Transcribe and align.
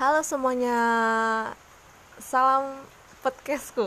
Halo 0.00 0.24
semuanya, 0.24 0.80
salam 2.16 2.72
podcastku. 3.20 3.84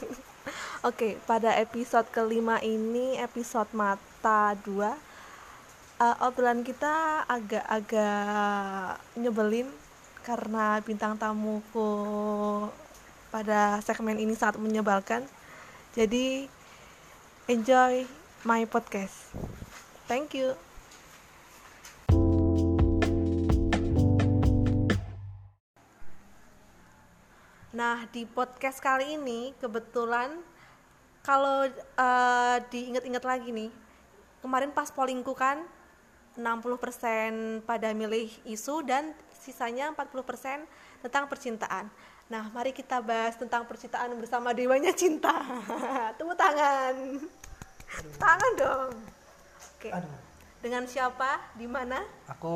Oke, 0.88 1.20
pada 1.28 1.52
episode 1.60 2.08
kelima 2.08 2.56
ini, 2.64 3.20
episode 3.20 3.68
mata 3.76 4.56
2 4.64 4.72
uh, 4.72 6.24
Obrolan 6.24 6.64
kita 6.64 7.28
agak-agak 7.28 9.04
nyebelin 9.20 9.68
Karena 10.24 10.80
bintang 10.80 11.20
tamuku 11.20 11.92
pada 13.28 13.84
segmen 13.84 14.16
ini 14.16 14.32
sangat 14.32 14.56
menyebalkan. 14.56 15.28
Jadi, 15.92 16.48
enjoy 17.52 18.08
my 18.48 18.64
podcast. 18.64 19.28
Thank 20.08 20.32
you 20.32 20.67
Nah, 27.78 28.10
di 28.10 28.26
podcast 28.26 28.82
kali 28.82 29.14
ini 29.14 29.54
kebetulan 29.62 30.34
kalau 31.22 31.62
uh, 31.94 32.58
diingat-ingat 32.74 33.22
lagi 33.22 33.54
nih, 33.54 33.70
kemarin 34.42 34.74
pas 34.74 34.90
pollingku 34.90 35.30
kan 35.38 35.62
60% 36.34 37.62
pada 37.62 37.94
milih 37.94 38.34
isu 38.50 38.82
dan 38.82 39.14
sisanya 39.30 39.94
40% 39.94 40.66
tentang 41.06 41.30
percintaan. 41.30 41.86
Nah, 42.26 42.50
mari 42.50 42.74
kita 42.74 42.98
bahas 42.98 43.38
tentang 43.38 43.62
percintaan 43.62 44.10
bersama 44.18 44.50
Dewanya 44.50 44.90
Cinta. 44.90 45.38
Tepuk 46.18 46.34
tangan. 46.34 47.22
Tangan 48.18 48.52
dong. 48.58 48.90
Oke. 49.78 49.94
Aduh. 49.94 50.18
Dengan 50.58 50.82
siapa? 50.90 51.54
Di 51.54 51.70
mana? 51.70 52.02
Aku 52.26 52.54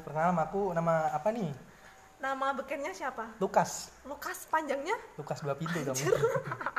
perkenalan 0.00 0.40
aku 0.40 0.72
nama 0.72 1.12
apa 1.12 1.28
nih? 1.28 1.52
Nama 2.26 2.58
bekennya 2.58 2.90
siapa? 2.90 3.38
Lukas. 3.38 3.94
Lukas 4.02 4.50
panjangnya? 4.50 4.98
Lukas 5.14 5.46
dua 5.46 5.54
pintu 5.54 5.78
dong. 5.86 5.94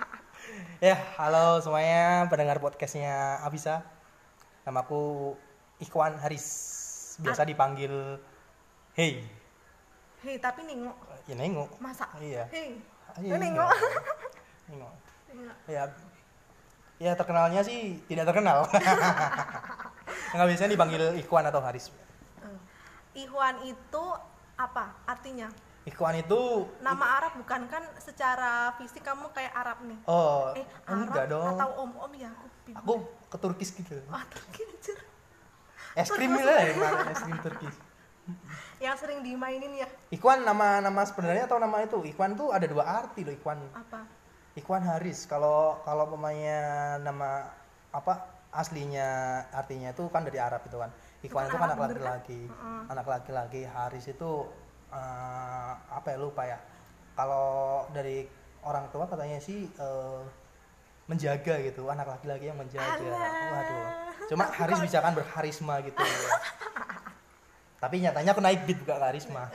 ya, 0.84 1.00
halo 1.16 1.64
semuanya 1.64 2.28
pendengar 2.28 2.60
podcastnya 2.60 3.40
Abisa. 3.40 3.80
Namaku 4.68 5.32
Ikhwan 5.80 6.20
Haris. 6.20 6.44
Biasa 7.24 7.48
dipanggil 7.48 8.20
Hey. 8.92 9.24
Hei, 10.20 10.36
tapi 10.36 10.68
nengok. 10.68 11.00
Ya 11.32 11.40
nengok. 11.40 11.80
Masa? 11.80 12.12
Iya. 12.20 12.44
Hei. 12.52 12.84
Iya, 13.24 13.40
nengok. 13.40 13.72
Nengok. 14.68 14.96
Iya. 15.32 15.54
Ya, 15.72 15.84
ya 17.00 17.12
terkenalnya 17.16 17.64
sih 17.64 18.04
tidak 18.12 18.36
terkenal. 18.36 18.68
Nggak 20.36 20.48
biasanya 20.52 20.72
dipanggil 20.76 21.04
Ikhwan 21.24 21.48
atau 21.48 21.64
Haris. 21.64 21.88
Eh, 23.16 23.24
Ikhwan 23.24 23.64
itu 23.64 24.04
apa 24.58 24.94
artinya? 25.06 25.48
Ikhwan 25.88 26.20
itu 26.20 26.68
Nama 26.84 27.06
Arab 27.16 27.40
bukan 27.40 27.64
kan 27.72 27.80
secara 27.96 28.76
fisik 28.76 29.08
kamu 29.08 29.32
kayak 29.32 29.56
Arab 29.56 29.78
nih. 29.88 30.00
oh 30.04 30.52
Eh, 30.52 30.66
enggak 30.92 31.32
Arab 31.32 31.32
dong. 31.32 31.48
atau 31.56 31.70
om-om 31.88 32.12
ya 32.12 32.28
aku 32.28 32.48
bingung. 32.68 32.84
Aku 32.84 32.94
ke 33.32 33.38
Turkis 33.40 33.70
gitu. 33.72 33.96
Ah, 34.12 34.28
Turki. 34.28 34.68
Es 35.98 36.14
krim 36.14 36.30
lah 36.30 36.62
ya, 36.62 36.76
es 37.10 37.22
krim 37.24 37.40
Turkis. 37.40 37.76
Yang 38.84 39.08
sering 39.08 39.24
dimainin 39.24 39.72
ya 39.74 39.88
Ikhwan 40.12 40.44
nama 40.44 40.84
nama 40.84 41.02
sebenarnya 41.08 41.48
atau 41.48 41.58
nama 41.58 41.80
itu? 41.82 42.04
Ikhwan 42.04 42.36
tuh 42.36 42.52
ada 42.52 42.68
dua 42.68 42.84
arti 42.84 43.24
loh 43.24 43.32
Ikhwan. 43.34 43.58
apa? 43.72 44.04
Ikhwan 44.60 44.84
Haris. 44.84 45.24
Kalau 45.26 45.80
kalau 45.88 46.12
pemainnya 46.12 47.00
nama 47.02 47.48
apa 47.96 48.28
aslinya 48.52 49.42
artinya 49.56 49.96
itu 49.96 50.04
kan 50.12 50.28
dari 50.28 50.38
Arab 50.38 50.62
itu 50.68 50.76
kan. 50.78 50.92
Ikhwan 51.20 51.44
Itu 51.44 51.50
itu 51.50 51.56
kan 51.56 51.66
anak 51.66 51.76
kan? 51.76 51.84
laki-laki. 51.90 52.40
Heeh. 52.46 52.82
Anak 52.88 53.06
laki-laki. 53.08 53.62
Haris 53.66 54.06
itu 54.06 54.30
eh, 54.90 55.72
apa 55.90 56.08
ya 56.08 56.18
lupa 56.18 56.42
ya. 56.44 56.58
Kalau 57.14 57.86
dari 57.90 58.26
orang 58.62 58.86
tua 58.90 59.06
katanya 59.06 59.38
sih 59.38 59.66
eh, 59.68 60.22
menjaga 61.08 61.56
gitu, 61.64 61.88
anak 61.88 62.06
laki-laki 62.06 62.46
yang 62.46 62.58
menjaga. 62.60 63.02
Alah. 63.02 63.32
Waduh. 63.50 63.86
Cuma 64.28 64.44
Tapi 64.46 64.56
Haris 64.60 64.78
kok- 64.78 64.86
bisa 64.86 64.98
kan 65.00 65.14
berharisma 65.14 65.74
gitu. 65.82 65.98
Tapi 67.82 67.96
nyatanya 68.02 68.34
aku 68.34 68.42
naik 68.42 68.66
beat 68.66 68.78
bukan 68.82 68.98
karisma. 68.98 69.44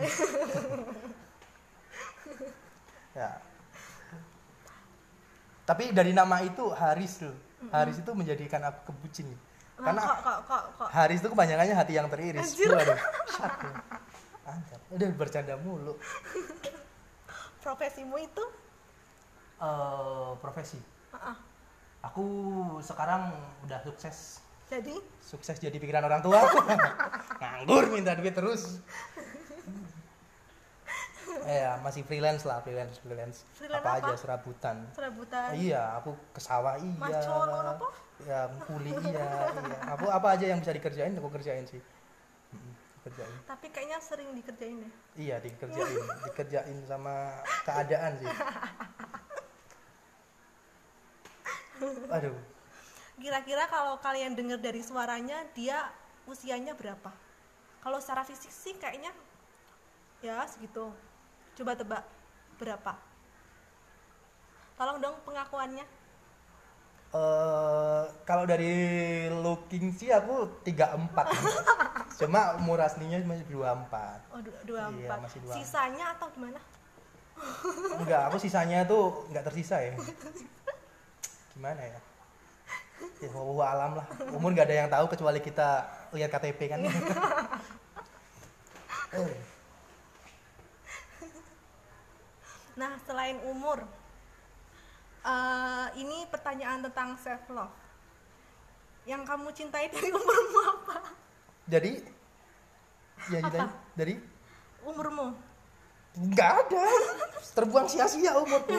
ya. 3.18 3.30
Tapi 5.62 5.90
dari 5.90 6.10
nama 6.10 6.40
itu 6.40 6.62
Haris 6.70 7.22
loh. 7.22 7.34
Haris 7.70 7.98
itu 7.98 8.10
menjadikan 8.12 8.62
aku 8.62 8.90
kebucin. 8.90 9.26
Karena 9.82 10.00
kok 10.06 10.18
kok 10.22 10.38
kok 10.46 10.62
kok 10.78 10.88
Haris 10.94 11.18
itu 11.18 11.28
kepanjangannya 11.28 11.74
hati 11.74 11.92
yang 11.98 12.06
teriris. 12.06 12.54
Anjir. 12.54 12.70
Waduh. 12.70 12.94
Ya. 12.94 12.98
Anjir. 14.46 14.78
Udah 14.94 15.08
bercanda 15.18 15.54
mulu. 15.58 15.94
profesimu 17.62 18.18
itu? 18.18 18.44
Eh, 19.62 20.30
profesi. 20.42 20.78
Ah. 21.14 21.38
Aku 22.10 22.26
sekarang 22.82 23.30
udah 23.62 23.78
sukses. 23.86 24.42
Jadi 24.66 24.96
Sukses 25.22 25.60
jadi 25.60 25.76
pikiran 25.78 26.02
orang 26.02 26.24
tua. 26.24 26.42
Nganggur 27.40 27.92
minta 27.94 28.18
duit 28.18 28.34
terus. 28.34 28.82
Eh, 31.42 31.58
ya, 31.58 31.74
masih 31.82 32.06
freelance 32.06 32.46
lah, 32.46 32.62
freelance, 32.62 33.02
freelance. 33.02 33.42
Freelance 33.58 33.82
apa, 33.82 33.98
apa? 33.98 34.08
aja 34.10 34.14
serabutan. 34.14 34.76
serabutan. 34.94 35.50
Iya, 35.58 35.98
aku 35.98 36.14
ke 36.30 36.40
sawah 36.42 36.78
iya. 36.78 36.98
Mas 37.02 37.18
colon 37.26 37.66
apa? 37.66 37.86
Ya, 38.22 38.46
kuli 38.68 38.94
iya, 38.94 39.26
iya. 39.50 39.78
Aku 39.98 40.06
apa 40.06 40.38
aja 40.38 40.46
yang 40.46 40.62
bisa 40.62 40.70
dikerjain 40.70 41.18
aku 41.18 41.30
kerjain 41.34 41.66
sih. 41.66 41.82
Kerjain. 43.02 43.34
Tapi 43.50 43.66
kayaknya 43.74 43.98
sering 43.98 44.30
dikerjain 44.30 44.78
ya. 44.78 44.90
Iya, 45.18 45.36
dikerjain, 45.42 46.02
dikerjain 46.30 46.78
sama 46.86 47.42
keadaan 47.66 48.12
sih. 48.22 48.28
Aduh, 52.14 52.38
Kira-kira 53.22 53.70
kalau 53.70 54.02
kalian 54.02 54.34
dengar 54.34 54.58
dari 54.58 54.82
suaranya 54.82 55.46
dia 55.54 55.90
usianya 56.26 56.72
berapa? 56.72 57.14
Kalau 57.78 57.98
secara 58.02 58.26
fisik 58.26 58.50
sih 58.50 58.74
kayaknya 58.78 59.14
ya 60.22 60.42
segitu. 60.50 60.90
Coba 61.58 61.78
tebak 61.78 62.02
berapa? 62.56 62.98
Tolong 64.74 64.98
dong 64.98 65.16
pengakuannya. 65.22 65.86
Eh 67.12 68.02
kalau 68.24 68.44
dari 68.44 68.72
looking 69.28 69.92
sih 69.92 70.08
aku 70.08 70.64
34. 70.64 71.12
Cuma 72.22 72.56
umur 72.56 72.80
aslinya 72.80 73.20
masih 73.22 73.44
24. 73.46 74.32
Oh, 74.32 74.40
du- 74.40 74.56
dua 74.64 74.88
Iya, 74.88 75.04
empat. 75.04 75.18
masih 75.20 75.38
dua. 75.40 75.52
Sisanya 75.54 76.16
atau 76.16 76.32
gimana? 76.32 76.56
Enggak, 77.98 78.22
aku 78.30 78.36
sisanya 78.38 78.84
tuh 78.84 79.28
enggak 79.28 79.44
tersisa 79.44 79.76
ya. 79.76 79.92
Gimana 81.52 81.80
ya? 81.82 82.00
Ya 83.18 83.28
wallahu 83.28 83.60
alam 83.60 83.98
lah. 83.98 84.06
Umur 84.30 84.54
nggak 84.54 84.70
ada 84.70 84.76
yang 84.78 84.88
tahu 84.88 85.10
kecuali 85.10 85.38
kita 85.38 85.84
lihat 86.12 86.30
KTP 86.30 86.60
kan. 86.70 86.80
Eh, 89.12 89.36
Nah, 92.72 92.96
selain 93.04 93.36
umur, 93.44 93.84
eh, 95.22 95.86
ini 95.98 96.26
pertanyaan 96.28 96.82
tentang 96.86 97.14
self 97.18 97.44
love. 97.50 97.74
Yang 99.06 99.22
kamu 99.26 99.48
cintai 99.54 99.86
dari 99.90 100.08
umurmu 100.18 100.60
apa? 100.62 100.98
jadi 101.62 102.02
ya 103.30 103.38
jadi 103.38 103.58
dari 103.94 104.14
Umurmu 104.82 105.30
nggak 106.12 106.52
ada. 106.66 106.84
Terbuang 107.54 107.86
sia-sia 107.86 108.34
umurku. 108.36 108.76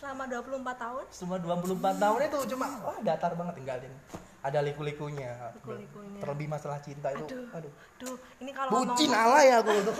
selama 0.00 0.24
24 0.24 0.64
tahun? 0.80 1.04
Cuma 1.12 1.36
24 1.36 2.00
tahun 2.00 2.18
itu 2.24 2.38
cuma 2.56 2.66
wah 2.84 2.98
datar 3.04 3.36
banget 3.36 3.60
tinggalin. 3.60 3.92
Ada 4.40 4.64
liku-likunya. 4.64 5.52
Liku-likunya. 5.60 6.20
Terlebih 6.24 6.46
masalah 6.48 6.80
cinta 6.80 7.12
itu. 7.12 7.24
Aduh. 7.28 7.44
Aduh. 7.52 7.72
Duh, 8.00 8.16
ini 8.40 8.52
kalau 8.56 8.70
Bucin 8.72 9.12
ngomong 9.12 9.28
alay 9.28 9.48
aku 9.52 9.70
itu. 9.76 9.92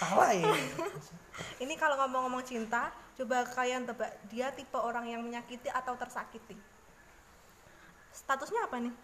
Alay. 0.00 0.38
ini 1.64 1.74
kalau 1.80 1.96
ngomong-ngomong 2.04 2.44
cinta, 2.44 2.92
coba 3.20 3.44
kalian 3.52 3.84
tebak 3.84 4.16
dia 4.32 4.48
tipe 4.48 4.80
orang 4.80 5.04
yang 5.04 5.20
menyakiti 5.20 5.68
atau 5.68 5.92
tersakiti. 5.92 6.56
Statusnya 8.10 8.64
apa 8.64 8.76
nih? 8.80 8.94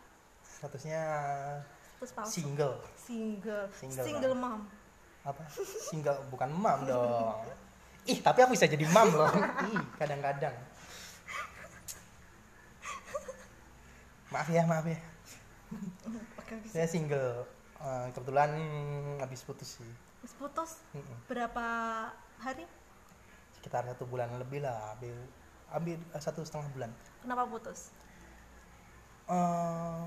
Statusnya 0.40 1.02
Status 1.96 2.10
palsu. 2.16 2.32
single. 2.32 2.76
Single. 2.96 3.64
Single, 3.76 4.04
Single 4.04 4.36
mom. 4.36 4.60
apa 5.26 5.42
single 5.58 6.22
bukan 6.30 6.46
mam 6.54 6.86
dong 6.88 7.42
ih 8.06 8.22
tapi 8.22 8.46
aku 8.46 8.54
bisa 8.54 8.70
jadi 8.70 8.86
mam 8.94 9.10
loh 9.10 9.26
ih 9.66 9.82
kadang-kadang 9.98 10.54
maaf 14.30 14.46
ya 14.46 14.62
maaf 14.70 14.86
ya 14.86 14.98
Oke, 16.38 16.54
saya 16.70 16.86
single 16.86 17.42
Eh, 17.76 18.08
kebetulan 18.16 18.50
habis 19.20 19.44
putus 19.44 19.76
sih 19.76 19.90
Terus 20.24 20.34
putus 20.40 20.70
berapa 21.28 21.66
hari? 22.40 22.64
Sekitar 23.66 23.82
satu 23.82 24.06
bulan 24.06 24.30
lebih 24.38 24.62
lah 24.62 24.94
ambil 24.94 25.10
ambil 25.74 25.98
eh, 25.98 26.22
satu 26.22 26.46
setengah 26.46 26.70
bulan. 26.70 26.90
Kenapa 27.18 27.50
putus? 27.50 27.90
Eh, 29.26 30.02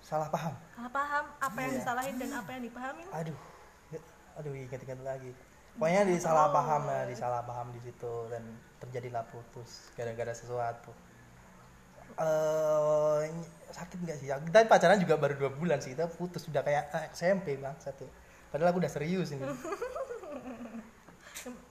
salah 0.00 0.32
paham. 0.32 0.56
Salah 0.72 0.88
paham 0.88 1.24
apa 1.36 1.58
yang 1.60 1.72
Iya. 1.76 1.78
disalahin 1.84 2.14
dan 2.16 2.30
apa 2.40 2.50
yang 2.56 2.62
dipahamin? 2.64 3.06
aduh 3.12 3.38
aduh 4.40 4.52
ingat-ingat 4.56 4.96
lagi. 5.04 5.28
Pokoknya 5.76 6.08
di 6.08 6.16
salah 6.16 6.48
paham 6.48 6.88
lah 6.88 7.04
di 7.04 7.12
salah 7.12 7.44
paham 7.44 7.68
di 7.76 7.84
situ 7.84 8.12
dan 8.32 8.40
terjadilah 8.80 9.28
putus 9.28 9.92
gara-gara 9.92 10.32
sesuatu. 10.32 10.88
Eh 12.16 13.28
sakit 13.76 13.98
nggak 14.08 14.16
sih? 14.16 14.32
Kita 14.32 14.64
pacaran 14.64 14.96
juga 14.96 15.20
baru 15.20 15.36
dua 15.36 15.52
bulan 15.52 15.84
sih 15.84 15.92
kita 15.92 16.08
putus 16.08 16.48
sudah 16.48 16.64
kayak 16.64 16.88
SMP 17.12 17.60
bang 17.60 17.76
satu. 17.76 18.08
Padahal 18.48 18.72
aku 18.72 18.80
udah 18.80 18.88
serius 18.88 19.36
ini. 19.36 19.44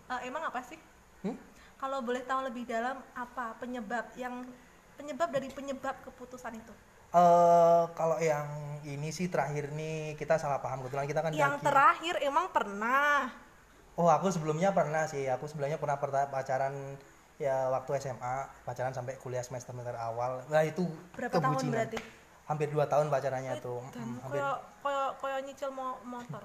Eh, 0.06 0.19
emang 0.30 0.45
apa 0.45 0.62
sih 0.62 0.78
Hmm? 1.25 1.36
kalau 1.75 2.00
boleh 2.00 2.24
tahu 2.24 2.45
lebih 2.45 2.63
dalam 2.66 2.98
apa 3.13 3.57
penyebab 3.57 4.13
yang 4.16 4.45
penyebab 4.95 5.27
dari 5.27 5.50
penyebab 5.50 5.95
keputusan 6.06 6.54
itu 6.56 6.74
eh 7.16 7.83
kalau 7.95 8.18
yang 8.19 8.48
ini 8.83 9.10
sih 9.10 9.27
terakhir 9.27 9.72
nih 9.72 10.13
kita 10.16 10.36
salah 10.36 10.60
paham 10.60 10.83
kebetulan 10.83 11.07
kita 11.07 11.22
kan 11.24 11.31
yang 11.33 11.56
daki. 11.57 11.66
terakhir 11.66 12.16
emang 12.22 12.48
pernah 12.51 13.31
Oh 13.95 14.12
aku 14.12 14.27
sebelumnya 14.27 14.75
pernah 14.75 15.07
sih, 15.07 15.24
aku 15.31 15.48
sebelumnya 15.48 15.80
pernah 15.80 15.95
pacaran 16.27 17.00
ya 17.39 17.71
waktu 17.71 17.95
SMA, 18.04 18.36
pacaran 18.68 18.92
sampai 18.92 19.16
kuliah 19.16 19.39
semester 19.39 19.71
semester 19.71 19.95
awal. 19.95 20.44
Nah 20.51 20.68
itu 20.68 20.83
berapa 21.16 21.39
tahun 21.39 21.71
berarti 21.71 22.00
Hampir 22.45 22.68
dua 22.69 22.86
tahun 22.86 23.07
pacarannya 23.10 23.57
tuh. 23.57 23.80
dan 23.95 24.04
Mm, 24.04 24.19
hampir. 24.21 24.42
koyo 24.83 25.04
koyo 25.18 25.38
nyicil 25.42 25.71
mo 25.71 25.98
motor 26.04 26.44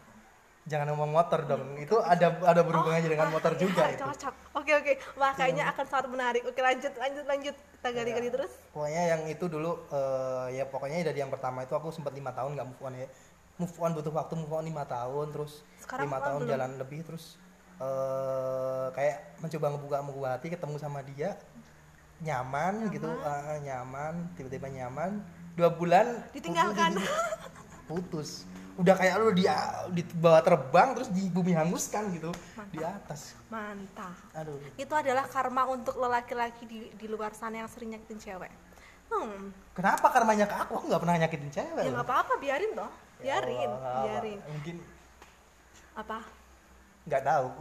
Jangan 0.69 0.93
ngomong 0.93 1.09
motor 1.11 1.41
dong, 1.49 1.73
itu 1.81 1.97
ada 2.05 2.37
ada 2.45 2.61
berhubungannya 2.61 3.09
dengan 3.09 3.33
motor 3.33 3.57
Iya, 3.57 3.61
juga 3.65 3.83
itu. 3.91 4.05
cocok. 4.05 4.35
Oke 4.61 4.73
oke. 4.77 4.93
Wah 5.17 5.33
kayaknya 5.33 5.65
akan 5.73 5.85
sangat 5.89 6.07
menarik. 6.13 6.43
Oke 6.45 6.61
lanjut 6.61 6.93
lanjut 7.01 7.25
lanjut. 7.25 7.57
Kita 7.57 7.89
gali-gali 7.91 8.29
Ya. 8.29 8.33
terus. 8.37 8.53
Pokoknya 8.71 9.03
yang 9.09 9.23
itu 9.25 9.45
dulu 9.49 9.89
eh, 9.89 10.61
ya 10.61 10.65
pokoknya 10.69 11.01
dari 11.01 11.17
yang 11.17 11.33
pertama 11.33 11.65
itu 11.65 11.73
aku 11.73 11.89
sempat 11.89 12.13
lima 12.13 12.31
tahun 12.31 12.55
nggak 12.55 12.69
move 12.69 12.83
on 12.85 12.93
ya. 12.93 13.09
Move 13.57 13.77
on 13.79 13.91
butuh 13.97 14.13
waktu 14.13 14.35
move 14.37 14.53
on 14.53 14.65
lima 14.65 14.85
tahun 14.85 15.27
terus 15.33 15.65
lima 15.97 16.19
tahun 16.21 16.41
belum? 16.45 16.51
jalan 16.53 16.71
lebih 16.77 17.01
terus 17.03 17.41
eh 17.81 18.87
kayak 18.93 19.17
mencoba 19.41 19.67
ngebuka 19.73 19.97
ngebuka 20.05 20.29
hati 20.37 20.47
ketemu 20.53 20.77
sama 20.77 21.01
dia. 21.03 21.41
Nyaman, 22.21 22.93
gitu 22.93 23.09
eh, 23.09 23.57
nyaman 23.65 24.29
tiba-tiba 24.37 24.69
nyaman. 24.69 25.25
Dua 25.57 25.73
bulan 25.73 26.21
Ditinggalkan. 26.37 27.01
putus. 27.91 28.47
Udah 28.79 28.95
kayak 28.95 29.19
lu 29.19 29.35
dia 29.35 29.59
di 29.91 30.07
bawah 30.15 30.41
terbang 30.41 30.95
terus 30.95 31.11
di 31.11 31.27
bumi 31.27 31.53
hanguskan 31.59 32.15
gitu. 32.15 32.31
Di 32.71 32.79
atas. 32.81 33.35
Mantap. 33.51 34.15
Aduh. 34.39 34.63
Itu 34.79 34.95
adalah 34.95 35.27
karma 35.27 35.67
untuk 35.67 35.99
lelaki-laki 35.99 36.65
di, 36.71 36.79
di 36.95 37.07
luar 37.11 37.35
sana 37.35 37.67
yang 37.67 37.69
sering 37.69 37.99
nyakitin 37.99 38.23
cewek. 38.23 38.53
Hmm. 39.11 39.51
Kenapa 39.75 40.07
karmanya 40.15 40.47
ke 40.47 40.55
aku? 40.55 40.79
Aku 40.79 40.85
nggak 40.87 41.03
pernah 41.03 41.17
nyakitin 41.19 41.51
cewek. 41.51 41.83
Ya 41.83 41.91
nggak 41.91 42.07
apa-apa 42.07 42.39
biarin 42.39 42.71
toh 42.79 42.91
Ya 43.21 43.37
biarin 43.43 43.69
Allah, 43.69 44.03
biarin. 44.07 44.39
mungkin 44.49 44.77
apa? 45.99 46.19
Nggak 47.05 47.23
tahu. 47.27 47.47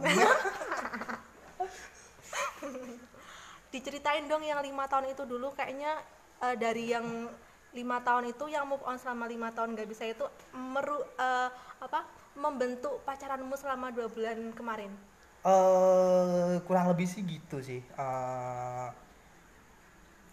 Diceritain 3.74 4.24
dong 4.24 4.40
yang 4.46 4.62
lima 4.64 4.86
tahun 4.88 5.12
itu 5.12 5.26
dulu 5.28 5.52
kayaknya 5.52 6.00
eh, 6.40 6.56
dari 6.56 6.96
yang 6.96 7.28
lima 7.70 8.02
tahun 8.02 8.34
itu 8.34 8.44
yang 8.50 8.66
move 8.66 8.82
on 8.82 8.98
selama 8.98 9.30
lima 9.30 9.54
tahun 9.54 9.78
nggak 9.78 9.88
bisa 9.88 10.02
itu 10.06 10.26
meru 10.54 10.98
eh, 11.18 11.48
apa 11.78 12.02
membentuk 12.34 13.02
pacaranmu 13.06 13.54
selama 13.54 13.94
dua 13.94 14.10
bulan 14.10 14.50
kemarin? 14.54 14.90
Eh 15.46 16.58
kurang 16.66 16.90
lebih 16.90 17.06
sih 17.06 17.22
gitu 17.22 17.62
sih. 17.62 17.80
Eh, 17.80 18.88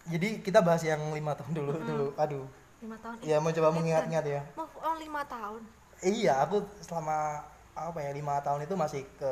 jadi 0.08 0.40
kita 0.42 0.64
bahas 0.64 0.82
yang 0.82 1.02
lima 1.14 1.38
tahun 1.38 1.52
dulu 1.54 1.72
dulu. 1.84 2.08
Aduh. 2.18 2.46
Lima 2.82 2.98
tahun. 3.02 3.16
Ya 3.26 3.38
mau 3.42 3.54
coba 3.54 3.70
mengingat-ingat 3.74 4.26
ya. 4.26 4.42
move 4.58 4.76
on 4.82 4.98
lima 4.98 5.22
tahun. 5.26 5.62
Iya 6.02 6.34
aku 6.46 6.62
selama 6.82 7.42
apa 7.78 8.02
ya 8.02 8.10
lima 8.10 8.42
tahun 8.42 8.66
itu 8.66 8.74
masih 8.74 9.06
ke 9.22 9.32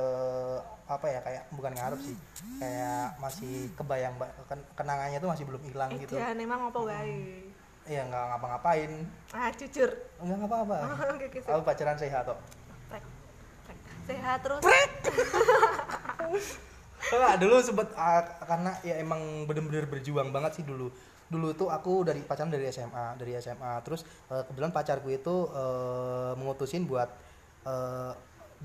apa 0.85 1.05
ya 1.09 1.19
kayak 1.25 1.43
bukan 1.53 1.73
ngarep 1.73 1.99
sih. 2.01 2.17
Kayak 2.61 3.17
masih 3.17 3.73
kebayang 3.73 4.13
ba- 4.21 4.33
ken- 4.45 4.67
kenangannya 4.77 5.17
tuh 5.17 5.29
masih 5.33 5.45
belum 5.49 5.61
hilang 5.65 5.89
eh 5.97 6.05
gitu. 6.05 6.13
dia 6.17 6.33
emang 6.33 6.69
apa 6.69 6.79
wae 6.81 7.44
iya 7.85 8.01
nggak 8.09 8.23
ngapa-ngapain. 8.33 8.91
Ah 9.33 9.49
jujur. 9.53 9.89
Nggak 10.21 10.37
sip. 10.41 10.81
aku 11.53 11.63
pacaran 11.65 11.97
sehat 11.97 12.25
kok. 12.25 12.39
Sehat 14.05 14.39
terus. 14.45 14.61
Enggak, 17.05 17.35
dulu 17.37 17.55
sempet 17.61 17.89
ah, 17.97 18.21
karena 18.49 18.71
ya 18.81 18.97
emang 18.97 19.45
bener-bener 19.45 19.85
berjuang 19.85 20.29
banget 20.33 20.61
sih 20.61 20.65
dulu. 20.65 20.89
Dulu 21.29 21.53
tuh 21.57 21.69
aku 21.69 22.05
dari 22.05 22.21
pacaran 22.21 22.53
dari 22.53 22.69
SMA, 22.69 23.17
dari 23.17 23.37
SMA. 23.37 23.81
Terus 23.85 24.05
eh, 24.29 24.41
kebetulan 24.45 24.73
pacarku 24.73 25.09
itu 25.13 25.49
eh, 25.53 26.33
mengutusin 26.37 26.85
buat 26.89 27.09
eh, 27.65 28.13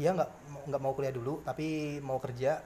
dia 0.00 0.17
nggak 0.17 0.31
nggak 0.73 0.81
mau 0.81 0.97
kuliah 0.97 1.12
dulu, 1.12 1.44
tapi 1.44 2.00
mau 2.00 2.17
kerja. 2.17 2.56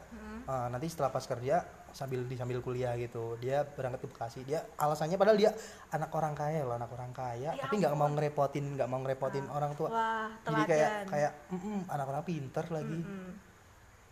Eh, 0.44 0.66
nanti 0.70 0.86
setelah 0.86 1.08
pas 1.08 1.24
kerja 1.24 1.64
sambil 1.90 2.20
di 2.26 2.36
sambil 2.36 2.60
kuliah 2.60 2.94
gitu. 2.94 3.34
Dia 3.40 3.64
berangkat 3.64 4.04
ke 4.04 4.08
Bekasi. 4.12 4.40
Dia 4.44 4.60
alasannya 4.76 5.16
padahal 5.16 5.38
dia 5.40 5.50
anak 5.88 6.12
orang 6.12 6.34
kaya 6.36 6.62
loh, 6.62 6.76
anak 6.76 6.90
orang 6.92 7.10
kaya, 7.10 7.56
Ya 7.56 7.62
tapi 7.64 7.80
nggak 7.80 7.94
mau 7.96 8.12
ngerepotin, 8.12 8.76
nggak 8.76 8.86
mau 8.86 9.00
ngerepotin 9.00 9.46
orang 9.48 9.72
tua. 9.72 9.88
wah 9.88 10.28
Jadi 10.44 10.62
kayak 10.68 10.90
kayak 11.08 11.32
"Mm-mm, 11.48 11.88
anak 11.88 12.06
orang 12.06 12.22
pinter 12.22 12.64
lagi 12.68 12.98
Mm. 13.00 13.32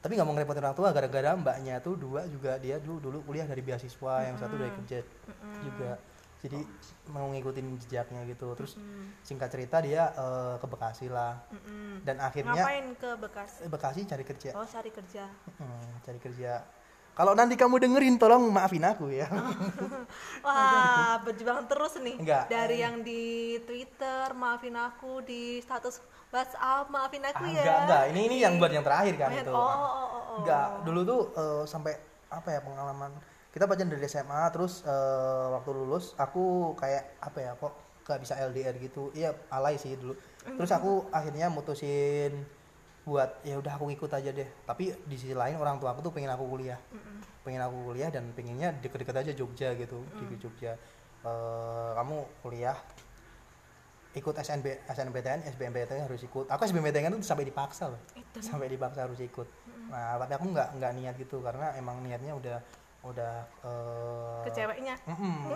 tapi 0.02 0.18
nggak 0.18 0.26
mau 0.26 0.34
ngerepotin 0.34 0.62
orang 0.66 0.74
tua 0.74 0.88
gara-gara 0.90 1.30
mbaknya 1.38 1.78
tuh 1.78 1.94
dua 1.94 2.26
juga 2.26 2.58
dia 2.58 2.82
dulu 2.82 2.98
dulu 2.98 3.18
kuliah 3.22 3.46
dari 3.46 3.62
beasiswa 3.62 4.14
yang 4.26 4.34
satu 4.34 4.58
dari 4.58 4.74
kerja 4.82 4.98
juga 5.62 5.94
jadi 6.42 6.58
mau 7.08 7.30
ngikutin 7.30 7.78
jejaknya 7.86 8.26
gitu. 8.26 8.50
Terus 8.58 8.74
singkat 9.22 9.48
cerita 9.48 9.78
dia 9.78 10.10
eh, 10.10 10.54
ke 10.58 10.66
Bekasi 10.66 11.06
lah. 11.06 11.38
Mm-mm. 11.48 12.02
dan 12.02 12.18
akhirnya 12.18 12.58
ngapain 12.58 12.86
ke 12.98 13.10
Bekasi? 13.16 13.58
Eh, 13.62 13.70
Bekasi 13.70 14.00
cari 14.04 14.24
kerja. 14.26 14.50
Oh 14.58 14.66
cari 14.66 14.90
kerja. 14.90 15.24
Hmm, 15.56 15.88
cari 16.02 16.18
kerja. 16.18 16.66
Kalau 17.12 17.36
nanti 17.36 17.54
kamu 17.54 17.76
dengerin 17.76 18.16
tolong 18.16 18.48
maafin 18.48 18.82
aku 18.82 19.12
ya. 19.12 19.28
Wah, 20.46 21.20
berjuang 21.20 21.68
terus 21.68 22.00
nih. 22.00 22.16
Enggak. 22.16 22.48
Dari 22.48 22.80
yang 22.80 23.04
di 23.04 23.22
Twitter, 23.68 24.32
maafin 24.32 24.72
aku. 24.74 25.20
Di 25.20 25.60
status 25.60 26.00
WhatsApp, 26.32 26.88
maafin 26.88 27.20
aku 27.20 27.44
Ah, 27.44 27.52
ya. 27.52 27.60
enggak 27.60 27.78
enggak. 27.84 28.02
Ini 28.16 28.20
ini 28.24 28.36
yang 28.40 28.54
buat 28.56 28.72
yang 28.72 28.80
terakhir 28.80 29.14
kan 29.20 29.28
Oh, 29.28 29.36
itu. 29.36 29.52
Oh, 29.52 29.60
oh, 29.60 29.76
oh, 29.76 30.02
oh. 30.08 30.36
enggak. 30.40 30.66
Dulu 30.88 31.00
tuh 31.04 31.20
eh, 31.36 31.62
sampai 31.68 31.92
apa 32.32 32.48
ya 32.48 32.60
pengalaman 32.64 33.12
kita 33.52 33.68
pacaran 33.68 33.92
dari 33.92 34.08
SMA 34.08 34.42
terus 34.48 34.80
eh, 34.88 35.46
waktu 35.52 35.70
lulus 35.76 36.16
aku 36.16 36.72
kayak 36.80 37.20
apa 37.20 37.38
ya 37.38 37.52
kok 37.60 37.72
gak 38.02 38.18
bisa 38.18 38.34
LDR 38.34 38.74
gitu. 38.82 39.14
Iya 39.14 39.36
alay 39.52 39.78
sih 39.78 39.94
dulu. 39.94 40.16
Terus 40.42 40.72
aku 40.74 41.06
akhirnya 41.14 41.46
mutusin 41.52 42.34
buat 43.02 43.42
ya 43.42 43.58
udah 43.58 43.78
aku 43.78 43.92
ikut 43.94 44.10
aja 44.10 44.32
deh. 44.34 44.48
Tapi 44.66 44.90
di 45.06 45.16
sisi 45.20 45.36
lain 45.36 45.60
orang 45.60 45.78
tua 45.78 45.94
aku 45.94 46.02
tuh 46.02 46.10
pengen 46.10 46.32
aku 46.34 46.48
kuliah. 46.48 46.80
Pengen 47.46 47.62
aku 47.62 47.92
kuliah 47.92 48.10
dan 48.10 48.32
pengennya 48.34 48.74
deket-deket 48.82 49.16
aja 49.22 49.32
Jogja 49.36 49.76
gitu 49.78 50.02
di 50.18 50.34
Jogja. 50.40 50.74
Eh, 51.22 51.90
kamu 51.94 52.42
kuliah 52.42 52.74
ikut 54.12 54.36
SNB 54.36 54.84
SNBTN 54.92 55.40
SBMPTN 55.54 56.04
harus 56.04 56.20
ikut. 56.24 56.50
Aku 56.50 56.62
SBMPTN 56.68 57.16
tuh 57.16 57.24
sampai 57.24 57.46
dipaksa 57.46 57.92
loh. 57.92 58.00
Itu. 58.16 58.40
sampai 58.42 58.66
dipaksa 58.72 59.06
harus 59.06 59.20
ikut. 59.20 59.46
Nah 59.92 60.18
tapi 60.20 60.32
aku 60.36 60.46
nggak 60.52 60.68
nggak 60.80 60.92
niat 60.98 61.14
gitu 61.20 61.38
karena 61.40 61.72
emang 61.78 62.00
niatnya 62.00 62.32
udah 62.36 62.58
udah 63.02 63.34
eh, 63.60 64.42
Ke 64.42 64.50
ceweknya. 64.52 64.94
Mm-mm. 65.04 65.34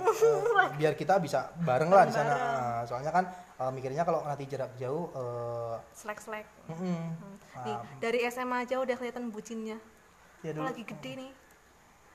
Eh, 0.57 0.71
biar 0.76 0.93
kita 0.93 1.17
bisa 1.19 1.47
bareng 1.59 1.88
lah 1.88 2.03
di 2.03 2.12
sana. 2.12 2.33
Nah, 2.33 2.81
soalnya 2.83 3.11
kan 3.11 3.25
eh, 3.57 3.71
mikirnya 3.71 4.03
kalau 4.03 4.23
nanti 4.23 4.45
jarak 4.45 4.75
jauh 4.75 5.11
eh, 5.11 5.75
Slack-slack. 5.93 6.47
mm-mm. 6.69 6.99
Nih, 7.62 7.73
Nah, 7.73 7.81
dari 7.99 8.19
SMA 8.26 8.62
aja 8.62 8.76
udah 8.76 8.95
kelihatan 8.95 9.31
bucinnya. 9.31 9.79
ya 10.41 10.50
dulu 10.50 10.67
Apalagi 10.67 10.85
gede 10.85 11.12
nih. 11.17 11.31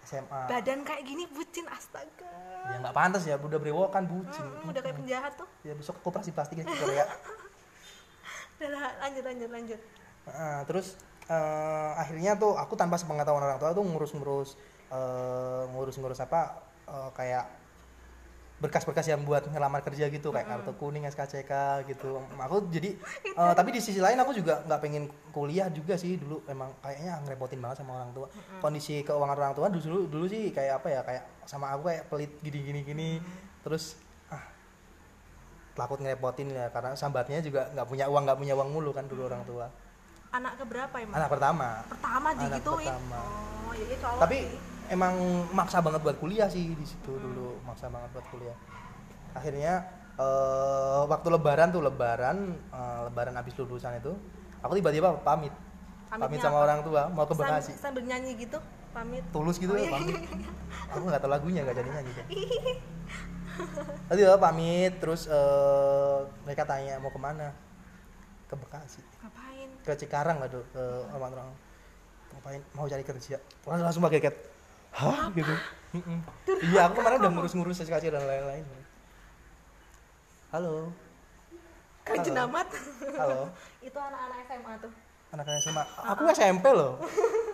SMA 0.02 0.42
Badan 0.48 0.82
kayak 0.82 1.04
gini 1.04 1.24
bucin, 1.28 1.66
astaga. 1.68 2.26
ya 2.64 2.78
nggak 2.80 2.92
pantas 2.92 3.22
ya 3.24 3.38
udah 3.38 3.58
brewokan 3.58 4.04
bucin 4.04 4.42
Hmm, 4.42 4.66
udah 4.68 4.82
kayak 4.82 4.94
penjahat 4.96 5.34
tuh. 5.36 5.46
ya 5.62 5.74
besok 5.74 5.98
koperasi 6.00 6.30
plastik 6.30 6.58
ya 6.58 6.66
Korea 6.68 7.06
Udah 8.58 8.70
lanjut 9.00 9.24
lanjut 9.24 9.50
lanjut. 9.50 9.80
Nah, 10.24 10.62
terus 10.64 10.94
eh, 11.26 11.92
akhirnya 11.96 12.34
tuh 12.36 12.54
aku 12.54 12.74
tanpa 12.76 12.96
sepengetahuan 12.96 13.42
orang 13.42 13.58
tua 13.58 13.72
tuh 13.72 13.82
ngurus-ngurus 13.82 14.58
eh, 14.92 15.64
ngurus-ngurus 15.72 16.20
apa 16.22 16.60
eh, 16.86 17.10
kayak 17.16 17.46
berkas-berkas 18.62 19.10
yang 19.10 19.26
buat 19.26 19.42
ngelamar 19.50 19.82
kerja 19.82 20.06
gitu 20.14 20.30
kayak 20.30 20.46
kartu 20.46 20.72
kuning 20.78 21.10
SKCK 21.10 21.82
gitu. 21.90 22.22
Aku 22.46 22.70
jadi 22.70 22.94
eh, 23.34 23.54
tapi 23.58 23.74
di 23.74 23.82
sisi 23.82 23.98
lain 23.98 24.22
aku 24.22 24.38
juga 24.38 24.62
nggak 24.70 24.80
pengen 24.86 25.10
kuliah 25.34 25.66
juga 25.74 25.98
sih 25.98 26.22
dulu. 26.22 26.46
Emang 26.46 26.70
kayaknya 26.86 27.26
ngerepotin 27.26 27.58
banget 27.58 27.82
sama 27.82 27.98
orang 27.98 28.14
tua. 28.14 28.28
Kondisi 28.62 29.02
keuangan 29.02 29.34
orang 29.34 29.56
tua 29.58 29.68
dulu 29.74 30.06
dulu 30.06 30.26
sih 30.30 30.54
kayak 30.54 30.84
apa 30.86 30.88
ya 30.94 31.02
kayak 31.02 31.24
sama 31.50 31.74
aku 31.74 31.90
kayak 31.90 32.04
pelit 32.14 32.32
gini 32.46 32.60
gini 32.62 32.80
gini. 32.86 33.10
Terus 33.66 33.98
ah 34.30 34.46
takut 35.74 35.98
ngerepotin 35.98 36.54
ya 36.54 36.70
karena 36.70 36.94
sambatnya 36.94 37.42
juga 37.42 37.66
nggak 37.74 37.88
punya 37.90 38.06
uang 38.14 38.24
nggak 38.30 38.40
punya 38.46 38.54
uang 38.54 38.70
mulu 38.70 38.94
kan 38.94 39.10
dulu 39.10 39.26
orang 39.26 39.42
tua. 39.42 39.74
Anak 40.32 40.62
keberapa 40.62 40.96
emang? 41.02 41.18
anak 41.18 41.30
pertama. 41.34 41.68
Pertama 41.90 42.28
Anak 42.30 42.40
digituin. 42.46 42.88
pertama. 42.88 43.20
Oh, 43.68 43.74
jadi 43.74 43.96
cowok 44.00 44.20
tapi 44.22 44.38
sih. 44.38 44.71
Emang 44.92 45.16
maksa 45.56 45.80
banget 45.80 46.04
buat 46.04 46.20
kuliah 46.20 46.52
sih 46.52 46.76
di 46.76 46.84
situ 46.84 47.16
dulu 47.16 47.56
maksa 47.64 47.88
banget 47.88 48.12
buat 48.12 48.28
kuliah. 48.28 48.58
Akhirnya 49.32 49.88
eh, 50.20 51.02
waktu 51.08 51.28
lebaran 51.32 51.72
tuh 51.72 51.80
lebaran 51.80 52.38
eh, 52.76 53.00
lebaran 53.08 53.34
abis 53.40 53.56
lulusan 53.56 53.96
itu 54.04 54.12
aku 54.60 54.76
tiba-tiba 54.76 55.16
pamit. 55.24 55.56
Pamitnya 56.12 56.28
pamit 56.28 56.40
sama 56.44 56.58
apa? 56.60 56.66
orang 56.68 56.80
tua 56.84 57.02
mau 57.08 57.24
ke 57.24 57.36
Bekasi. 57.40 57.72
sambil 57.80 58.04
nyanyi 58.04 58.36
gitu 58.36 58.60
pamit. 58.92 59.24
Tulus 59.32 59.56
gitu 59.56 59.72
Oh, 59.72 59.80
ya 59.80 59.88
iya. 59.88 59.92
pamit. 59.96 60.16
Aku 60.92 61.04
nggak 61.08 61.24
tahu 61.24 61.32
lagunya 61.32 61.64
nggak 61.64 61.78
jadi 61.80 61.90
nyanyi 61.96 62.12
kan. 62.12 62.26
Tadi 64.12 64.22
pamit 64.36 64.94
terus 65.00 65.32
eh, 65.32 66.20
mereka 66.44 66.68
tanya 66.68 67.00
mau 67.00 67.08
ke 67.08 67.20
mana? 67.20 67.56
Ke 68.52 68.60
Bekasi. 68.60 69.00
Ngapain? 69.24 69.70
Ke 69.88 69.96
Cikarang 69.96 70.44
lah 70.44 70.52
tuh 70.52 70.68
ke 70.76 70.84
rumah 71.16 71.32
orang 71.32 71.48
ngapain? 72.36 72.60
Mau 72.76 72.92
cari 72.92 73.04
kerja. 73.08 73.40
Wah, 73.64 73.80
langsung 73.80 74.04
pakai 74.04 74.20
hah? 74.92 75.32
Gitu. 75.32 75.54
Mm-mm. 75.92 76.20
iya 76.72 76.88
aku 76.88 77.04
kemarin 77.04 77.20
udah 77.20 77.32
ngurus-ngurus 77.32 77.84
SKC 77.84 78.12
dan 78.12 78.24
lain-lain. 78.24 78.64
Halo. 80.52 80.92
Kerja 82.02 82.32
Halo. 82.32 82.48
amat 82.48 82.68
halo. 83.14 83.42
Itu 83.88 83.98
anak-anak 84.00 84.38
SMA 84.48 84.74
tuh. 84.80 84.92
Anak-anak 85.32 85.60
SMA 85.60 85.84
aku 86.06 86.22
SMP 86.32 86.66
loh. 86.72 87.00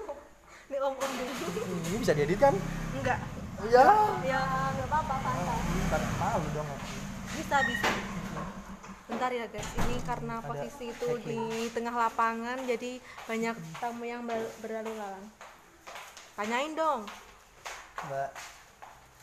Ini 0.67 0.77
om 0.83 0.91
om 0.91 1.11
dulu 1.15 1.31
ini 1.63 1.97
bisa 2.03 2.11
diedit 2.11 2.35
kan? 2.37 2.51
Enggak. 2.91 3.23
Iya. 3.63 3.87
Ya 4.27 4.39
nggak 4.75 4.87
apa-apa 4.91 5.15
santai 5.23 5.59
Ntar 5.87 6.01
malu 6.19 6.47
dong 6.51 6.67
bisa 7.37 7.57
bisa. 7.63 7.89
Bentar 9.07 9.31
ya 9.31 9.45
guys. 9.47 9.69
Ini 9.79 9.95
karena 10.03 10.35
Ada 10.37 10.47
posisi 10.51 10.91
itu 10.91 11.07
hacking. 11.07 11.23
di 11.23 11.39
tengah 11.71 11.95
lapangan 11.95 12.57
jadi 12.67 12.99
banyak 13.23 13.55
tamu 13.79 14.03
yang 14.03 14.27
ber- 14.27 14.51
berlalu 14.59 14.91
lalang 14.99 15.25
tanyain 16.37 16.77
dong 16.77 17.01
mbak. 18.05 18.29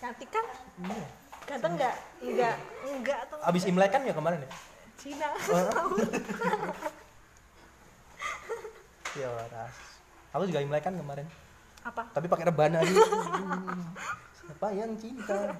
Cantik 0.02 0.30
kan? 0.30 0.46
Iya. 0.82 1.06
ganteng 1.44 1.76
nggak 1.76 1.94
enggak 2.24 2.56
enggak 2.88 3.20
tuh. 3.28 3.38
Abis 3.44 3.62
imlek 3.68 3.92
kan 3.92 4.00
ya 4.00 4.16
kemarin 4.16 4.40
ya? 4.40 4.50
Cina. 4.96 5.28
Iya 9.14 9.28
waras. 9.36 9.76
Aku 10.34 10.48
juga 10.48 10.64
imlek 10.64 10.82
kan 10.82 10.96
kemarin. 10.96 11.28
Apa? 11.84 12.08
Tapi 12.16 12.26
pakai 12.32 12.48
rebana 12.48 12.80
gitu 12.80 13.00
siapa 14.44 14.66
yang 14.76 14.92
cinta? 14.96 15.56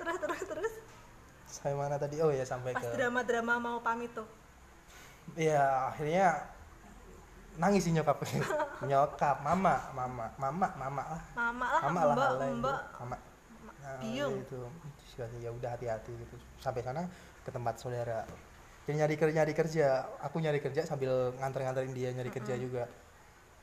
Terus 0.00 0.16
terus 0.16 0.42
terus. 0.48 0.72
Sampai 1.44 1.76
mana 1.76 1.96
tadi? 2.00 2.16
Oh 2.24 2.32
ya 2.32 2.44
sampai 2.48 2.72
pas 2.72 2.80
ke 2.80 2.96
drama-drama 2.96 3.60
mau 3.60 3.78
pamit 3.84 4.08
tuh. 4.16 4.24
Ya 5.36 5.92
akhirnya 5.92 6.48
nangis 7.60 7.84
sih 7.84 7.92
nyokap. 7.92 8.24
Nyokap 8.88 9.36
mama 9.44 9.76
mama 9.92 10.26
mama 10.40 10.68
mama 10.74 11.02
lah. 11.04 11.22
Mama 11.36 11.66
lah 11.68 11.80
mama 11.84 12.00
lah 12.00 12.14
mbak 12.16 12.26
hal 12.26 12.36
lain. 12.40 12.54
mbak. 12.58 12.78
Tuh. 12.80 12.98
mama 13.04 13.16
Nah, 13.80 13.96
Biung. 13.96 14.34
itu 14.44 14.60
ya 15.40 15.50
udah 15.52 15.76
hati-hati 15.76 16.12
gitu. 16.16 16.36
Sampai 16.60 16.80
sana 16.80 17.04
ke 17.44 17.50
tempat 17.52 17.76
saudara. 17.76 18.24
Dia 18.88 18.94
nyari 18.96 19.14
kerja 19.20 19.34
nyari 19.36 19.52
kerja. 19.52 19.86
Aku 20.24 20.40
nyari 20.40 20.60
kerja 20.64 20.88
sambil 20.88 21.36
nganter-nganterin 21.36 21.92
dia 21.92 22.08
nyari 22.12 22.32
kerja 22.32 22.56
juga. 22.56 22.88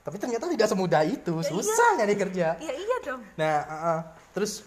Tapi 0.05 0.17
ternyata 0.21 0.45
tidak 0.51 0.67
semudah 0.69 1.03
itu. 1.05 1.33
Ya 1.41 1.49
susah 1.49 1.89
nyari 1.97 2.15
kerja. 2.15 2.47
Iya 2.61 2.73
iya 2.75 2.97
dong. 3.01 3.21
Nah 3.39 3.55
uh, 3.65 3.73
uh, 3.73 3.99
terus 4.33 4.65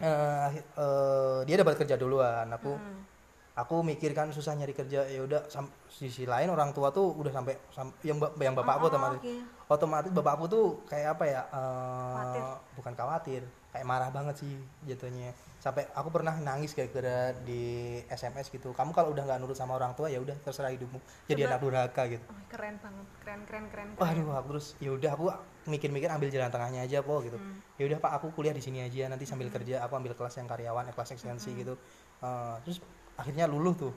uh, 0.00 0.48
uh, 0.76 1.40
dia 1.44 1.56
dapat 1.60 1.76
kerja 1.82 1.96
duluan. 2.00 2.48
Aku 2.56 2.76
Hmm. 2.76 3.15
Aku 3.56 3.80
mikir 3.80 4.12
kan 4.12 4.28
susah 4.28 4.52
nyari 4.52 4.70
kerja 4.70 5.00
ya 5.02 5.20
udah 5.22 5.48
sisi 5.88 6.24
lain 6.24 6.52
orang 6.52 6.70
tua 6.70 6.92
tuh 6.92 7.08
udah 7.10 7.32
sampai 7.32 7.56
sam- 7.66 7.96
yang 8.02 8.20
ba- 8.20 8.36
yang 8.36 8.52
bapak 8.52 8.76
aku 8.76 8.84
Oh, 8.84 8.90
otomatis 8.92 9.18
oke. 9.18 9.32
otomatis 9.66 10.10
bapak 10.12 10.32
aku 10.34 10.44
tuh 10.46 10.64
kayak 10.84 11.16
apa 11.16 11.24
ya 11.24 11.40
uh, 11.48 12.12
Khawatir. 12.12 12.42
bukan 12.76 12.92
khawatir 12.94 13.42
kayak 13.72 13.86
marah 13.86 14.08
banget 14.08 14.36
sih 14.38 14.52
jatuhnya 14.84 15.32
sampai 15.56 15.88
aku 15.90 16.08
pernah 16.10 16.36
nangis 16.36 16.72
kayak 16.72 16.92
gara 16.92 17.18
di 17.38 17.60
SMS 18.06 18.48
gitu 18.50 18.72
kamu 18.72 18.92
kalau 18.92 19.08
udah 19.10 19.24
nggak 19.24 19.38
nurut 19.38 19.52
sama 19.52 19.72
orang 19.72 19.92
tua 19.92 20.08
ya 20.08 20.16
udah 20.16 20.36
terserah 20.38 20.68
hidupmu 20.70 21.00
jadi 21.24 21.44
Coba. 21.44 21.48
anak 21.50 21.60
durhaka 21.64 22.02
gitu 22.06 22.24
Oh, 22.26 22.36
keren 22.46 22.76
banget 22.76 23.06
keren 23.18 23.40
keren 23.42 23.64
keren, 23.66 23.88
keren. 23.90 24.04
Waduh, 24.20 24.36
aku 24.36 24.48
terus 24.52 24.66
ya 24.76 24.90
udah 24.90 25.10
aku 25.10 25.24
mikir-mikir 25.66 26.08
ambil 26.08 26.28
jalan 26.28 26.46
tengahnya 26.46 26.80
aja 26.82 27.00
po 27.00 27.18
gitu. 27.18 27.34
Hmm. 27.34 27.58
Ya 27.74 27.84
udah 27.84 27.98
Pak, 27.98 28.12
aku 28.14 28.26
kuliah 28.30 28.54
di 28.54 28.62
sini 28.62 28.78
aja 28.80 29.08
nanti 29.08 29.26
sambil 29.26 29.50
kerja 29.50 29.82
aku 29.82 29.92
ambil 29.92 30.14
kelas 30.14 30.36
yang 30.36 30.46
karyawan, 30.46 30.86
eh, 30.86 30.94
kelas 30.94 31.10
ekstensi 31.10 31.50
Hmm. 31.50 31.58
gitu. 31.58 31.74
Eh, 32.22 32.56
terus 32.62 32.78
akhirnya 33.16 33.48
luluh 33.48 33.74
tuh. 33.76 33.92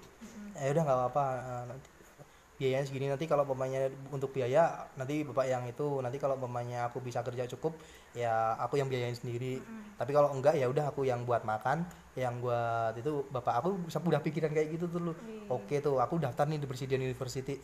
Ya 0.59 0.75
udah 0.75 0.83
nggak 0.83 0.97
apa-apa 0.97 1.25
eh, 1.39 1.63
nanti 1.71 1.89
biayanya 2.59 2.85
segini 2.91 3.07
nanti 3.07 3.23
kalau 3.23 3.47
pemainnya 3.47 3.88
untuk 4.11 4.35
biaya 4.35 4.83
nanti 4.99 5.23
bapak 5.23 5.47
yang 5.47 5.63
itu 5.63 6.03
nanti 6.03 6.19
kalau 6.19 6.35
pemainnya 6.35 6.91
aku 6.91 6.99
bisa 6.99 7.23
kerja 7.23 7.47
cukup 7.55 7.71
ya 8.11 8.59
aku 8.59 8.75
yang 8.75 8.91
biayain 8.91 9.15
sendiri. 9.15 9.63
Tapi 9.95 10.11
kalau 10.11 10.35
enggak 10.35 10.59
ya 10.59 10.67
udah 10.67 10.91
aku 10.91 11.07
yang 11.07 11.23
buat 11.23 11.47
makan 11.47 11.88
yang 12.19 12.43
buat 12.43 12.99
itu 12.99 13.23
bapak 13.31 13.63
aku 13.63 13.79
udah 13.88 14.19
pikiran 14.19 14.51
kayak 14.51 14.75
gitu 14.75 14.91
tuh 14.91 14.99
lu. 14.99 15.13
Wih. 15.15 15.47
oke 15.47 15.75
tuh 15.79 16.03
aku 16.03 16.19
daftar 16.19 16.51
nih 16.51 16.59
di 16.59 16.67
Presiden 16.67 16.99
University. 16.99 17.55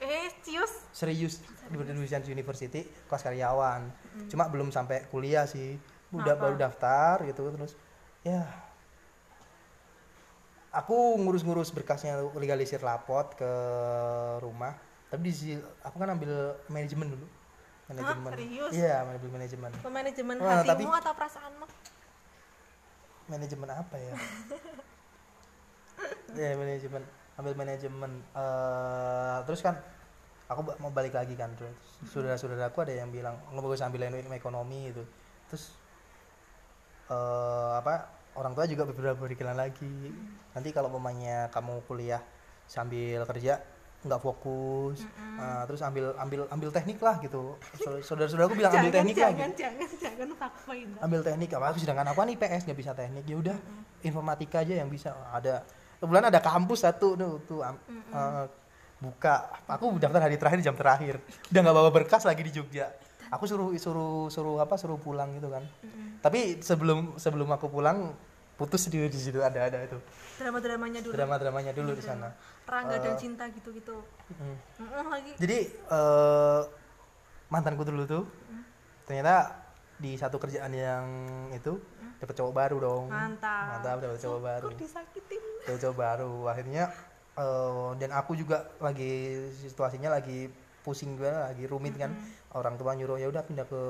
Eh 0.00 0.32
cius 0.40 0.88
serius 0.96 1.44
di 1.68 1.76
University 2.32 2.88
kelas 3.04 3.22
karyawan. 3.28 3.84
Cuma 4.32 4.48
belum 4.48 4.72
sampai 4.72 5.04
kuliah 5.12 5.44
sih. 5.44 5.76
Udah 6.08 6.40
baru 6.40 6.56
daftar 6.56 7.20
gitu 7.28 7.52
terus 7.52 7.76
ya 8.24 8.67
aku 10.70 10.96
ngurus-ngurus 11.18 11.72
berkasnya 11.72 12.18
legalisir 12.36 12.80
lapor 12.80 13.32
ke 13.32 13.50
rumah. 14.40 14.76
Tapi 15.08 15.20
di 15.24 15.32
sisi- 15.32 15.64
aku 15.80 15.96
kan 15.96 16.12
ambil 16.12 16.56
manajemen 16.68 17.16
dulu. 17.16 17.26
Manajemen. 17.88 18.30
Serius? 18.36 18.70
iya 18.76 19.00
ambil 19.00 19.30
manajemen. 19.32 19.70
Manajemen 19.80 20.36
Wah, 20.38 20.60
hatimu 20.60 20.68
tapi- 20.68 21.00
atau 21.00 21.12
perasaanmu? 21.16 21.66
Manajemen 23.28 23.68
apa 23.70 23.96
ya? 23.96 24.12
Ya 26.38 26.54
manajemen. 26.54 27.02
Ambil 27.34 27.54
manajemen. 27.56 28.12
Eh, 28.36 29.38
terus 29.48 29.64
kan 29.64 29.74
aku 30.48 30.64
mau 30.80 30.88
balik 30.88 31.12
lagi 31.12 31.36
kan 31.36 31.52
terus 31.60 31.76
saudara-saudaraku 32.08 32.80
ada 32.80 32.96
yang 32.96 33.12
bilang 33.12 33.36
nggak 33.52 33.60
bagus 33.60 33.84
ambil 33.84 34.08
ekonomi 34.32 34.88
itu 34.88 35.04
terus 35.44 35.76
eh 37.12 37.72
apa 37.76 38.08
orang 38.38 38.54
tua 38.54 38.64
juga 38.64 38.86
beberapa 38.86 39.18
berikilan 39.18 39.52
lagi. 39.52 40.14
Nanti 40.54 40.70
kalau 40.70 40.88
pemainnya 40.88 41.50
kamu 41.50 41.82
kuliah 41.84 42.22
sambil 42.64 43.26
kerja 43.26 43.58
nggak 43.98 44.22
fokus 44.22 45.02
Eh, 45.38 45.62
terus 45.66 45.82
ambil 45.82 46.14
ambil 46.18 46.46
ambil 46.50 46.70
teknik 46.70 46.98
lah 46.98 47.18
gitu. 47.18 47.58
Saudara-saudaraku 48.02 48.54
bilang 48.58 48.70
ambil 48.78 48.90
teknik 48.90 49.14
lah 49.14 49.30
gitu. 49.30 49.38
jangan 49.38 49.52
jangan 49.54 49.88
jangan 49.98 50.28
ambil 50.98 51.20
teknik 51.22 51.50
apa 51.54 51.66
aku 51.70 51.78
sedangkan 51.78 52.06
aku 52.10 52.18
kan 52.22 52.30
IPS 52.30 52.62
nggak 52.66 52.78
bisa 52.78 52.90
teknik. 52.94 53.24
Ya 53.26 53.36
udah 53.38 53.56
informatika 54.02 54.62
aja 54.62 54.74
yang 54.78 54.90
bisa. 54.90 55.14
Ada 55.30 55.62
kebetulan 55.98 56.26
ada 56.26 56.38
kampus 56.38 56.82
satu 56.82 57.14
tuh 57.14 57.32
tuh 57.46 57.60
am- 57.62 57.78
eh, 57.90 58.44
buka. 58.98 59.46
Aku 59.66 59.94
daftar 59.98 60.26
hari 60.26 60.38
terakhir 60.38 60.58
jam 60.62 60.74
terakhir. 60.74 61.18
Udah 61.50 61.60
nggak 61.62 61.76
bawa 61.78 61.90
berkas 61.90 62.22
lagi 62.26 62.42
di 62.42 62.50
Jogja. 62.54 62.90
Aku 63.30 63.46
suruh 63.46 63.74
suruh 63.78 64.26
suruh 64.26 64.58
apa 64.58 64.74
suruh 64.74 64.98
pulang 64.98 65.30
gitu 65.34 65.50
kan. 65.50 65.62
Tapi 66.18 66.58
sebelum 66.62 67.14
sebelum 67.14 67.46
aku 67.50 67.70
pulang 67.70 68.10
putus 68.58 68.90
di 68.90 68.98
di 69.06 69.14
situ 69.14 69.38
ada 69.38 69.70
ada 69.70 69.78
itu. 69.80 69.94
Drama 70.34 70.58
dramanya 70.58 70.98
dulu. 70.98 71.12
Drama 71.14 71.34
dramanya 71.38 71.70
dulu 71.70 71.94
di 71.94 72.02
sana. 72.02 72.34
Rangga 72.66 72.98
dan 72.98 73.14
Eh, 73.14 73.16
cinta 73.16 73.46
gitu 73.48 73.70
gitu 73.70 74.02
Mm. 74.34 74.56
lagi. 75.06 75.30
Jadi 75.38 75.58
eh, 75.70 76.60
mantanku 77.48 77.86
dulu 77.86 78.02
tuh 78.04 78.24
ternyata 79.06 79.54
di 79.96 80.18
satu 80.18 80.36
kerjaan 80.36 80.74
yang 80.74 81.06
itu 81.50 81.78
dapat 82.18 82.34
cowok 82.34 82.52
baru 82.52 82.76
dong. 82.78 83.04
Mantap. 83.08 83.78
Mantap 83.78 83.96
dapat 84.02 84.18
cowok 84.18 84.40
baru. 84.42 84.66
Kok 84.68 84.76
disakitin? 84.76 85.42
Dapat 85.64 85.80
cowok 85.80 85.96
baru. 85.96 86.32
Akhirnya 86.44 86.84
eh, 87.38 87.88
dan 87.96 88.10
aku 88.10 88.34
juga 88.34 88.66
lagi 88.82 89.38
situasinya 89.54 90.10
lagi 90.12 90.50
pusing 90.82 91.14
juga 91.14 91.46
lagi 91.46 91.62
rumit 91.64 91.94
kan. 91.94 92.10
Orang 92.50 92.74
tua 92.74 92.98
nyuruh 92.98 93.22
ya 93.22 93.30
udah 93.30 93.46
pindah 93.46 93.64
ke 93.64 93.80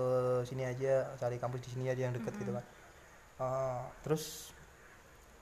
sini 0.44 0.68
aja 0.68 1.08
cari 1.16 1.40
kampus 1.40 1.64
di 1.64 1.70
sini 1.72 1.88
aja 1.88 2.04
yang 2.04 2.12
deket 2.12 2.37
gitu 2.37 2.52
kan. 2.52 2.64
Eh, 3.38 3.80
terus 4.04 4.52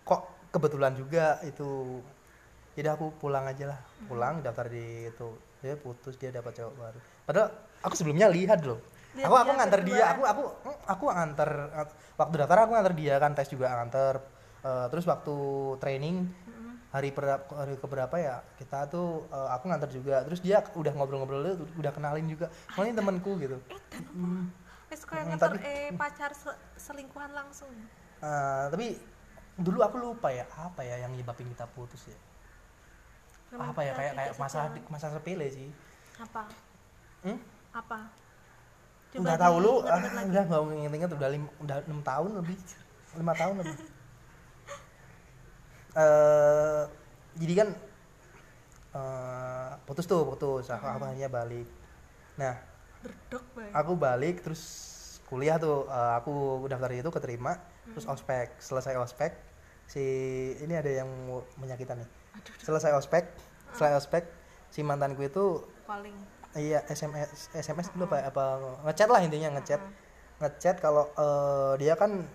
kok 0.07 0.21
kebetulan 0.49 0.95
juga 0.95 1.43
itu. 1.43 1.99
Jadi 2.73 2.87
aku 2.87 3.11
pulang 3.17 3.43
aja 3.45 3.75
lah. 3.75 3.81
Pulang 4.07 4.41
daftar 4.41 4.69
di 4.69 5.11
itu. 5.11 5.29
Dia 5.59 5.75
putus 5.75 6.15
dia 6.15 6.31
dapat 6.31 6.55
cowok 6.55 6.75
baru. 6.77 6.99
Padahal 7.25 7.49
aku 7.83 7.95
sebelumnya 7.95 8.31
lihat 8.31 8.63
loh. 8.63 8.79
Lihat 9.13 9.27
aku 9.27 9.35
aku 9.35 9.45
dia 9.45 9.57
nganter 9.59 9.81
dia. 9.83 10.05
aku 10.07 10.23
aku 10.23 10.43
aku 10.87 11.05
nganter 11.09 11.51
waktu 12.15 12.35
daftar 12.37 12.59
aku 12.63 12.73
nganter 12.73 12.95
dia 12.95 13.15
kan 13.17 13.33
tes 13.35 13.51
juga 13.51 13.69
nganter 13.75 14.17
Eh, 14.67 14.87
terus 14.91 15.07
waktu 15.07 15.31
training 15.79 16.27
hari 16.91 17.15
per 17.15 17.39
hari 17.47 17.79
keberapa 17.79 18.19
ya 18.19 18.43
kita 18.59 18.91
tuh 18.91 19.25
eh, 19.31 19.49
aku 19.55 19.71
nganter 19.71 19.91
juga. 19.95 20.27
Terus 20.27 20.43
dia 20.43 20.59
udah 20.61 20.91
ngobrol-ngobrol 20.93 21.43
udah 21.79 21.93
kenalin 21.95 22.27
juga. 22.27 22.51
Oh 22.75 22.83
ini 22.83 22.91
temanku 22.91 23.39
gitu. 23.39 23.63
Nganter 24.91 25.39
tapi- 25.39 25.63
eh 25.63 25.91
pacar 25.95 26.35
se- 26.35 26.59
selingkuhan 26.75 27.31
langsung. 27.31 27.71
Eh, 28.19 28.65
tapi 28.69 28.99
dulu 29.57 29.81
aku 29.81 29.97
lupa 29.97 30.29
ya 30.29 30.45
apa 30.53 30.85
ya 30.85 31.01
yang 31.01 31.13
nyebabin 31.17 31.49
kita 31.53 31.65
putus 31.73 32.09
ya? 32.09 32.19
Memang 33.53 33.73
apa 33.73 33.81
ya 33.87 33.93
kayak 33.97 34.13
kayak 34.19 34.33
masalah 34.37 34.69
sejalan. 34.69 34.91
masalah 34.93 35.13
sepele 35.17 35.47
sih. 35.49 35.69
Apa? 36.21 36.43
Hmm? 37.25 37.39
apa? 37.73 37.99
Nggak 39.17 39.41
tahu 39.41 39.57
lu. 39.65 39.75
ah, 39.89 40.01
udah 40.01 40.45
nggak 40.45 40.61
inget-inget 40.77 41.11
udah 41.17 41.29
lim, 41.33 41.45
udah 41.65 41.77
enam 41.89 42.01
tahun 42.05 42.31
lebih. 42.45 42.59
Lima 43.17 43.35
tahun 43.37 43.55
lebih. 43.65 43.77
Eh 45.97 46.85
jadi 47.41 47.65
kan 47.65 47.69
eh 48.93 49.73
putus 49.89 50.05
tuh 50.05 50.29
putus. 50.29 50.69
Aku, 50.69 50.85
aku 50.85 51.05
akhirnya 51.09 51.33
balik. 51.33 51.65
Nah 52.37 52.53
berdok 53.01 53.45
aku 53.73 53.93
balik 53.97 54.45
terus 54.45 54.63
kuliah 55.31 55.57
tuh 55.57 55.87
eh, 55.87 56.13
aku 56.19 56.67
daftar 56.67 56.91
itu 56.93 57.11
keterima 57.11 57.59
terus 57.95 58.07
ospek 58.07 58.59
selesai 58.59 58.99
ospek 58.99 59.31
si 59.87 60.05
ini 60.59 60.75
ada 60.75 60.90
yang 60.90 61.09
menyakitan 61.59 62.02
nih. 62.02 62.09
Selesai 62.61 62.93
ospek 62.99 63.26
selesai 63.75 63.99
ospek 64.02 64.25
si 64.71 64.81
mantanku 64.83 65.26
itu 65.26 65.62
paling 65.85 66.14
iya 66.57 66.81
sms 66.88 67.52
sms 67.55 67.93
dulu 67.93 68.09
apa 68.09 68.28
apa 68.28 68.45
ngechat 68.90 69.09
lah 69.09 69.21
intinya 69.23 69.57
ngechat. 69.59 69.81
Ngechat 70.43 70.76
kalau 70.83 71.09
eh, 71.16 71.73
dia 71.81 71.95
kan 71.97 72.26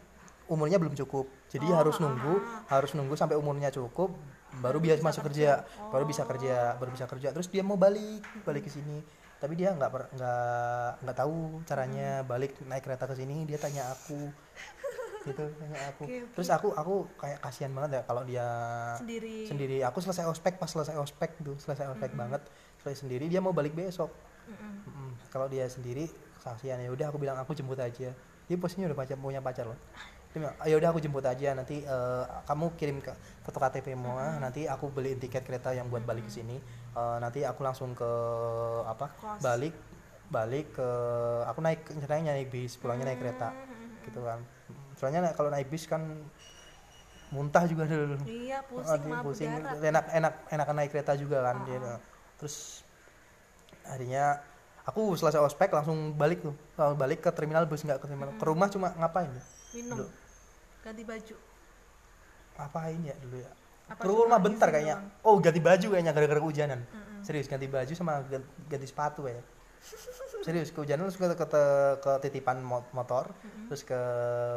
umurnya 0.52 0.76
belum 0.82 0.96
cukup. 0.98 1.30
Jadi 1.52 1.68
Oh, 1.72 1.76
harus 1.80 2.00
nunggu 2.00 2.34
harus 2.68 2.92
nunggu 2.96 3.16
sampai 3.16 3.40
umurnya 3.40 3.72
cukup 3.72 4.12
baru 4.60 4.84
biasa 4.84 5.00
masuk 5.00 5.32
kerja, 5.32 5.64
baru 5.96 6.04
bisa 6.04 6.28
kerja 6.28 6.76
baru 6.76 6.92
bisa 6.92 7.06
kerja. 7.08 7.32
Terus 7.32 7.48
dia 7.48 7.64
mau 7.64 7.80
balik 7.80 8.24
balik 8.44 8.68
ke 8.68 8.72
sini. 8.72 9.00
Tapi 9.42 9.58
dia 9.58 9.74
nggak 9.74 9.90
nggak 9.90 10.90
nggak 11.02 11.18
tahu 11.18 11.66
caranya 11.66 12.22
balik 12.28 12.60
naik 12.68 12.84
kereta 12.84 13.08
ke 13.08 13.16
sini. 13.16 13.48
Dia 13.48 13.58
tanya 13.58 13.90
aku 13.90 14.30
gitu 15.22 15.44
tanya 15.58 15.80
aku. 15.94 16.04
Oke. 16.10 16.18
terus 16.34 16.50
aku 16.50 16.68
aku 16.74 16.96
kayak 17.22 17.40
kasihan 17.46 17.72
banget 17.78 17.92
ya 17.98 18.02
kalau 18.10 18.22
dia 18.26 18.48
sendiri. 18.98 19.46
sendiri. 19.46 19.78
Aku 19.86 20.02
selesai 20.02 20.26
ospek 20.26 20.58
pas 20.58 20.70
selesai 20.70 20.98
ospek 20.98 21.38
tuh 21.46 21.56
selesai 21.62 21.94
ospek 21.94 22.12
banget 22.18 22.42
selesai 22.82 23.06
sendiri 23.06 23.30
dia 23.30 23.38
mau 23.38 23.54
balik 23.54 23.78
besok. 23.78 24.10
Mm-mm. 24.50 24.74
Mm-mm. 24.90 25.10
kalau 25.30 25.46
dia 25.46 25.70
sendiri 25.70 26.10
kasihan. 26.42 26.82
Ya 26.82 26.90
udah 26.90 27.14
aku 27.14 27.22
bilang 27.22 27.38
aku 27.38 27.54
jemput 27.54 27.78
aja. 27.78 28.10
Dia 28.50 28.58
posisinya 28.58 28.90
udah 28.90 28.98
pacar 28.98 29.16
punya 29.22 29.40
pacar 29.40 29.70
loh. 29.70 29.80
Ya 30.66 30.76
udah 30.80 30.90
aku 30.90 31.00
jemput 31.04 31.24
aja. 31.24 31.54
Nanti 31.54 31.86
eh, 31.86 32.24
kamu 32.50 32.74
kirim 32.76 32.98
ke 33.00 33.14
foto 33.46 33.62
KTP 33.62 33.94
semua 33.94 34.42
nanti 34.42 34.66
aku 34.66 34.90
beliin 34.90 35.22
tiket 35.22 35.46
kereta 35.46 35.76
yang 35.78 35.88
buat 35.94 36.02
balik 36.02 36.26
ke 36.26 36.34
sini. 36.34 36.58
Eh, 36.98 37.18
nanti 37.22 37.46
aku 37.46 37.62
langsung 37.62 37.94
ke 37.94 38.10
apa 38.90 39.14
Kos. 39.14 39.46
balik 39.46 39.76
balik 40.32 40.80
ke 40.80 40.90
aku 41.46 41.60
naik 41.60 41.84
rencananya 41.86 42.40
naik 42.40 42.50
bis 42.50 42.74
pulangnya 42.82 43.14
naik 43.14 43.22
kereta. 43.22 43.54
Gitu 44.02 44.18
kan 44.26 44.42
soalnya 45.02 45.34
kalau 45.34 45.50
naik 45.50 45.66
bis 45.68 45.90
kan 45.90 46.06
muntah 47.34 47.66
juga 47.66 47.90
dulu. 47.90 48.22
Iya 48.24 48.62
Oh, 48.70 48.70
pusing. 48.86 49.10
mah 49.10 49.22
pusing 49.26 49.50
enak 49.82 50.06
enak 50.14 50.34
enakan 50.54 50.76
naik 50.78 50.90
kereta 50.94 51.18
juga 51.18 51.42
kan 51.42 51.66
dia 51.66 51.98
terus 52.38 52.86
akhirnya 53.82 54.46
aku 54.86 55.18
selesai 55.18 55.42
ospek 55.42 55.74
langsung 55.74 56.14
balik 56.14 56.46
tuh. 56.46 56.54
Langsung 56.78 57.02
balik 57.02 57.26
ke 57.26 57.34
terminal 57.34 57.66
bus 57.66 57.82
nggak 57.82 57.98
ke 57.98 58.06
terminal. 58.06 58.30
Ke 58.38 58.46
rumah 58.46 58.70
cuma 58.70 58.94
ngapain 58.94 59.30
ya? 59.30 59.44
Minum. 59.74 59.98
Dulu. 59.98 60.08
ganti 60.82 61.02
baju. 61.02 61.36
Ngapain 62.58 63.00
ya 63.02 63.16
dulu 63.18 63.38
ya? 63.42 63.52
Apa 63.90 64.02
ke 64.02 64.06
rumah 64.06 64.40
bentar 64.40 64.68
kayaknya. 64.70 64.96
doang? 65.02 65.26
oh 65.26 65.36
ganti 65.42 65.60
baju 65.60 65.88
kayaknya 65.90 66.12
gara-gara 66.14 66.40
kehujanan. 66.40 66.80
Mm-mm. 66.86 67.22
serius 67.22 67.46
ganti 67.46 67.66
baju 67.66 67.94
sama 67.94 68.22
gan- 68.30 68.50
ganti 68.66 68.86
sepatu 68.86 69.26
ya 69.26 69.42
serius 70.42 70.74
kehujanan 70.74 71.06
terus 71.10 71.18
ke, 71.18 71.28
ke, 71.34 71.46
ke- 71.46 71.96
ke 72.02 72.12
titipan 72.26 72.62
mo- 72.62 72.86
motor 72.94 73.30
terus 73.70 73.82
ke 73.82 74.00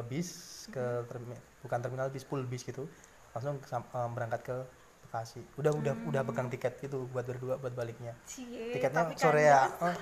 bis 0.09 0.29
ke 0.73 1.05
termi- 1.09 1.41
bukan 1.61 1.79
terminal 1.81 2.09
bis 2.09 2.25
full 2.25 2.45
bis 2.45 2.65
gitu. 2.65 2.89
Langsung 3.37 3.61
eh, 3.61 4.09
berangkat 4.15 4.41
ke 4.45 4.57
Bekasi. 5.05 5.45
Udah 5.61 5.71
udah 5.71 5.95
udah 6.09 6.23
pegang 6.25 6.49
tiket 6.49 6.81
gitu 6.81 7.07
buat 7.13 7.23
berdua 7.23 7.61
buat 7.61 7.73
baliknya. 7.73 8.17
Cie, 8.25 8.73
tiketnya 8.73 9.13
sore 9.15 9.45
ya. 9.47 9.69
Oh. 9.79 9.95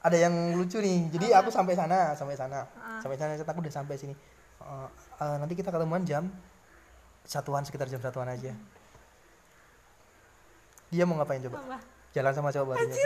ada 0.00 0.16
yang 0.16 0.56
lucu 0.56 0.80
nih. 0.80 1.12
Jadi 1.12 1.26
aku 1.34 1.52
sampai 1.52 1.74
sana 1.76 2.14
sampai 2.14 2.38
sana. 2.38 2.64
Ah. 2.78 2.96
sampai 3.02 3.18
sana 3.18 3.36
aku 3.36 3.60
udah 3.60 3.74
sampai 3.74 3.98
sini. 3.98 4.14
Eh, 4.60 4.88
eh, 5.20 5.36
nanti 5.36 5.52
kita 5.58 5.68
ketemuan 5.68 6.06
jam 6.06 6.30
satuan 7.26 7.66
sekitar 7.66 7.90
jam 7.90 8.00
satuan 8.00 8.30
aja. 8.30 8.54
Dia 10.90 11.04
mau 11.06 11.18
ngapain 11.18 11.42
coba? 11.42 11.58
Apa? 11.62 11.78
jalan 12.10 12.32
sama 12.34 12.50
cowok 12.50 12.74
barunya. 12.74 12.96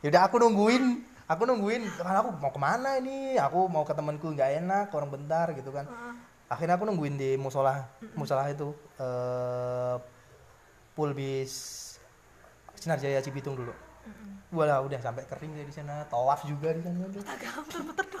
Yaudah 0.00 0.22
aku 0.26 0.36
nungguin. 0.38 0.84
Aku 1.30 1.46
nungguin 1.46 1.86
kan 1.94 2.26
aku 2.26 2.34
mau 2.42 2.50
ke 2.50 2.58
mana 2.58 2.98
ini? 2.98 3.38
Aku 3.38 3.70
mau 3.70 3.86
ke 3.86 3.94
temanku 3.94 4.34
nggak 4.34 4.50
enak 4.58 4.90
orang 4.90 5.10
bentar 5.14 5.46
gitu 5.54 5.70
kan. 5.70 5.86
Akhirnya 6.50 6.74
aku 6.74 6.90
nungguin 6.90 7.14
di 7.14 7.38
musola 7.38 7.86
musola 8.18 8.50
itu 8.50 8.74
eh 8.98 9.94
pool 10.90 11.14
bis 11.14 11.86
Sinar 12.74 12.98
Jaya 12.98 13.22
Cibitung 13.22 13.54
dulu. 13.54 13.70
Walah 14.50 14.82
udah 14.82 14.98
sampai 14.98 15.22
kering 15.30 15.54
di 15.54 15.70
sana 15.70 16.02
tawaf 16.10 16.42
juga 16.42 16.74
di 16.74 16.82
sana. 16.82 17.06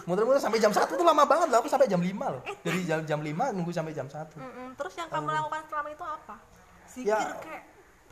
Muter-muter 0.06 0.38
sampai 0.38 0.62
jam 0.62 0.70
satu 0.70 0.94
tuh 0.94 1.02
lama 1.02 1.26
banget 1.26 1.50
loh 1.50 1.58
aku 1.58 1.66
sampai 1.66 1.90
jam 1.90 1.98
5 1.98 2.06
loh. 2.14 2.42
Dari 2.62 2.86
jam 2.86 3.02
jam 3.02 3.18
5 3.18 3.34
nunggu 3.58 3.74
sampai 3.74 3.90
jam 3.90 4.06
1 4.06 4.38
Mm-mm. 4.38 4.78
terus 4.78 4.94
yang 4.94 5.10
kamu 5.10 5.26
lakukan 5.26 5.62
selama 5.66 5.88
itu 5.90 6.04
apa? 6.06 6.34
Zikir 6.86 7.10
Ya. 7.10 7.18
kayak 7.42 7.62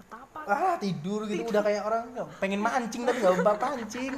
betapa 0.09 0.41
ah 0.49 0.75
tidur 0.81 1.29
gitu. 1.29 1.45
Udah 1.53 1.63
kayak 1.63 1.83
orang 1.85 2.03
pengen 2.41 2.61
mancing 2.65 3.05
tapi 3.05 3.21
nggak 3.21 3.35
bisa 3.37 3.53
pancing 3.61 4.13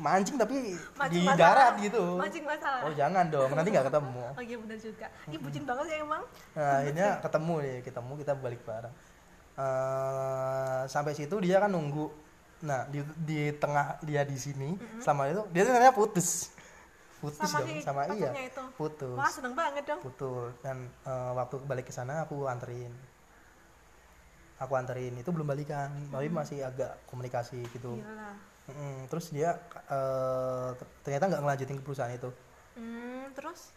mancing 0.00 0.36
tapi 0.40 0.56
Mancing 0.96 1.12
di 1.12 1.20
masalah. 1.22 1.38
darat 1.38 1.74
gitu. 1.84 2.04
Mancing 2.16 2.44
masalah. 2.48 2.80
Oh 2.88 2.92
jangan 2.96 3.24
dong 3.28 3.50
nanti 3.52 3.68
nggak 3.70 3.86
ketemu. 3.92 4.24
Oh 4.38 4.42
iya 4.42 4.56
benar 4.56 4.78
juga. 4.80 5.06
Ih 5.28 5.38
bucin 5.38 5.62
banget 5.68 5.86
ya 5.92 5.96
emang. 6.00 6.22
Nah 6.56 6.72
akhirnya 6.80 7.08
ketemu 7.20 7.54
nih 7.60 7.76
ketemu 7.84 8.12
kita 8.24 8.32
balik 8.40 8.60
bareng. 8.64 8.94
Eh, 9.52 10.80
sampai 10.88 11.12
situ 11.12 11.36
dia 11.44 11.60
kan 11.60 11.70
nunggu. 11.70 12.08
Nah 12.64 12.88
di, 12.88 13.04
di 13.20 13.52
tengah 13.60 14.00
dia 14.00 14.24
di 14.24 14.38
sini 14.40 14.80
selama 15.04 15.28
itu 15.28 15.42
dia 15.52 15.62
ternyata 15.68 15.92
putus. 15.92 16.50
Putus 17.20 17.38
sama 17.38 17.62
dong 17.62 17.70
si 17.70 17.84
sama 17.84 18.00
iya. 18.16 18.30
itu. 18.34 18.62
Putus. 18.74 19.14
Wah 19.14 19.30
seneng 19.30 19.54
banget 19.54 19.84
dong. 19.86 20.00
Putus. 20.00 20.56
Dan 20.64 20.88
eh, 21.04 21.30
waktu 21.36 21.60
balik 21.68 21.86
ke 21.86 21.92
sana 21.92 22.24
aku 22.24 22.48
anterin 22.48 22.90
aku 24.62 24.78
anterin 24.78 25.14
itu 25.18 25.30
belum 25.34 25.44
balikan. 25.44 25.90
Tapi 26.08 26.30
masih 26.30 26.62
agak 26.62 26.96
komunikasi 27.10 27.62
gitu. 27.74 27.98
Gila. 27.98 28.30
Mm, 28.70 29.10
terus 29.10 29.34
dia 29.34 29.58
eh, 29.90 30.70
ternyata 31.02 31.26
nggak 31.26 31.42
ngelanjutin 31.42 31.76
ke 31.82 31.84
perusahaan 31.84 32.14
itu. 32.14 32.30
Hmm, 32.78 33.28
terus? 33.34 33.74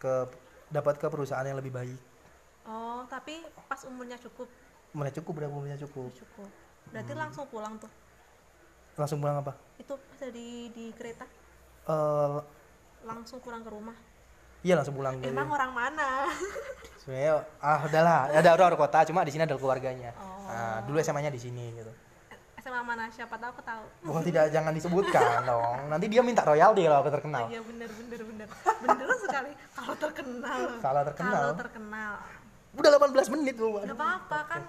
Ke 0.00 0.26
dapat 0.72 0.96
ke 0.96 1.06
perusahaan 1.06 1.44
yang 1.44 1.60
lebih 1.60 1.70
baik. 1.70 2.00
Oh 2.66 3.04
tapi 3.06 3.44
pas 3.70 3.78
umurnya 3.86 4.18
cukup? 4.18 4.48
Mulai 4.96 5.12
cukup 5.12 5.44
udah 5.44 5.48
umurnya 5.52 5.78
cukup. 5.78 6.10
Cukup. 6.16 6.50
Berarti 6.90 7.12
Hmm. 7.12 7.22
langsung 7.22 7.46
pulang 7.52 7.76
tuh? 7.76 7.92
Langsung 8.96 9.20
pulang 9.20 9.44
apa? 9.44 9.52
Itu 9.76 9.94
pas 10.00 10.32
di 10.32 10.72
di 10.72 10.90
kereta? 10.96 11.28
Eh, 11.86 12.38
langsung 13.06 13.38
pulang 13.38 13.62
ke 13.62 13.70
rumah 13.70 13.94
iya 14.66 14.74
langsung 14.74 14.98
pulang 14.98 15.14
dari 15.22 15.30
emang 15.30 15.46
orang 15.46 15.70
mana? 15.70 16.26
Sebenarnya 17.00 17.46
ah 17.62 17.78
udahlah. 17.86 18.18
Ada 18.34 18.50
orang 18.58 18.74
kota 18.74 19.06
cuma 19.06 19.22
di 19.22 19.30
sini 19.30 19.46
ada 19.46 19.54
keluarganya. 19.54 20.10
Oh. 20.18 20.50
nah, 20.50 20.82
dulu 20.82 20.98
SMA-nya 20.98 21.30
di 21.30 21.38
sini 21.38 21.70
gitu. 21.78 21.92
SMA 22.58 22.82
mana? 22.82 23.06
Siapa 23.14 23.38
tahu 23.38 23.50
aku 23.54 23.62
tahu. 23.62 23.84
Oh 24.10 24.18
tidak 24.26 24.50
jangan 24.50 24.74
disebutkan 24.74 25.42
dong. 25.54 25.86
Nanti 25.86 26.10
dia 26.10 26.26
minta 26.26 26.42
royalti 26.42 26.82
kalau 26.82 26.98
aku 27.06 27.10
terkenal. 27.14 27.46
Oh 27.46 27.50
iya 27.54 27.62
bener 27.62 27.86
bener 27.94 28.20
bener. 28.26 28.46
Bener 28.82 29.06
sekali. 29.22 29.52
Kalau 29.54 29.94
terkenal. 29.94 30.60
Kalau 30.82 31.02
terkenal. 31.06 31.30
kalau 31.38 31.52
terkenal. 31.54 32.12
Udah 32.74 32.90
18 32.98 33.34
menit 33.38 33.54
loh 33.56 33.80
nggak 33.80 33.94
apa-apa 33.94 34.38
kan 34.50 34.62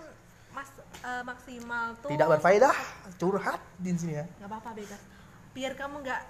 mas 0.56 0.70
eh, 1.04 1.24
maksimal 1.26 1.98
tuh 2.06 2.10
tidak 2.14 2.38
berfaedah. 2.38 2.76
Curhat 3.18 3.60
di 3.82 3.90
sini 3.98 4.14
ya. 4.22 4.26
Nggak 4.38 4.50
apa-apa 4.54 4.70
bebas 4.78 5.02
biar 5.58 5.74
kamu 5.74 6.06
nggak 6.06 6.22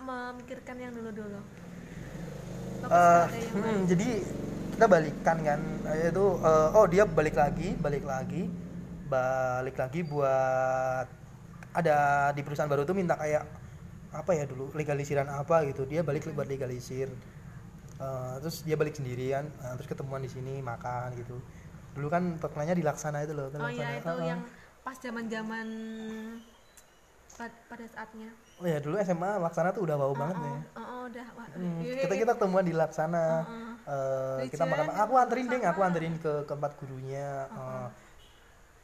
memikirkan 0.00 0.76
yang 0.80 0.96
dulu-dulu 0.96 1.44
Yang 2.86 3.52
hmm, 3.54 3.80
jadi 3.86 4.08
kita 4.72 4.86
balikan 4.88 5.36
kan 5.44 5.60
itu 5.94 6.26
eh, 6.42 6.68
oh 6.74 6.86
dia 6.88 7.04
balik 7.06 7.36
lagi 7.36 7.76
balik 7.78 8.04
lagi 8.08 8.48
balik 9.06 9.76
lagi 9.76 10.00
buat 10.08 11.06
ada 11.72 11.96
di 12.32 12.40
perusahaan 12.40 12.68
baru 12.68 12.82
tuh 12.88 12.96
minta 12.96 13.16
kayak 13.16 13.44
apa 14.12 14.30
ya 14.36 14.44
dulu 14.44 14.72
legalisiran 14.74 15.28
apa 15.28 15.64
gitu. 15.68 15.86
Dia 15.88 16.04
balik 16.04 16.28
buat 16.32 16.48
legalisir. 16.48 17.08
Eh, 18.02 18.34
terus 18.42 18.66
dia 18.66 18.74
balik 18.74 18.98
sendirian 18.98 19.46
eh, 19.46 19.72
terus 19.78 19.86
ketemuan 19.86 20.24
di 20.24 20.30
sini 20.32 20.58
makan 20.58 21.14
gitu. 21.14 21.38
Dulu 21.92 22.08
kan 22.08 22.40
terkenalnya 22.40 22.74
di 22.74 22.84
Laksana 22.84 23.22
itu 23.22 23.36
loh 23.36 23.52
oh 23.52 23.68
iya 23.68 24.00
itu 24.00 24.08
Heeh. 24.08 24.26
yang 24.32 24.40
pas 24.82 24.96
zaman 24.98 25.30
zaman 25.30 25.68
pada 27.48 27.84
saatnya. 27.84 28.28
Oh 28.56 28.66
ya 28.66 28.78
dulu 28.78 28.94
SMA 28.98 29.30
Laksana 29.38 29.70
tuh 29.70 29.82
udah 29.82 29.96
bau 29.96 30.12
banget 30.12 30.36
oh, 30.36 30.42
ya 30.42 30.52
oh, 30.52 30.80
oh, 30.80 31.02
udah 31.06 31.26
wah, 31.32 31.46
Hmm, 31.52 31.78
iya, 31.80 31.94
kita 32.00 32.14
iya. 32.14 32.20
kita 32.22 32.32
ketemuan 32.34 32.62
di 32.62 32.72
Laksana. 32.72 33.24
Heeh. 33.42 33.70
Eh, 33.82 34.36
Lucu 34.40 34.52
kita 34.52 34.64
makan 34.64 34.86
ya, 34.86 34.94
aku 35.00 35.12
anterin 35.16 35.46
deh 35.46 35.60
aku 35.60 35.80
anterin 35.80 36.14
ke 36.16 36.32
ke 36.42 36.52
tempat 36.52 36.72
gurunya 36.76 37.28
Eh, 37.48 37.86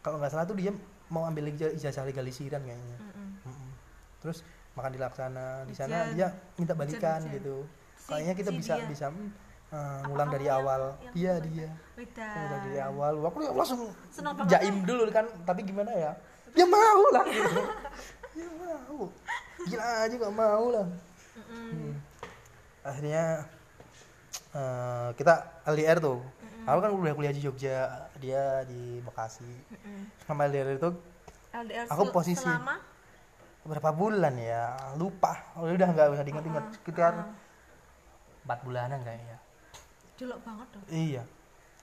kalau 0.01 0.17
nggak 0.19 0.31
salah 0.31 0.45
tuh 0.45 0.55
dia 0.55 0.73
mau 1.09 1.25
ambil 1.25 1.49
ija- 1.49 1.73
ijazah 1.73 2.03
legalisiran 2.03 2.61
kayaknya. 2.61 2.99
Mm-mm. 2.99 3.29
Mm-mm. 3.45 3.71
terus 4.19 4.43
makan 4.73 4.91
di 4.91 4.99
Laksana. 4.99 5.49
Di 5.65 5.75
sana 5.75 6.11
dia 6.11 6.27
minta 6.55 6.73
balikan 6.73 7.23
gitu. 7.29 7.63
Si- 7.95 8.09
kayaknya 8.09 8.35
kita 8.35 8.51
si 8.51 8.57
bisa 8.57 8.75
dia. 8.77 8.87
bisa 8.87 9.07
Apa 9.69 10.09
ngulang 10.09 10.33
dari 10.33 10.49
awal. 10.49 10.97
iya 11.13 11.37
dia. 11.39 11.69
Ngulang 11.95 12.63
dari 12.65 12.81
awal. 12.81 13.13
Aku 13.21 13.37
langsung 13.53 13.81
Senang 14.09 14.35
jaim 14.47 14.81
dulu 14.83 15.07
kan. 15.11 15.29
Tapi 15.45 15.61
gimana 15.63 15.93
ya? 15.93 16.13
Dia 16.49 16.65
mau 16.65 17.03
lah. 17.13 17.25
gitu 17.25 17.61
dia 18.39 18.49
mau 18.55 19.11
gila 19.61 19.87
aja 20.01 20.15
gak 20.17 20.35
mau 20.37 20.65
lah. 20.71 20.87
Mm-mm. 21.35 21.67
Hmm. 21.69 21.93
akhirnya 22.81 23.25
eh, 24.55 25.09
kita 25.13 25.35
LDR 25.67 25.99
tuh. 25.99 26.23
Aku 26.63 26.79
kan 26.79 26.91
udah 26.93 27.13
kuliah 27.13 27.33
di 27.33 27.41
Jogja 27.41 27.89
dia 28.17 28.63
di 28.65 29.01
Bekasi. 29.01 29.49
Sama 30.23 30.47
LDR 30.47 30.77
itu 30.77 30.91
LDR 31.51 31.87
Aku 31.89 32.13
posisi- 32.13 32.45
selama? 32.45 32.79
berapa 33.65 33.91
bulan 33.91 34.33
ya? 34.33 34.95
Lupa. 34.95 35.45
Oh, 35.53 35.67
udah 35.67 35.89
nggak 35.91 36.09
usah 36.11 36.25
diingat-ingat. 36.25 36.65
Sekitar 36.73 37.13
empat 38.43 38.59
bulanan 38.63 39.01
kayaknya. 39.03 39.37
Jelek 40.17 40.41
banget 40.41 40.67
dong 40.73 40.83
iya. 40.89 41.23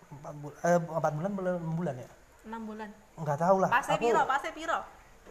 Empat 0.08 0.34
bulan 0.36 0.58
eh, 0.62 0.80
empat 0.82 1.14
bulan 1.14 1.32
belum 1.34 1.56
enam 1.60 1.76
bulan 1.76 1.96
ya? 1.96 2.10
Enam 2.46 2.62
bulan. 2.64 2.90
Nggak 3.16 3.38
tahu 3.38 3.58
lah. 3.60 3.70
Aku 3.72 3.94
piro 3.98 4.22
pasnya 4.24 4.52
piro 4.52 4.80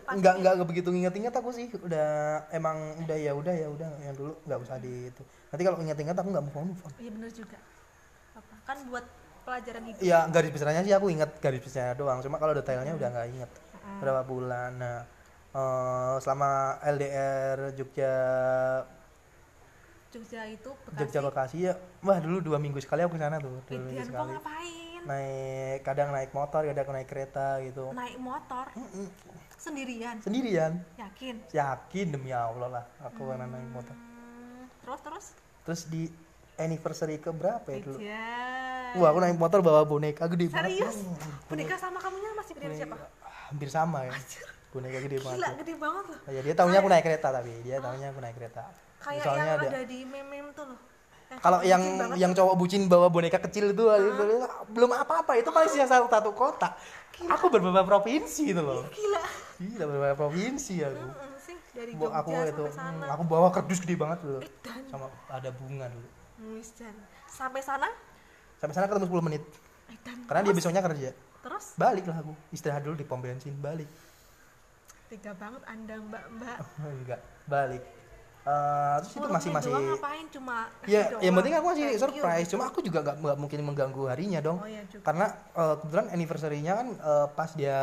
nggak 0.05 0.35
nggak 0.45 0.69
begitu 0.69 0.89
inget-inget 0.93 1.35
aku 1.35 1.51
sih. 1.51 1.73
Udah 1.81 2.45
emang 2.53 3.01
udah 3.05 3.17
ya 3.17 3.33
udah 3.33 3.55
ya 3.55 3.69
udah. 3.73 3.89
Yang 4.05 4.15
dulu 4.21 4.33
nggak 4.45 4.59
usah 4.61 4.77
di 4.79 5.09
itu. 5.09 5.23
Nanti 5.51 5.63
kalau 5.65 5.79
inget-inget 5.81 6.17
aku 6.17 6.29
nggak 6.29 6.45
move 6.45 6.57
on 6.57 6.65
move 6.73 6.83
on. 6.85 6.93
Iya 7.01 7.11
bener 7.15 7.31
juga. 7.33 7.59
Apa? 8.37 8.55
Kan 8.69 8.77
buat 8.93 9.05
pelajaran 9.45 9.83
hidup. 9.89 10.01
Ya 10.01 10.19
garis 10.29 10.51
besarnya 10.53 10.83
sih 10.85 10.93
aku 10.93 11.07
inget 11.13 11.31
garis 11.41 11.61
besarnya 11.65 11.95
doang. 11.97 12.21
Cuma 12.21 12.37
kalau 12.37 12.53
detailnya 12.53 12.93
udah 12.97 13.09
nggak 13.09 13.27
inget. 13.33 13.51
Berapa 14.01 14.23
bulan 14.25 14.71
nah 14.81 14.99
eh, 15.55 16.17
selama 16.21 16.81
LDR 16.83 17.73
Jogja 17.77 18.15
Jogja 20.15 20.47
itu 20.47 20.71
Bekasi. 20.87 20.99
Jogja 21.03 21.21
Bekasi 21.27 21.57
ya. 21.71 21.75
Wah 22.07 22.19
dulu 22.23 22.39
dua 22.39 22.59
minggu 22.63 22.79
sekali 22.79 23.03
aku 23.03 23.19
ke 23.19 23.21
sana 23.21 23.43
tuh 23.43 23.59
dua 23.67 23.79
minggu 23.83 23.99
Idian 23.99 24.07
kok 24.07 24.15
sekali. 24.15 24.33
ngapain? 24.39 25.01
Naik 25.05 25.79
kadang 25.83 26.09
naik 26.15 26.31
motor 26.31 26.63
kadang 26.65 26.87
naik 26.95 27.09
kereta 27.11 27.59
gitu. 27.67 27.91
Naik 27.91 28.17
motor? 28.23 28.67
Mm-mm. 28.79 29.09
Sendirian. 29.65 30.17
Sendirian? 30.21 30.73
Yakin? 31.01 31.35
Yakin 31.51 32.07
demi 32.13 32.31
Allah 32.31 32.69
lah 32.69 32.85
aku 33.01 33.25
pernah 33.25 33.49
naik 33.49 33.71
motor. 33.73 33.97
Hmm, 33.97 34.69
terus 34.85 35.01
terus? 35.01 35.27
Terus 35.65 35.81
di 35.89 36.03
anniversary 36.55 37.17
ke 37.19 37.33
berapa 37.33 37.65
ya 37.67 37.79
dulu? 37.81 37.99
Idian 37.99 39.01
wah 39.01 39.09
aku 39.11 39.19
naik 39.25 39.39
motor 39.41 39.59
bawa 39.59 39.83
boneka 39.83 40.29
gede 40.29 40.53
banget. 40.53 40.79
Serius? 40.79 40.97
Hmm, 41.01 41.35
boneka 41.49 41.75
sama 41.81 41.99
kamunya 41.99 42.31
masih 42.37 42.53
gede 42.55 42.67
boneka- 42.69 42.79
siapa? 42.85 42.97
Hampir 43.51 43.69
sama 43.73 43.99
ya. 44.05 44.13
Boneka 44.71 44.99
gede 45.07 45.19
banget. 45.23 45.39
gila 45.39 45.51
gede 45.55 45.75
banget 45.79 46.05
loh 46.11 46.21
ya 46.27 46.41
dia 46.43 46.55
tahunya 46.59 46.79
aku 46.83 46.89
naik 46.91 47.05
kereta 47.07 47.29
tapi 47.31 47.53
dia 47.63 47.77
tahunya 47.79 48.07
aku 48.11 48.21
naik 48.21 48.37
kereta. 48.37 48.63
Kayak 48.99 49.23
soalnya 49.23 49.45
yang 49.47 49.61
ada 49.61 49.69
ada 49.71 49.83
di 49.87 49.99
meme-meme 50.03 50.51
tuh 50.53 50.65
loh. 50.67 50.79
Kalau 51.35 51.59
yang 51.67 51.83
banget 51.99 52.17
yang 52.23 52.33
cowok 52.35 52.55
bucin 52.55 52.83
bawa 52.87 53.07
boneka 53.11 53.39
kecil 53.43 53.75
itu 53.75 53.83
itu 53.83 54.25
belum 54.71 54.91
apa-apa 54.95 55.35
itu 55.35 55.51
masih 55.51 55.83
yang 55.83 55.91
satu 55.91 56.07
satu 56.07 56.31
kota 56.31 56.79
aku 57.27 57.47
beberapa 57.51 57.83
provinsi 57.83 58.55
itu 58.55 58.63
loh. 58.63 58.87
Gila 58.91 59.23
Gila 59.55 59.85
beberapa 59.87 60.17
provinsi 60.19 60.75
aku. 60.81 60.99
Mm-mm 60.99 61.33
sih 61.39 61.57
dari 61.71 61.93
Jogja 61.93 62.17
aku 62.17 62.31
itu 62.33 62.65
sana 62.71 63.05
hmm, 63.05 63.15
aku 63.15 63.23
bawa 63.25 63.49
kardus 63.49 63.79
gede 63.79 63.95
banget 63.95 64.19
dulu. 64.21 64.41
Edan. 64.41 64.83
Sama 64.89 65.07
ada 65.29 65.51
bunga 65.51 65.87
dulu. 65.87 66.09
Sampai 67.27 67.61
sana 67.61 67.89
Sampai 68.57 68.73
sana 68.73 68.87
ketemu 68.87 69.07
10 69.11 69.27
menit. 69.27 69.43
Edan. 69.89 70.17
Karena 70.25 70.41
dia 70.43 70.55
besoknya 70.55 70.81
kerja. 70.81 71.11
terus 71.41 71.77
Balik 71.77 72.05
lah 72.07 72.19
aku. 72.19 72.33
Istirahat 72.51 72.83
dulu 72.83 72.95
di 72.95 73.05
pom 73.05 73.21
bensin, 73.21 73.53
balik. 73.59 73.87
tega 75.05 75.37
banget 75.37 75.61
anda 75.69 75.95
mbak 76.01 76.25
mbak 76.33 76.57
Enggak, 76.99 77.21
balik. 77.45 77.83
Eh, 78.45 78.97
terus 79.01 79.13
itu 79.15 79.25
masih 79.25 79.51
masih 79.53 79.71
doang 79.73 79.85
ngapain 79.89 80.27
cuma 80.29 80.57
Ya, 80.85 81.01
kasih 81.09 81.25
yang 81.25 81.33
doang. 81.33 81.37
penting 81.41 81.55
aku 81.55 81.67
masih 81.73 81.87
surprise. 81.97 82.49
Cuma 82.49 82.65
aku 82.69 82.79
juga 82.81 82.99
nggak 83.01 83.37
mungkin 83.37 83.61
mengganggu 83.63 84.03
harinya 84.05 84.41
dong. 84.41 84.59
oh 84.61 84.69
ya 84.69 84.81
juga 84.85 85.05
Karena 85.05 85.27
eh, 85.55 85.75
kebetulan 85.79 86.07
anniversary-nya 86.11 86.73
kan 86.75 86.89
eh, 86.93 87.27
pas 87.33 87.51
dia 87.53 87.79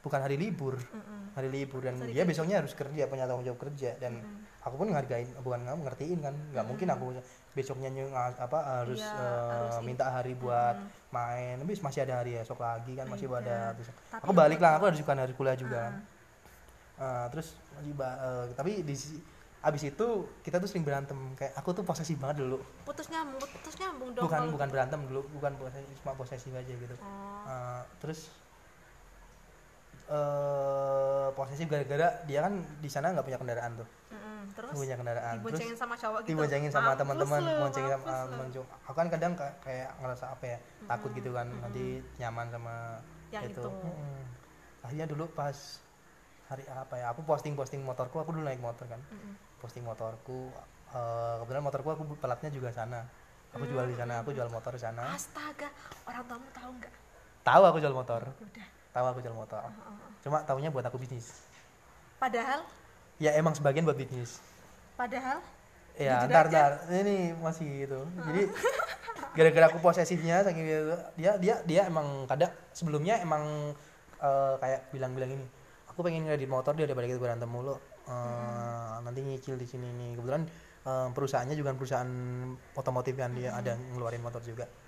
bukan 0.00 0.20
hari 0.20 0.36
libur. 0.36 0.76
Mm-mm. 0.76 1.20
Hari 1.30 1.48
libur 1.48 1.80
dan 1.80 1.94
Sorry, 1.94 2.10
dia 2.10 2.24
besoknya 2.24 2.56
harus 2.58 2.72
kerja, 2.72 3.06
punya 3.06 3.24
tanggung 3.24 3.44
jawab 3.44 3.60
kerja 3.60 3.94
dan 3.96 4.18
aku 4.58 4.74
pun 4.74 4.90
ngargain 4.90 5.30
bukan 5.40 5.62
nggak 5.62 5.76
ngertiin 5.86 6.18
kan 6.18 6.34
nggak 6.50 6.66
mungkin 6.66 6.88
aku 6.88 7.06
besoknya 7.50 7.88
ny- 7.88 8.08
nga- 8.08 8.36
apa 8.36 8.58
harus, 8.82 8.98
Iya, 8.98 9.14
eh, 9.14 9.50
harus 9.54 9.76
i- 9.76 9.84
minta 9.84 10.04
hari 10.04 10.34
buat 10.34 10.76
main 11.08 11.56
tapi 11.56 11.72
masih 11.76 12.00
ada 12.02 12.20
hari 12.20 12.34
esok 12.34 12.58
lagi 12.58 12.92
kan 12.92 13.06
masih 13.06 13.26
Iya. 13.26 13.38
ada 13.40 13.56
besok 13.72 13.94
Tapi 14.10 14.20
aku 14.20 14.32
balik 14.32 14.58
lah 14.58 14.72
aku 14.76 14.84
harus 14.86 14.98
juga 14.98 15.16
hari 15.16 15.32
kuliah 15.32 15.56
juga. 15.56 15.80
Ah. 15.80 16.02
Eh, 17.00 17.26
terus 17.30 17.48
masih 17.78 17.94
eh, 18.20 18.44
tapi 18.52 18.70
di 18.82 18.94
abis 19.60 19.82
itu 19.86 20.06
kita 20.40 20.56
tuh 20.56 20.66
sering 20.66 20.82
berantem 20.82 21.16
kayak 21.34 21.52
aku 21.54 21.70
tuh 21.70 21.84
posesif 21.84 22.16
banget 22.16 22.40
dulu 22.40 22.64
putus 22.80 23.06
nyambung 23.06 23.36
putus 23.38 23.76
nyambung 23.76 24.08
dong 24.16 24.24
bukan 24.24 24.40
bukan 24.50 24.66
gitu. 24.66 24.72
berantem 24.72 25.00
dulu 25.04 25.20
bukan 25.36 25.52
posesif 25.54 25.96
cuma 26.00 26.12
posesif 26.16 26.48
aja 26.50 26.72
gitu 26.72 26.96
oh. 26.96 27.44
Eh, 27.44 27.82
terus 28.00 28.32
eh 30.10 31.26
posesif 31.32 31.66
gara-gara 31.66 32.08
dia 32.26 32.42
kan 32.42 32.52
di 32.82 32.90
sana 32.90 33.14
nggak 33.14 33.22
punya 33.22 33.38
kendaraan 33.38 33.78
tuh. 33.78 33.88
Mm-mm. 34.10 34.50
terus 34.50 34.74
punya 34.74 34.96
kendaraan. 34.98 35.34
Terus 35.38 35.46
diboncengin 35.46 35.76
sama 35.78 35.94
cowok 35.94 36.18
gitu? 36.20 36.28
diboncengin 36.34 36.70
sama 36.70 36.90
teman-teman 36.98 37.40
boncengin 37.62 37.90
sama 37.94 38.44
cowok. 38.50 38.68
aku 38.82 38.96
kan 38.98 39.08
kadang 39.08 39.32
ka- 39.38 39.56
kayak 39.62 39.88
ngerasa 40.02 40.24
apa 40.28 40.44
ya 40.44 40.58
takut 40.84 41.10
gitu 41.14 41.30
kan 41.30 41.46
nanti 41.62 41.84
nyaman 42.18 42.46
sama 42.50 42.74
Yang 43.30 43.42
itu. 43.48 43.62
itu. 43.62 43.70
Akhirnya 44.82 45.06
dulu 45.06 45.24
pas 45.30 45.54
hari 46.50 46.66
apa 46.66 46.94
ya 46.98 47.14
aku 47.14 47.22
posting 47.22 47.54
posting 47.54 47.78
motorku 47.80 48.18
aku 48.18 48.34
dulu 48.34 48.42
naik 48.42 48.58
motor 48.58 48.90
kan. 48.90 48.98
Mm-mm. 48.98 49.34
posting 49.62 49.86
motorku 49.86 50.50
eh, 50.90 51.34
kebetulan 51.38 51.62
motorku 51.62 51.88
aku 51.88 52.02
pelatnya 52.18 52.50
juga 52.50 52.74
sana. 52.74 53.06
Aku 53.50 53.66
jual 53.66 53.86
di 53.86 53.94
sana 53.94 54.22
aku 54.22 54.30
jual 54.30 54.46
motor 54.46 54.74
di 54.74 54.82
sana. 54.82 55.10
Astaga 55.10 55.70
orang 56.06 56.22
tuamu 56.26 56.48
tahu 56.50 56.70
nggak? 56.74 56.94
Tahu 57.42 57.62
aku 57.66 57.78
jual 57.78 57.94
motor. 57.94 58.22
Udah 58.26 58.66
tahu 58.90 59.06
aku 59.06 59.18
jual 59.22 59.34
motor. 59.34 59.62
Cuma 60.20 60.42
tahunya 60.44 60.70
buat 60.74 60.84
aku 60.86 60.98
bisnis. 60.98 61.46
Padahal? 62.20 62.66
Ya 63.16 63.32
emang 63.36 63.56
sebagian 63.56 63.86
buat 63.86 63.96
bisnis. 63.96 64.42
Padahal? 64.98 65.40
Ya 65.98 66.24
ntar 66.24 66.48
ntar. 66.48 66.86
ini 66.88 67.34
masih 67.36 67.84
itu 67.84 68.00
jadi 68.24 68.42
gara-gara 69.36 69.66
aku 69.68 69.78
posesifnya 69.84 70.40
saking 70.42 70.64
gitu, 70.64 70.96
dia 71.18 71.32
dia 71.36 71.54
dia 71.66 71.82
emang 71.86 72.24
kadang 72.24 72.50
sebelumnya 72.72 73.20
emang 73.20 73.74
eh, 74.22 74.54
kayak 74.58 74.80
bilang-bilang 74.94 75.36
ini 75.36 75.46
aku 75.90 76.00
pengen 76.00 76.24
ngedit 76.24 76.48
motor 76.48 76.72
dia 76.72 76.86
daripada 76.88 77.10
kita 77.10 77.20
berantem 77.20 77.50
mulu. 77.50 77.76
Eh, 78.08 78.94
nanti 79.04 79.20
nyicil 79.22 79.60
di 79.60 79.66
sini 79.68 79.86
nih 79.92 80.10
kebetulan 80.18 80.42
eh, 80.88 81.08
perusahaannya 81.12 81.54
juga 81.58 81.76
perusahaan 81.76 82.10
otomotif 82.74 83.14
kan 83.20 83.36
dia 83.36 83.52
ada 83.52 83.76
ngeluarin 83.76 84.22
motor 84.24 84.40
juga. 84.40 84.64
Hmm, 84.66 84.79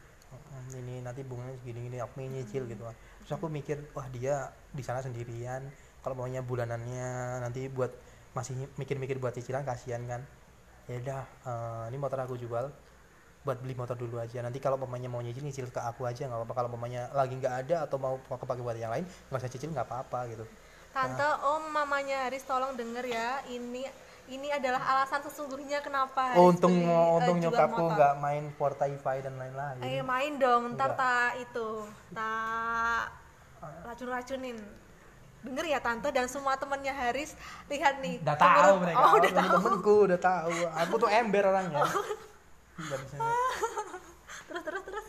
ini 0.73 1.05
nanti 1.05 1.21
bunganya 1.21 1.53
segini 1.61 1.89
gini 1.89 1.99
aku 2.01 2.25
nyicil 2.25 2.65
gitu 2.69 2.83
kan. 2.85 2.97
Terus 3.23 3.33
aku 3.37 3.47
mikir 3.53 3.79
wah 3.93 4.07
dia 4.09 4.49
di 4.73 4.83
sana 4.85 5.05
sendirian. 5.05 5.69
Kalau 6.03 6.19
maunya 6.19 6.43
bulanannya 6.43 7.39
nanti 7.45 7.71
buat 7.71 7.93
masih 8.33 8.67
mikir-mikir 8.81 9.21
buat 9.21 9.37
cicilan 9.37 9.63
kasihan 9.63 10.03
kan. 10.09 10.23
Ya 10.91 10.99
udah 10.99 11.21
eh, 11.47 11.85
ini 11.93 11.99
motor 12.01 12.19
aku 12.25 12.41
jual. 12.41 12.73
Buat 13.43 13.59
beli 13.59 13.75
motor 13.75 13.99
dulu 13.99 14.23
aja. 14.23 14.39
Nanti 14.41 14.63
kalau 14.63 14.79
pemainnya 14.79 15.11
mau 15.11 15.19
nyicil 15.19 15.43
nyicil 15.43 15.67
ke 15.69 15.83
aku 15.83 16.07
aja 16.07 16.27
nggak 16.31 16.39
apa-apa. 16.43 16.55
Kalau 16.55 16.69
pemainnya 16.73 17.11
lagi 17.13 17.35
nggak 17.37 17.55
ada 17.67 17.77
atau 17.85 17.99
mau 17.99 18.17
aku 18.19 18.45
pakai 18.47 18.63
buat 18.63 18.79
yang 18.79 18.93
lain 18.95 19.05
nggak 19.05 19.41
usah 19.43 19.53
cicil 19.53 19.71
nggak 19.75 19.87
apa-apa 19.87 20.31
gitu. 20.31 20.45
Tante 20.93 21.25
om 21.49 21.73
mamanya 21.73 22.29
Haris 22.29 22.45
tolong 22.45 22.77
denger 22.77 23.05
ya. 23.09 23.41
Ini 23.49 23.89
ini 24.31 24.49
adalah 24.55 24.81
alasan 24.97 25.21
sesungguhnya 25.27 25.83
kenapa 25.83 26.33
Haris 26.33 26.39
oh, 26.39 26.55
untung 26.55 26.73
beli, 26.73 26.87
eh, 26.87 27.17
untung 27.19 27.37
jual 27.43 27.51
nyokapku 27.51 27.85
nggak 27.91 28.15
main 28.23 28.45
Fortify 28.55 29.17
dan 29.19 29.35
lain-lain. 29.35 29.81
Eh 29.83 30.01
main 30.01 30.33
dong, 30.39 30.79
ntar 30.79 30.95
tak 30.95 31.43
itu, 31.43 31.69
tak 32.15 33.11
racun-racunin. 33.83 34.59
Denger 35.43 35.67
ya 35.75 35.81
tante? 35.83 36.09
Dan 36.15 36.31
semua 36.31 36.55
temennya 36.55 36.95
Haris 36.95 37.35
lihat 37.67 37.99
nih. 37.99 38.23
udah 38.23 38.39
tahu 38.39 38.75
mereka. 38.79 38.99
Oh 39.03 39.13
udah 39.19 39.33
tahu. 39.35 39.51
temenku 39.59 39.97
udah 40.07 40.21
tahu. 40.23 40.55
Aku 40.87 40.95
tuh 41.03 41.11
ember 41.11 41.43
orangnya. 41.51 41.83
Bisa. 42.79 43.17
Terus 44.53 44.69
terus 44.69 44.85
terus. 44.85 45.07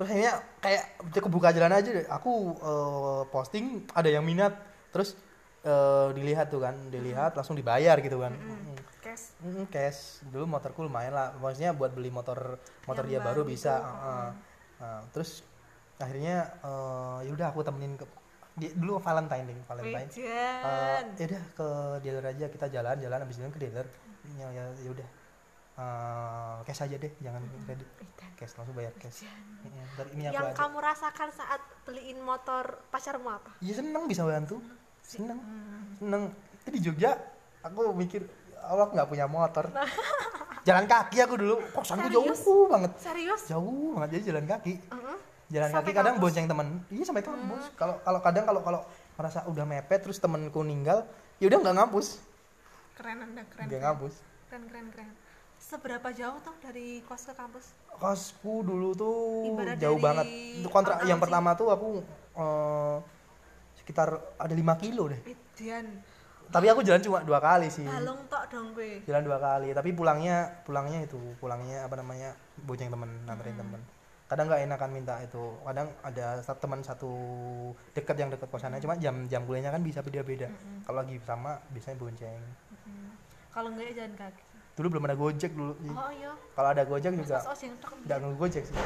terus 0.00 0.08
akhirnya 0.08 0.34
kayak 0.64 0.84
kebuka 1.20 1.52
jalan 1.52 1.74
aja 1.76 1.90
deh. 1.92 2.06
Aku 2.08 2.56
eh, 2.56 3.22
posting 3.30 3.84
ada 3.92 4.08
yang 4.08 4.24
minat. 4.24 4.56
Terus 4.88 5.14
eh, 5.60 6.08
dilihat 6.12 6.46
tuh 6.46 6.60
kan 6.60 6.74
dilihat 6.86 7.32
langsung 7.32 7.54
dibayar 7.54 7.96
gitu 7.96 8.18
kan 8.18 8.32
Mm. 8.32 8.76
Cash. 8.98 9.38
Mm, 9.38 9.64
cash 9.68 10.00
dulu 10.26 10.44
motorku 10.48 10.82
lumayan 10.82 11.10
lah 11.10 11.30
maksudnya 11.34 11.70
buat 11.70 11.90
beli 11.90 12.10
motor 12.10 12.58
motor 12.84 13.04
Yang 13.04 13.10
dia 13.14 13.20
baru 13.22 13.42
bisa 13.42 13.72
itu, 13.74 13.86
heeh. 13.86 14.28
Nah, 14.78 15.00
terus 15.08 15.30
akhirnya 15.96 16.36
eh, 16.60 17.18
ya 17.24 17.32
udah 17.32 17.46
aku 17.48 17.62
temenin 17.62 17.94
ke 17.94 18.04
di, 18.54 18.70
dulu 18.72 18.98
Valentine 18.98 19.46
deh 19.46 19.58
Valentine 19.64 20.10
Eh, 20.10 20.18
Wejan. 20.18 21.04
ya 21.14 21.24
udah 21.26 21.42
ke 21.52 21.68
dealer 22.00 22.24
aja 22.26 22.46
kita 22.48 22.66
jalan-jalan 22.68 23.18
habis 23.18 23.36
jalan 23.36 23.50
ke 23.50 23.60
dealer 23.60 23.86
ya 24.34 24.46
ya 24.48 24.64
ya 24.76 24.90
udah 24.90 25.08
Eh, 25.78 26.56
cash 26.64 26.82
aja 26.82 26.96
deh 26.96 27.12
jangan 27.18 27.38
kredit 27.64 27.86
Wejan. 27.96 28.30
cash 28.34 28.52
langsung 28.52 28.74
bayar 28.74 28.90
cash 28.94 29.22
ini 30.10 30.26
Yang 30.26 30.42
aja 30.44 30.54
kamu 30.56 30.78
rasakan 30.80 31.28
saat 31.30 31.62
beliin 31.82 32.18
motor 32.20 32.82
pacarmu 32.88 33.30
apa? 33.30 33.50
ya 33.58 33.72
seneng 33.72 34.04
bisa 34.04 34.22
bantu 34.22 34.58
Hmm. 34.58 34.77
Seneng. 35.08 36.22
Itu 36.60 36.68
di 36.68 36.80
Jogja 36.84 37.16
aku 37.64 37.96
mikir 37.96 38.28
Allah 38.60 38.92
nggak 38.92 39.08
punya 39.08 39.24
motor. 39.24 39.72
Jalan 40.68 40.84
kaki 40.84 41.16
aku 41.24 41.34
dulu. 41.40 41.56
Kosanku 41.72 42.12
Serius? 42.12 42.40
jauh 42.44 42.66
banget. 42.68 42.92
Serius? 43.00 43.42
jauh 43.48 43.96
banget. 43.96 44.08
Jadi 44.20 44.22
jalan 44.28 44.44
kaki. 44.44 44.74
Heeh. 44.76 45.18
jalan 45.48 45.68
Sampai 45.72 45.80
kaki 45.80 45.96
kadang 45.96 46.14
kampus? 46.20 46.28
bonceng 46.28 46.44
temen. 46.44 46.66
Iya 46.92 47.04
sampai 47.08 47.24
kampus. 47.24 47.64
Kalau 47.72 47.94
kalau 48.04 48.20
kadang 48.20 48.44
kalau 48.44 48.60
kalau 48.60 48.80
merasa 49.16 49.48
udah 49.48 49.64
mepet 49.64 50.04
terus 50.04 50.20
temenku 50.20 50.60
ninggal 50.60 51.08
ya 51.40 51.48
udah 51.48 51.58
nggak 51.64 51.76
ngampus. 51.80 52.20
Keren 53.00 53.24
anda. 53.24 53.42
Keren. 53.48 53.64
nggak 53.64 53.80
ngampus. 53.80 54.14
Keren 54.52 54.64
keren. 54.68 54.88
keren. 54.92 55.10
seberapa 55.58 56.14
jauh 56.14 56.38
tuh 56.46 56.54
dari 56.62 57.02
kos 57.02 57.26
ke 57.26 57.34
kampus? 57.34 57.74
Kosku 57.98 58.62
dulu 58.62 58.94
tuh 58.94 59.16
Ibarat 59.56 59.76
jauh 59.82 59.98
banget. 59.98 60.26
Itu 60.62 60.68
kontrak 60.70 61.02
yang 61.02 61.18
pertama 61.18 61.58
tuh 61.58 61.74
aku 61.74 61.88
eh, 62.38 62.96
sekitar 63.88 64.36
ada 64.36 64.52
5 64.52 64.84
kilo 64.84 65.08
deh. 65.08 65.16
Dian 65.56 66.04
tapi 66.48 66.64
aku 66.68 66.80
jalan 66.80 67.00
cuma 67.00 67.20
dua 67.24 67.40
kali 67.40 67.68
sih. 67.68 67.84
Balong 67.84 68.24
tok 68.28 68.44
dong 68.48 68.72
gue 68.72 69.04
jalan 69.04 69.24
dua 69.24 69.36
kali 69.36 69.72
tapi 69.72 69.92
pulangnya 69.92 70.60
pulangnya 70.64 71.04
itu 71.04 71.16
pulangnya 71.36 71.84
apa 71.84 71.96
namanya 71.96 72.32
bonceng 72.64 72.88
temen 72.88 73.08
nantarin 73.24 73.56
Hmm. 73.56 73.62
temen. 73.64 73.80
Kadang 74.28 74.44
nggak 74.48 74.60
enakan 74.68 74.90
minta 74.92 75.14
itu 75.24 75.40
kadang 75.64 75.88
ada 76.04 76.40
satu 76.44 76.68
teman 76.68 76.80
satu 76.84 77.08
deket 77.96 78.16
yang 78.16 78.28
deket 78.28 78.48
kosannya 78.48 78.80
cuma 78.80 78.96
jam 78.96 79.24
jam 79.24 79.44
kuliahnya 79.44 79.72
kan 79.72 79.80
bisa 79.80 80.04
beda 80.04 80.20
beda 80.20 80.52
Mm-mm. 80.52 80.84
kalau 80.84 81.00
lagi 81.00 81.16
sama 81.24 81.56
biasanya 81.72 81.96
bonceng. 81.96 82.36
Mm-mm. 82.36 83.08
kalau 83.52 83.68
enggak 83.72 83.88
ya 83.88 84.04
jalan 84.04 84.12
kaki. 84.16 84.42
Dulu 84.76 84.86
belum 84.92 85.04
ada 85.08 85.16
gojek 85.16 85.52
dulu. 85.56 85.72
Oh 85.96 86.12
iya. 86.12 86.32
Kalau 86.52 86.68
ada 86.72 86.82
gojek 86.84 87.12
juga 87.12 87.36
tok 87.40 87.56
nggak 88.04 88.18
ngegojek 88.24 88.64
sih. 88.68 88.76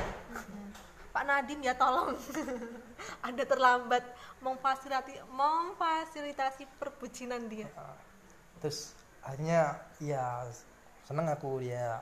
Pak 1.13 1.25
Nadim 1.29 1.61
ya 1.61 1.77
tolong. 1.77 2.17
Anda 3.27 3.45
terlambat 3.45 4.01
memfasilitasi 4.41 5.21
memfasilitasi 5.29 6.65
perbucinan 6.81 7.53
dia. 7.53 7.69
Terus 8.65 8.97
akhirnya 9.21 9.77
ya 10.01 10.49
seneng 11.05 11.29
aku 11.29 11.61
dia. 11.61 12.01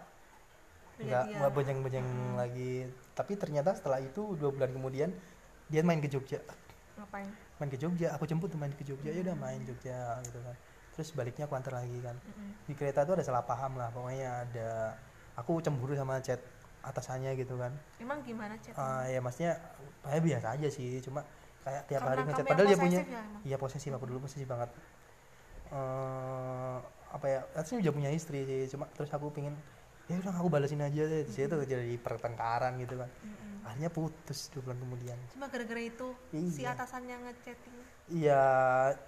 Punya 0.95 1.27
nggak 1.27 1.43
nggak 1.43 1.53
bonceng-bonceng 1.53 2.09
lagi. 2.39 2.87
Tapi 3.19 3.33
ternyata 3.35 3.75
setelah 3.75 3.99
itu 3.99 4.39
dua 4.39 4.55
bulan 4.55 4.71
kemudian 4.71 5.11
dia 5.67 5.83
main 5.83 5.99
ke 5.99 6.07
Jogja. 6.07 6.39
Ngapain? 6.95 7.27
Main 7.59 7.71
ke 7.71 7.79
Jogja. 7.83 8.15
Aku 8.15 8.31
jemput 8.31 8.55
main 8.55 8.71
ke 8.79 8.87
Jogja. 8.87 9.11
Ya 9.11 9.27
udah 9.27 9.37
main 9.37 9.59
Jogja 9.67 10.23
gitu 10.23 10.39
kan. 10.39 10.55
Terus 10.95 11.11
baliknya 11.17 11.51
aku 11.51 11.59
antar 11.59 11.83
lagi 11.83 11.99
kan. 11.99 12.15
Mm-mm. 12.15 12.51
di 12.69 12.75
kereta 12.79 13.03
tuh 13.03 13.19
ada 13.19 13.25
salah 13.27 13.43
paham 13.43 13.75
lah. 13.75 13.91
Pokoknya 13.91 14.47
ada 14.47 14.95
aku 15.35 15.59
cemburu 15.65 15.97
sama 15.97 16.21
chat 16.21 16.39
atasannya 16.83 17.33
gitu 17.35 17.55
kan. 17.55 17.73
Emang 17.97 18.21
gimana 18.21 18.55
chat 18.59 18.73
Ah, 18.75 19.05
ya 19.05 19.19
maksudnya 19.19 19.61
kayak 20.01 20.23
biasa 20.23 20.47
aja 20.55 20.69
sih 20.69 21.01
cuma 21.01 21.21
kayak 21.61 21.83
tiap 21.87 22.01
Karena 22.01 22.11
hari 22.11 22.21
ngechat 22.25 22.45
padahal 22.45 22.67
dia 22.67 22.79
punya 22.79 23.01
ya 23.01 23.23
iya 23.45 23.57
posesif. 23.57 23.91
Aku 23.91 24.05
dulu 24.05 24.25
posesif 24.25 24.45
banget. 24.45 24.71
Eh 25.71 26.77
apa 27.11 27.27
ya 27.27 27.41
atasnya 27.53 27.83
udah 27.83 27.93
punya 27.93 28.11
istri 28.11 28.47
sih 28.47 28.71
cuma 28.71 28.87
terus 28.95 29.11
aku 29.11 29.35
pingin 29.35 29.51
ya 30.07 30.19
udah 30.19 30.35
aku 30.35 30.49
balesin 30.49 30.81
aja 30.81 31.03
deh. 31.03 31.23
Di 31.23 31.33
situ 31.33 31.55
jadi 31.65 31.95
pertengkaran 31.99 32.79
gitu 32.79 32.97
kan. 32.97 33.11
Mm-mm. 33.21 33.49
akhirnya 33.61 33.93
putus 33.93 34.49
dua 34.51 34.63
bulan 34.65 34.79
kemudian. 34.81 35.19
Cuma 35.31 35.47
gara-gara 35.47 35.79
itu 35.79 36.07
si 36.49 36.65
Iya. 36.65 36.73
atasannya 36.75 37.17
ngechatting 37.23 37.77
iya 38.11 38.43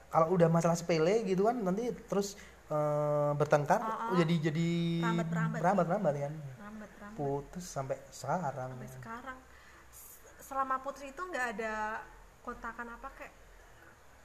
kalau 0.07 0.31
udah 0.31 0.47
masalah 0.47 0.79
sepele 0.79 1.27
gitu 1.27 1.43
kan 1.43 1.59
nanti 1.59 1.91
terus 2.07 2.39
eh, 2.71 3.31
bertengkar 3.35 3.81
Ah, 3.81 4.15
ah. 4.15 4.15
jadi 4.15 4.35
jadi 4.47 4.69
Berambat-berambat. 5.03 5.59
berambat 5.59 5.87
berambat 5.89 6.15
kan. 6.15 6.31
lambat 6.31 6.47
lambat 6.47 6.62
putus 7.17 7.65
sampai 7.65 7.97
sekarang. 8.11 8.71
Sampai 8.77 8.91
sekarang. 8.91 9.39
Selama 10.43 10.75
putus 10.85 11.05
itu 11.07 11.23
nggak 11.23 11.47
ada 11.59 12.03
kontakan 12.43 12.99
apa 12.99 13.09
kayak 13.17 13.33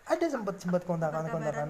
ada 0.07 0.25
sempat 0.31 0.55
sempat 0.57 0.81
kontakan 0.87 1.27
kontakan 1.27 1.69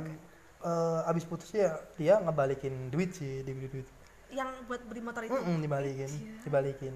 eh, 0.63 1.09
abis 1.09 1.25
putus 1.25 1.49
ya 1.53 1.73
dia 1.97 2.21
ngebalikin 2.21 2.89
duit 2.93 3.13
sih 3.13 3.43
duit 3.43 3.69
duit. 3.69 3.87
Yang 4.27 4.49
buat 4.67 4.81
beli 4.83 5.01
motor 5.01 5.23
itu? 5.23 5.31
Mm-mm, 5.31 5.63
dibalikin 5.63 6.09
Iya. 6.11 6.35
dibalikin 6.43 6.93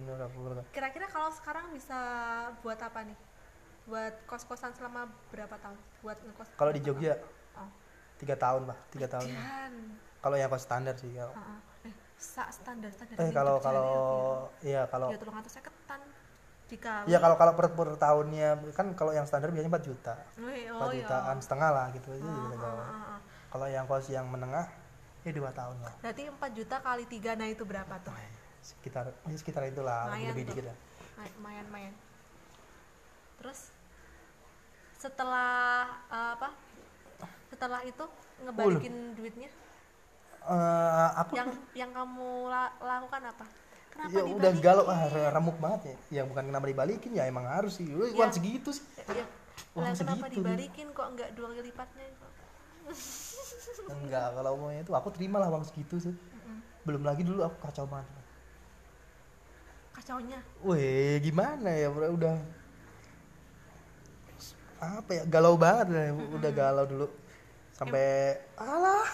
kira-kira 0.75 1.07
kalau 1.07 1.31
sekarang 1.31 1.71
bisa 1.71 1.97
buat 2.61 2.79
apa 2.79 3.07
nih? 3.07 3.17
Buat 3.89 4.13
kos-kosan 4.29 4.75
selama 4.77 5.09
berapa 5.33 5.55
tahun? 5.57 5.77
Buat 6.05 6.17
ngekos 6.21 6.47
kalau 6.59 6.71
di 6.75 6.81
Jogja 6.83 7.17
tahun? 7.17 7.59
oh. 7.65 7.69
tiga 8.21 8.35
tahun 8.37 8.61
pak 8.69 8.77
tiga 8.93 9.07
tahun. 9.09 9.27
Kalau 10.21 10.35
yang 10.37 10.49
kos 10.53 10.61
standar 10.61 10.93
sih 11.01 11.09
kalau 11.17 11.33
sa 12.21 12.45
standar 12.53 12.93
standar 12.93 13.17
eh 13.17 13.33
kalau 13.33 13.57
kalau 13.57 13.89
ya. 14.61 14.85
kalau 14.85 15.09
ya 15.09 15.17
tolong 15.17 15.41
saya 15.49 15.65
ketan 15.65 16.01
jika 16.69 17.03
ya 17.09 17.17
kalau 17.17 17.35
kalau 17.35 17.53
per, 17.57 17.73
per 17.73 17.97
tahunnya 17.97 18.61
kan 18.77 18.93
kalau 18.93 19.11
yang 19.11 19.25
standar 19.27 19.51
biasanya 19.51 19.75
4 19.75 19.89
juta. 19.91 20.13
Wih, 20.39 20.71
4 20.71 20.79
oh, 20.79 20.91
jutaan 20.95 21.35
iya. 21.35 21.43
setengah 21.43 21.69
lah 21.73 21.87
gitu 21.91 22.07
aja 22.15 22.23
Ah, 22.23 22.31
gitu 22.31 22.55
ah, 22.55 22.61
kalau 22.61 22.79
ah, 22.79 22.93
ah. 22.95 23.19
kalau 23.51 23.67
yang 23.67 23.85
kos 23.89 24.07
yang 24.07 24.29
menengah 24.29 24.69
ya 25.25 25.31
dua 25.35 25.51
tahun 25.51 25.75
lah. 25.83 25.93
Berarti 25.99 26.23
4 26.31 26.57
juta 26.61 26.77
kali 26.79 27.03
tiga 27.11 27.35
nah 27.35 27.49
itu 27.49 27.63
berapa 27.67 27.91
tuh? 28.05 28.13
Sekitar 28.63 29.11
ya 29.27 29.35
sekitar 29.35 29.67
itulah 29.67 30.07
Lumayan 30.13 30.31
lebih 30.31 30.43
tuh. 30.45 30.49
dikit 30.55 30.65
lah. 30.71 30.77
May- 31.19 31.33
lumayan 31.41 31.65
lumayan 31.67 31.93
terus 33.41 33.73
setelah 35.01 35.89
eh, 36.13 36.31
apa? 36.37 36.49
Setelah 37.49 37.81
itu 37.83 38.05
ngebalikin 38.47 39.17
duitnya 39.17 39.49
Eh, 40.41 41.09
aku 41.21 41.37
yang 41.37 41.49
yang 41.77 41.91
kamu 41.93 42.49
la- 42.49 42.73
lakukan 42.81 43.21
apa? 43.29 43.45
Kenapa 43.91 44.09
ya 44.09 44.23
dibalikin? 44.25 44.37
udah 44.41 44.51
galau 44.57 44.85
ah 44.89 45.01
re- 45.05 45.29
remuk 45.29 45.57
banget 45.61 45.81
ya. 45.85 45.95
Ya 46.09 46.21
bukan 46.25 46.43
kenapa 46.49 46.65
dibalikin 46.65 47.11
ya 47.13 47.29
emang 47.29 47.45
harus 47.45 47.77
sih. 47.77 47.85
Uang 47.93 48.15
Ya. 48.17 48.33
segitu 48.33 48.73
sih. 48.73 48.85
Ya, 49.05 49.25
Uang 49.77 49.85
lah 49.85 49.93
kenapa 49.93 50.25
segitu. 50.25 50.41
dibalikin? 50.41 50.87
Kok 50.91 51.07
nggak 51.13 51.29
dua 51.37 51.47
kali 51.53 51.61
lipatnya 51.69 52.05
enggak 53.91 54.27
kalau 54.33 54.51
uangnya 54.57 54.81
itu 54.81 54.93
aku 54.97 55.09
terima 55.13 55.37
lah 55.37 55.47
uang 55.53 55.61
segitu 55.61 56.01
sih. 56.01 56.15
Mm-mm. 56.15 56.57
belum 56.81 57.05
lagi 57.05 57.21
dulu 57.21 57.45
aku 57.45 57.57
kacau 57.61 57.85
banget. 57.85 58.09
Kacaunya? 59.93 60.39
Weh 60.65 61.21
gimana 61.21 61.69
ya 61.69 61.93
bro? 61.93 62.09
Udah 62.17 62.41
apa 64.81 65.11
ya? 65.13 65.23
Galau 65.29 65.53
banget 65.53 66.09
udah 66.09 66.51
galau 66.51 66.85
dulu. 66.89 67.07
Sampai 67.71 68.39
alah 68.57 69.05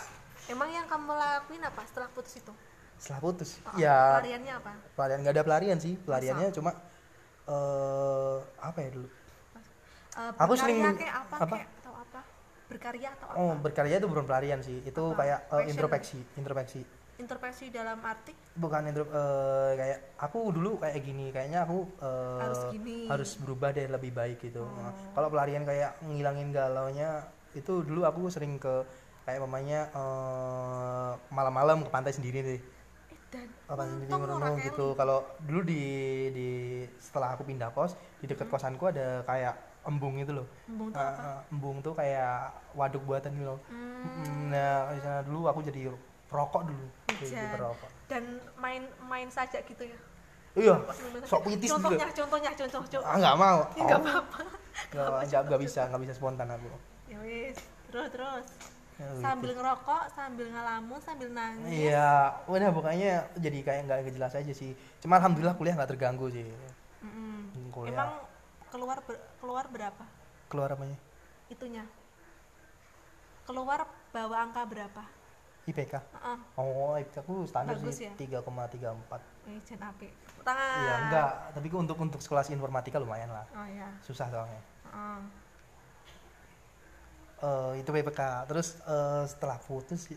emang 0.47 0.69
yang 0.71 0.86
kamu 0.88 1.12
lakuin 1.12 1.63
apa 1.63 1.81
setelah 1.86 2.10
putus 2.12 2.33
itu? 2.39 2.53
Setelah 2.97 3.19
putus? 3.21 3.49
Oh, 3.62 3.77
ya 3.77 4.17
pelariannya 4.19 4.53
apa? 4.57 4.71
pelarian 4.97 5.19
nggak 5.21 5.36
ada 5.36 5.43
pelarian 5.45 5.77
sih. 5.77 5.93
Pelariannya 5.99 6.47
cuma 6.55 6.71
eh 7.47 8.38
apa 8.60 8.77
ya 8.81 8.89
dulu? 8.91 9.07
Eh, 10.17 10.31
Aku 10.41 10.53
sering 10.57 10.81
kayak 10.97 11.13
apa, 11.13 11.36
apa? 11.38 11.55
kayak 11.55 11.69
atau 11.79 11.93
apa? 11.93 12.21
Berkarya 12.67 13.10
atau 13.15 13.27
apa? 13.31 13.38
oh 13.39 13.53
berkarya 13.55 13.95
itu 14.01 14.07
bukan 14.10 14.25
pelarian 14.25 14.60
sih. 14.60 14.81
Itu 14.83 15.13
Apa? 15.13 15.19
kayak 15.23 15.39
eh, 15.39 15.49
Passion. 15.51 15.71
introspeksi 15.71 16.19
introspeksi 16.36 16.81
introspeksi 17.17 17.65
dalam 17.73 17.97
arti? 18.05 18.33
Bukan 18.53 18.81
intro 18.89 19.05
eh, 19.10 19.71
kayak 19.73 19.99
aku 20.21 20.39
dulu 20.53 20.77
kayak 20.81 21.01
gini. 21.01 21.29
Kayaknya 21.29 21.65
aku 21.65 21.86
eh, 22.01 22.39
Harus 22.41 22.62
gini. 22.73 22.97
harus 23.10 23.29
berubah 23.41 23.69
deh 23.73 23.88
lebih 23.89 24.12
baik 24.13 24.38
gitu. 24.41 24.62
Oh. 24.65 24.73
Nah, 24.73 24.93
kalau 25.13 25.29
pelarian 25.29 25.63
kayak 25.65 25.97
ngilangin 26.05 26.49
galaunya 26.53 27.25
itu 27.53 27.81
dulu 27.81 28.05
aku 28.05 28.29
sering 28.29 28.62
ke 28.62 28.86
kayak 29.28 29.44
mamanya 29.44 29.92
eh, 29.92 31.12
malam-malam 31.36 31.84
ke 31.84 31.90
pantai 31.92 32.16
sendiri 32.16 32.40
deh 32.40 32.56
eh, 32.56 32.63
dan 33.28 33.48
pantai 33.68 33.92
sendiri 33.92 34.12
merenung 34.16 34.56
gitu. 34.63 34.96
kalau 34.96 35.28
dulu 35.44 35.68
di 35.68 35.84
di 36.32 36.50
setelah 36.96 37.36
aku 37.36 37.44
pindah 37.44 37.76
kos 37.76 38.00
di 38.24 38.32
dekat 38.32 38.48
kosanku 38.48 38.88
ada 38.88 39.28
kayak 39.28 39.60
embung 39.84 40.16
itu 40.20 40.32
loh. 40.32 40.48
Embung 40.68 40.92
tuh 40.92 41.00
apa? 41.00 41.20
ah, 41.20 41.40
embung 41.52 41.78
tuh 41.80 41.94
kayak 41.96 42.56
waduk 42.76 43.04
buatan 43.08 43.32
gitu 43.36 43.48
loh. 43.56 43.60
Hmm, 43.68 43.86
Mm, 43.98 44.54
nah 44.54 44.94
di 44.94 45.02
sana 45.02 45.20
dulu 45.26 45.50
aku 45.50 45.60
jadi 45.63 45.90
perokok 46.30 46.70
dulu. 46.70 46.86
Jadi 47.18 47.46
perokok. 47.56 47.90
Dan 48.08 48.24
main 48.60 48.84
main 49.08 49.28
saja 49.28 49.60
gitu 49.63 49.84
ya? 49.84 50.00
Iya 50.58 50.76
sok 51.28 51.42
pitis 51.52 51.70
dulu 51.70 51.84
contohnya 51.84 52.08
contohnya 52.16 52.52
contoh 52.56 52.82
contoh. 52.88 53.04
Ah 53.04 53.16
nggak 53.20 53.36
mau. 53.36 53.60
Nggak 53.76 54.00
apa-apa. 54.00 54.40
Nggak 54.92 55.08
nggak 55.28 55.42
nggak 55.52 55.62
bisa 55.68 55.82
nggak 55.92 56.02
bisa 56.08 56.13
spontan 56.16 56.48
aku. 56.52 56.68
Ya 57.12 57.18
wis 57.24 57.58
terus 57.88 58.08
terus 58.12 58.46
Ya, 58.97 59.13
sambil 59.21 59.53
gitu. 59.53 59.62
ngerokok 59.62 60.03
sambil 60.10 60.45
ngelamun 60.49 60.97
sambil 60.97 61.29
nangis. 61.29 61.69
Iya 61.69 62.33
udah 62.49 62.69
pokoknya 62.73 63.29
jadi 63.38 63.57
kayak 63.62 63.81
nggak 63.86 63.99
jelas 64.10 64.33
aja 64.33 64.53
sih. 64.57 64.73
Cuma 64.97 65.21
alhamdulillah 65.21 65.53
kuliah 65.53 65.77
nggak 65.77 65.93
terganggu 65.93 66.33
sih. 66.33 66.49
Mm-mm. 67.05 67.53
kuliah. 67.69 67.93
Emang 67.93 68.12
keluar 68.73 68.97
ber- 69.05 69.21
keluar 69.38 69.65
berapa? 69.69 70.03
Keluar 70.49 70.73
apanya? 70.73 70.97
Itunya. 71.45 71.86
Keluar 73.45 73.86
bawa 74.10 74.36
angka 74.49 74.65
berapa? 74.65 75.03
IPK 75.67 75.99
Heeh. 75.99 76.38
oh 76.55 76.95
IPK 76.95 77.17
aku 77.27 77.43
standar 77.43 77.75
Bagus 77.75 77.99
sih 77.99 78.07
ya? 78.07 78.13
3,34 78.15 79.51
eh 79.51 79.60
jen 79.67 79.79
api 79.83 80.07
tangan. 80.47 80.79
Iya 80.79 80.93
enggak. 81.05 81.31
Tapi 81.60 81.67
untuk 81.75 81.97
untuk 81.99 82.19
sekolah 82.23 82.47
informatika 82.47 82.97
lumayan 83.03 83.27
lah. 83.27 83.43
Oh 83.51 83.67
ya 83.67 83.91
susah 83.99 84.31
soalnya. 84.31 84.62
Heeh. 84.88 85.19
Eh, 87.38 87.71
itu 87.78 87.89
PPK 87.93 88.21
terus 88.50 88.82
eh, 88.82 89.23
setelah 89.30 89.62
putus 89.62 90.10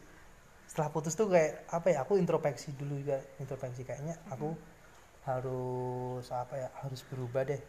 setelah 0.65 0.89
putus 0.89 1.13
tuh 1.13 1.29
kayak 1.29 1.69
apa 1.69 1.93
ya 1.93 1.99
aku 2.01 2.17
introspeksi 2.17 2.73
dulu 2.73 2.97
juga. 2.97 3.21
Introspeksi 3.37 3.85
kayaknya 3.85 4.17
aku 4.27 4.57
harus 5.29 6.25
apa 6.33 6.55
ya 6.57 6.69
harus 6.81 7.05
berubah 7.05 7.45
deh. 7.45 7.61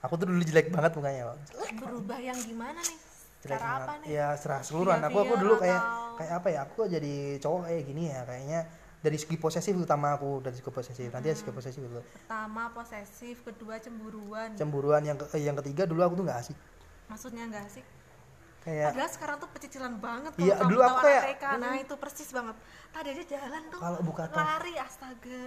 Aku 0.00 0.16
tuh 0.16 0.30
dulu 0.30 0.40
jelek 0.40 0.70
banget 0.70 0.94
mukanya 0.94 1.22
loh 1.28 1.38
jelek 1.44 1.74
berubah 1.76 2.16
yang 2.16 2.38
gimana 2.38 2.80
nih? 2.80 2.98
Jelek 3.44 3.58
cara 3.58 3.68
apa 3.76 3.92
nih? 4.00 4.08
Ya 4.08 4.26
serah 4.34 4.58
keseluruhan. 4.62 5.00
Aku 5.04 5.16
aku 5.20 5.34
dulu 5.36 5.54
kayak 5.58 5.76
atau- 5.76 6.16
kayak 6.16 6.32
apa 6.38 6.48
ya 6.48 6.60
aku 6.64 6.80
jadi 6.88 7.14
cowok 7.38 7.60
kayak 7.68 7.82
gini 7.84 8.02
ya 8.08 8.20
kayaknya 8.24 8.60
dari 8.98 9.14
segi 9.14 9.36
posesif 9.36 9.74
utama 9.76 10.16
aku 10.16 10.40
dari 10.40 10.56
segi 10.56 10.70
posesif. 10.72 11.08
Nanti 11.12 11.28
dari 11.28 11.38
segi 11.38 11.52
posesif 11.52 11.82
dulu 11.82 12.00
pertama 12.00 12.72
posesif 12.72 13.36
kedua 13.44 13.76
cemburuan. 13.78 14.48
Cemburuan 14.56 15.02
yang 15.04 15.20
ke- 15.20 15.28
eh, 15.36 15.44
yang 15.44 15.60
ketiga 15.60 15.84
dulu 15.84 16.00
aku 16.00 16.14
tuh 16.16 16.24
nggak 16.24 16.40
asik. 16.40 16.56
Maksudnya 17.10 17.44
enggak 17.44 17.68
sih 17.68 17.84
kayak 18.60 18.90
Padahal 18.90 19.10
sekarang 19.10 19.36
tuh 19.38 19.48
pecicilan 19.50 19.94
banget 19.96 20.32
Iya, 20.36 20.54
kamu 20.56 20.68
dulu 20.68 20.80
tahu 20.80 20.90
aku 20.90 21.02
kayak- 21.02 21.24
TK. 21.30 21.44
Nah, 21.56 21.74
itu 21.76 21.94
persis 21.96 22.30
banget. 22.30 22.56
Tadi 22.88 23.08
aja 23.08 23.24
jalan 23.28 23.62
tuh. 23.68 23.78
Kalau 23.78 23.98
buka 24.02 24.22
tos. 24.26 24.36
lari 24.36 24.74
astaga. 24.76 25.44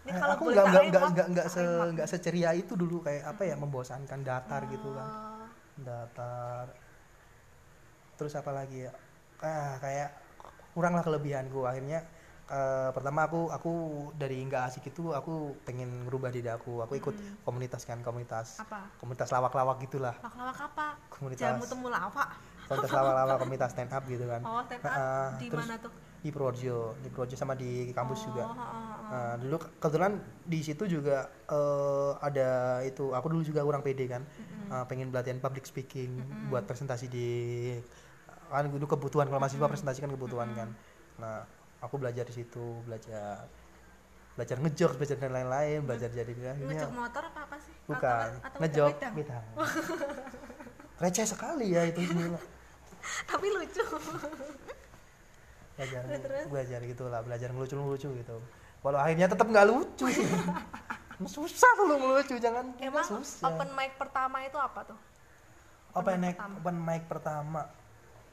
Ini 0.00 0.08
Eh, 0.08 0.14
kalau 0.16 0.32
aku 0.32 0.42
nggak 0.46 0.64
nggak 0.64 0.82
nggak 0.82 0.84
remote, 0.96 1.12
nggak 1.12 1.26
nggak 1.28 1.46
tak 1.46 1.54
se 1.54 1.62
nggak 1.92 2.08
seceria 2.08 2.50
itu 2.52 2.72
dulu 2.72 2.96
kayak 3.00 3.24
apa 3.26 3.42
ya 3.42 3.54
membosankan 3.54 4.20
datar 4.20 4.62
gitu 4.66 4.88
kan 4.90 5.06
Oh, 5.06 5.44
datar 5.78 6.64
terus 8.14 8.32
apa 8.34 8.48
lagi 8.50 8.84
ya 8.84 8.92
ah 9.40 9.76
kayak 9.76 10.08
kuranglah 10.70 11.00
kelebihanku 11.00 11.64
akhirnya 11.64 12.00
eh, 12.50 12.90
pertama 12.90 13.20
aku 13.24 13.40
aku 13.48 13.72
dari 14.12 14.42
nggak 14.42 14.62
asik 14.66 14.90
itu 14.90 15.14
aku 15.14 15.54
pengen 15.62 16.04
ngerubah 16.04 16.28
diri 16.28 16.50
aku 16.50 16.82
aku 16.82 16.98
ikut 16.98 17.14
Hmm. 17.14 17.46
komunitas 17.46 17.86
kan 17.86 18.02
komunitas 18.02 18.58
apa? 18.58 18.90
komunitas 18.98 19.30
lawak-lawak 19.30 19.78
gitulah 19.80 20.18
Lawak-lawak 20.18 20.58
apa? 20.58 20.86
Komunitas. 21.08 21.42
Jamu 21.46 21.64
temu 21.64 21.86
lawak. 21.88 22.28
komunitas 22.66 22.92
lawak-lawak 22.98 23.36
komunitas 23.38 23.70
stand 23.70 23.90
up 23.90 24.02
gitu 24.04 24.26
kan 24.26 24.42
Oh, 24.42 24.60
stand 24.62 24.82
up 24.82 24.90
Heeh, 24.90 25.26
di 25.38 25.46
terus 25.48 25.66
mana 25.66 25.76
tuh? 25.78 25.92
di 26.20 26.28
Purworejo 26.28 26.78
di 27.00 27.08
Purworejo 27.08 27.32
sama 27.32 27.54
di 27.56 27.88
kampus 27.96 28.20
Oh, 28.20 28.24
juga 28.28 28.44
oh, 28.44 28.52
oh, 28.52 28.60
oh. 28.60 29.08
Nah, 29.10 29.34
dulu 29.40 29.56
ke- 29.58 29.70
kebetulan 29.80 30.12
di 30.44 30.60
situ 30.60 30.84
juga 30.86 31.16
eh, 31.48 32.12
ada 32.20 32.48
itu 32.84 33.10
aku 33.10 33.26
dulu 33.30 33.42
juga 33.42 33.62
kurang 33.62 33.80
pede 33.80 34.06
kan 34.06 34.22
Eh, 34.70 34.84
pengen 34.86 35.10
pelatihan 35.10 35.42
public 35.42 35.66
speaking 35.66 36.22
buat 36.46 36.62
presentasi 36.62 37.10
di 37.10 37.26
kan 38.50 38.66
dulu 38.66 38.86
kebutuhan 38.86 39.26
kalau 39.26 39.38
mahasiswa 39.38 39.66
presentasi 39.66 39.98
kan 39.98 40.10
kebutuhan 40.10 40.50
kan 40.54 40.68
nah 41.18 41.42
aku 41.80 41.94
belajar 41.96 42.24
di 42.24 42.34
situ 42.34 42.80
belajar 42.84 43.44
belajar 44.36 44.56
ngejok 44.56 44.92
belajar 44.96 45.16
dan 45.18 45.30
lain-lain 45.34 45.78
belajar 45.84 46.08
jadi 46.08 46.32
akhirnya 46.32 46.86
Ngecek 46.86 46.92
motor 46.94 47.22
apa 47.28 47.40
apa 47.44 47.56
sih? 47.60 47.74
bukan 47.84 48.28
Atau, 48.40 48.46
atau 48.46 48.58
ngejok 48.62 48.88
wedang? 48.94 49.14
beda 49.18 49.38
receh 51.00 51.26
sekali 51.26 51.66
ya 51.72 51.82
itu 51.88 52.00
gila. 52.04 52.40
Tapi 53.32 53.46
lucu. 53.48 53.84
belajar 55.80 56.02
Terus, 56.04 56.44
belajar 56.52 56.80
gitu 56.84 57.04
lah 57.08 57.20
belajar 57.24 57.48
ngelucu 57.50 57.72
ngelucu 57.72 58.08
gitu 58.12 58.36
kalau 58.80 58.98
akhirnya 59.00 59.32
tetap 59.32 59.48
nggak 59.48 59.64
lucu 59.64 60.04
susah 61.24 61.70
tuh 61.76 61.84
lu 61.84 61.96
ngelucu 61.96 62.36
jangan 62.36 62.68
Emang 62.76 63.00
susah 63.00 63.48
open 63.48 63.72
mic 63.72 63.96
pertama 63.96 64.44
itu 64.44 64.56
apa 64.56 64.84
tuh? 64.84 64.98
open 65.96 66.20
mic 66.20 66.32
mic 66.32 66.36
pertama. 66.36 66.54
open 66.60 66.76
mic 66.78 67.02
pertama 67.08 67.60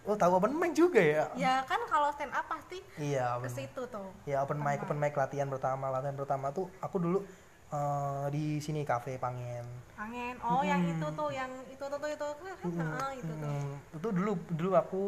oh 0.07 0.15
tahu 0.15 0.31
open 0.33 0.55
mic 0.55 0.71
juga 0.71 0.97
ya 0.97 1.25
Ya 1.35 1.61
kan 1.63 1.83
kalau 1.85 2.07
stand 2.09 2.31
up 2.31 2.47
pasti 2.47 2.79
iya 2.97 3.35
ke 3.37 3.47
situ 3.47 3.81
tuh. 3.85 4.07
ya 4.23 4.41
open 4.41 4.57
mic 4.57 4.79
open 4.79 4.95
mic 4.95 5.11
latihan 5.13 5.45
pertama 5.45 5.87
latihan 5.87 6.15
pertama 6.15 6.49
tuh 6.49 6.71
aku 6.79 6.97
dulu 6.97 7.19
eh, 7.67 8.25
di 8.29 8.57
sini 8.57 8.81
kafe 8.81 9.15
pangen 9.17 9.67
Angin. 9.97 10.37
Oh, 10.39 10.61
yang 10.61 10.85
itu 10.85 11.07
tuh, 11.11 11.29
yang 11.33 11.49
itu 11.67 11.81
tuh 11.81 11.97
tuh 11.97 12.05
itu. 12.07 12.27
Heeh, 12.61 13.09
itu 13.17 13.33
tuh. 13.33 13.49
Hmm, 13.49 13.73
itu 13.91 14.07
dulu 14.13 14.31
dulu 14.47 14.71
aku 14.73 15.01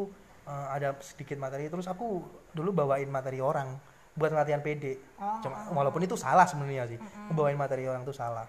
eh, 0.43 0.67
ada 0.69 0.97
sedikit 0.99 1.37
materi 1.37 1.69
terus 1.69 1.85
aku 1.85 2.25
dulu 2.51 2.73
bawain 2.73 3.07
materi 3.07 3.39
orang 3.39 3.77
buat 4.11 4.35
latihan 4.35 4.59
PD 4.59 4.99
Oh, 5.15 5.39
Cuma, 5.39 5.71
walaupun 5.71 6.03
itu 6.03 6.17
salah 6.17 6.43
sebenarnya 6.43 6.89
sih 6.89 6.99
bawain 7.31 7.55
materi 7.55 7.87
orang 7.87 8.03
tuh 8.03 8.11
salah 8.11 8.43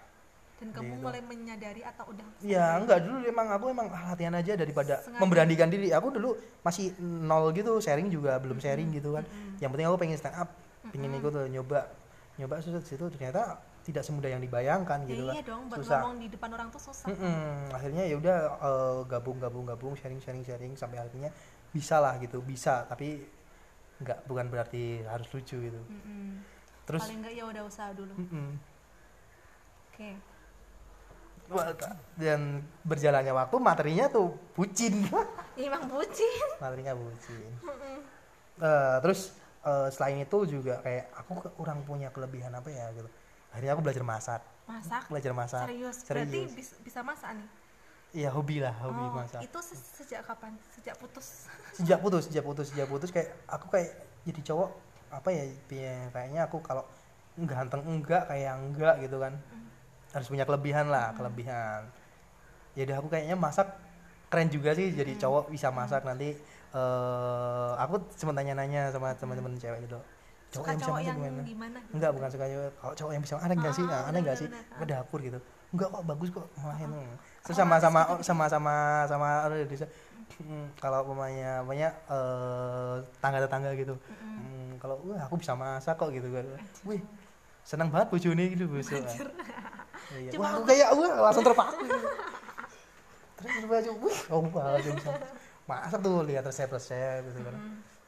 Dan 0.60 0.68
kamu 0.76 0.92
mulai 1.00 1.24
menyadari 1.24 1.80
atau 1.80 2.04
udah 2.12 2.24
Ya 2.44 2.76
enggak 2.76 3.00
dulu 3.00 3.24
emang 3.24 3.48
aku 3.48 3.72
emang 3.72 3.88
ah, 3.88 4.12
latihan 4.12 4.36
aja 4.36 4.52
daripada 4.54 5.00
Sengaja. 5.00 5.20
memberanikan 5.24 5.72
diri. 5.72 5.88
Aku 5.88 6.12
dulu 6.12 6.36
masih 6.60 6.92
nol 7.00 7.48
gitu, 7.56 7.80
sharing 7.80 8.12
juga 8.12 8.36
belum 8.36 8.60
sharing 8.60 8.92
gitu 8.92 9.16
kan. 9.16 9.24
Yang 9.56 9.70
penting 9.72 9.86
aku 9.88 9.96
pengen 9.96 10.16
stand 10.20 10.36
up, 10.36 10.52
pengen 10.92 11.16
ikut 11.16 11.32
eh, 11.32 11.48
nyoba. 11.48 11.88
Nyoba 12.36 12.60
susah 12.60 12.80
situ 12.80 13.04
ternyata 13.08 13.56
tidak 13.80 14.04
semudah 14.04 14.28
yang 14.28 14.40
dibayangkan 14.40 15.04
Ya 15.04 15.08
gitu 15.08 15.22
kan. 15.28 15.34
iya 15.34 15.42
dong, 15.44 15.62
buat 15.68 15.80
Susah. 15.80 16.00
ngomong 16.04 16.20
di 16.20 16.28
depan 16.28 16.48
orang 16.52 16.68
tuh 16.68 16.80
susah. 16.84 17.08
Mm-mm. 17.08 17.72
Akhirnya 17.72 18.04
ya 18.04 18.14
udah 18.20 18.38
eh, 18.60 18.98
gabung 19.08 19.40
gabung 19.40 19.64
gabung 19.64 19.92
sharing 19.96 20.20
sharing 20.20 20.44
sharing 20.44 20.72
sampai 20.76 21.00
akhirnya 21.00 21.32
bisa 21.72 21.96
lah 22.04 22.20
gitu, 22.20 22.44
bisa 22.44 22.84
tapi 22.84 23.24
enggak 24.00 24.20
bukan 24.24 24.48
berarti 24.48 25.00
harus 25.04 25.28
lucu 25.32 25.56
gitu. 25.56 25.80
Mm-mm. 25.88 26.40
Terus 26.84 27.00
Paling 27.00 27.18
enggak 27.24 27.32
ya 27.32 27.44
udah 27.48 27.62
usaha 27.64 27.90
dulu. 27.92 28.12
mm-mm. 28.12 28.48
Oke. 29.92 30.10
Dan 32.14 32.40
berjalannya 32.82 33.32
waktu 33.32 33.56
materinya 33.58 34.06
tuh 34.06 34.38
bucin. 34.52 35.02
Emang 35.58 35.82
bucin. 35.86 36.46
materinya 36.56 36.94
bucin 36.94 37.50
Eh, 38.56 38.96
terus 39.00 39.32
eh, 39.62 39.88
selain 39.88 40.20
itu 40.20 40.38
juga 40.46 40.78
kayak 40.78 41.10
aku 41.16 41.30
kurang 41.54 41.80
punya 41.82 42.08
kelebihan 42.08 42.52
apa 42.52 42.68
ya 42.68 42.92
gitu 42.92 43.08
akhirnya 43.50 43.72
aku 43.72 43.82
belajar 43.82 44.04
masak 44.04 44.42
Masak. 44.64 45.02
belajar 45.08 45.32
masak 45.32 45.64
Serius. 45.66 45.96
Berarti 46.04 46.28
serius 46.38 46.52
bis- 46.54 46.78
bisa 46.80 47.00
masak 47.00 47.34
nih. 47.34 47.48
iya 48.12 48.28
hobi 48.28 48.60
lah 48.60 48.76
hobi 48.78 49.00
oh, 49.00 49.16
masak 49.16 49.40
itu 49.40 49.58
se- 49.60 49.80
sejak 49.96 50.22
kapan? 50.22 50.52
Sejak 50.70 50.94
putus. 50.94 51.48
sejak 51.72 51.98
putus 51.98 52.22
sejak 52.28 52.44
putus 52.44 52.66
sejak 52.68 52.86
putus 52.86 53.08
kayak 53.10 53.28
aku 53.48 53.66
kayak 53.68 53.90
jadi 54.22 54.40
cowok 54.44 54.70
apa 55.10 55.28
ya 55.30 55.44
ya, 55.66 55.94
kayaknya 56.12 56.40
aku 56.44 56.60
kalau 56.60 56.84
ganteng 57.36 57.82
enggak 57.82 58.28
kayak 58.28 58.54
enggak 58.54 58.94
gitu 59.00 59.16
kan 59.18 59.34
harus 60.10 60.26
punya 60.26 60.44
kelebihan 60.46 60.86
lah 60.90 61.14
kelebihan. 61.14 61.86
Ya 62.74 62.82
udah 62.86 62.96
aku 63.02 63.08
kayaknya 63.10 63.36
masak 63.38 63.66
keren 64.30 64.46
juga 64.50 64.70
sih 64.74 64.94
jadi 64.94 65.14
cowok 65.18 65.50
bisa 65.50 65.70
masak 65.70 66.02
nanti. 66.06 66.34
Eh 66.70 67.72
aku 67.78 67.98
cuma 68.18 68.30
tanya-nanya 68.34 68.94
sama 68.94 69.10
teman-teman 69.18 69.58
cewek 69.58 69.90
gitu 69.90 69.98
Suka 70.50 70.74
bisa 70.74 70.86
cowok 70.90 70.98
masak 70.98 71.06
yang 71.06 71.18
gimana? 71.18 71.42
gimana? 71.46 71.78
enggak 71.94 72.10
bukan 72.14 72.28
suka 72.30 72.46
cowok. 72.46 72.72
Kalau 72.78 72.94
cowok 72.98 73.12
yang 73.14 73.22
bisa 73.22 73.34
aneh 73.38 73.56
enggak 73.58 73.74
sih? 73.74 73.84
Ah, 73.86 73.90
nah, 73.90 74.02
aneh 74.10 74.20
enggak 74.22 74.36
sih? 74.38 74.48
Ke 74.50 74.84
dapur 74.86 75.18
gitu. 75.22 75.38
Enggak 75.70 75.88
kok 75.94 76.02
bagus 76.06 76.28
kok 76.34 76.46
malahin. 76.58 76.88
Oh, 76.90 77.14
terus 77.46 77.56
sama 77.58 77.76
sama 77.78 78.00
sama 78.22 78.44
sama 78.50 78.74
sama 79.08 79.28
orang 79.48 79.64
desa 79.64 79.86
hmm, 80.42 80.76
kalau 80.76 81.08
pemainnya 81.08 81.64
pemainnya 81.64 81.90
eh, 82.10 82.94
tangga 83.22 83.38
tetangga 83.42 83.70
gitu 83.74 83.94
Hmm, 84.40 84.80
kalau 84.80 84.96
wah 85.04 85.20
aku 85.28 85.36
bisa 85.36 85.52
masak 85.52 86.00
kok 86.00 86.10
gitu 86.12 86.28
kan. 86.32 86.44
Wih 86.88 87.00
senang 87.60 87.92
banget 87.92 88.08
bojone 88.08 88.44
gitu 88.56 88.64
bos 88.66 88.88
Iya. 90.10 90.30
Cuma 90.34 90.42
wah 90.42 90.50
aku 90.58 90.62
kayak 90.66 90.88
wah 90.98 91.10
langsung 91.30 91.44
terpaku. 91.46 91.84
Terus 93.40 93.64
baju 93.64 93.90
wih 94.04 94.18
oh 94.28 94.40
wah 94.52 94.76
bisa 94.76 95.10
masak 95.64 96.00
tuh 96.02 96.16
lihat 96.26 96.44
resep-resep 96.44 97.22
gitu 97.30 97.40
kan. 97.46 97.54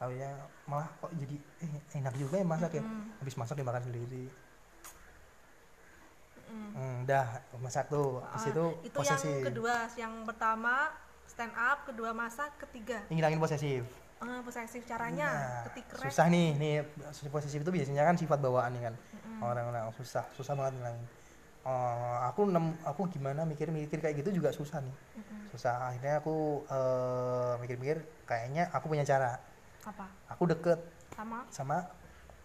Akhirnya 0.03 0.31
malah 0.67 0.89
kok 0.99 1.11
jadi 1.15 1.35
eh, 1.63 1.99
enak 1.99 2.13
juga 2.19 2.35
ya 2.43 2.45
masak 2.45 2.71
ya. 2.75 2.83
Habis 3.23 3.35
masak 3.39 3.55
dimakan 3.55 3.83
sendiri. 3.87 4.27
Hmm, 6.53 7.07
dah 7.09 7.41
masak 7.57 7.89
tuh. 7.89 8.21
Habis 8.29 8.53
itu 8.53 8.65
Ah, 8.67 8.85
itu 8.85 8.97
posesif 8.99 9.25
yang 9.25 9.47
kedua, 9.49 9.75
yang 9.97 10.13
pertama 10.27 10.93
stand 11.25 11.55
up, 11.57 11.87
kedua 11.89 12.13
masak, 12.13 12.53
ketiga. 12.61 13.01
Ngilangin 13.09 13.41
posesif. 13.41 13.83
Eh, 14.23 14.39
posesif 14.45 14.81
caranya. 14.85 15.27
Nah, 15.33 15.63
ketik 15.71 15.87
rek. 15.97 16.07
susah 16.13 16.27
nih 16.29 16.47
nih 16.55 16.75
posesif 17.27 17.59
itu 17.59 17.71
biasanya 17.73 18.05
kan 18.05 18.15
sifat 18.15 18.37
bawaan 18.37 18.69
nih 18.77 18.91
kan. 18.91 18.95
Orang-orang 19.41 19.89
susah 19.97 20.23
susah 20.37 20.53
banget 20.53 20.77
ngilangin 20.77 21.03
Eh, 21.63 22.17
aku 22.27 22.43
nem, 22.51 22.75
aku 22.83 23.07
gimana 23.07 23.47
mikir-mikir 23.47 24.03
kayak 24.03 24.19
gitu 24.19 24.43
juga 24.43 24.51
susah 24.51 24.83
nih. 24.83 24.95
Susah. 25.55 25.95
Akhirnya 25.95 26.19
aku 26.19 26.67
eh, 26.67 27.53
mikir-mikir 27.63 28.03
kayaknya 28.27 28.67
aku 28.75 28.91
punya 28.91 29.07
cara. 29.07 29.39
Apa? 29.87 30.07
Aku 30.35 30.43
deket 30.47 30.79
sama? 31.15 31.47
sama 31.47 31.77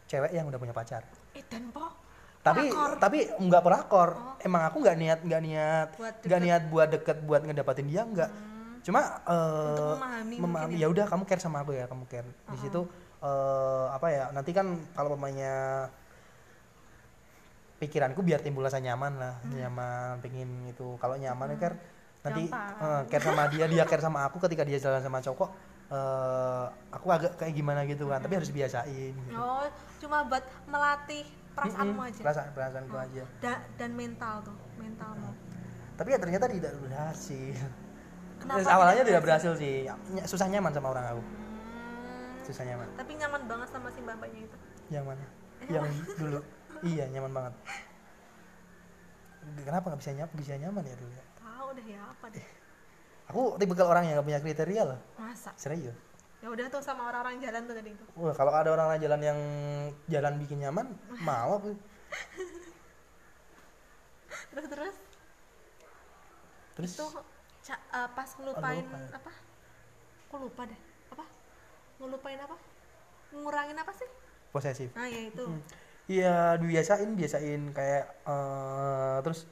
cewek 0.06 0.30
yang 0.30 0.46
udah 0.46 0.58
punya 0.62 0.74
pacar. 0.74 1.02
Eh 1.34 1.42
dan 1.50 1.66
po 1.74 2.08
tapi 2.38 2.70
tapi 3.02 3.18
nggak 3.42 3.62
pelakor. 3.66 4.10
Oh. 4.14 4.46
emang 4.46 4.62
aku 4.70 4.80
nggak 4.80 4.96
niat 4.96 5.20
nggak 5.26 5.42
niat 5.42 5.88
nggak 6.24 6.40
niat 6.40 6.62
buat 6.70 6.88
deket 6.88 7.18
buat 7.26 7.42
ngedapatin 7.42 7.90
dia 7.90 8.06
nggak. 8.06 8.30
Cuma 8.86 9.20
eh, 9.26 9.68
Untuk 9.74 9.98
memahami 9.98 10.36
memahami 10.38 10.72
mungkin 10.78 10.82
ya 10.82 10.86
udah 10.88 11.04
kamu 11.10 11.24
care 11.26 11.42
sama 11.42 11.66
aku 11.66 11.74
ya 11.74 11.90
kamu 11.90 12.04
care. 12.06 12.30
Di 12.54 12.58
situ 12.62 12.86
eh, 13.20 13.86
apa 13.90 14.06
ya 14.08 14.24
nanti 14.30 14.54
kan 14.54 14.78
kalau 14.94 15.18
pemainnya 15.18 15.90
pikiranku 17.78 18.20
biar 18.26 18.42
timbul 18.42 18.66
rasa 18.66 18.82
nyaman 18.82 19.16
lah 19.18 19.34
nyaman 19.48 20.18
pengen 20.20 20.68
itu. 20.70 20.98
Kalau 20.98 21.14
nyaman 21.14 21.54
ya 21.54 21.58
care 21.58 21.76
nanti 22.18 22.50
eh, 22.50 23.02
care 23.06 23.24
sama 23.24 23.46
dia 23.46 23.64
dia 23.70 23.84
care 23.86 24.02
sama 24.02 24.26
aku 24.26 24.42
ketika 24.42 24.66
dia 24.66 24.82
jalan 24.82 24.98
sama 24.98 25.22
cowok 25.22 25.50
eh, 25.94 26.66
aku 26.90 27.06
agak 27.14 27.38
kayak 27.38 27.54
gimana 27.54 27.86
gitu 27.86 28.10
kan 28.10 28.18
tapi 28.18 28.34
harus 28.36 28.50
biasain 28.50 29.14
gitu. 29.14 29.38
oh 29.38 29.62
cuma 30.02 30.26
buat 30.26 30.42
melatih 30.66 31.22
perasaanmu 31.58 32.00
aja? 32.02 32.20
Perasaan 32.22 32.50
perasaanku 32.54 32.96
aja. 32.96 33.22
Da- 33.42 33.62
dan 33.76 33.90
mental 33.98 34.34
tuh 34.46 34.56
mentalmu. 34.78 35.30
Tapi 35.98 36.08
ya 36.14 36.18
ternyata 36.22 36.46
tidak 36.46 36.72
berhasil. 36.78 37.58
Kenapa 38.38 38.70
awalnya 38.70 39.02
tidak 39.02 39.10
tidak 39.10 39.22
berhasil? 39.26 39.52
sih. 39.58 39.74
Ny- 40.14 40.26
susah 40.30 40.46
nyaman 40.46 40.70
sama 40.70 40.94
orang 40.94 41.04
aku. 41.10 41.22
Hmm, 41.26 42.30
susah 42.46 42.62
nyaman. 42.62 42.86
Tapi 42.94 43.12
nyaman 43.18 43.42
banget 43.50 43.68
sama 43.74 43.88
si 43.90 43.98
mbak-mbaknya 43.98 44.40
itu? 44.46 44.56
Yang 44.94 45.04
mana? 45.10 45.24
Yang 45.74 45.84
dulu 46.14 46.38
iya 46.84 47.04
nyaman 47.10 47.32
banget. 47.32 47.54
Kenapa 49.64 49.84
nggak 49.90 50.00
bisa 50.04 50.12
nyaman 50.12 50.34
bisa 50.36 50.52
nyaman 50.60 50.84
ya 50.84 50.94
dulu 50.98 51.12
ya? 51.12 51.24
tahu 51.40 51.68
deh 51.74 51.86
ya 51.88 52.00
apa 52.04 52.26
deh? 52.30 52.46
Aku 53.28 53.42
tipikal 53.60 53.86
orang 53.92 54.08
yang 54.08 54.20
nggak 54.20 54.28
punya 54.28 54.40
kriteria 54.40 54.82
loh. 54.88 55.00
Masa? 55.20 55.52
Serius. 55.60 55.96
Ya 56.38 56.48
udah 56.48 56.70
tuh 56.70 56.78
sama 56.78 57.10
orang-orang 57.10 57.42
jalan 57.42 57.66
tuh 57.66 57.74
tadi 57.74 57.90
itu 57.90 58.04
Wah, 58.14 58.30
kalau 58.30 58.54
ada 58.54 58.70
orang 58.70 58.94
lain 58.94 59.02
jalan 59.02 59.20
yang 59.26 59.38
jalan 60.06 60.34
bikin 60.38 60.58
nyaman 60.62 60.86
mau 61.26 61.58
aku. 61.58 61.74
Terus 64.54 64.66
terus? 64.70 64.96
Terus? 66.78 66.90
Itu 66.94 67.06
eh, 67.74 68.08
pas 68.14 68.30
ngelupain 68.38 68.86
lupa. 68.86 69.18
apa? 69.18 69.32
Aku 70.30 70.34
lupa 70.40 70.62
deh. 70.70 70.80
Apa? 71.10 71.24
Ngelupain 71.98 72.38
apa? 72.38 72.56
Ngurangin 73.34 73.76
apa 73.76 73.92
sih? 73.92 74.08
Posesif. 74.54 74.88
Nah 74.96 75.10
ya 75.10 75.28
itu 75.28 75.44
Iya 76.08 76.56
biasain 76.56 77.12
biasain 77.12 77.62
kayak 77.76 78.04
eh, 78.24 79.16
terus 79.20 79.44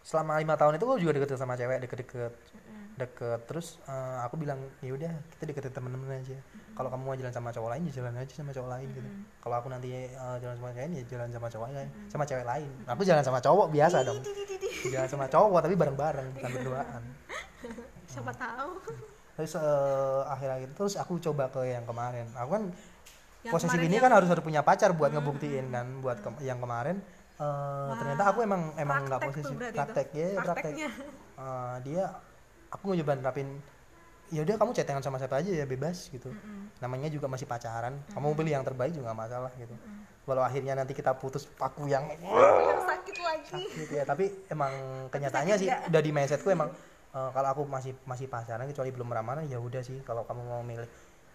selama 0.00 0.40
lima 0.40 0.56
tahun 0.56 0.80
itu 0.80 0.84
gue 0.88 0.96
juga 1.04 1.12
deket 1.20 1.36
sama 1.36 1.60
cewek 1.60 1.84
deket-deket 1.84 2.32
deket. 2.96 3.40
Terus 3.44 3.76
eh, 3.84 4.18
aku 4.24 4.40
bilang 4.40 4.56
ya 4.80 4.96
udah 4.96 5.12
kita 5.36 5.44
deketin 5.52 5.76
temen-temen 5.76 6.08
aja. 6.08 6.40
Kalau 6.72 6.88
kamu 6.88 7.04
mau 7.04 7.16
jalan 7.20 7.34
sama 7.36 7.52
cowok 7.52 7.68
lain 7.76 7.82
ya 7.84 7.92
jalan 8.00 8.16
aja 8.16 8.32
sama 8.32 8.50
cowok 8.56 8.70
lain 8.72 8.88
gitu. 8.96 9.10
Kalau 9.44 9.54
aku 9.60 9.68
nanti 9.68 9.88
eh, 9.92 10.36
jalan 10.40 10.56
sama 10.56 10.72
cewek 10.72 10.80
lain 10.88 10.92
ya 10.96 11.02
jalan 11.04 11.28
sama 11.28 11.48
cowok 11.52 11.66
lain 11.68 11.88
sama 12.08 12.24
cewek 12.24 12.46
lain. 12.48 12.70
Aku 12.88 13.02
jalan 13.04 13.24
sama 13.28 13.38
cowok 13.44 13.66
biasa 13.76 13.96
dong. 14.08 14.20
jalan 14.88 15.08
sama 15.12 15.26
cowok 15.28 15.60
tapi 15.68 15.74
bareng-bareng 15.76 16.28
bukan 16.32 16.50
berduaan. 16.56 17.02
Siapa 18.08 18.32
tahu. 18.32 18.72
Terus 19.36 19.52
akhir-akhir 20.32 20.72
itu 20.72 20.80
terus 20.80 20.96
aku 20.96 21.20
coba 21.20 21.52
ke 21.52 21.60
yang 21.68 21.84
kemarin. 21.84 22.24
Aku 22.40 22.56
kan 22.56 22.64
Posisi 23.44 23.76
ini 23.76 23.96
kan 23.98 24.08
harus 24.08 24.28
harus 24.28 24.40
punya 24.40 24.64
pacar 24.64 24.96
buat 24.96 25.12
ngebuktiin 25.12 25.68
kan 25.68 25.86
buat 26.00 26.16
ke- 26.16 26.40
yang 26.42 26.56
kemarin. 26.58 26.96
Eh, 27.34 27.90
ternyata 27.98 28.30
aku 28.30 28.40
emang 28.40 28.72
emang 28.74 29.04
nggak 29.04 29.20
berarti 29.20 29.42
praktek 29.74 30.08
ya 30.14 30.26
praktek. 30.40 30.74
Eh, 31.34 31.76
dia 31.84 32.04
aku 32.70 32.94
nyoba 32.94 33.12
nerapin 33.14 33.60
ya 34.32 34.40
udah 34.40 34.56
kamu 34.56 34.70
chattingan 34.72 35.04
sama 35.04 35.20
siapa 35.20 35.36
aja 35.36 35.50
ya 35.50 35.66
bebas 35.66 36.08
gitu. 36.08 36.32
Namanya 36.80 37.12
juga 37.12 37.28
masih 37.28 37.44
pacaran. 37.44 38.00
Kamu 38.08 38.32
pilih 38.32 38.52
yang 38.54 38.64
terbaik 38.64 38.96
juga 38.96 39.12
masalah 39.12 39.52
gitu. 39.60 39.76
Walau 40.24 40.40
akhirnya 40.40 40.72
nanti 40.72 40.96
kita 40.96 41.12
putus 41.12 41.44
aku 41.60 41.84
yang 41.84 42.08
yang 42.08 42.80
sakit 42.88 43.16
lagi. 43.20 43.60
Gitu 43.76 43.92
ya 43.92 44.08
tapi 44.08 44.32
emang 44.48 44.72
kenyataannya 45.12 45.56
sih 45.60 45.68
udah 45.68 46.00
di 46.00 46.10
mindsetku 46.10 46.48
emang 46.48 46.72
eh, 47.18 47.30
kalau 47.30 47.48
aku 47.50 47.62
masih 47.68 47.92
masih 48.04 48.26
pacaran 48.26 48.64
kecuali 48.64 48.88
belum 48.88 49.10
ramalan 49.10 49.44
ya 49.44 49.60
udah 49.60 49.84
sih 49.84 50.00
kalau 50.00 50.24
kamu 50.24 50.40
mau 50.40 50.62
milih 50.62 50.88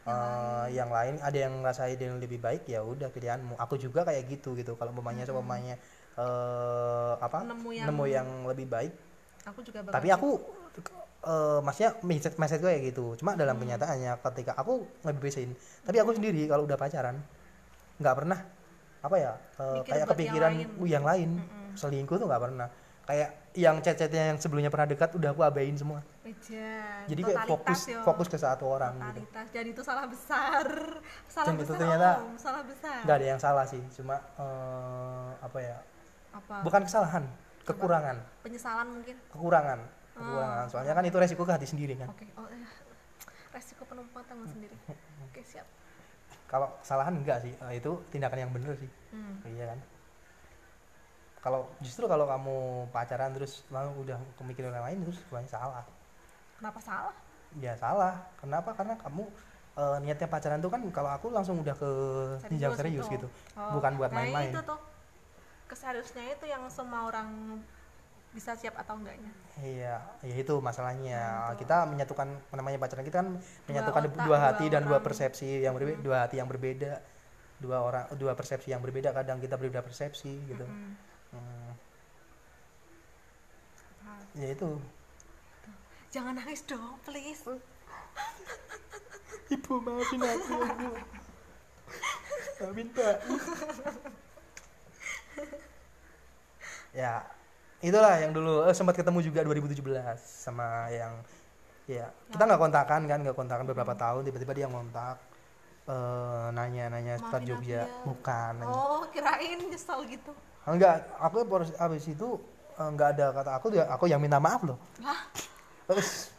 eh, 0.03 0.65
yang 0.71 0.89
lain 0.89 1.19
ada 1.19 1.37
yang 1.37 1.53
ngerasa 1.59 1.87
ada 1.87 1.99
yang 1.99 2.17
lebih 2.17 2.37
baik 2.37 2.63
ya 2.65 2.79
udah 2.81 3.07
pilihanmu. 3.07 3.57
Aku 3.57 3.75
juga 3.75 4.03
kayak 4.03 4.27
gitu 4.27 4.53
gitu. 4.53 4.75
Kalau 4.75 4.91
mamanya 4.91 5.23
sama 5.23 5.41
mamanya 5.41 5.75
eh, 6.15 7.13
apa 7.17 7.43
Nemu 7.43 7.69
yang- 7.71 7.87
nemu 7.87 8.05
yang 8.05 8.27
lebih 8.45 8.67
baik. 8.67 8.93
Aku 9.47 9.59
juga 9.61 9.79
bakal 9.81 9.93
tapi 9.95 10.07
aku 10.11 10.29
eh 11.19 11.59
maksudnya 11.59 11.91
mindset 11.99 12.35
mindset 12.35 12.59
gue 12.59 12.69
kayak 12.69 12.85
gitu. 12.91 13.15
Cuma 13.15 13.35
dalam 13.35 13.55
Hmm. 13.55 13.63
kenyataannya 13.63 14.11
ketika 14.23 14.55
aku 14.55 14.87
ngebebasin 15.03 15.51
tapi 15.83 15.97
aku 15.99 16.15
sendiri 16.15 16.47
kalau 16.47 16.63
udah 16.63 16.75
pacaran 16.75 17.19
nggak 17.99 18.15
pernah 18.15 18.39
apa 18.99 19.15
ya 19.15 19.31
Mikir 19.59 19.91
kayak 19.95 20.07
kepikiran 20.07 20.51
yang 20.51 20.59
lain. 20.59 20.79
"Uh, 20.79 20.87
yang 20.87 21.05
lain. 21.05 21.29
Selingkuh 21.75 22.15
tuh 22.15 22.27
nggak 22.27 22.43
pernah. 22.43 22.67
Kayak 23.03 23.29
yang 23.59 23.83
chat-chatnya 23.83 24.33
yang 24.33 24.37
sebelumnya 24.39 24.71
pernah 24.71 24.87
dekat 24.87 25.11
udah 25.11 25.35
aku 25.35 25.43
abain 25.43 25.75
semua. 25.75 25.99
Eja, 26.23 27.03
jadi 27.11 27.21
kayak 27.27 27.43
fokus 27.43 27.79
yo. 27.91 27.99
fokus 28.07 28.27
ke 28.31 28.37
satu 28.39 28.63
orang 28.71 28.95
gitu. 28.95 29.21
Totalitas. 29.27 29.47
Dan 29.51 29.65
itu 29.67 29.81
salah 29.83 30.05
besar. 30.07 30.65
Salah 31.27 31.47
Dan 31.51 31.53
itu 31.59 31.63
besar 31.67 31.77
ternyata- 31.77 32.17
om 32.23 32.35
salah 32.39 32.63
besar. 32.63 32.99
nggak 33.03 33.15
ada 33.19 33.27
yang 33.27 33.39
salah 33.41 33.65
sih. 33.67 33.81
Cuma 33.91 34.15
eh, 34.17 35.29
apa 35.43 35.59
ya? 35.59 35.77
Apa? 36.31 36.55
Bukan 36.63 36.81
kesalahan 36.87 37.23
kekurangan. 37.67 38.17
Penyesalan 38.41 38.87
mungkin? 38.87 39.15
Kekurangan 39.35 39.79
kekurangan. 40.15 40.65
Soalnya 40.71 40.93
kan 40.95 41.03
itu 41.03 41.17
resiko 41.19 41.43
ke 41.43 41.53
hati 41.55 41.67
sendiri 41.67 41.95
kan. 41.95 42.07
Oke 42.11 42.27
oh 42.39 42.47
eh. 42.47 42.63
resiko 43.55 43.83
penumpang 43.83 44.23
tanggung 44.27 44.47
sendiri. 44.47 44.75
Oke 45.27 45.41
siap. 45.43 45.67
Kalau 46.47 46.71
kesalahan 46.81 47.13
enggak 47.19 47.43
sih. 47.43 47.53
Eh, 47.53 47.73
itu 47.79 47.91
tindakan 48.09 48.47
yang 48.47 48.51
bener 48.55 48.75
sih. 48.79 48.89
Hmm. 49.11 49.41
iya 49.49 49.73
kan 49.73 49.79
kalau 51.39 51.71
justru 51.79 52.03
kalau 52.03 52.27
kamu 52.27 52.57
pacaran 52.91 53.31
terus 53.31 53.63
lalu 53.71 54.07
udah 54.07 54.19
kemikiran 54.35 54.75
yang 54.75 54.85
lain 54.85 54.97
terus 55.07 55.17
sebenarnya 55.23 55.51
salah. 55.55 55.85
Kenapa 56.59 56.79
salah? 56.83 57.15
Ya 57.63 57.73
salah. 57.79 58.27
Kenapa? 58.43 58.75
Karena 58.75 58.99
kamu 58.99 59.23
eh, 59.79 59.97
niatnya 60.03 60.27
pacaran 60.27 60.59
tuh 60.59 60.71
kan 60.71 60.81
kalau 60.91 61.11
aku 61.15 61.31
langsung 61.31 61.63
udah 61.63 61.75
ke 61.79 61.89
jenjang 62.51 62.75
serius 62.75 63.07
gitu? 63.07 63.27
Oh, 63.55 63.79
bukan 63.79 63.95
buat 63.95 64.11
nah 64.11 64.19
main-main. 64.19 64.51
itu 64.51 64.61
tuh. 64.67 64.79
Keseriusnya 65.71 66.33
itu 66.35 66.45
yang 66.49 66.65
semua 66.67 67.07
orang 67.07 67.61
bisa 68.29 68.53
siap 68.53 68.75
atau 68.77 68.99
enggaknya. 68.99 69.31
Iya 69.63 69.95
ya 70.21 70.35
itu 70.35 70.53
masalahnya. 70.59 71.55
Kita 71.55 71.87
menyatukan 71.87 72.27
namanya 72.51 72.77
pacaran 72.83 73.05
kita 73.07 73.17
kan 73.23 73.29
menyatukan 73.65 74.01
dua, 74.11 74.37
otak, 74.37 74.43
hati 74.43 74.65
dua 74.67 74.73
dan 74.75 74.81
dua 74.85 74.99
persepsi 74.99 75.63
yang 75.63 75.73
berbeda 75.73 75.97
dua 76.03 76.17
hati 76.27 76.35
yang 76.37 76.49
berbeda. 76.51 76.99
Dua 77.59 77.77
orang 77.83 78.05
dua 78.19 78.35
persepsi 78.35 78.71
yang 78.75 78.83
berbeda 78.83 79.15
kadang 79.15 79.39
kita 79.39 79.55
berbeda 79.55 79.81
persepsi 79.81 80.35
gitu. 80.51 80.67
Hmm. 80.67 81.08
Hmm, 81.29 81.71
ya 84.37 84.47
itu. 84.53 84.69
Jangan 86.09 86.33
nangis 86.41 86.65
dong 86.65 86.97
please. 87.05 87.45
Ibu 89.53 89.73
maafin 89.81 90.21
aku 90.21 90.53
ibu. 90.61 90.89
Maafin 92.61 92.87
pak. 92.93 93.15
ya 96.93 97.25
itulah 97.81 98.13
yang 98.21 98.33
dulu. 98.33 98.65
Eh, 98.65 98.73
sempat 98.73 98.97
ketemu 98.97 99.21
juga 99.25 99.45
2017 99.45 100.17
sama 100.17 100.89
yang 100.93 101.13
ya 101.89 102.05
kita 102.29 102.45
nggak 102.45 102.61
kontakan 102.61 103.01
kan 103.09 103.19
nggak 103.21 103.37
kontakan 103.37 103.65
beberapa 103.69 103.93
tahun. 103.93 104.25
Tiba-tiba 104.29 104.53
dia 104.53 104.67
ngontak 104.69 105.17
eh, 105.89 106.47
nanya-nanya 106.53 107.21
seputar 107.21 107.41
Jogja. 107.45 107.85
ya. 107.85 107.89
bukan. 108.05 108.53
Oh 108.65 109.05
kirain 109.13 109.61
nyesel 109.69 110.05
gitu 110.09 110.33
enggak 110.75 110.95
aku 111.17 111.43
baru 111.47 111.65
abis 111.77 112.05
itu 112.11 112.37
eh, 112.77 112.89
nggak 112.89 113.09
ada 113.17 113.25
kata 113.33 113.51
aku 113.57 113.67
dia 113.73 113.83
aku 113.89 114.05
yang 114.05 114.21
minta 114.21 114.37
maaf 114.37 114.61
loh. 114.65 114.77
Lah 115.01 115.19
terus 115.89 116.29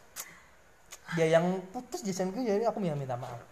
dia 1.19 1.27
yang 1.27 1.59
putus 1.75 1.99
jason 2.07 2.31
gue 2.31 2.39
jadi 2.39 2.71
aku 2.71 2.79
yang 2.79 2.95
minta 2.95 3.19
maaf. 3.19 3.43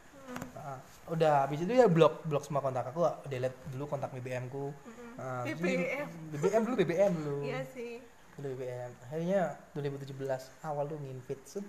Ah, 0.55 0.80
udah 1.11 1.43
habis 1.43 1.59
itu 1.59 1.75
ya 1.75 1.91
blok 1.91 2.23
blok 2.23 2.47
semua 2.47 2.63
kontak 2.63 2.88
aku 2.88 3.03
delete 3.27 3.59
dulu 3.75 3.91
kontak 3.91 4.15
BBM 4.15 4.47
ku. 4.47 4.71
Ah, 5.19 5.43
terus 5.43 5.59
BBM. 5.59 6.07
BBM 6.32 6.61
dulu 6.63 6.75
BBM 6.80 7.11
dulu. 7.19 7.38
Iya 7.43 7.61
sih. 7.67 7.99
Dulu 8.39 8.55
BBM 8.55 8.91
akhirnya 9.03 9.41
2017 9.75 10.15
awal 10.63 10.88
lu 10.88 10.95
nginvite 11.03 11.43
set. 11.43 11.65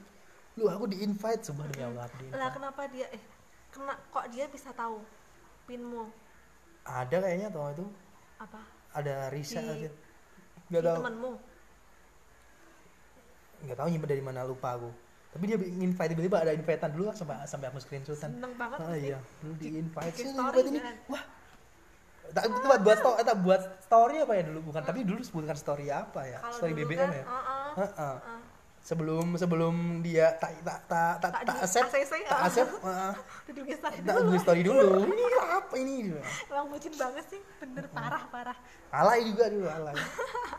Lu 0.54 0.70
aku 0.70 0.86
di 0.86 1.02
invite 1.02 1.42
sumpah 1.42 1.66
demi 1.66 1.82
Allah 1.82 2.06
lah 2.34 2.50
kenapa 2.54 2.86
dia 2.90 3.06
eh 3.10 3.22
kena 3.74 3.94
kok 4.14 4.26
dia 4.30 4.46
bisa 4.46 4.70
tahu 4.74 5.02
pinmu? 5.66 6.06
Ada 6.86 7.18
kayaknya 7.18 7.48
tuh 7.50 7.66
itu. 7.74 7.86
Apa 8.38 8.79
ada 8.94 9.14
riset 9.30 9.62
Di- 9.62 9.70
aja. 9.70 9.90
Nggak 10.70 10.82
tahu. 10.86 10.96
temanmu? 11.02 11.30
Nggak 13.60 13.76
tahu 13.76 13.88
nyimpen 13.92 14.08
dari 14.08 14.22
mana 14.22 14.40
lupa 14.46 14.68
aku. 14.78 14.90
Tapi 15.30 15.44
dia 15.46 15.58
invite 15.62 16.10
tiba-tiba 16.10 16.42
ada 16.42 16.50
invitean 16.50 16.90
dulu 16.90 17.14
sampai 17.14 17.46
sampai 17.46 17.66
aku 17.70 17.78
screenshotan. 17.78 18.34
Seneng 18.34 18.52
banget 18.58 18.78
pasti. 18.82 18.98
iya, 18.98 19.18
dulu 19.38 19.54
di 19.62 19.68
invite. 19.78 20.14
sih 20.18 20.26
story 20.26 20.58
invite 20.58 20.68
ini. 20.74 20.80
Wah. 21.06 21.24
Tak 22.30 22.42
itu 22.46 22.58
buat 22.62 22.80
buat 22.86 22.98
story, 23.02 23.20
tak 23.26 23.38
buat 23.42 23.62
story 23.82 24.16
apa 24.22 24.32
ya 24.38 24.42
dulu? 24.46 24.60
Bukan, 24.70 24.82
tapi 24.86 25.02
dulu 25.02 25.18
sebutkan 25.22 25.58
story 25.58 25.90
apa 25.90 26.20
ya? 26.30 26.38
Story 26.54 26.78
BBM 26.78 26.98
kan, 26.98 27.10
ya. 27.10 27.24
Uh. 28.80 28.86
Sebelum 28.86 29.36
sebelum 29.36 29.74
dia 30.00 30.32
tak 30.36 30.56
tak 30.64 30.80
tak 30.88 31.12
tak 31.20 31.30
Tak 31.30 31.42
tak 31.44 31.56
accept, 31.60 31.90
ACC, 31.92 32.12
tak 32.24 32.32
uh. 32.34 32.46
accept, 32.48 32.72
heeh. 32.80 33.12
Duduk 33.52 33.64
di 33.64 33.74
story 33.76 33.96
tak 34.00 34.14
dulu. 34.16 34.38
story 34.40 34.62
dulu. 34.64 34.88
Ini 35.04 35.24
apa 35.38 35.74
ini? 35.76 35.96
Emang 36.48 36.66
bucin 36.68 36.92
banget 36.96 37.24
sih, 37.28 37.40
bener 37.60 37.86
parah 37.88 38.24
parah. 38.26 38.56
Alay 38.90 39.22
juga 39.24 39.44
dulu 39.46 39.68
alay. 39.68 39.94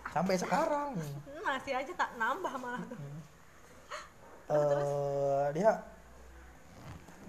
Sampai 0.10 0.38
sekarang. 0.38 0.96
Hmm, 0.96 1.42
masih 1.42 1.74
aja 1.74 1.92
tak 1.92 2.10
nambah 2.16 2.54
malah 2.56 2.84
tuh. 2.86 3.00
eh 4.52 5.48
dia 5.56 5.72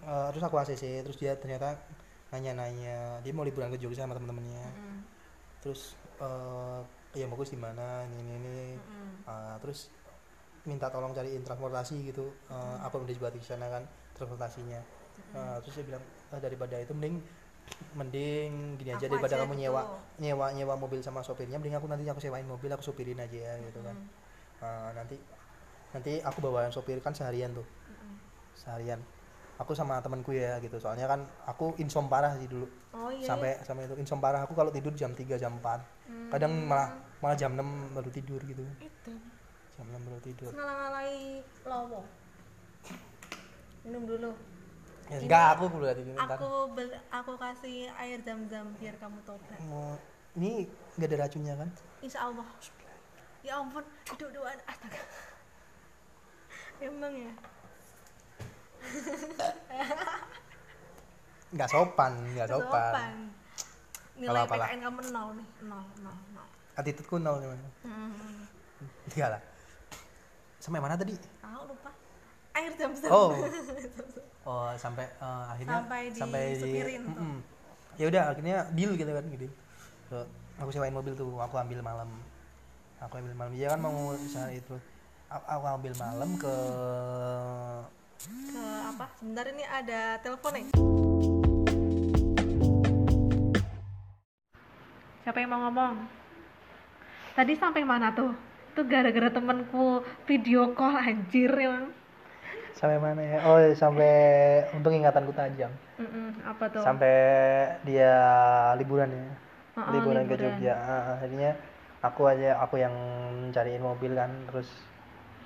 eh, 0.03 0.27
terus 0.35 0.43
aku 0.43 0.59
ACC 0.59 1.07
terus 1.07 1.15
dia 1.15 1.39
ternyata 1.39 1.79
nanya-nanya 2.29 3.23
dia 3.23 3.31
mau 3.31 3.47
liburan 3.47 3.71
ke 3.71 3.79
Jogja 3.79 4.03
sama 4.03 4.19
temen-temennya 4.19 4.67
terus 5.63 5.95
eh 6.19 6.81
ya 7.15 7.31
bagus 7.31 7.55
di 7.55 7.59
mana 7.61 8.03
ini 8.11 8.19
ini, 8.19 8.35
ini. 8.35 8.59
mm, 8.75 9.11
Eh, 9.23 9.55
terus 9.63 9.87
minta 10.63 10.87
tolong 10.89 11.11
cariin 11.11 11.43
transportasi 11.43 12.07
gitu 12.07 12.31
Eh, 12.47 12.77
apa 12.79 12.95
udah 12.95 13.15
buat 13.17 13.33
di 13.33 13.43
sana 13.43 13.67
kan 13.67 13.83
transportasinya. 14.15 14.81
Eh, 15.33 15.57
terus 15.61 15.75
dia 15.77 15.87
bilang 15.89 16.03
"Ah, 16.31 16.39
daripada 16.39 16.77
itu 16.77 16.93
mending 16.93 17.19
mending 17.93 18.77
gini 18.77 18.91
aja 18.93 19.07
Aku 19.07 19.17
daripada 19.17 19.35
aja 19.35 19.43
kamu 19.43 19.55
gitu." 19.55 19.63
nyewa 19.65 19.83
nyewa 20.19 20.47
nyewa 20.53 20.75
mobil 20.77 21.01
sama 21.01 21.21
sopirnya 21.21 21.57
mending 21.57 21.75
aku 21.75 21.87
nanti 21.89 22.05
aku 22.07 22.21
sewain 22.21 22.45
mobil 22.45 22.69
aku 22.69 22.83
supirin 22.83 23.19
aja 23.19 23.39
ya 23.39 23.55
gitu 23.61 23.81
kan. 23.83 23.97
Eh, 24.61 24.91
nanti 24.95 25.17
nanti 25.93 26.13
aku 26.21 26.39
bawain 26.41 26.71
sopir 26.71 26.97
kan 26.99 27.13
seharian 27.13 27.53
tuh. 27.53 27.67
Seharian. 28.55 29.01
Aku 29.61 29.75
sama 29.75 30.01
temanku 30.01 30.33
ya 30.33 30.59
gitu. 30.59 30.79
Soalnya 30.79 31.07
kan 31.07 31.23
aku 31.45 31.77
insom 31.77 32.09
parah 32.09 32.35
sih 32.35 32.47
dulu. 32.47 32.67
Oh 32.93 33.11
iya. 33.11 33.23
sampai 33.23 33.59
sampai 33.63 33.85
itu. 33.85 33.95
Insom 33.97 34.19
parah 34.19 34.43
aku 34.43 34.53
kalau 34.53 34.71
tidur 34.71 34.91
jam 34.93 35.13
3 35.13 35.37
jam 35.37 35.59
4 35.59 35.81
Hmm. 36.09 36.29
kadang 36.29 36.53
malah 36.67 36.93
malah 37.21 37.37
jam 37.37 37.55
6 37.55 37.65
baru 37.93 38.11
tidur 38.11 38.41
gitu. 38.43 38.65
Itu. 38.79 39.13
Jam 39.73 39.87
6 39.87 39.99
baru 40.03 40.21
tidur 40.21 40.51
Ngalang-ngalai 40.53 41.15
lowo. 41.65 42.01
Minum 43.83 44.05
dulu. 44.07 44.31
ya, 45.07 45.19
enggak 45.19 45.47
aku 45.53 45.65
tidur 45.69 46.15
ntar 46.15 46.37
Aku 46.39 46.49
bel- 46.73 47.03
aku 47.11 47.33
kasih 47.37 47.91
air 47.95 48.19
zam-zam 48.23 48.71
biar 48.77 48.95
kamu 48.97 49.19
tobat. 49.23 49.59
mau 49.67 49.99
ini 50.33 50.65
nggak 50.95 51.09
ada 51.09 51.17
racunnya 51.21 51.55
kan 51.55 51.69
Insya 52.01 52.25
Allah. 52.25 52.47
Ya 53.43 53.59
ampun, 53.59 53.83
duduk-dudukan 54.07 54.55
astaga. 54.65 55.03
Emang 56.79 57.13
ya. 57.13 57.33
nggak 61.53 61.69
sopan 61.69 62.13
nggak 62.33 62.49
sopan, 62.49 63.29
nilai 64.17 64.27
Kalau 64.27 64.41
apalah. 64.43 64.67
PKN 64.67 64.81
kamu 64.81 65.01
nol 65.13 65.29
nih 65.37 65.49
nol 65.63 65.85
nol 66.01 66.17
nol 66.33 66.49
attitude-ku 66.75 67.17
nol 67.19 67.37
gimana 67.39 67.69
hmm. 67.85 68.49
Iya 69.13 69.27
lah 69.29 69.43
sampai 70.63 70.79
mana 70.79 70.95
tadi? 70.95 71.19
Tahu 71.19 71.63
lupa. 71.67 71.91
Air 72.55 72.73
jam 72.79 72.95
jam 72.95 73.11
oh. 73.11 73.35
Oh 74.47 74.71
sampai 74.79 75.07
eh, 75.11 75.43
akhirnya 75.51 75.79
Sampai 76.15 76.43
disupirin 76.55 77.03
tuh. 77.07 77.15
Mm-mm. 77.15 77.37
ya 77.99 78.09
udah 78.09 78.23
akhirnya 78.31 78.57
deal 78.75 78.95
gitu 78.95 79.11
kan 79.11 79.25
gitu. 79.27 79.47
So, 80.07 80.17
aku 80.63 80.71
sewain 80.71 80.95
mobil 80.95 81.19
tuh 81.19 81.35
aku 81.43 81.59
ambil 81.59 81.83
malam. 81.83 82.11
Aku 83.03 83.19
ambil 83.19 83.35
malam. 83.35 83.53
Dia 83.59 83.75
kan 83.75 83.81
mau 83.83 84.15
usaha 84.15 84.49
itu. 84.55 84.79
Aku, 85.31 85.45
aku 85.47 85.67
ambil 85.67 85.93
malam 85.99 86.31
ke 86.39 86.55
ke 88.23 88.63
apa? 88.63 89.07
Sebentar 89.19 89.45
ini 89.51 89.65
ada 89.67 90.01
telepon 90.23 90.53
nih. 90.55 90.67
Siapa 95.23 95.39
yang 95.39 95.51
mau 95.55 95.61
ngomong? 95.71 95.95
Tadi 97.39 97.53
sampai 97.55 97.83
mana 97.87 98.11
tuh 98.15 98.52
itu 98.73 98.81
gara-gara 98.89 99.29
temanku 99.29 100.01
video 100.25 100.73
call 100.73 100.97
anjir 100.97 101.53
emang 101.53 101.93
sampai 102.73 102.99
mana 102.99 103.21
ya? 103.21 103.39
Oh 103.47 103.61
sampai 103.77 104.13
untung 104.75 104.97
ingatanku 104.97 105.31
tajam. 105.37 105.71
Mm-mm, 106.01 106.41
apa 106.43 106.73
tuh? 106.73 106.83
Sampai 106.83 107.15
dia 107.85 108.17
liburan 108.81 109.13
ya. 109.13 109.29
Oh, 109.77 109.93
liburan, 109.93 110.25
ke. 110.25 110.41
Jogja. 110.41 110.75
Ah, 110.75 111.21
akhirnya 111.21 111.55
aku 112.01 112.27
aja 112.27 112.59
aku 112.59 112.81
yang 112.81 112.97
cariin 113.55 113.85
mobil 113.85 114.17
kan 114.17 114.33
terus 114.51 114.67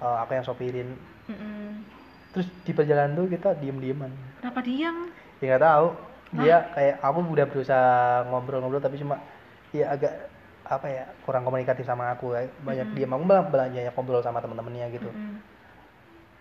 eh, 0.01 0.17
aku 0.23 0.39
yang 0.39 0.47
sopirin. 0.47 0.89
Mm-mm. 1.27 1.83
terus 2.31 2.47
di 2.63 2.71
perjalanan 2.71 3.17
tuh 3.17 3.27
kita 3.33 3.57
diem 3.59 3.81
dieman 3.81 4.13
kenapa 4.39 4.61
diam 4.63 5.11
ya 5.43 5.57
nggak 5.57 5.65
tahu. 5.67 5.89
Dia 6.37 6.57
kayak 6.77 6.97
aku 7.01 7.19
udah 7.33 7.47
berusaha 7.49 7.91
ngobrol-ngobrol 8.29 8.83
tapi 8.83 9.01
cuma 9.01 9.19
ya 9.73 9.91
agak 9.91 10.15
apa 10.67 10.87
ya 10.91 11.05
kurang 11.23 11.47
komunikatif 11.47 11.87
sama 11.87 12.13
aku 12.15 12.35
kayak 12.35 12.51
banyak 12.63 12.87
diem 12.99 13.11
aku 13.11 13.23
malah 13.23 13.47
banyak 13.47 13.91
ngobrol 13.95 14.23
sama 14.23 14.43
teman-temannya 14.43 14.87
gitu. 14.95 15.11
Mm-mm. 15.11 15.57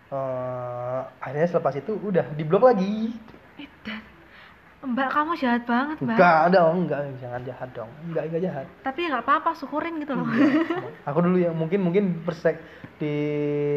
Eh, 0.05 0.99
akhirnya 1.17 1.47
selepas 1.49 1.73
itu 1.73 1.97
udah 1.97 2.25
diblok 2.37 2.69
lagi. 2.69 3.09
Edan. 3.57 4.01
mbak 4.85 5.09
kamu 5.09 5.33
jahat 5.41 5.65
banget 5.65 5.97
mbak. 5.97 6.13
Enggak 6.13 6.41
dong 6.53 6.75
enggak. 6.85 7.01
Jangan 7.17 7.41
jahat 7.41 7.69
dong. 7.73 7.89
Enggak 8.05 8.23
enggak 8.29 8.41
jahat. 8.45 8.65
Tapi 8.85 8.99
ya 9.01 9.07
nggak 9.17 9.25
apa-apa 9.25 9.57
syukurin 9.57 9.97
gitu 9.97 10.13
loh. 10.13 10.29
Aku 11.09 11.25
dulu 11.25 11.41
yang 11.41 11.57
mungkin 11.57 11.81
mungkin 11.81 12.21
persek 12.21 12.61
di 13.01 13.13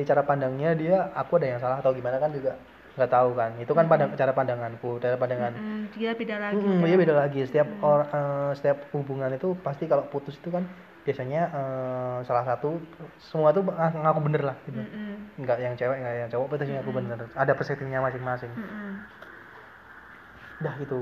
cara 0.05 0.21
pandangnya 0.23 0.77
dia 0.79 1.11
aku 1.11 1.43
ada 1.43 1.51
yang 1.51 1.59
salah 1.59 1.83
atau 1.83 1.91
gimana 1.91 2.23
kan 2.23 2.31
juga 2.31 2.55
nggak 2.99 3.09
tahu 3.09 3.31
kan. 3.33 3.55
Itu 3.57 3.73
kan 3.73 3.87
pandang, 3.87 4.11
cara 4.13 4.33
pandanganku 4.33 4.99
cara 4.99 5.15
pandangan 5.15 5.55
Mm, 5.55 5.83
dia 5.95 6.11
beda 6.13 6.37
lagi 6.37 6.59
Mm, 6.59 6.83
ya. 6.83 6.85
iya 6.85 6.97
beda 6.99 7.15
lagi. 7.17 7.41
Setiap 7.43 7.69
or, 7.81 8.01
eh, 8.05 8.51
setiap 8.53 8.79
hubungan 8.91 9.31
itu 9.31 9.55
pasti 9.59 9.87
kalau 9.87 10.05
putus 10.05 10.35
itu 10.35 10.51
kan 10.51 10.67
biasanya 11.01 11.41
eh, 11.49 12.17
salah 12.23 12.45
satu 12.45 12.83
semua 13.17 13.49
tuh 13.51 13.63
ng- 13.63 13.73
ngaku 13.97 14.21
bener 14.21 14.43
lah 14.45 14.57
gitu. 14.63 14.77
Mm-mm. 14.77 15.39
nggak 15.39 15.59
yang 15.59 15.75
cewek 15.75 15.97
nggak 15.97 16.15
yang 16.19 16.29
cowok 16.29 16.47
pasti 16.51 16.65
ngaku 16.69 16.91
bener. 16.93 17.19
Ada 17.33 17.53
perspektifnya 17.55 17.99
masing-masing. 18.01 18.51
Mm-mm. 18.53 18.91
dah 20.59 20.75
itu. 20.77 21.01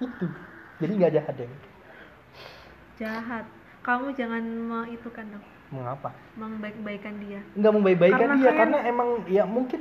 Itu. 0.00 0.26
Jadi 0.78 0.92
nggak 0.96 1.12
jahat 1.14 1.34
deh. 1.36 1.50
Jahat. 2.96 3.44
Kamu 3.80 4.12
jangan 4.12 4.40
mengitukan 4.42 5.24
dong. 5.26 5.44
Mengapa? 5.70 6.10
Membaik-baikan 6.34 7.16
dia. 7.18 7.40
Nggak 7.54 7.72
membaik-baikan 7.72 8.26
dia 8.30 8.42
kayak- 8.42 8.58
karena 8.58 8.78
emang 8.84 9.08
ya 9.26 9.44
mungkin 9.46 9.80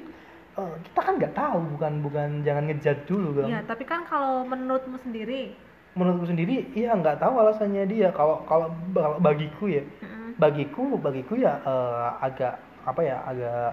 eh, 0.59 0.73
kita 0.91 0.99
kan 0.99 1.13
nggak 1.15 1.35
tahu 1.35 1.57
bukan 1.75 1.93
bukan 2.03 2.27
jangan 2.43 2.63
ngejudge 2.67 3.03
dulu 3.07 3.29
kan 3.39 3.47
Iya, 3.47 3.59
tapi 3.63 3.83
kan 3.87 4.03
kalau 4.03 4.43
menurutmu 4.43 4.99
sendiri? 5.01 5.55
Menurutku 5.95 6.29
sendiri 6.29 6.69
iya 6.75 6.93
nggak 6.93 7.17
tahu 7.17 7.33
alasannya 7.39 7.83
dia. 7.87 8.11
Kalau 8.13 8.43
kalau 8.45 8.75
bagiku 9.23 9.71
ya. 9.71 9.83
Mm-mm. 10.03 10.37
bagiku 10.37 10.95
bagiku 10.99 11.33
ya 11.39 11.59
eh, 11.63 12.07
agak 12.23 12.59
apa 12.85 13.01
ya 13.03 13.17
agak 13.27 13.71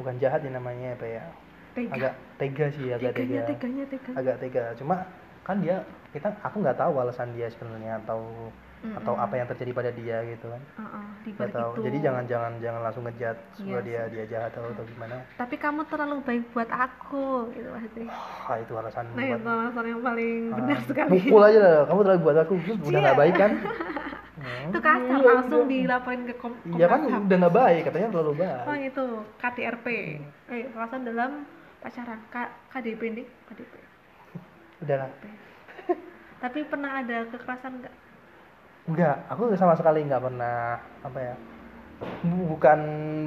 bukan 0.00 0.14
jahat 0.18 0.40
ya 0.42 0.50
namanya 0.54 0.96
apa 0.96 1.06
ya. 1.06 1.24
Tega. 1.76 1.92
Agak 1.92 2.12
tega 2.40 2.66
sih 2.72 2.86
agak 2.88 3.12
teganya 3.12 3.42
tega. 3.44 3.52
teganya 3.52 3.84
tega 3.90 4.10
agak 4.16 4.36
tega. 4.40 4.64
Cuma 4.80 4.96
kan 5.46 5.60
dia 5.62 5.84
kita 6.10 6.32
aku 6.42 6.64
nggak 6.64 6.80
tahu 6.80 6.92
alasan 6.98 7.30
dia 7.36 7.46
sebenarnya 7.52 8.00
atau 8.02 8.50
atau 8.84 9.14
apa 9.18 9.34
yang 9.34 9.48
terjadi 9.50 9.72
pada 9.72 9.90
dia 9.90 10.16
gitu 10.28 10.46
kan. 10.52 10.62
Uh-uh, 10.78 11.06
tahu. 11.50 11.70
itu. 11.74 11.80
Jadi 11.90 11.98
jangan 12.04 12.24
jangan 12.28 12.52
jangan 12.62 12.80
langsung 12.84 13.04
ngejat 13.08 13.36
Iya 13.62 13.78
dia 13.82 14.00
dia 14.12 14.24
jahat 14.28 14.52
atau, 14.54 14.68
atau 14.70 14.84
gimana. 14.86 15.16
Tapi 15.34 15.54
kamu 15.58 15.80
terlalu 15.90 16.16
baik 16.22 16.44
buat 16.54 16.70
aku 16.70 17.50
gitu 17.56 17.68
maksudnya. 17.72 18.06
Ah 18.46 18.56
itu 18.60 18.72
alasan 18.76 19.04
nah 19.16 19.24
buat 19.24 19.40
itu 19.40 19.48
alasan 19.48 19.84
yang 19.88 20.02
paling 20.04 20.36
ah, 20.52 20.56
benar 20.60 20.78
sekali. 20.86 21.10
pukul 21.18 21.42
aja 21.42 21.58
lah. 21.58 21.82
Kamu 21.88 22.00
terlalu 22.04 22.20
buat 22.22 22.38
aku. 22.46 22.54
Udah 22.86 22.98
nggak 23.00 23.18
baik 23.18 23.34
kan? 23.34 23.52
Hmm, 24.36 24.68
itu 24.68 24.78
kasar 24.84 25.16
iya, 25.16 25.26
langsung 25.32 25.64
iya. 25.64 25.72
dilaporin 25.72 26.22
ke 26.28 26.34
kom 26.36 26.52
iya 26.76 26.86
kan? 26.92 27.08
udah 27.08 27.36
nggak 27.40 27.56
baik 27.56 27.80
katanya 27.88 28.08
terlalu 28.12 28.32
oh 28.68 28.76
baik 28.76 28.84
itu 28.84 29.04
KDRP 29.40 29.86
eh 30.52 30.60
kekerasan 30.68 31.02
dalam 31.08 31.30
pacaran. 31.80 32.20
K 32.28 32.36
KDP 32.68 33.00
nih 33.16 33.26
KDP 33.48 33.72
udah 34.84 34.96
lah. 35.00 35.10
Tapi 36.36 36.58
pernah 36.68 37.00
ada 37.00 37.24
kekerasan 37.32 37.80
nggak 37.80 37.94
Enggak, 38.86 39.26
aku 39.26 39.50
sama 39.58 39.74
sekali 39.74 40.06
nggak 40.06 40.22
pernah 40.22 40.78
apa 41.02 41.18
ya. 41.18 41.34
bu- 42.22 42.46
Bukan 42.54 42.78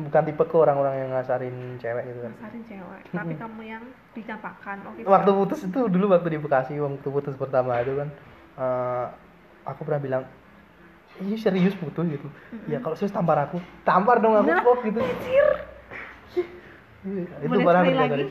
bukan 0.07 0.23
tipe 0.23 0.43
ke 0.45 0.55
orang-orang 0.55 0.95
yang 0.95 1.09
ngasarin 1.11 1.55
cewek 1.77 2.03
gitu 2.05 2.19
kan. 2.21 2.33
ngasarin 2.37 2.63
cewek 2.63 3.01
tapi 3.11 3.33
kamu 3.41 3.61
yang 3.65 3.83
dicampakan 4.13 4.77
oke 4.87 4.99
Waktu 5.03 5.31
putus 5.33 5.59
itu 5.65 5.79
dulu 5.89 6.05
waktu 6.13 6.29
di 6.31 6.39
Bekasi 6.39 6.73
waktu 6.77 7.07
putus 7.09 7.35
pertama 7.35 7.81
itu 7.81 7.97
kan 7.97 8.07
eh, 8.55 9.05
aku 9.65 9.81
pernah 9.83 9.99
bilang 9.99 10.23
ini 11.19 11.35
serius 11.35 11.75
putus 11.75 12.07
gitu. 12.07 12.29
Ya 12.69 12.79
kalau 12.79 12.95
serius 12.95 13.11
tampar 13.11 13.43
aku, 13.43 13.59
tampar 13.83 14.23
dong 14.23 14.37
aku 14.37 14.47
Nah, 14.47 14.63
kok 14.63 14.77
gitu. 14.85 14.99
Iya, 16.99 17.23
itu 17.41 17.47
Boleh 17.49 17.65
bener 17.65 17.95
lagi? 17.95 18.11
tadi. 18.11 18.25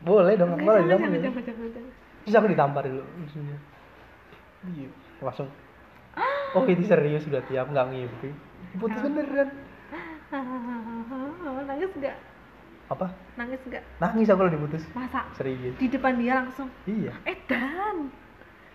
Boleh 0.00 0.34
dong, 0.36 0.50
aku 0.54 0.64
jangan, 0.64 1.08
jangan. 1.12 1.32
Terus 2.24 2.36
aku 2.36 2.46
ditampar 2.48 2.82
dulu. 2.86 3.02
Iya, 4.64 4.88
langsung. 5.20 5.48
Oh 6.54 6.62
itu 6.64 6.82
serius 6.84 7.26
berarti 7.26 7.52
aku 7.54 7.68
nggak 7.70 7.88
ngimpi. 7.90 8.30
Putus 8.78 9.00
beneran. 9.02 9.48
nangis 11.64 11.90
nggak 11.94 12.16
Apa? 12.86 13.06
nangis 13.34 13.60
nggak 13.64 13.82
Nangis 13.98 14.26
aku 14.26 14.38
kalau 14.38 14.52
diputus. 14.52 14.82
masa 14.92 15.24
Serius. 15.34 15.74
di 15.78 15.86
depan 15.86 16.18
dia 16.18 16.34
langsung 16.36 16.68
Iya. 16.84 17.12
eh 17.24 17.38
dan 17.46 18.10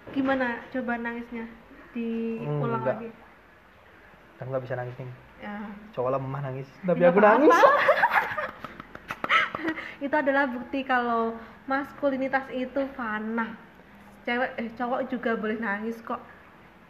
gimana 0.09 0.63
coba 0.69 0.97
nangisnya 0.97 1.45
diulang 1.91 2.79
Enggak. 2.79 2.95
lagi 2.97 3.09
Aku 4.39 4.47
nggak 4.47 4.63
bisa 4.63 4.75
nangis 4.75 4.95
nih. 4.95 5.09
ya 5.41 5.55
Cowok 5.91 6.15
lemah 6.15 6.41
nangis. 6.41 6.67
Tapi 6.81 6.95
Nggak 6.95 7.11
aku 7.11 7.19
nangis. 7.19 7.51
apa-apa. 7.51 7.83
itu 10.05 10.15
adalah 10.15 10.47
bukti 10.47 10.79
kalau 10.81 11.35
maskulinitas 11.67 12.47
itu 12.49 12.81
fana 12.95 13.51
cewek 14.23 14.51
eh 14.55 14.71
cowok 14.73 15.11
juga 15.11 15.35
boleh 15.35 15.59
nangis 15.59 15.99
kok 15.99 16.23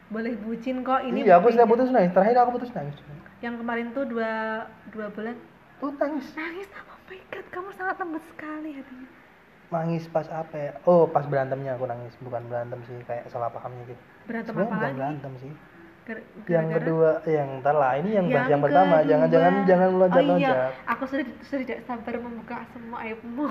boleh 0.09 0.33
bucin 0.37 0.81
kok 0.81 1.01
ini 1.01 1.21
iya, 1.21 1.37
aku 1.37 1.47
buktinya. 1.47 1.53
setiap 1.55 1.69
putus 1.69 1.89
nangis. 1.89 2.11
Terakhir 2.11 2.35
aku 2.37 2.51
putus 2.55 2.71
nangis. 2.71 2.95
yang 3.39 3.55
kemarin 3.55 3.87
tuh 3.89 4.03
dua 4.03 4.31
dua 4.89 5.07
bulan 5.09 5.35
Tuh 5.77 5.95
nangis. 5.95 6.27
nangis 6.33 6.67
oh 6.75 6.99
my 7.05 7.19
god 7.29 7.45
kamu 7.47 7.69
sangat 7.71 7.95
lembut 7.97 8.23
sekali 8.27 8.69
hatinya 8.73 9.07
Nangis 9.69 10.03
pas 10.05 10.25
apa 10.27 10.55
ya? 10.55 10.71
Oh, 10.83 11.05
pas 11.05 11.23
berantemnya 11.23 11.73
aku 11.73 11.85
nangis. 11.85 12.09
Bukan 12.19 12.41
berantem 12.43 12.81
sih, 12.83 12.97
kayak 13.05 13.29
salah 13.29 13.47
pahamnya 13.47 13.85
gitu. 13.85 14.01
berantem 14.25 14.49
Sebenarnya 14.49 14.65
apa 14.65 14.75
bukan 14.75 14.83
lagi 14.83 14.97
berantem 14.97 15.31
sih. 15.37 15.51
Gar- 16.03 16.25
Yang 16.49 16.67
kedua, 16.73 17.09
yang 17.23 17.47
ntar 17.61 17.75
lah. 17.75 17.91
Ini 17.95 18.09
yang, 18.11 18.25
bahas 18.27 18.49
yang 18.49 18.61
pertama. 18.65 18.95
kedua. 18.97 19.07
Jangan 19.07 19.27
jangan 19.29 19.53
jangan 19.63 19.87
oh 19.87 19.97
loncat-loncat. 20.01 20.41
iya 20.41 20.57
aku 20.83 21.03
sudah 21.05 21.25
sudah 21.45 21.61
tidak 21.61 21.79
sabar 21.85 22.13
membuka 22.17 22.57
semua 22.67 22.97
aibmu 22.99 23.45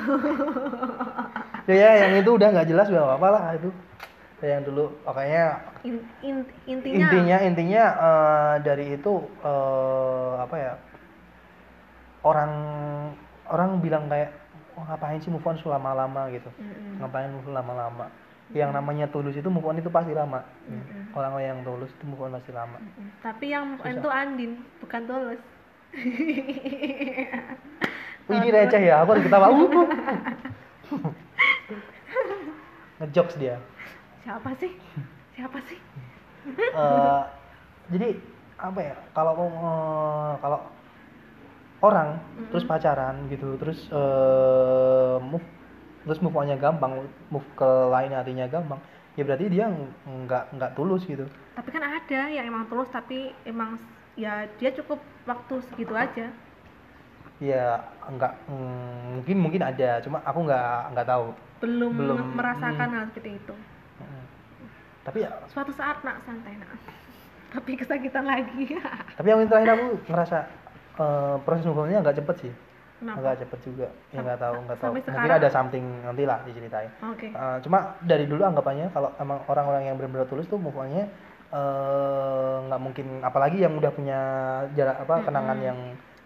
Ya, 1.65 1.75
ya, 1.77 1.91
yang 2.03 2.13
itu 2.19 2.31
udah 2.31 2.49
nggak 2.51 2.67
jelas 2.67 2.87
gak 2.89 2.99
apa-apa 2.99 3.29
lah 3.31 3.43
itu. 3.55 3.71
Yang 4.39 4.71
dulu, 4.71 4.85
pokoknya 5.03 5.45
In- 5.83 6.07
in- 6.23 6.47
intinya, 6.67 7.11
intinya 7.11 7.37
intinya 7.43 7.85
eh, 7.99 8.55
dari 8.63 8.95
itu 8.95 9.13
eh, 9.43 10.33
apa 10.39 10.57
ya 10.59 10.73
orang 12.23 12.53
orang 13.51 13.83
bilang 13.83 14.07
kayak 14.07 14.31
oh, 14.79 14.87
ngapain 14.87 15.19
sih 15.19 15.31
move 15.31 15.43
on 15.43 15.59
selama-lama 15.59 16.31
gitu. 16.31 16.51
Mm-mm. 16.55 17.03
ngapain 17.03 17.35
move 17.35 17.51
on 17.51 17.55
lama-lama? 17.59 18.07
Yang 18.55 18.71
namanya 18.79 19.07
tulus 19.11 19.35
itu 19.35 19.51
move 19.51 19.67
on 19.67 19.83
itu 19.83 19.91
pasti 19.91 20.15
lama. 20.15 20.47
Mm-mm. 20.71 21.19
orang 21.19 21.35
yang 21.43 21.59
tulus 21.67 21.91
itu 21.91 22.05
move 22.07 22.23
on 22.23 22.39
pasti 22.39 22.55
lama. 22.55 22.79
Mm-mm. 22.79 23.11
tapi 23.23 23.51
yang 23.51 23.75
move 23.75 23.83
on 23.83 23.99
itu 23.99 24.11
Andin 24.11 24.53
bukan 24.79 25.03
Tulus. 25.03 25.41
Ini 28.29 28.49
receh 28.55 28.83
ya. 28.87 29.03
Aku 29.03 29.19
harus 29.19 29.25
ketawa. 29.27 29.51
Uh, 30.89 31.05
uh. 31.05 31.13
ngejokes 32.99 33.39
dia 33.39 33.57
siapa 34.29 34.53
sih? 34.61 34.73
Siapa 35.33 35.59
sih? 35.65 35.81
Eh, 36.53 37.23
jadi 37.97 38.09
apa 38.61 38.81
ya 38.85 38.97
kalau 39.17 39.33
mau 39.33 39.49
eh, 39.49 40.33
kalau 40.45 40.61
orang 41.81 42.21
terus 42.53 42.69
pacaran 42.69 43.25
gitu 43.33 43.57
terus 43.57 43.89
eh, 43.89 45.17
move 45.25 45.47
terus 46.05 46.21
move 46.21 46.37
onnya 46.37 46.61
gampang 46.61 47.09
move 47.33 47.49
ke 47.57 47.69
lain 47.89 48.13
hatinya 48.13 48.45
gampang 48.53 48.77
ya 49.17 49.25
berarti 49.25 49.49
dia 49.49 49.73
nggak 50.05 50.45
nggak 50.61 50.73
tulus 50.77 51.09
gitu. 51.09 51.25
Tapi 51.57 51.69
kan 51.73 51.89
ada 51.89 52.21
yang 52.29 52.53
emang 52.53 52.69
tulus 52.69 52.93
tapi 52.93 53.33
emang 53.49 53.81
ya 54.13 54.45
dia 54.61 54.77
cukup 54.77 55.01
waktu 55.25 55.65
segitu 55.73 55.97
aja. 55.97 56.29
Ya 57.41 57.81
nggak 58.05 58.33
mm, 58.45 59.25
mungkin 59.25 59.37
mungkin 59.41 59.63
ada 59.65 60.05
cuma 60.05 60.21
aku 60.21 60.45
nggak 60.45 60.93
nggak 60.93 61.09
tahu. 61.09 61.27
Belum, 61.65 61.91
Belum, 61.97 62.19
merasakan 62.37 62.89
hal 62.93 63.05
seperti 63.09 63.41
itu. 63.41 63.57
Mm. 63.57 63.78
Tapi 65.09 65.25
ya 65.25 65.33
suatu 65.49 65.73
saat 65.73 66.05
nak 66.05 66.21
santai 66.29 66.53
nak. 66.61 66.69
Tapi 67.49 67.81
kesakitan 67.81 68.29
lagi. 68.29 68.77
Tapi 69.17 69.25
yang 69.25 69.49
terakhir 69.49 69.73
aku 69.73 69.87
ngerasa 70.05 70.39
eh, 71.01 71.37
proses 71.49 71.65
onnya 71.65 72.05
nggak 72.05 72.21
cepet 72.21 72.37
sih. 72.45 72.53
Kenapa? 73.01 73.17
Nggak 73.25 73.37
cepet 73.41 73.59
juga. 73.65 73.89
Ya 74.13 74.21
nggak 74.21 74.41
tahu 74.45 74.57
nggak 74.69 74.79
tahu. 74.85 74.93
Sekarang? 75.01 75.41
ada 75.41 75.49
something 75.49 75.85
nanti 76.05 76.29
lah 76.29 76.45
diceritain. 76.45 76.93
Oke. 77.01 77.33
Eh, 77.33 77.57
cuma 77.65 77.97
dari 78.05 78.29
dulu 78.29 78.45
anggapannya 78.45 78.93
kalau 78.93 79.17
emang 79.17 79.41
orang-orang 79.49 79.89
yang 79.89 79.97
benar-benar 79.97 80.29
tulus 80.29 80.45
tuh 80.45 80.61
move 80.61 80.77
onnya 80.77 81.09
eh, 81.57 82.57
nggak 82.69 82.81
mungkin. 82.85 83.25
Apalagi 83.25 83.65
yang 83.65 83.73
udah 83.81 83.93
punya 83.97 84.21
jarak 84.77 85.09
apa 85.09 85.25
kenangan 85.25 85.59
yang 85.65 85.79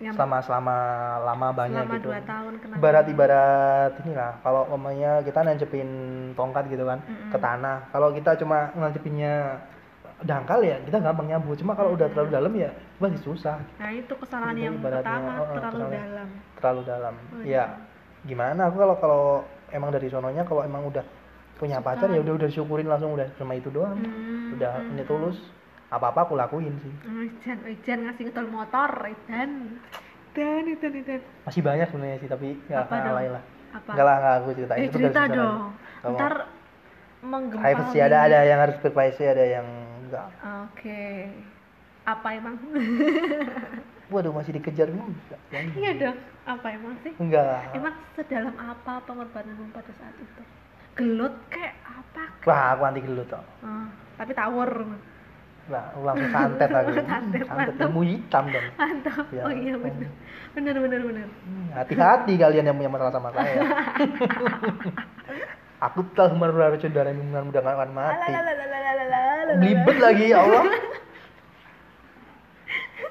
Yang- 0.03 0.19
selama 0.19 0.39
selama 0.43 0.77
lama 1.23 1.49
banyak 1.55 1.79
selama 1.87 1.95
gitu. 1.95 2.09
dua 2.11 2.21
tahun 2.27 2.53
kenapa 2.59 2.79
ibarat 2.83 3.07
ibarat 3.07 3.93
inilah 4.03 4.33
kalau 4.43 4.63
umpamanya 4.67 5.23
kita 5.23 5.41
nancepin 5.47 5.89
tongkat 6.35 6.65
gitu 6.69 6.83
kan 6.83 6.99
ke 7.31 7.39
tanah. 7.39 7.87
Kalau 7.95 8.11
kita 8.11 8.35
cuma 8.43 8.75
nancepinnya 8.75 9.63
dangkal 10.23 10.59
ya 10.63 10.79
kita 10.83 10.99
gampang 10.99 11.31
nyambut 11.31 11.55
cuma 11.59 11.75
kalau 11.75 11.95
udah 11.95 12.07
terlalu 12.11 12.31
dalam 12.31 12.53
ya 12.55 12.71
pasti 12.99 13.19
susah. 13.23 13.59
Nah 13.79 13.91
itu 13.91 14.15
kesalahan 14.19 14.55
Itu 14.55 14.65
yang 14.67 14.75
ibaratnya, 14.79 15.03
pertama 15.03 15.31
oh, 15.31 15.43
oh, 15.43 15.55
terlalu 15.55 15.71
kesalahan. 15.79 15.95
dalam. 15.95 16.29
terlalu 16.59 16.81
dalam. 16.87 17.15
Oh, 17.19 17.43
ya 17.43 17.65
gimana 18.23 18.61
aku 18.67 18.77
kalau 18.79 18.97
kalau 18.99 19.23
emang 19.71 19.91
dari 19.91 20.07
sononya 20.07 20.43
kalau 20.43 20.63
emang 20.63 20.83
udah 20.87 21.03
punya 21.59 21.79
pacar 21.79 22.11
ya 22.11 22.19
udah 22.19 22.35
udah 22.39 22.49
disyukurin 22.51 22.91
langsung 22.91 23.15
udah 23.15 23.31
cuma 23.39 23.55
itu 23.55 23.71
doang. 23.71 23.95
Hmm, 23.99 24.55
udah 24.59 24.83
ini 24.91 25.03
tulus 25.07 25.39
apa 25.93 26.07
apa 26.09 26.21
aku 26.25 26.35
lakuin 26.35 26.73
sih 26.81 26.93
Ejan, 27.05 27.59
Ejan 27.69 27.99
ngasih 28.03 28.23
ngetol 28.27 28.49
motor, 28.49 28.89
Ejan. 29.05 29.77
Dan, 30.33 30.65
dan, 30.81 30.93
dan. 31.05 31.21
masih 31.45 31.61
banyak 31.61 31.87
sebenarnya 31.93 32.19
sih 32.19 32.31
tapi 32.33 32.57
ya 32.65 32.81
Apa 32.83 32.97
lah 33.05 33.45
Apa? 33.71 33.91
enggak 33.93 34.07
lah 34.07 34.17
enggak 34.17 34.35
aku 34.35 34.49
ceritain 34.55 34.81
Eh, 34.81 34.87
itu 34.89 34.97
cerita 34.97 35.23
dong. 35.29 35.59
Nggak. 36.01 36.17
Ntar 36.17 36.35
menggempal. 37.23 37.63
privacy 37.63 37.99
ada 38.01 38.17
ada 38.25 38.39
yang 38.43 38.59
harus 38.59 38.77
berprivacy 38.81 39.25
ada 39.25 39.45
yang 39.45 39.67
enggak 40.03 40.27
Oke. 40.65 41.29
Apa 42.03 42.29
emang? 42.33 42.57
waduh 44.13 44.29
masih 44.31 44.53
dikejar 44.53 44.89
juga 44.89 45.05
Jangan. 45.53 45.73
iya 45.77 45.93
dong. 45.95 46.19
Apa 46.43 46.67
emang 46.71 46.95
sih? 47.05 47.13
enggak 47.17 47.45
Emang 47.71 47.95
sedalam 48.13 48.57
apa 48.57 48.93
pengorbananmu 49.05 49.69
pada 49.71 49.93
saat 49.95 50.17
itu? 50.17 50.43
Gelut 50.93 51.37
kayak 51.49 51.77
apa? 51.85 52.25
wah 52.43 52.73
aku 52.73 52.83
anti 52.83 53.01
gelut 53.01 53.29
toh 53.29 53.45
Ah, 53.61 53.89
tapi 54.17 54.33
tawur. 54.33 54.73
Nah, 55.71 55.95
ulang 55.95 56.19
santet 56.35 56.71
lagi. 56.75 56.99
santet, 57.07 57.47
santet 57.47 57.79
ilmu 57.79 58.03
hitam 58.03 58.51
dong. 58.51 58.67
Mantap. 58.75 59.31
Ya. 59.31 59.47
Oh 59.47 59.53
iya 59.55 59.79
benar. 59.79 60.11
Benar 60.59 60.75
benar 60.83 61.01
benar. 61.07 61.27
Hmm, 61.31 61.71
hati-hati 61.71 62.35
kalian 62.35 62.67
yang 62.67 62.77
punya 62.77 62.91
masalah 62.91 63.15
sama 63.15 63.31
saya. 63.31 63.63
Aku 65.91 66.07
telah 66.15 66.31
menurut 66.35 66.79
racun 66.79 66.95
darah 66.95 67.11
yang 67.11 67.47
mudah 67.47 67.63
akan 67.63 67.91
mati. 67.91 68.33
Libet 69.59 69.99
lagi 69.99 70.31
ya 70.31 70.39
Allah. 70.47 70.63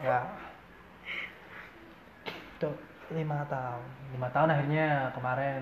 ya. 0.07 0.19
Tuh, 2.63 2.75
lima 3.11 3.43
tahun. 3.51 3.83
Lima 4.15 4.27
tahun 4.31 4.49
akhirnya 4.55 5.11
kemarin 5.15 5.61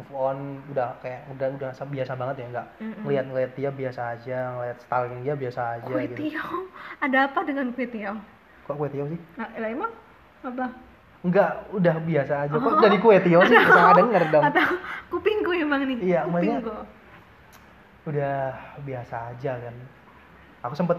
move 0.00 0.10
on 0.10 0.38
udah 0.66 0.96
kayak 0.98 1.28
udah 1.28 1.46
udah 1.54 1.70
sa- 1.70 1.84
biasa 1.86 2.12
banget 2.14 2.36
ya 2.40 2.46
nggak 2.50 2.66
ngeliat 3.04 3.52
dia 3.52 3.70
biasa 3.70 4.00
aja 4.10 4.38
ngeliat 4.50 4.78
stalking 4.80 5.20
dia 5.20 5.34
biasa 5.34 5.60
aja 5.76 5.84
Kue 5.86 6.04
gitu 6.06 6.16
tiaw. 6.26 6.52
Ada 6.98 7.18
apa 7.26 7.40
dengan 7.42 7.66
kue 7.70 7.84
tiaw? 7.86 8.16
kok 8.62 8.74
kue 8.74 8.88
tio 8.88 9.04
sih 9.06 9.20
Nah, 9.34 9.48
lah 9.52 9.68
emang 9.68 9.92
apa? 10.40 10.66
enggak 11.20 11.50
udah 11.70 11.96
biasa 12.00 12.34
aja 12.40 12.54
kok 12.54 12.76
dari 12.80 12.96
kue 12.96 13.16
tio 13.20 13.40
sih 13.42 13.58
salah 13.60 13.92
denger 14.00 14.22
dong 14.30 14.42
Atau 14.42 14.66
kupingku 15.10 15.52
emang 15.52 15.84
nih? 15.84 15.96
Iya, 16.00 16.20
maksudnya- 16.24 16.64
kupingku. 16.64 16.76
udah 18.06 18.38
biasa 18.80 19.16
aja 19.28 19.52
kan 19.60 19.74
aku 20.62 20.74
sempet 20.74 20.98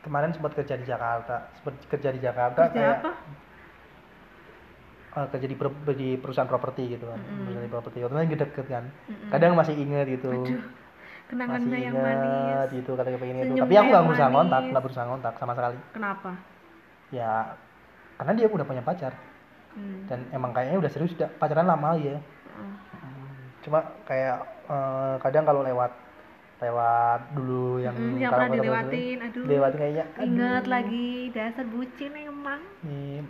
kemarin 0.00 0.32
sempat 0.32 0.52
kerja 0.54 0.74
di 0.74 0.84
Jakarta 0.84 1.52
sempat 1.54 1.74
kerja 1.86 2.08
di 2.08 2.20
Jakarta 2.20 2.60
Kerja 2.62 2.72
kayak 2.72 2.96
apa? 2.98 3.12
Eh, 5.16 5.26
kerja 5.30 5.46
di, 5.46 5.56
per- 5.58 5.96
di 5.96 6.08
perusahaan 6.18 6.46
properti 6.50 6.94
gitu 6.98 7.04
kan 7.10 7.18
perusahaan 7.18 7.66
di 7.66 7.72
properti 7.72 7.98
waktu 8.02 8.14
itu 8.30 8.36
deket 8.38 8.66
kan 8.66 8.84
Mm-mm. 9.08 9.30
kadang 9.30 9.52
masih 9.58 9.74
inget 9.74 10.06
gitu 10.06 10.30
Aduh, 10.30 10.62
masih 11.30 11.70
yang 11.78 11.94
inget 11.94 12.66
manis. 12.66 12.76
gitu 12.82 12.90
kadang 12.98 13.14
pengen 13.18 13.36
itu 13.42 13.54
tapi 13.54 13.74
aku 13.78 13.88
nggak 13.90 14.04
berusaha 14.06 14.30
kontak 14.30 14.62
nggak 14.70 14.84
berusaha 14.84 15.06
kontak 15.06 15.34
sama 15.38 15.52
sekali 15.54 15.78
Kenapa? 15.94 16.30
ya 17.10 17.32
karena 18.18 18.32
dia 18.36 18.46
udah 18.46 18.66
punya 18.66 18.82
pacar 18.84 19.14
Hmm. 19.70 20.02
dan 20.10 20.26
emang 20.34 20.50
kayaknya 20.50 20.82
udah 20.82 20.90
serius 20.90 21.14
udah 21.14 21.30
pacaran 21.38 21.62
lama 21.62 21.94
ya 21.94 22.18
Hmm. 22.50 22.74
cuma 23.62 23.86
kayak 24.02 24.42
eh, 24.66 25.14
kadang 25.22 25.46
kalau 25.46 25.62
lewat 25.62 25.94
lewat 26.60 27.20
dulu 27.32 27.78
yang 27.80 27.94
Hmm, 27.96 28.18
yang 28.18 28.34
kalau 28.34 28.50
pernah 28.50 28.56
dilewatin, 28.60 29.16
aduh. 29.22 29.44
dilewatin 29.46 29.78
kayaknya 29.78 30.04
aduh, 30.12 30.26
Ingat 30.26 30.64
lagi 30.66 31.08
dasar 31.32 31.64
bucin 31.70 32.12
emang. 32.18 32.60
ini 32.82 33.22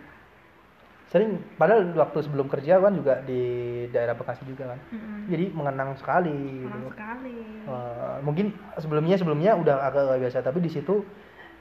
sering 1.10 1.42
padahal 1.58 1.90
waktu 1.98 2.22
sebelum 2.22 2.46
kerja 2.46 2.78
kan 2.78 2.94
juga 2.94 3.18
di 3.26 3.42
daerah 3.90 4.14
Bekasi 4.14 4.46
juga 4.46 4.70
kan. 4.70 4.78
Mm-mm. 4.94 5.26
jadi 5.26 5.44
mengenang 5.50 5.98
sekali 5.98 6.62
gitu. 6.62 6.78
sekali. 6.94 7.34
Eh, 7.66 8.16
mungkin 8.22 8.54
sebelumnya 8.78 9.18
sebelumnya 9.18 9.58
udah 9.58 9.90
agak 9.90 10.06
agak 10.06 10.18
biasa 10.22 10.46
tapi 10.46 10.62
di 10.62 10.70
situ 10.70 11.02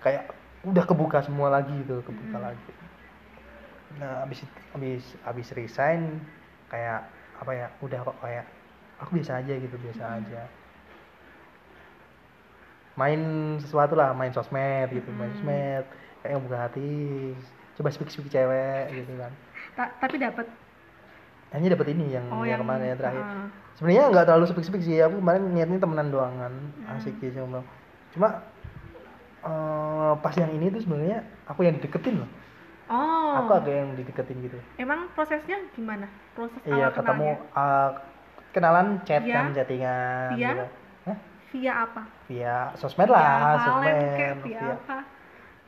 kayak 0.05 0.29
udah 0.69 0.85
kebuka 0.85 1.25
semua 1.25 1.49
lagi 1.49 1.73
gitu 1.81 1.97
kebuka 2.05 2.37
lagi. 2.37 2.71
Nah 3.97 4.21
abis 4.29 4.45
abis 4.77 5.03
abis 5.25 5.47
resign 5.57 6.21
kayak 6.69 7.09
apa 7.41 7.51
ya 7.51 7.67
udah 7.81 7.99
kok 8.05 8.17
kayak 8.21 8.45
aku 9.01 9.17
biasa 9.17 9.41
aja 9.41 9.53
gitu 9.57 9.75
biasa 9.81 10.03
aja. 10.21 10.41
Main 12.93 13.21
sesuatu 13.65 13.97
lah 13.97 14.13
main 14.13 14.29
sosmed 14.29 14.93
gitu 14.93 15.09
main 15.09 15.33
sosmed 15.33 15.89
kayak 16.21 16.37
buka 16.37 16.57
hati 16.69 17.33
coba 17.79 17.89
speak 17.89 18.11
speak 18.11 18.27
cewek 18.27 18.91
gitu 18.93 19.15
kan 19.15 19.31
Ta- 19.73 19.93
tapi 19.97 20.19
dapat 20.19 20.45
hanya 21.49 21.73
dapat 21.73 21.87
ini 21.89 22.11
yang, 22.11 22.27
oh 22.29 22.43
yang 22.43 22.51
yang 22.51 22.59
kemarin 22.61 22.85
yang 22.85 22.99
terakhir 22.99 23.23
ah. 23.23 23.47
sebenarnya 23.73 24.03
nggak 24.11 24.25
terlalu 24.27 24.45
speak 24.45 24.65
speak 24.65 24.83
sih 24.83 24.99
aku 24.99 25.15
kemarin 25.17 25.43
niatnya 25.49 25.79
temenan 25.79 26.07
doang 26.09 26.35
kan 26.35 26.53
Hmm. 26.53 26.93
asik 26.93 27.15
gitu 27.17 27.39
cuma 27.39 27.63
cuma 28.11 28.27
eh, 29.41 30.13
pas 30.19 30.35
yang 30.35 30.51
ini 30.51 30.67
tuh 30.69 30.81
sebenarnya 30.81 31.17
aku 31.45 31.63
yang 31.63 31.75
dideketin 31.75 32.19
loh 32.19 32.29
Oh. 32.89 33.37
aku 33.37 33.53
agak 33.55 33.69
yang 33.71 33.93
dideketin 33.93 34.41
gitu 34.41 34.57
Emang 34.75 35.13
prosesnya 35.13 35.61
gimana? 35.71 36.09
Proses 36.33 36.57
iya 36.65 36.89
awal 36.89 36.97
ketemu 36.97 37.27
kenalnya? 37.29 37.61
eh, 37.61 37.89
kenalan 38.49 38.87
chat 39.03 39.21
Via? 39.21 39.35
kan 39.35 39.45
chattingan 39.53 40.29
Via? 40.33 40.49
gitu 40.49 40.65
Hah? 41.05 41.17
Via 41.49 41.73
apa? 41.79 42.01
via 42.25 42.55
sosmed 42.75 43.07
lah 43.07 43.61
sosmed 43.61 43.93
via 43.93 44.27
via 44.41 44.67
apa? 44.75 44.97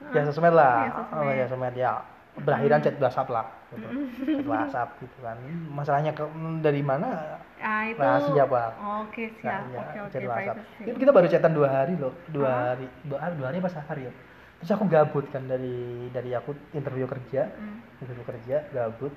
Ya 0.10 0.22
sosmed 0.26 0.52
lah 0.52 0.74
Via 0.80 0.92
sosmed. 0.92 1.20
oh 1.20 1.32
ya 1.32 1.46
sosmed 1.46 1.76
ya 1.76 1.92
berakhiran 2.34 2.80
chat 2.80 2.96
WhatsApp 2.98 3.28
lah 3.30 3.46
gitu. 3.70 3.88
chat 4.26 4.48
WhatsApp 4.48 4.90
gitu 4.98 5.18
kan 5.20 5.38
masalahnya 5.70 6.12
ke, 6.12 6.24
dari 6.60 6.82
mana 6.82 7.38
Ah 7.62 7.86
itu. 7.86 8.02
Rahasia, 8.02 8.50
Bang. 8.50 8.74
Oke 9.06 9.30
Nah, 9.46 9.62
siap. 9.62 9.86
Oke 9.86 9.98
oke 10.02 10.10
chat 10.10 10.24
WhatsApp. 10.26 10.58
Itu 10.82 10.98
kita 10.98 11.12
baru 11.14 11.28
chatan 11.30 11.54
dua 11.54 11.68
hari 11.70 11.94
loh, 11.94 12.10
dua 12.28 12.50
hari, 12.74 12.90
dua, 13.06 13.18
hari- 13.22 13.38
dua 13.38 13.48
hari 13.48 13.58
apa 13.62 13.70
sehari 13.70 14.10
ya. 14.10 14.14
Terus 14.58 14.72
aku 14.72 14.84
gabut 14.88 15.26
kan 15.30 15.46
dari 15.46 15.78
dari 16.10 16.34
aku 16.34 16.58
interview 16.72 17.06
kerja, 17.06 17.54
Hmm. 17.54 17.86
interview 18.02 18.26
kerja 18.26 18.66
gabut. 18.68 19.14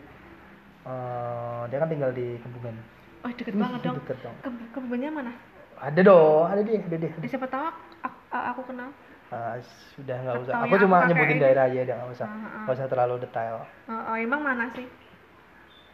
Eh, 0.84 1.62
dia 1.66 1.78
kan 1.78 1.88
tinggal 1.88 2.12
di 2.12 2.36
Kebumen. 2.38 2.76
Oh 3.24 3.32
deket 3.32 3.56
banget 3.56 3.80
dong. 3.80 3.96
Deket 3.96 4.18
dong. 4.20 4.36
Ke 4.38 4.48
kebunnya 4.76 5.08
mana? 5.08 5.32
Ada 5.74 6.00
dong, 6.00 6.44
ada 6.44 6.60
deh, 6.60 6.76
ada 6.78 6.96
deh. 6.98 7.12
Eh, 7.16 7.24
siapa 7.26 7.48
tahu 7.48 7.64
aku, 8.02 8.18
aku 8.28 8.60
kenal. 8.68 8.92
Ah, 9.28 9.56
sudah 9.92 10.16
nggak 10.20 10.36
usah. 10.42 10.54
Aku 10.62 10.74
cuma 10.78 10.96
aku 11.00 11.08
nyebutin 11.10 11.38
daerah 11.38 11.64
aja, 11.66 11.80
nggak 11.86 12.10
usah, 12.12 12.26
Ah, 12.26 12.34
ah. 12.34 12.62
nggak 12.64 12.74
usah 12.76 12.86
terlalu 12.86 13.14
detail. 13.20 13.56
Oh, 13.86 13.92
oh, 13.92 14.16
emang 14.16 14.40
mana 14.40 14.68
sih? 14.72 14.86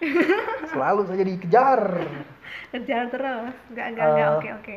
Selalu 0.73 1.01
saja 1.07 1.23
dikejar. 1.23 1.81
Kerjaan 2.71 3.07
terus. 3.09 3.53
Enggak 3.69 3.87
enggak 3.93 4.07
enggak. 4.07 4.27
Eh. 4.27 4.35
Oke 4.35 4.49
oke. 4.55 4.77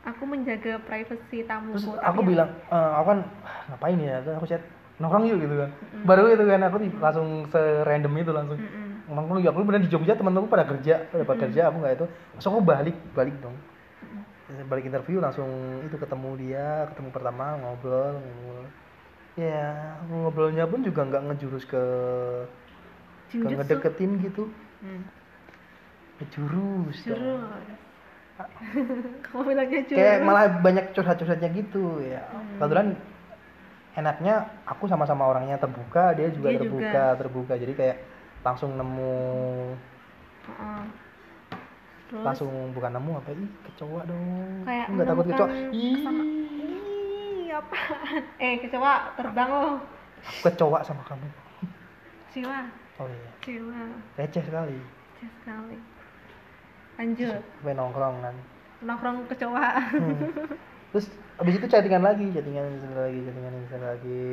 Aku 0.00 0.22
menjaga 0.24 0.80
privasi 0.80 1.44
tamuku. 1.44 1.76
Terus 1.76 2.00
aku 2.00 2.20
ya- 2.24 2.28
bilang, 2.28 2.48
"Eh, 2.66 2.90
aku 2.96 3.06
kan 3.06 3.18
"Ah, 3.44 3.58
ngapain 3.68 3.98
ya? 4.00 4.16
Terus 4.24 4.34
aku 4.34 4.46
chat 4.46 4.62
nongkrong 4.96 5.24
yuk 5.26 5.38
gitu 5.40 5.54
kan. 5.56 5.70
Baru 6.02 6.24
itu 6.26 6.40
kan 6.42 6.60
aku 6.62 6.76
di- 6.78 6.96
langsung 6.96 7.28
serandom 7.48 8.12
itu 8.16 8.32
langsung. 8.32 8.58
Mm-mm. 8.58 8.88
nongkrong 9.10 9.42
yuk. 9.42 9.50
Aku 9.50 9.66
bener 9.66 9.82
di 9.82 9.90
Jogja 9.90 10.14
teman-temanku 10.14 10.48
pada 10.48 10.64
kerja, 10.64 11.04
pada 11.04 11.22
pada 11.26 11.38
kerja 11.42 11.68
aku 11.68 11.76
nggak 11.78 11.94
itu. 11.98 12.06
Terus 12.06 12.46
aku 12.46 12.58
balik, 12.62 12.96
balik 13.12 13.34
dong. 13.42 13.56
Balik 14.50 14.82
interview 14.86 15.22
langsung 15.22 15.46
itu 15.86 15.94
ketemu 15.94 16.30
dia, 16.36 16.90
ketemu 16.90 17.08
pertama 17.14 17.54
ngobrol, 17.56 18.18
ngobrol. 18.18 18.66
ya 19.38 19.94
ngobrolnya 20.10 20.66
pun 20.66 20.82
juga 20.82 21.06
nggak 21.06 21.22
ngejurus 21.30 21.64
ke 21.64 21.82
ke 23.30 23.32
Jinjutsu. 23.32 23.56
ngedeketin 23.56 24.10
gitu 24.20 24.44
Hmm. 24.82 25.02
ngejurus. 26.18 26.98
Kamu 29.28 29.40
bilangnya 29.44 29.80
jurus. 29.86 30.00
kayak 30.00 30.18
malah 30.24 30.44
banyak 30.60 30.84
curhat-curhatnya 30.96 31.48
gitu 31.54 32.00
ya 32.02 32.24
Hmm. 32.26 32.58
kebetulan 32.58 32.88
enaknya 33.94 34.34
aku 34.66 34.88
sama-sama 34.88 35.28
orangnya 35.28 35.60
terbuka 35.60 36.16
dia 36.16 36.32
juga 36.32 36.48
Dia 36.50 36.58
terbuka 36.58 37.04
juga. 37.04 37.18
terbuka 37.20 37.52
jadi 37.54 37.72
kayak 37.76 37.96
langsung 38.40 38.74
nemu. 38.74 39.76
Terus 42.10 42.26
langsung 42.26 42.50
bukan 42.74 42.90
nemu 42.98 43.12
apa 43.22 43.30
ih 43.30 43.50
kecoa 43.70 44.02
dong 44.02 44.66
kayak 44.66 44.86
nggak 44.90 45.06
takut 45.06 45.26
kecoa 45.30 45.48
ih 45.70 45.94
apaan? 47.54 48.22
Eh, 48.42 48.54
kecoa 48.66 49.14
terbang 49.14 49.50
loh. 49.50 49.78
aku 50.20 50.50
kecoa 50.50 50.78
sama 50.82 51.06
kamu 51.06 51.28
Siwa, 52.30 52.66
oh 52.98 53.06
iya 53.06 53.30
siwa. 53.42 53.82
receh 54.18 54.42
sekali 54.42 54.78
Kecil 55.18 55.30
sekali. 55.42 55.76
Lanjut, 56.98 57.38
sampai 57.38 57.74
nongkrong 57.74 58.16
kan 58.22 58.34
nongkrong 58.80 59.18
kecoa. 59.28 59.68
Hmm. 59.94 60.18
terus 60.90 61.06
abis 61.38 61.54
itu 61.62 61.66
chattingan 61.70 62.02
lagi 62.02 62.26
chattingan 62.34 62.74
chattingan 62.80 62.98
lagi 63.06 63.18
chattingan 63.22 63.82
lagi 63.86 64.24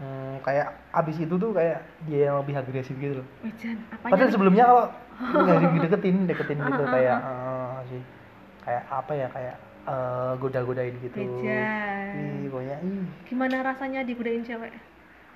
hmm, 0.00 0.34
kayak 0.40 0.66
abis 0.90 1.16
itu 1.18 1.34
tuh 1.34 1.50
kayak 1.52 1.78
dia 2.04 2.20
yang 2.26 2.40
lebih 2.40 2.56
agresif 2.56 2.96
gitu 2.96 3.20
loh 3.20 3.26
padahal 4.00 4.26
nih? 4.26 4.32
sebelumnya 4.32 4.64
kalau 4.66 4.84
nggak 5.44 5.84
deketin 5.84 6.16
deketin 6.24 6.58
gitu 6.58 6.84
kayak 6.84 7.18
eh, 7.20 7.76
sih 7.86 8.02
kayak 8.60 8.82
apa 8.88 9.12
ya 9.12 9.26
kayak 9.28 9.54
eh, 9.86 10.32
goda-godain 10.36 10.94
gitu 10.98 11.16
ih 11.20 12.48
pokoknya 12.48 12.76
ih 12.80 13.04
Gimana 13.24 13.56
rasanya 13.62 14.00
digodain 14.02 14.42
cewek? 14.42 14.72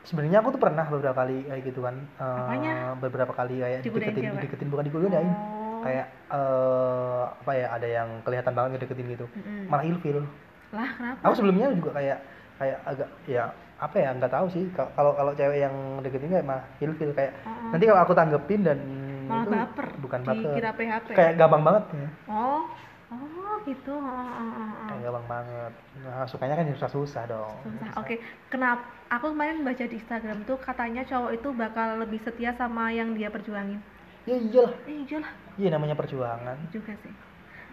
sebenarnya 0.04 0.40
aku 0.40 0.52
tuh 0.52 0.60
pernah 0.60 0.84
beberapa 0.84 1.16
kali 1.16 1.48
kayak 1.48 1.62
gitu 1.64 1.80
kan 1.80 1.96
Apanya? 2.18 2.92
beberapa 2.98 3.32
kali 3.32 3.56
kayak 3.56 3.80
Digodain 3.80 4.12
dideketin 4.12 4.24
cewek? 4.26 4.40
dideketin 4.40 4.68
bukan 4.68 4.84
digodain 4.84 5.30
Oh. 5.34 5.80
kayak 5.84 6.06
eh, 6.32 7.22
apa 7.34 7.52
ya 7.52 7.66
ada 7.70 7.84
yang 7.84 8.08
kelihatan 8.24 8.52
banget 8.52 8.70
ngedeketin 8.74 9.06
gitu 9.10 9.26
Mm-mm. 9.30 9.68
malah 9.68 9.84
ilfil 9.84 10.24
Lah, 10.72 10.88
kenapa? 10.96 11.20
aku 11.22 11.34
sebelumnya 11.36 11.70
juga 11.70 11.90
kayak 11.92 12.18
kayak 12.56 12.78
agak 12.82 13.08
ya 13.24 13.44
apa 13.76 13.96
ya 13.96 14.10
nggak 14.12 14.30
tahu 14.30 14.46
sih 14.48 14.64
Ka- 14.70 14.92
kalau 14.92 15.12
kalau 15.12 15.32
cewek 15.32 15.58
yang 15.60 15.74
deketin 15.98 16.30
kayak 16.30 16.44
malah 16.44 16.64
ilfil 16.78 17.10
kayak 17.10 17.32
Oh. 17.42 17.70
nanti 17.70 17.84
kalau 17.84 18.00
aku 18.00 18.12
tanggepin 18.12 18.62
dan 18.62 18.78
Malah 19.24 19.42
itu 19.42 19.50
baper. 19.52 19.86
bukan 19.98 20.20
baper 20.22 20.52
Dikira 20.52 20.70
PHP. 20.72 21.08
kayak 21.12 21.32
gampang 21.34 21.62
banget 21.62 21.84
ya 21.92 22.08
Oh. 22.28 22.62
Oh, 23.06 23.56
gitu. 23.62 23.94
Oh, 23.94 24.02
oh. 24.02 24.86
kayak 24.86 25.02
gampang 25.04 25.26
banget 25.28 25.72
nah 25.96 26.24
sukanya 26.24 26.54
kan 26.54 26.66
susah-susah 26.68 27.22
dong 27.26 27.54
Susah. 27.62 27.90
Oke, 27.96 28.18
kenapa? 28.48 28.82
Aku 29.10 29.30
kemarin 29.30 29.62
baca 29.62 29.80
di 29.80 29.94
Instagram 29.94 30.42
tuh 30.42 30.58
katanya 30.58 31.02
cowok 31.02 31.30
itu 31.32 31.48
bakal 31.52 31.98
lebih 31.98 32.18
setia 32.18 32.50
sama 32.52 32.90
yang 32.90 33.12
dia 33.12 33.28
perjuangin. 33.28 33.78
ya 34.24 34.34
iyalah 34.34 34.72
Eh, 34.82 35.04
iya 35.04 35.18
lah, 35.18 35.32
iya 35.54 35.68
namanya 35.68 35.94
perjuangan 35.94 36.56
juga 36.68 36.96
sih. 36.98 37.12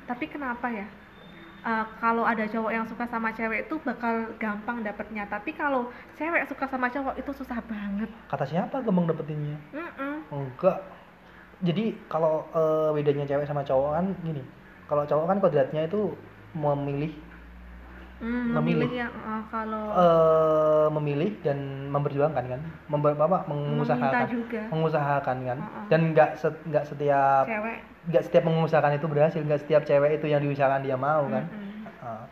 Tapi 0.03 0.25
kenapa 0.27 0.67
ya? 0.67 0.85
Eh, 1.61 1.85
kalau 2.01 2.25
ada 2.25 2.41
cowok 2.41 2.71
yang 2.73 2.85
suka 2.89 3.05
sama 3.05 3.29
cewek 3.29 3.69
itu 3.69 3.75
bakal 3.85 4.33
gampang 4.41 4.81
dapetnya. 4.81 5.29
Tapi 5.29 5.53
kalau 5.53 5.93
cewek 6.17 6.49
suka 6.49 6.65
sama 6.65 6.89
cowok 6.89 7.13
itu 7.15 7.31
susah 7.31 7.61
banget. 7.61 8.09
kata 8.27 8.45
siapa 8.47 8.81
gampang 8.81 9.05
dapetinnya 9.05 9.57
Mm-mm. 9.69 10.25
enggak 10.31 10.81
jadi 11.61 11.93
kalau 12.07 12.49
eh, 12.49 12.89
bedanya 12.95 13.27
cewek 13.27 13.45
sama 13.45 13.61
cowok 13.61 13.93
kan 13.93 14.05
gini 14.23 14.41
kalau 14.89 15.05
cowok 15.05 15.25
kan 15.29 15.37
kodratnya 15.37 15.81
itu 15.85 16.17
memilih 16.53 17.13
Hmm, 18.21 18.53
Memilih. 18.53 18.85
memilih 18.85 19.01
yang 19.01 19.13
eh, 19.13 19.43
kalau 19.49 19.85
eh 19.91 20.87
memilih 20.93 21.29
dan 21.41 21.57
memperjuangkan 21.89 22.45
kan 22.47 22.61
Member, 22.85 23.17
apa 23.17 23.49
mengusahakan 23.49 24.25
mengusahakan 24.69 25.37
kan 25.41 25.57
Uh-uh. 25.57 25.85
dan 25.89 26.01
nggak 26.13 26.37
set- 26.37 26.61
nggak 26.65 26.85
setiap 26.85 27.45
cewek. 27.45 27.81
Nggak 28.01 28.23
setiap 28.25 28.43
mengusahakan 28.49 28.97
itu 28.97 29.05
berhasil 29.05 29.41
nggak 29.41 29.61
setiap 29.61 29.81
cewek 29.85 30.17
itu 30.17 30.25
yang 30.25 30.41
diusahakan 30.41 30.81
dia 30.81 30.97
mau 30.97 31.25
kan 31.29 31.45
Mm-mm. 31.45 31.69
Uh, 32.01 32.25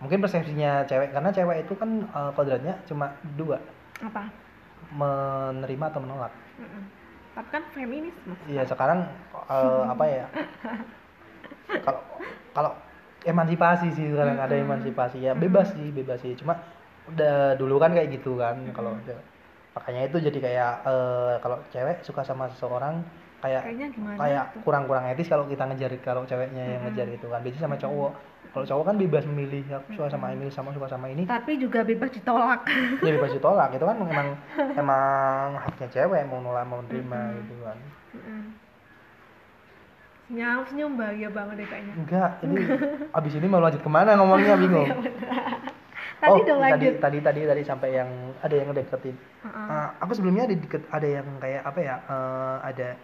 mungkin 0.00 0.24
persepsinya 0.24 0.84
cewek 0.88 1.12
karena 1.12 1.28
cewek 1.28 1.68
itu 1.68 1.72
kan 1.76 2.08
eh, 2.08 2.30
kodratnya 2.32 2.74
cuma 2.88 3.12
dua 3.36 3.60
Apa? 4.00 4.32
menerima 4.92 5.84
atau 5.92 6.00
menolak 6.00 6.32
Mm-mm. 6.56 6.82
Tapi 7.34 7.48
kan 7.50 7.62
feminisme. 7.74 8.32
iya 8.48 8.64
sekarang 8.64 9.04
eh, 9.48 9.82
apa 9.92 10.04
ya 10.08 10.26
kalau 11.84 12.00
kalau 12.56 12.72
emansipasi 13.24 13.92
sih 13.92 14.06
sekarang 14.08 14.40
ada 14.40 14.56
Mm-mm. 14.56 14.64
emansipasi 14.72 15.20
ya 15.20 15.32
bebas 15.36 15.72
sih 15.76 15.88
bebas 15.92 16.20
sih 16.24 16.32
cuma 16.36 16.56
udah 17.12 17.60
dulu 17.60 17.76
kan 17.76 17.92
kayak 17.92 18.08
gitu 18.08 18.40
kan 18.40 18.56
kalau 18.72 18.96
Mm-mm. 18.96 19.20
makanya 19.76 20.08
itu 20.08 20.16
jadi 20.20 20.38
kayak 20.40 20.72
eh, 20.88 21.34
kalau 21.44 21.60
cewek 21.68 22.00
suka 22.00 22.24
sama 22.24 22.48
seseorang 22.48 23.04
kayak 23.44 23.62
Kayaknya 23.62 23.88
gimana? 23.90 24.16
kayak 24.16 24.44
kurang-kurang 24.60 25.04
etis 25.06 25.28
kalau 25.28 25.44
kita 25.44 25.62
ngejar 25.64 25.92
kalau 26.00 26.24
ceweknya 26.24 26.64
yang 26.64 26.80
Mm-mm. 26.80 26.84
ngejar 26.88 27.06
itu 27.10 27.26
kan 27.26 27.40
biasanya 27.40 27.62
sama 27.62 27.76
cowok 27.76 28.12
kalau 28.50 28.64
cowok 28.64 28.84
kan 28.84 28.96
bebas 28.96 29.24
memilih 29.24 29.60
aku 29.68 29.88
suka 29.92 30.08
sama 30.08 30.30
ini 30.30 30.46
sama 30.48 30.70
suka 30.70 30.86
sama 30.86 31.06
ini 31.06 31.22
Tapi 31.24 31.58
juga 31.58 31.82
bebas 31.82 32.08
ditolak. 32.08 32.64
ya 32.98 33.10
bebas 33.12 33.30
ditolak 33.30 33.68
itu 33.70 33.84
kan 33.84 33.96
emang 34.00 34.28
emang 34.80 35.04
haknya 35.58 35.86
cewek 35.90 36.24
mau 36.24 36.40
nolak 36.40 36.64
mau 36.64 36.80
nerima 36.80 37.20
Mm-mm. 37.20 37.36
gitu 37.42 37.54
kan 37.62 37.78
Mm-mm. 38.14 38.42
Senyum 40.24 40.64
senyum 40.64 40.92
bahagia 40.96 41.28
banget 41.28 41.54
deh 41.60 41.68
kayaknya. 41.68 41.94
enggak 41.94 42.30
ini 42.40 42.56
abis 43.18 43.32
ini 43.34 43.44
mau 43.44 43.60
lanjut 43.60 43.78
ke 43.78 43.90
mana 43.92 44.16
ngomongnya 44.16 44.56
bingung 44.56 44.88
Tadi 46.14 46.30
oh 46.30 46.40
dong 46.40 46.56
tadi 46.58 46.72
lanjut. 46.80 46.94
tadi 46.96 47.18
tadi 47.20 47.40
tadi 47.44 47.62
sampai 47.62 47.88
yang 47.92 48.08
ada 48.40 48.54
yang 48.54 48.72
ngedeketin 48.72 49.12
Heeh. 49.44 49.66
Uh, 49.68 49.88
aku 50.00 50.16
sebelumnya 50.16 50.48
ada 50.48 50.56
deket 50.56 50.82
ada 50.88 51.04
yang 51.06 51.26
kayak 51.36 51.60
apa 51.60 51.78
ya 51.78 51.94
uh, 52.06 52.56
ada 52.64 52.96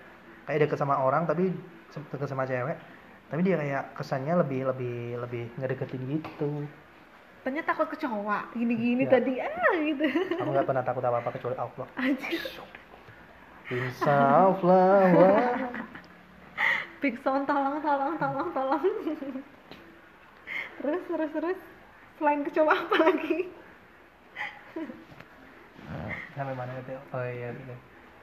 kayak 0.51 0.67
deket 0.67 0.79
sama 0.83 0.99
orang 0.99 1.23
tapi 1.25 1.55
deket 2.11 2.27
sama 2.27 2.43
cewek 2.43 2.75
tapi 3.31 3.41
dia 3.47 3.55
kayak 3.55 3.95
kesannya 3.95 4.35
lebih 4.43 4.67
lebih 4.75 5.23
lebih 5.23 5.45
ngedeketin 5.57 6.03
gitu 6.11 6.67
Ternyata 7.41 7.73
takut 7.73 7.89
kecoa. 7.89 8.53
Gini-gini 8.53 9.09
Ya. 9.09 9.17
tadi 9.17 9.41
ah 9.41 9.73
gitu. 9.81 10.05
aku 10.37 10.51
nggak 10.53 10.67
pernah 10.69 10.85
takut 10.85 11.01
apa 11.01 11.25
apa 11.25 11.31
kecuali 11.33 11.57
Allah 11.57 11.87
insya 13.73 14.17
Allah 14.45 15.09
Big 17.01 17.17
sound 17.25 17.49
tolong 17.49 17.81
tolong 17.81 18.13
tolong 18.21 18.49
tolong. 18.53 18.85
terus 20.85 21.03
terus 21.09 21.31
terus 21.33 21.59
selain 22.21 22.45
kecoa 22.45 22.77
apa 22.77 22.97
lagi? 23.09 23.49
sampai 26.37 26.55
mana 26.57 26.73
itu 26.77 26.93
oh 26.93 27.25
iya 27.25 27.57
gitu. 27.57 27.75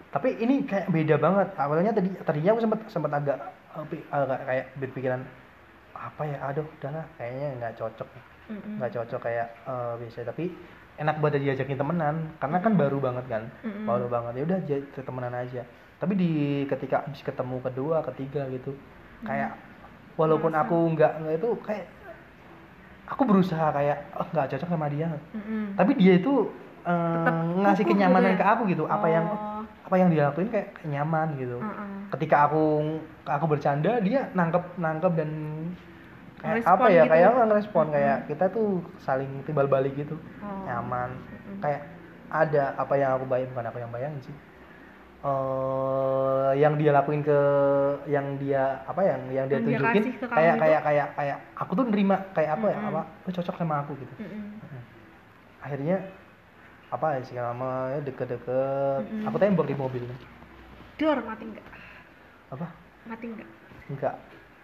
Tapi 0.08 0.40
ini 0.40 0.64
kayak 0.64 0.88
beda 0.88 1.16
banget. 1.18 1.48
Awalnya 1.54 1.92
tadi 1.92 2.10
tadinya 2.24 2.50
aku 2.56 2.62
sempat 2.64 2.80
sempat 2.88 3.12
agak 3.14 3.38
uh, 3.76 3.86
pi- 3.86 4.08
agak 4.08 4.40
kayak 4.48 4.66
berpikiran 4.78 5.22
apa 5.94 6.22
ya? 6.24 6.38
Aduh 6.48 6.66
udahlah 6.80 7.06
kayaknya 7.18 7.48
nggak 7.60 7.74
cocok 7.76 8.10
nggak 8.48 8.92
cocok 8.96 9.20
kayak 9.20 9.48
eh, 9.68 9.94
biasa. 10.00 10.24
Tapi 10.24 10.46
enak 10.98 11.20
buat 11.20 11.36
diajakin 11.36 11.78
temenan 11.78 12.16
karena 12.40 12.58
kan 12.64 12.74
baru 12.74 12.98
banget 12.98 13.26
kan? 13.28 13.44
Mm-mm. 13.62 13.84
baru 13.84 14.08
banget. 14.08 14.34
Ya 14.40 14.44
udah 14.48 14.60
temenan 15.04 15.34
aja. 15.36 15.62
Tapi 15.98 16.14
di 16.14 16.32
ketika 16.70 17.04
habis 17.04 17.22
ketemu 17.22 17.58
kedua 17.60 18.06
ketiga 18.14 18.46
gitu 18.54 18.72
kayak 19.26 19.58
walaupun 20.16 20.54
aku 20.54 20.94
nggak 20.94 21.12
nggak 21.22 21.36
itu 21.38 21.50
kayak 21.66 21.86
aku 23.08 23.22
berusaha 23.24 23.68
kayak 23.72 23.98
oh, 24.16 24.28
nggak 24.32 24.48
cocok 24.56 24.70
sama 24.70 24.88
dia. 24.88 25.08
Tapi 25.76 25.92
dia 25.98 26.14
itu 26.16 26.34
eh, 26.86 27.14
Tetep 27.18 27.36
ngasih 27.60 27.84
kenyamanan 27.84 28.32
gitu 28.32 28.38
ya? 28.38 28.42
ke 28.42 28.46
aku 28.48 28.64
gitu. 28.72 28.84
Apa 28.88 29.08
yang 29.10 29.26
Oh. 29.28 29.47
Apa 29.88 29.96
yang 29.96 30.12
dia 30.12 30.28
lakuin 30.28 30.52
kayak, 30.52 30.76
kayak 30.76 30.90
nyaman 30.92 31.28
gitu 31.36 31.58
Heeh. 31.58 31.90
ketika 32.12 32.38
aku 32.44 32.64
aku 33.24 33.46
bercanda 33.48 33.98
dia 34.00 34.28
nangkep 34.32 34.76
nangkep 34.76 35.12
dan 35.16 35.30
kayak 36.38 36.54
Ngerespon 36.60 36.76
apa 36.76 36.86
ya 36.88 37.02
gitu. 37.02 37.12
kayak 37.12 37.30
ngerespon 37.42 37.86
kayak 37.90 38.18
kita 38.28 38.46
tuh 38.48 38.68
saling 39.00 39.32
timbal 39.42 39.66
balik 39.66 39.96
gitu 39.96 40.20
Oh. 40.38 40.64
nyaman 40.64 41.16
Mm-mm. 41.16 41.58
kayak 41.60 41.82
ada 42.28 42.76
apa 42.76 42.94
yang 42.94 43.16
aku 43.16 43.26
bayangin 43.26 43.52
bukan 43.52 43.66
aku 43.66 43.80
yang 43.80 43.90
bayangin 43.90 44.22
sih 44.22 44.36
eh 45.18 46.50
yang 46.56 46.76
dia 46.76 46.92
lakuin 46.92 47.20
ke 47.22 47.40
yang 48.06 48.38
dia 48.38 48.84
apa 48.84 49.02
yang 49.02 49.22
yang 49.30 49.46
dia 49.46 49.58
Yang 49.58 49.66
dia 49.66 49.78
tunjukin 49.80 50.04
kamu 50.20 50.30
kayak 50.30 50.54
itu? 50.54 50.62
kayak 50.62 50.82
kayak 50.84 51.08
kayak 51.16 51.38
aku 51.56 51.72
tuh 51.74 51.86
nerima 51.86 52.16
kayak 52.32 52.52
apa 52.54 52.66
ya 52.68 52.78
Mm-mm. 52.78 52.90
apa 52.92 53.02
lu 53.24 53.32
cocok 53.32 53.56
sama 53.56 53.76
aku 53.82 53.92
gitu 53.98 54.14
Mm-mm. 54.20 54.82
akhirnya 55.60 55.98
apa 56.88 57.06
ya 57.14 57.22
sih 57.22 57.36
namanya 57.36 58.00
deket-deket 58.02 59.02
Mm-mm. 59.04 59.28
aku 59.28 59.36
tembak 59.38 59.68
di 59.68 59.76
mobil 59.76 60.04
Dor 60.96 61.20
mati 61.22 61.44
enggak? 61.46 61.66
apa 62.48 62.68
Mati 63.04 63.26
enggak? 63.28 63.50
enggak 63.88 64.16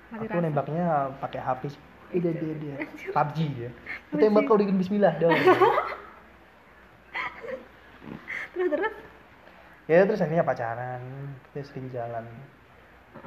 Mati 0.08 0.24
aku 0.24 0.34
rasa. 0.34 0.46
nembaknya 0.46 0.86
pakai 1.20 1.40
HP 1.40 1.62
sih. 1.70 1.82
Iya 2.14 2.30
dia 2.32 2.54
dia 2.54 2.76
PUBG 3.10 3.38
dia. 3.58 3.70
Aku 4.14 4.22
tembak 4.22 4.46
kau 4.46 4.54
bikin 4.54 4.78
Bismillah 4.78 5.18
dong. 5.18 5.34
Terus 8.54 8.70
terus. 8.70 8.94
ya 9.90 10.06
terus 10.06 10.22
akhirnya 10.22 10.46
pacaran, 10.46 11.02
kita 11.50 11.66
sering 11.66 11.90
jalan. 11.90 12.22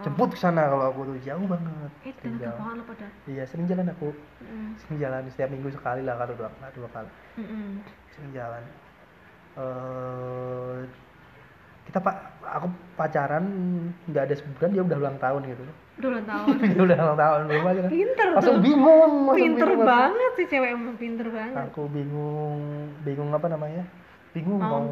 Jemput 0.03 0.35
ke 0.35 0.39
sana 0.39 0.67
kalau 0.67 0.91
aku 0.91 1.03
tuh 1.05 1.19
jauh 1.23 1.47
banget. 1.47 1.91
Eh, 2.03 2.15
Sering 2.19 2.39
jalan. 2.39 2.79
pada. 2.83 3.07
Iya 3.27 3.43
sering 3.47 3.67
jalan 3.67 3.87
aku. 3.89 4.11
Mm-mm. 4.39 4.79
Sering 4.79 4.99
jalan 4.99 5.27
setiap 5.31 5.51
minggu 5.51 5.71
sekali 5.71 6.03
lah 6.03 6.15
kalau 6.17 6.35
dua, 6.35 6.51
dua 6.71 6.89
kali. 6.91 7.11
Mm-mm. 7.39 7.83
Sering 8.15 8.31
jalan. 8.31 8.63
Eh 9.57 10.77
kita 11.87 11.99
pak 11.99 12.15
aku 12.43 12.67
pacaran 12.95 13.45
nggak 14.05 14.23
ada 14.23 14.35
sebulan 14.35 14.71
dia 14.71 14.83
udah 14.83 14.99
ulang 14.99 15.19
tahun 15.19 15.43
gitu 15.47 15.65
Udah 15.97 16.09
ulang 16.11 16.27
tahun. 16.29 16.55
dia 16.63 16.83
udah 16.83 16.97
ulang 16.99 17.19
tahun 17.19 17.41
belum 17.47 17.65
aja 17.67 17.81
Pinter 17.89 18.27
langsung 18.31 18.55
tuh. 18.55 18.63
bingung 18.63 18.99
langsung 19.25 19.39
Pinter 19.39 19.69
bingung. 19.71 19.87
banget 19.87 20.33
sih 20.35 20.47
cewek 20.47 20.71
emang 20.71 20.97
pinter 20.97 21.27
banget. 21.27 21.57
aku 21.65 21.83
bingung 21.89 22.61
bingung 23.01 23.31
apa 23.31 23.47
namanya 23.47 23.83
bingung 24.31 24.61
Mau 24.61 24.69
mau 24.69 24.83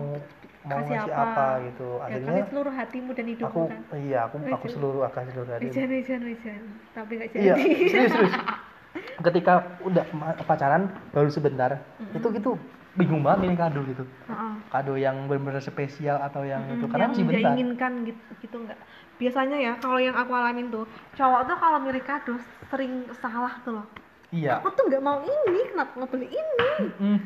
mau 0.64 0.80
kasih 0.80 0.96
ngasih 0.96 1.12
apa. 1.12 1.24
apa, 1.28 1.46
gitu 1.62 1.88
Ya, 1.90 2.00
akhirnya 2.00 2.32
kasih 2.32 2.48
seluruh 2.48 2.74
hatimu 2.74 3.10
dan 3.12 3.26
hidupmu 3.28 3.52
aku 3.52 3.62
kan. 3.68 3.80
iya 3.98 4.18
aku 4.24 4.34
aku 4.40 4.48
Wijan. 4.64 4.72
seluruh 4.72 5.02
akan 5.04 5.22
seluruh 5.28 5.50
hati 5.52 5.64
Wijan, 5.66 5.88
wijan, 5.90 6.20
wijan. 6.24 6.62
Tapi 6.90 7.12
gak 7.14 7.28
jadi. 7.28 7.42
iya 7.42 7.54
serius 7.84 8.10
serius 8.10 8.34
ketika 9.26 9.52
udah 9.82 10.04
pacaran 10.40 10.82
baru 11.10 11.28
sebentar 11.28 11.70
itu 12.08 12.28
gitu 12.30 12.56
bingung 12.94 13.22
banget 13.22 13.46
ini 13.46 13.56
kado 13.56 13.80
gitu. 13.84 14.04
Heeh. 14.26 14.54
kado 14.70 14.94
yang 14.94 15.26
benar-benar 15.26 15.58
spesial 15.58 16.18
atau 16.18 16.42
yang 16.42 16.62
itu 16.68 16.86
Mm, 16.86 16.90
karena 16.90 17.02
yang 17.04 17.12
masih 17.12 17.24
dia 17.24 17.30
bentar. 17.34 17.52
inginkan 17.52 17.92
gitu, 18.04 18.22
gitu 18.40 18.56
enggak 18.58 18.78
biasanya 19.14 19.56
ya 19.56 19.72
kalau 19.78 19.98
yang 19.98 20.14
aku 20.14 20.32
alamin 20.34 20.66
tuh 20.68 20.84
cowok 21.14 21.46
tuh 21.46 21.56
kalau 21.56 21.78
milih 21.78 22.02
kado 22.02 22.34
sering 22.66 22.92
salah 23.14 23.54
tuh 23.62 23.78
loh. 23.78 23.86
Iya. 24.30 24.58
Aku 24.58 24.74
tuh 24.74 24.90
nggak 24.90 24.98
mau 24.98 25.22
ini 25.22 25.60
kenapa 25.70 25.94
nggak 25.94 26.10
beli 26.10 26.28
ini? 26.28 26.68
Mm. 26.98 27.18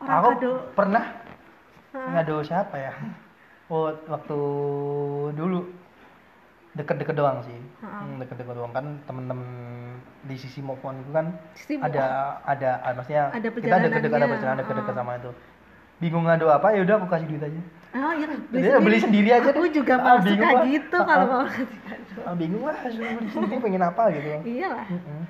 orang 0.00 0.16
aku 0.16 0.28
kado. 0.36 0.52
pernah 0.74 1.04
Hah? 1.90 2.08
ngado 2.12 2.36
siapa 2.40 2.76
ya? 2.76 2.92
Oh, 3.66 3.88
waktu 4.06 4.38
dulu. 5.32 5.62
Deket-deket 6.70 7.14
doang 7.14 7.40
sih. 7.42 7.54
Heeh. 7.54 8.00
Hmm, 8.02 8.18
deket-deket 8.18 8.52
doang. 8.52 8.70
Kan 8.70 9.00
temen-temen 9.02 9.48
di 10.20 10.36
sisi 10.36 10.60
move 10.60 10.80
on 10.80 10.98
itu 10.98 11.10
kan 11.10 11.26
Sisi 11.54 11.74
ada 11.76 12.04
ada 12.42 12.70
ah, 12.80 12.92
maksudnya 12.92 13.30
Ada 13.30 13.48
kita 13.48 13.76
deket-deket 13.80 14.16
ada 14.16 14.26
perjalanan 14.28 14.58
deket-deket 14.58 14.92
Heeh. 14.92 15.00
sama 15.00 15.12
itu. 15.16 15.30
Bingung 15.98 16.24
ngado 16.24 16.46
apa 16.48 16.72
ya 16.72 16.80
udah 16.80 16.94
aku 16.96 17.06
kasih 17.08 17.26
duit 17.26 17.42
aja. 17.42 17.60
Oh 17.90 18.12
iya 18.14 18.26
Dia 18.50 18.78
beli 18.78 18.98
sendiri 18.98 19.28
aja 19.30 19.50
aku 19.50 19.62
deh. 19.62 19.72
juga 19.74 19.94
Ah, 19.96 20.16
bingung 20.18 20.40
suka 20.42 20.56
lah. 20.56 20.64
gitu 20.66 20.96
Ah, 20.96 21.04
kalau 21.04 21.24
ah. 21.24 21.30
mau 21.30 21.42
kasih 21.44 21.66
kado 21.82 22.20
ah, 22.22 22.34
bingung 22.34 22.62
lah 22.64 22.76
suruh 22.86 23.12
beli 23.12 23.28
sendiri 23.28 23.56
pengen 23.58 23.82
apa 23.82 24.02
gitu. 24.10 24.28
Iyalah. 24.42 24.86
Mm-mm. 24.88 25.22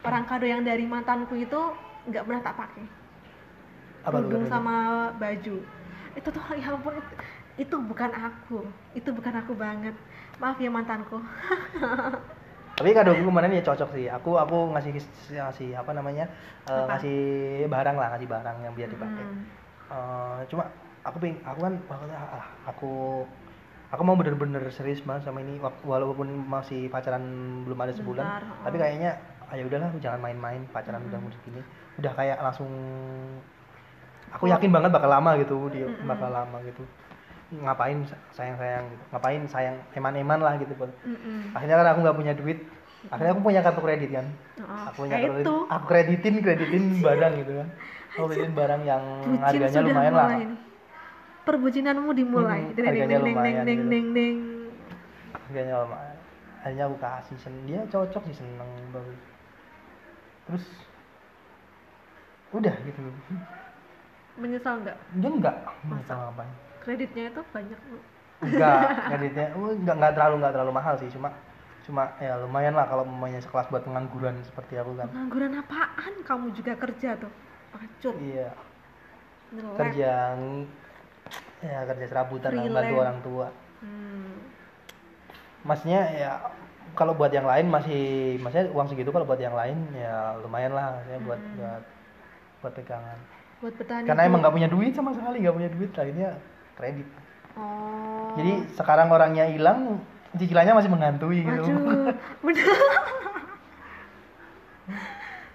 orang 0.00 0.24
kado 0.24 0.46
yang 0.46 0.62
dari 0.62 0.84
mantanku 0.84 1.34
itu 1.34 1.60
nggak 2.06 2.22
pernah 2.22 2.40
tak 2.40 2.54
pakai. 2.56 2.84
Kerudung 4.00 4.44
sama 4.46 4.74
baju. 5.14 5.56
Itu 6.14 6.28
tuh 6.32 6.42
ya 6.54 6.72
ampun 6.72 6.94
itu, 6.96 7.14
itu 7.60 7.76
bukan 7.76 8.10
aku. 8.10 8.58
Itu 8.94 9.10
bukan 9.12 9.34
aku 9.36 9.52
banget. 9.52 9.92
Maaf 10.38 10.56
ya 10.56 10.70
mantanku 10.70 11.18
tapi 12.78 12.94
kado 12.94 13.10
gue 13.10 13.26
kemarin 13.26 13.58
ya 13.58 13.62
cocok 13.66 13.90
sih 13.90 14.06
aku 14.06 14.38
aku 14.38 14.70
ngasih 14.70 15.02
ngasih 15.34 15.68
apa 15.74 15.90
namanya 15.90 16.30
Apa? 16.62 16.94
ngasih 16.94 17.18
barang 17.66 17.96
lah 17.98 18.08
ngasih 18.14 18.28
barang 18.30 18.56
yang 18.62 18.74
biar 18.78 18.88
dipakai 18.88 19.26
Hmm. 19.26 19.44
Eh, 19.88 20.40
cuma 20.52 20.68
aku 21.00 21.16
ping 21.16 21.40
aku 21.40 21.64
kan 21.64 21.74
ah, 22.12 22.44
aku 22.68 23.24
aku 23.88 24.02
mau 24.04 24.20
bener-bener 24.20 24.60
serius 24.68 25.00
banget 25.00 25.24
sama 25.24 25.40
ini 25.40 25.56
walaupun 25.80 26.28
masih 26.44 26.92
pacaran 26.92 27.24
belum 27.64 27.78
ada 27.80 27.96
sebulan 27.96 28.20
Bentar, 28.20 28.42
tapi 28.68 28.76
oh. 28.76 28.80
kayaknya 28.84 29.10
ayo 29.48 29.64
udahlah 29.64 29.88
jangan 29.96 30.20
main-main 30.20 30.60
pacaran 30.68 31.00
udah 31.08 31.16
udah 31.16 31.40
gini 31.40 31.60
udah 31.96 32.12
kayak 32.12 32.36
langsung 32.44 32.68
aku 34.28 34.44
yakin 34.52 34.68
banget 34.68 34.92
bakal 34.92 35.08
lama 35.08 35.40
gitu 35.40 35.56
dia 35.72 35.88
Mm-mm. 35.88 36.04
bakal 36.04 36.28
lama 36.28 36.60
gitu 36.68 36.84
ngapain 37.48 38.04
sayang-sayang 38.36 38.84
gitu. 38.92 39.04
ngapain 39.08 39.42
sayang 39.48 39.76
eman-eman 39.96 40.40
lah 40.44 40.54
gitu 40.60 40.76
Bang. 40.76 40.92
Mm-mm. 41.00 41.56
akhirnya 41.56 41.76
kan 41.80 41.86
aku 41.96 41.98
nggak 42.04 42.18
punya 42.20 42.34
duit. 42.36 42.58
Akhirnya 43.08 43.32
aku 43.32 43.42
punya 43.46 43.60
kartu 43.64 43.80
kredit 43.80 44.10
kan. 44.10 44.26
Oh, 44.60 44.84
aku 44.90 44.96
punya 45.06 45.16
kartu 45.16 45.32
kredit. 45.32 45.72
aku 45.72 45.84
kreditin 45.88 46.34
kreditin 46.44 46.84
barang 47.06 47.32
gitu 47.40 47.52
kan. 47.56 47.68
Aku 48.18 48.24
kreditin 48.28 48.52
barang 48.52 48.82
yang 48.84 49.02
bucin 49.24 49.40
harganya 49.40 49.80
lumayan 49.80 50.12
lah. 50.12 50.28
mulai. 50.28 50.44
Perbujinanmu 51.48 52.10
dimulai. 52.12 52.60
Hmm, 52.60 52.76
deng, 52.76 52.84
harganya 52.84 53.08
deng, 53.08 53.24
deng, 53.24 53.32
lumayan 53.32 53.64
deng, 53.64 53.80
gitu. 53.80 53.88
deng, 53.88 54.06
deng. 54.12 54.36
harganya 55.32 55.74
lumayan. 55.80 56.16
Akhirnya 56.60 56.84
aku 56.84 56.96
kasih 57.00 57.36
sen 57.40 57.54
dia 57.64 57.80
cocok 57.88 58.22
sih 58.28 58.36
seneng 58.36 58.70
bagus. 58.92 59.20
Terus 60.44 60.64
udah 62.52 62.74
gitu. 62.84 63.00
Menyesal 64.36 64.84
nggak? 64.84 64.96
Dia 65.16 65.30
enggak 65.32 65.56
Masa? 65.88 66.12
sama 66.12 66.28
apa 66.36 66.67
kreditnya 66.82 67.24
itu 67.30 67.42
banyak 67.52 67.80
enggak 68.44 68.80
kreditnya 69.10 69.46
oh, 69.58 69.72
enggak 69.74 69.96
enggak 69.98 70.12
terlalu 70.14 70.34
enggak 70.42 70.52
terlalu 70.54 70.72
mahal 70.74 70.94
sih 70.98 71.10
cuma 71.10 71.28
cuma 71.88 72.12
ya 72.20 72.36
lumayan 72.44 72.76
lah 72.76 72.84
kalau 72.84 73.08
mamanya 73.08 73.40
sekelas 73.40 73.72
buat 73.72 73.80
pengangguran 73.80 74.36
seperti 74.44 74.76
aku 74.76 74.92
kan. 75.00 75.08
Pengangguran 75.08 75.56
apaan? 75.56 76.14
Kamu 76.20 76.52
juga 76.52 76.76
kerja 76.76 77.16
tuh? 77.16 77.32
Pacut 77.72 78.12
iya. 78.20 78.52
Nyelek 79.56 79.72
kerja 79.80 80.36
ya 81.64 81.78
kerja 81.88 82.06
serabutan 82.06 82.50
lah, 82.54 82.68
bantu 82.68 82.94
orang 83.00 83.18
tua. 83.24 83.46
Hmm. 83.78 84.34
maksudnya 85.62 86.02
ya 86.10 86.30
kalau 86.98 87.14
buat 87.14 87.30
yang 87.30 87.46
lain 87.46 87.70
masih 87.70 88.34
maksudnya 88.42 88.74
uang 88.74 88.90
segitu 88.90 89.14
kalau 89.14 89.22
buat 89.22 89.38
yang 89.38 89.54
lain 89.54 89.78
ya 89.94 90.34
lumayan 90.42 90.74
lah 90.74 90.98
ya 91.06 91.18
buat 91.22 91.38
Hmm. 91.38 91.56
buat 91.56 91.82
buat 92.58 92.72
pegangan. 92.74 93.18
Buat 93.62 93.74
petani 93.74 94.06
karena 94.06 94.22
emang 94.26 94.42
nggak 94.42 94.54
punya 94.54 94.68
duit 94.70 94.92
sama 94.94 95.14
sekali 95.14 95.42
nggak 95.42 95.56
punya 95.56 95.70
duit 95.70 95.90
akhirnya 95.94 96.30
kredit 96.78 97.08
oh 97.54 98.32
jadi 98.34 98.52
sekarang 98.72 99.10
orangnya 99.10 99.44
hilang 99.46 99.98
cicilannya 100.32 100.74
masih 100.74 100.88
menghantui 100.88 101.42
gitu 101.42 101.64
bener. 102.46 102.66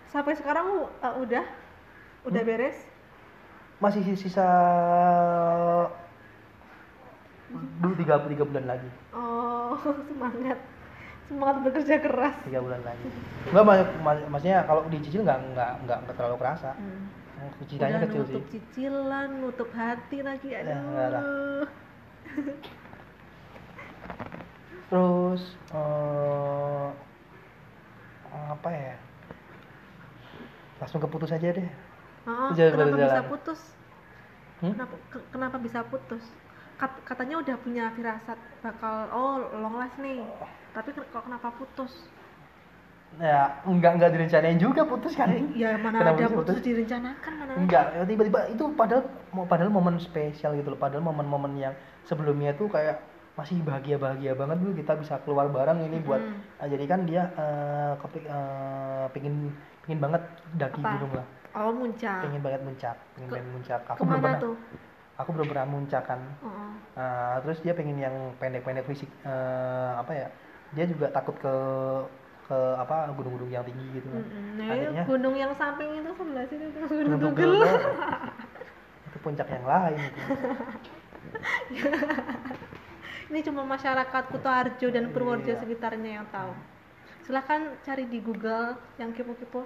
Sampai 0.06 0.36
sekarang 0.36 0.68
uh, 0.94 1.14
udah, 1.18 1.42
udah 2.24 2.38
Hmm? 2.38 2.50
beres. 2.52 2.78
masih 3.80 4.00
sisa 4.14 4.46
dua 7.82 7.94
tiga 7.96 8.16
tiga 8.24 8.44
bulan 8.44 8.66
lagi 8.66 8.90
Oh, 9.12 9.76
semangat, 10.08 10.58
semangat 11.26 11.58
bekerja 11.62 11.96
keras. 11.98 12.36
tiga 12.44 12.60
bulan 12.60 12.82
lagi 12.82 13.08
nggak 13.46 13.64
banyak 13.64 13.88
mak- 14.00 14.28
maksudnya 14.30 14.64
kalau 14.64 14.86
dicicil 14.88 15.22
nggak 15.22 15.40
nggak 15.52 15.72
nggak 15.84 16.00
terlalu 16.14 16.38
kerasa 16.38 16.72
Hmm. 16.74 17.04
Udah 17.44 18.00
kecil 18.04 18.24
sih 18.30 18.40
nutup 18.40 18.44
cicilan, 18.52 19.30
nutup 19.42 19.70
hati 19.76 20.18
lagi. 20.24 20.48
Ya, 20.54 20.62
enggak 20.62 21.08
lah. 21.12 21.22
Aduh. 21.24 21.66
terus 24.94 25.42
eh 25.74 26.88
apa 28.54 28.70
ya 28.70 28.94
langsung 30.78 31.02
keputus 31.02 31.34
aja 31.34 31.50
deh 31.50 31.70
Oh, 32.24 32.56
kenapa 32.56 32.96
bisa 32.96 33.22
putus? 33.28 33.60
Hmm? 34.64 34.72
Kenapa, 34.72 34.96
ke- 35.12 35.28
kenapa 35.28 35.58
bisa 35.60 35.80
putus? 35.92 36.24
Kat- 36.80 37.04
katanya 37.04 37.36
udah 37.44 37.56
punya 37.60 37.92
firasat 37.92 38.40
bakal 38.64 39.12
oh 39.12 39.44
long 39.60 39.76
last 39.76 40.00
nih. 40.00 40.24
Tapi 40.72 40.96
ke- 40.96 41.04
kok 41.12 41.28
kenapa 41.28 41.52
putus? 41.60 41.92
Ya 43.22 43.62
enggak 43.64 43.92
enggak 43.94 44.12
direncanain 44.12 44.58
juga 44.58 44.82
putus 44.84 45.14
kan 45.14 45.30
Ya 45.54 45.78
mana 45.78 46.02
Kenapa 46.02 46.18
ada 46.18 46.30
putus 46.34 46.58
putus? 46.58 46.66
direncanakan 46.66 47.32
mana? 47.38 47.52
enggak 47.54 47.86
ya 47.94 48.02
tiba-tiba 48.04 48.40
itu 48.50 48.64
padahal 48.74 49.04
mau 49.30 49.46
padahal 49.46 49.70
momen 49.70 50.02
spesial 50.02 50.58
gitu 50.58 50.74
loh 50.74 50.80
padahal 50.80 51.06
momen-momen 51.06 51.54
yang 51.56 51.74
sebelumnya 52.04 52.58
tuh 52.58 52.68
kayak 52.68 52.98
masih 53.34 53.62
bahagia-bahagia 53.62 54.34
banget 54.34 54.62
dulu 54.62 54.74
kita 54.78 54.94
bisa 54.98 55.18
keluar 55.26 55.50
bareng 55.50 55.82
ini 55.84 55.98
buat 56.00 56.22
Hmm. 56.22 56.38
ah, 56.58 56.68
jadi 56.70 56.86
kan 56.86 57.00
dia 57.04 57.34
eh 57.34 57.94
kepi- 57.98 58.26
eh, 58.26 59.06
pingin 59.10 59.50
pingin 59.82 60.00
banget 60.00 60.22
daki 60.54 60.80
Apa? 60.80 60.90
gunung 60.92 61.14
lah 61.14 61.26
Oh 61.54 61.70
muncak. 61.70 62.18
pengen 62.22 62.42
banget 62.42 62.62
muncak 62.62 62.96
pengen 63.14 63.30
Ke- 63.30 63.34
banget 63.36 63.50
muncak 63.52 63.80
aku 63.88 64.02
belum 64.04 64.22
pernah 64.22 64.42
tuh? 64.42 64.56
aku 65.14 65.30
belum 65.30 65.48
pernah 65.48 65.66
muncak 65.68 66.04
kan 66.04 66.22
Oh, 66.42 66.74
Nah, 66.94 67.42
terus 67.42 67.58
dia 67.60 67.74
pengen 67.74 67.98
yang 67.98 68.14
pendek-pendek 68.38 68.86
fisik 68.86 69.10
eh, 69.22 69.92
apa 69.98 70.14
ya? 70.14 70.28
Dia 70.72 70.86
juga 70.86 71.10
takut 71.10 71.34
ke 71.36 71.54
ke 72.44 72.60
apa 72.76 73.08
gunung-gunung 73.12 73.48
yang 73.48 73.64
tinggi 73.64 73.86
gitu 73.94 74.08
kan. 74.08 74.24
Nah, 74.56 74.68
Akhirnya 74.68 75.02
gunung 75.08 75.34
yang 75.34 75.52
samping 75.54 75.90
itu 75.96 76.12
sebelah 76.12 76.46
sini 76.46 76.66
tuh 76.70 76.80
gunung 76.86 77.16
gunung 77.16 77.32
Tugel. 77.32 77.52
Tugel 77.56 77.72
itu 79.08 79.18
puncak 79.20 79.48
yang 79.48 79.64
lain 79.64 79.98
itu. 80.02 80.20
Ini 83.24 83.40
cuma 83.42 83.62
masyarakat 83.66 84.24
Kutoarjo 84.30 84.88
dan 84.90 85.10
Purworejo 85.10 85.50
Iya. 85.50 85.58
sekitarnya 85.58 86.22
yang 86.22 86.26
tahu. 86.30 86.54
Silahkan 87.24 87.74
cari 87.82 88.06
di 88.06 88.20
Google 88.20 88.78
yang 89.00 89.10
kepo-kepo. 89.10 89.66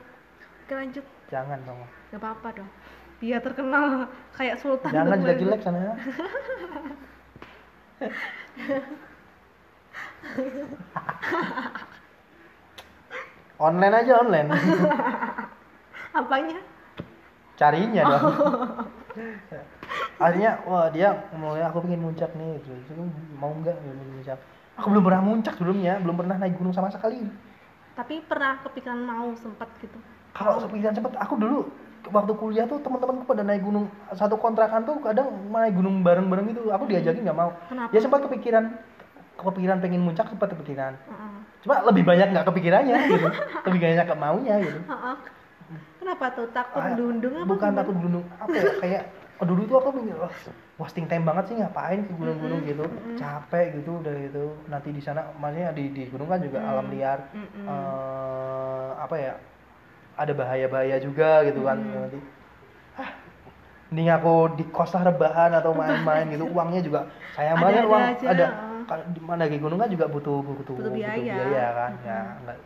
Oke 0.63 0.71
lanjut, 0.71 1.03
Jangan 1.27 1.57
dong. 1.65 1.79
gak 2.13 2.19
apa-apa 2.21 2.47
dong. 2.55 2.69
Biar 3.17 3.41
terkenal 3.41 4.07
kayak 4.31 4.61
Sultan. 4.61 4.93
Jangan 4.93 5.17
Tumenggung. 5.17 5.25
jelek-jelek 5.25 5.59
sana. 5.59 5.97
online 13.57 13.95
aja 14.05 14.13
online. 14.21 14.49
Apanya? 16.19 16.59
Carinya 17.57 18.01
dong. 18.05 18.25
Akhirnya 20.23 20.61
wah 20.65 20.89
dia 20.93 21.13
mulai 21.33 21.65
aku 21.65 21.81
pengen 21.85 22.05
muncak 22.05 22.29
nih 22.37 22.57
terus 22.61 22.81
terus, 22.89 23.09
mau 23.37 23.53
nggak 23.53 23.77
muncak. 23.81 24.37
Aku 24.77 24.93
belum 24.93 25.03
pernah 25.05 25.21
muncak 25.25 25.53
sebelumnya, 25.57 25.97
belum 26.01 26.15
pernah 26.21 26.37
naik 26.37 26.57
gunung 26.57 26.73
sama 26.73 26.93
sekali. 26.93 27.21
Tapi 27.97 28.21
pernah 28.29 28.61
kepikiran 28.61 29.01
mau 29.01 29.33
sempat 29.33 29.69
gitu. 29.81 29.97
kalau 30.37 30.61
kepikiran 30.61 30.93
cepet 30.93 31.17
aku 31.17 31.33
dulu 31.33 31.65
waktu 32.13 32.33
kuliah 32.37 32.65
tuh 32.69 32.77
teman-temanku 32.79 33.25
pada 33.25 33.41
naik 33.41 33.65
gunung 33.65 33.89
satu 34.13 34.37
kontrakan 34.39 34.85
tuh 34.85 35.01
kadang 35.01 35.27
naik 35.49 35.75
gunung 35.75 36.05
bareng-bareng 36.05 36.45
gitu 36.53 36.69
aku 36.71 36.87
diajakin 36.87 37.25
nggak 37.25 37.37
mau 37.37 37.51
Kenapa? 37.67 37.91
ya 37.91 37.99
sempat 37.99 38.21
kepikiran 38.29 38.77
kepikiran 39.37 39.77
pengen 39.77 40.01
muncak 40.01 40.27
sempat 40.27 40.49
kepikiran. 40.51 40.93
Heeh. 40.97 41.35
cuma 41.57 41.81
lebih 41.83 42.03
banyak 42.03 42.27
nggak 42.31 42.45
kepikirannya 42.45 42.97
gitu. 43.07 43.27
Lebih 43.65 43.79
banyak 43.81 44.05
nggak 44.05 44.19
maunya 44.19 44.55
gitu. 44.59 44.79
Heeh. 44.83 45.15
Kenapa 45.97 46.25
tuh 46.31 46.47
takut 46.49 46.79
Ah, 46.79 46.95
dundung 46.95 47.35
apa? 47.35 47.45
bukan 47.45 47.71
takut 47.75 47.95
gunung 47.97 48.23
apa 48.33 48.55
ya 48.55 48.63
kayak 48.79 49.01
oh, 49.37 49.45
dulu 49.45 49.61
tuh 49.65 49.75
aku 49.77 49.89
mikir 49.91 50.15
wah 50.15 50.31
wasting 50.77 51.03
time 51.05 51.25
banget 51.25 51.51
sih 51.51 51.55
ngapain 51.57 51.99
ke 52.01 52.13
gunung-gunung 52.13 52.61
gitu. 52.63 52.85
Capek 53.15 53.75
gitu 53.75 53.99
udah 53.99 54.15
gitu. 54.15 54.45
Nanti 54.65 54.89
di 54.89 55.01
sana 55.01 55.27
maksudnya 55.35 55.73
di 55.73 55.91
di 55.91 56.07
gunung 56.07 56.29
kan 56.29 56.39
juga 56.39 56.63
alam 56.63 56.87
liar. 56.87 57.19
Mm-mm. 57.33 57.65
eh, 57.65 58.89
apa 58.95 59.15
ya 59.17 59.33
ada 60.15 60.31
bahaya-bahaya 60.31 60.97
juga 60.97 61.43
gitu 61.43 61.61
kan. 61.61 61.77
Nanti 61.77 62.19
ah 62.95 63.11
mending 63.87 64.09
aku 64.09 64.33
di 64.55 64.63
kos 64.67 64.91
lah 64.93 65.03
rebahan 65.05 65.51
atau 65.51 65.71
main-main 65.71 66.31
gitu. 66.31 66.47
Uangnya 66.55 66.79
juga 66.79 66.99
sayang 67.35 67.59
banget 67.59 67.83
uang. 67.83 68.03
aja, 68.07 68.25
ada. 68.31 68.45
Kalau 68.87 69.03
di 69.11 69.21
mana 69.21 69.43
di 69.45 69.59
gunung 69.59 69.79
kan 69.79 69.91
juga 69.91 70.07
butuh 70.07 70.39
butuh, 70.41 70.75
Butuh 70.79 70.91
biaya. 70.95 71.67
kan 71.75 71.91
ya 72.01 72.19
nggak 72.47 72.57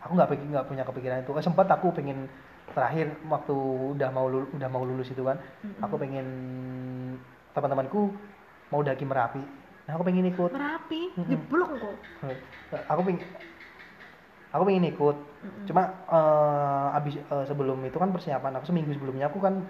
aku 0.00 0.12
nggak 0.16 0.28
pengen 0.32 0.46
nggak 0.52 0.66
punya 0.68 0.84
kepikiran 0.84 1.18
itu 1.24 1.30
eh, 1.36 1.44
sempat 1.44 1.66
aku 1.68 1.92
pengen 1.92 2.28
terakhir 2.70 3.10
waktu 3.26 3.56
udah 3.98 4.08
mau 4.14 4.30
lulus, 4.30 4.48
udah 4.54 4.68
mau 4.70 4.84
lulus 4.86 5.10
itu 5.10 5.20
kan 5.26 5.36
aku 5.82 5.96
pengen 5.98 6.26
teman-temanku 7.52 8.14
mau 8.70 8.80
daki 8.80 9.04
merapi 9.04 9.42
nah 9.88 9.98
aku 9.98 10.04
pengen 10.06 10.30
ikut 10.30 10.50
Merapi, 10.54 11.02
Mm-mm. 11.18 11.26
jeblok 11.26 11.70
kok. 11.82 11.96
aku 12.86 13.00
pengen 13.02 13.20
aku 14.54 14.62
pengen 14.66 14.84
ikut 14.86 15.16
cuma 15.66 15.82
eh, 16.08 16.96
abis 16.98 17.14
eh, 17.18 17.44
sebelum 17.48 17.78
itu 17.84 17.96
kan 17.98 18.10
persiapan 18.14 18.56
aku 18.60 18.64
seminggu 18.70 18.92
sebelumnya 18.94 19.28
aku 19.28 19.38
kan 19.42 19.66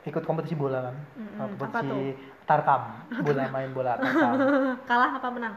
ikut 0.00 0.24
kompetisi 0.24 0.56
bola 0.56 0.90
kan. 0.90 0.96
Eh, 1.16 1.44
Apa 1.44 1.54
kompetisi? 1.60 2.16
Tarkam 2.50 2.82
bola 3.22 3.46
main 3.48 3.70
bola 3.70 3.94
tarkam 3.94 4.34
Kalah 4.90 5.10
apa 5.14 5.28
menang? 5.30 5.54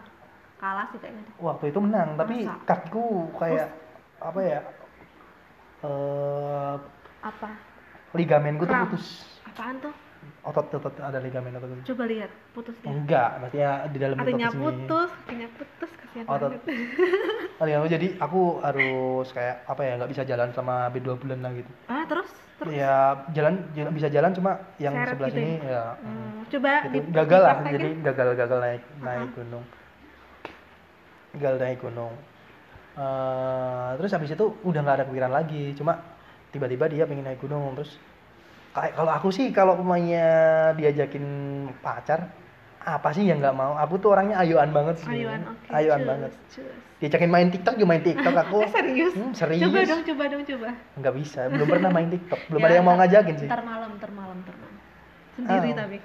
Kalah 0.56 0.86
sih 0.90 1.02
kayaknya. 1.02 1.26
waktu 1.42 1.74
itu 1.74 1.80
menang 1.82 2.14
tapi 2.16 2.46
Masa? 2.46 2.62
kakiku 2.64 3.34
kayak 3.36 3.68
apa 4.22 4.40
ya 4.40 4.60
eh 5.84 6.76
Apa? 7.20 7.50
ligamenku 8.14 8.64
tuh 8.64 8.76
putus 8.86 9.06
Apaan 9.44 9.76
tuh? 9.82 9.94
Otot 10.44 10.68
otot 10.70 10.94
ada 11.00 11.18
ligamen 11.18 11.56
otot 11.56 11.72
itu 11.72 11.84
Coba 11.90 12.04
lihat 12.04 12.32
putusnya. 12.52 12.92
enggak 12.92 13.30
maksudnya 13.40 13.72
di 13.88 13.98
dalam 13.98 14.16
Artinya 14.20 14.48
otot 14.48 14.54
sini. 14.54 14.64
putus, 14.64 15.10
artinya 15.16 15.48
putus 15.56 15.92
kasihan 15.96 16.26
Otot. 16.28 16.52
Ligamen, 17.64 17.88
jadi 17.96 18.08
aku 18.18 18.42
harus 18.60 19.28
kayak 19.32 19.64
apa 19.64 19.82
ya 19.82 19.92
nggak 19.96 20.12
bisa 20.12 20.24
jalan 20.24 20.52
selama 20.52 20.76
hampir 20.86 21.00
dua 21.00 21.16
bulan 21.16 21.40
lah 21.40 21.52
gitu. 21.54 21.72
Ah, 21.88 22.04
terus? 22.04 22.28
Terus? 22.54 22.70
ya 22.70 22.96
jalan 23.32 23.54
jalan 23.74 23.92
bisa 23.92 24.08
jalan 24.08 24.32
cuma 24.32 24.52
yang 24.78 24.94
Seret 24.94 25.10
sebelah 25.10 25.30
gitu 25.32 25.40
sini 25.42 25.54
ya? 25.64 25.84
Hmm, 25.98 26.36
coba 26.48 26.72
gitu. 26.86 26.92
di- 26.94 27.08
gagal 27.12 27.42
lah 27.42 27.56
jadi 27.66 27.90
gagal 28.04 28.28
gagal 28.36 28.60
naik 28.60 28.84
naik 29.00 29.30
gunung. 29.34 29.66
Gagal 31.34 31.56
naik 31.58 31.80
gunung. 31.82 32.14
Eh, 32.94 33.90
terus 33.98 34.14
habis 34.14 34.30
itu 34.30 34.46
udah 34.62 34.80
nggak 34.80 34.98
ada 35.02 35.06
pikiran 35.10 35.34
lagi 35.34 35.74
cuma 35.74 35.98
tiba-tiba 36.54 36.86
dia 36.86 37.10
pengen 37.10 37.26
naik 37.26 37.42
gunung 37.42 37.74
terus 37.74 37.98
kayak 38.74 38.94
kalau 38.94 39.12
aku 39.12 39.30
sih 39.30 39.50
kalau 39.50 39.74
pemainnya 39.76 40.28
diajakin 40.74 41.26
pacar 41.80 42.30
apa 42.80 43.10
sih 43.10 43.24
yang 43.24 43.40
nggak 43.40 43.54
mau 43.54 43.74
aku 43.74 43.96
tuh 43.96 44.12
orangnya 44.12 44.36
ayoan 44.38 44.70
banget 44.70 45.00
sih 45.00 45.08
Ayuan, 45.14 45.40
oke. 45.46 45.72
ayoan 45.72 46.00
cus, 46.00 46.10
banget 46.10 46.32
cus. 46.50 46.74
diajakin 47.00 47.30
main 47.30 47.48
tiktok 47.48 47.74
juga 47.76 47.90
main 47.90 48.04
tiktok 48.04 48.36
aku 48.36 48.58
Eh, 48.66 48.72
serius? 48.74 49.14
Hmm, 49.14 49.32
serius 49.32 49.62
Coba 49.64 49.80
dong, 49.86 50.02
coba 50.04 50.24
dong, 50.28 50.44
coba. 50.44 50.70
nggak 50.98 51.14
bisa 51.16 51.42
belum 51.48 51.68
pernah 51.70 51.90
main 51.90 52.10
tiktok 52.10 52.40
belum 52.46 52.60
Ya, 52.60 52.66
ada 52.66 52.76
yang 52.76 52.86
mau 52.86 52.98
ngajakin 52.98 53.36
sih 53.38 53.48
Ntar 53.48 53.62
malam, 53.64 53.90
ntar 53.96 54.12
malam, 54.12 54.38
ntar 54.42 54.56
malam. 54.58 54.76
Sendiri 55.34 55.70
Oh. 55.70 55.78
tapi. 55.78 55.98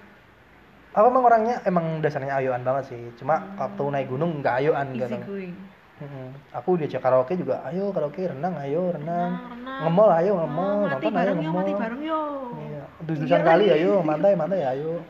aku 0.91 1.07
emang 1.07 1.25
orangnya 1.25 1.57
emang 1.63 1.87
dasarnya 1.99 2.33
ayoan 2.35 2.63
banget 2.63 2.85
sih 2.87 3.01
cuma 3.15 3.35
waktu 3.55 3.83
naik 3.89 4.09
gunung 4.09 4.39
nggak 4.39 4.55
ayoan 4.59 4.87
Easy 4.89 5.01
gitu 5.01 5.17
going. 5.21 5.55
Mm-mm. 5.99 6.31
aku 6.55 6.79
diajak 6.79 7.03
karaoke 7.03 7.35
juga 7.35 7.59
ayo 7.67 7.91
karaoke 7.91 8.23
renang 8.23 8.55
ayo 8.57 8.95
renang 8.95 9.35
Renang, 9.35 9.51
renang. 9.51 9.81
ngemol 9.83 10.11
ayo 10.15 10.31
Oh, 10.31 10.39
ngemol 10.39 10.79
mati 10.87 10.93
nonton 10.95 11.13
ayo 11.19 11.33
ngemol 11.35 11.55
mati 11.59 11.73
bareng 11.75 12.03
yo. 12.03 12.21
iya 12.57 12.83
dus-dusan 13.03 13.43
kali 13.43 13.67
ayo 13.69 13.93
mantai 14.01 14.33
mantai 14.33 14.63
ayo 14.65 15.03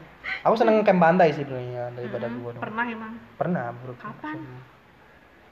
aku 0.43 0.55
seneng 0.57 0.80
camp 0.80 0.97
pantai 0.99 1.28
sih 1.30 1.45
sebenarnya 1.45 1.93
daripada 1.93 2.26
Hmm, 2.26 2.41
gunung 2.41 2.62
Pernah 2.62 2.84
emang. 2.86 3.12
pernah 3.36 3.64
bro 3.74 3.93
Kapan? 3.97 4.36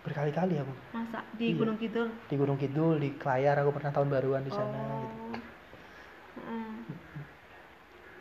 berkali-kali 0.03 0.55
aku 0.57 0.73
Masa 0.95 1.21
di 1.35 1.47
Iya. 1.47 1.59
Gunung 1.59 1.77
Kidul? 1.77 2.09
di 2.09 2.35
Gunung 2.35 2.57
Kidul 2.57 2.95
di 2.97 3.11
Kelayar 3.13 3.57
aku 3.59 3.71
pernah 3.73 3.93
tahun 3.93 4.09
baruan 4.09 4.41
di 4.41 4.51
sana 4.51 4.73
oh. 4.73 5.01
gitu 5.03 5.25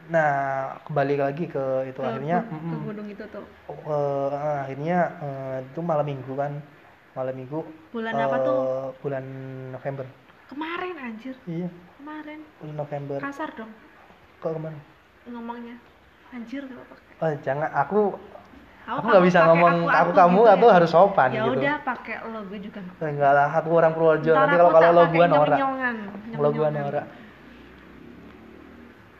nah 0.05 0.29
kembali 0.85 1.15
lagi 1.17 1.45
ke 1.45 1.65
itu 1.85 1.97
Ke 1.97 2.05
akhirnya 2.05 2.45
ke 2.45 2.77
gunung 2.77 3.07
itu 3.07 3.25
tuh. 3.25 3.41
Eh, 3.65 4.29
akhirnya 4.61 4.97
eh, 5.17 5.55
itu 5.65 5.79
malam 5.81 6.05
minggu 6.05 6.29
kan 6.35 6.61
malam 7.15 7.33
minggu 7.33 7.59
Bulan 7.89 8.13
apa 8.13 8.37
tuh? 8.39 8.55
eh, 8.59 8.87
bulan 8.99 9.23
November 9.71 10.05
Kemarin 10.45 10.95
anjir. 10.99 11.35
iya 11.47 11.69
Kemarin. 11.97 12.39
bulan 12.59 12.75
November 12.77 13.17
Kasar 13.17 13.49
dong 13.55 13.71
kok 14.37 14.51
ke 14.51 14.59
mana 14.59 14.79
ngomongnya. 15.25 15.75
Anjir 16.29 16.61
kalau 16.61 16.85
pakai. 16.85 17.13
oh 17.17 17.31
jangan 17.41 17.69
aku 17.73 18.01
Aku 18.85 19.01
aku 19.01 19.07
kalau 19.09 19.21
bisa 19.25 19.39
ngomong 19.41 19.75
aku, 19.89 20.11
kamu 20.13 20.37
gitu 20.37 20.53
atau 20.53 20.67
ya. 20.69 20.73
harus 20.77 20.89
sopan 20.93 21.29
Ya 21.33 21.41
gitu 21.41 21.57
udah 21.57 21.75
pakai 21.81 22.15
lo 22.29 22.39
gue 22.45 22.59
juga. 22.61 22.79
Eh, 23.01 23.09
enggak 23.09 23.31
lah 23.33 23.49
aku 23.49 23.69
orang 23.73 23.91
Purworejo 23.97 24.29
nanti 24.29 24.53
aku 24.53 24.61
kalau 24.61 24.71
kalau 24.77 24.93
lo 24.93 25.03
gua 25.09 25.25
norak 25.25 25.57
gua 25.57 25.57
nyong-nyongan. 25.57 26.73
norak 26.77 27.05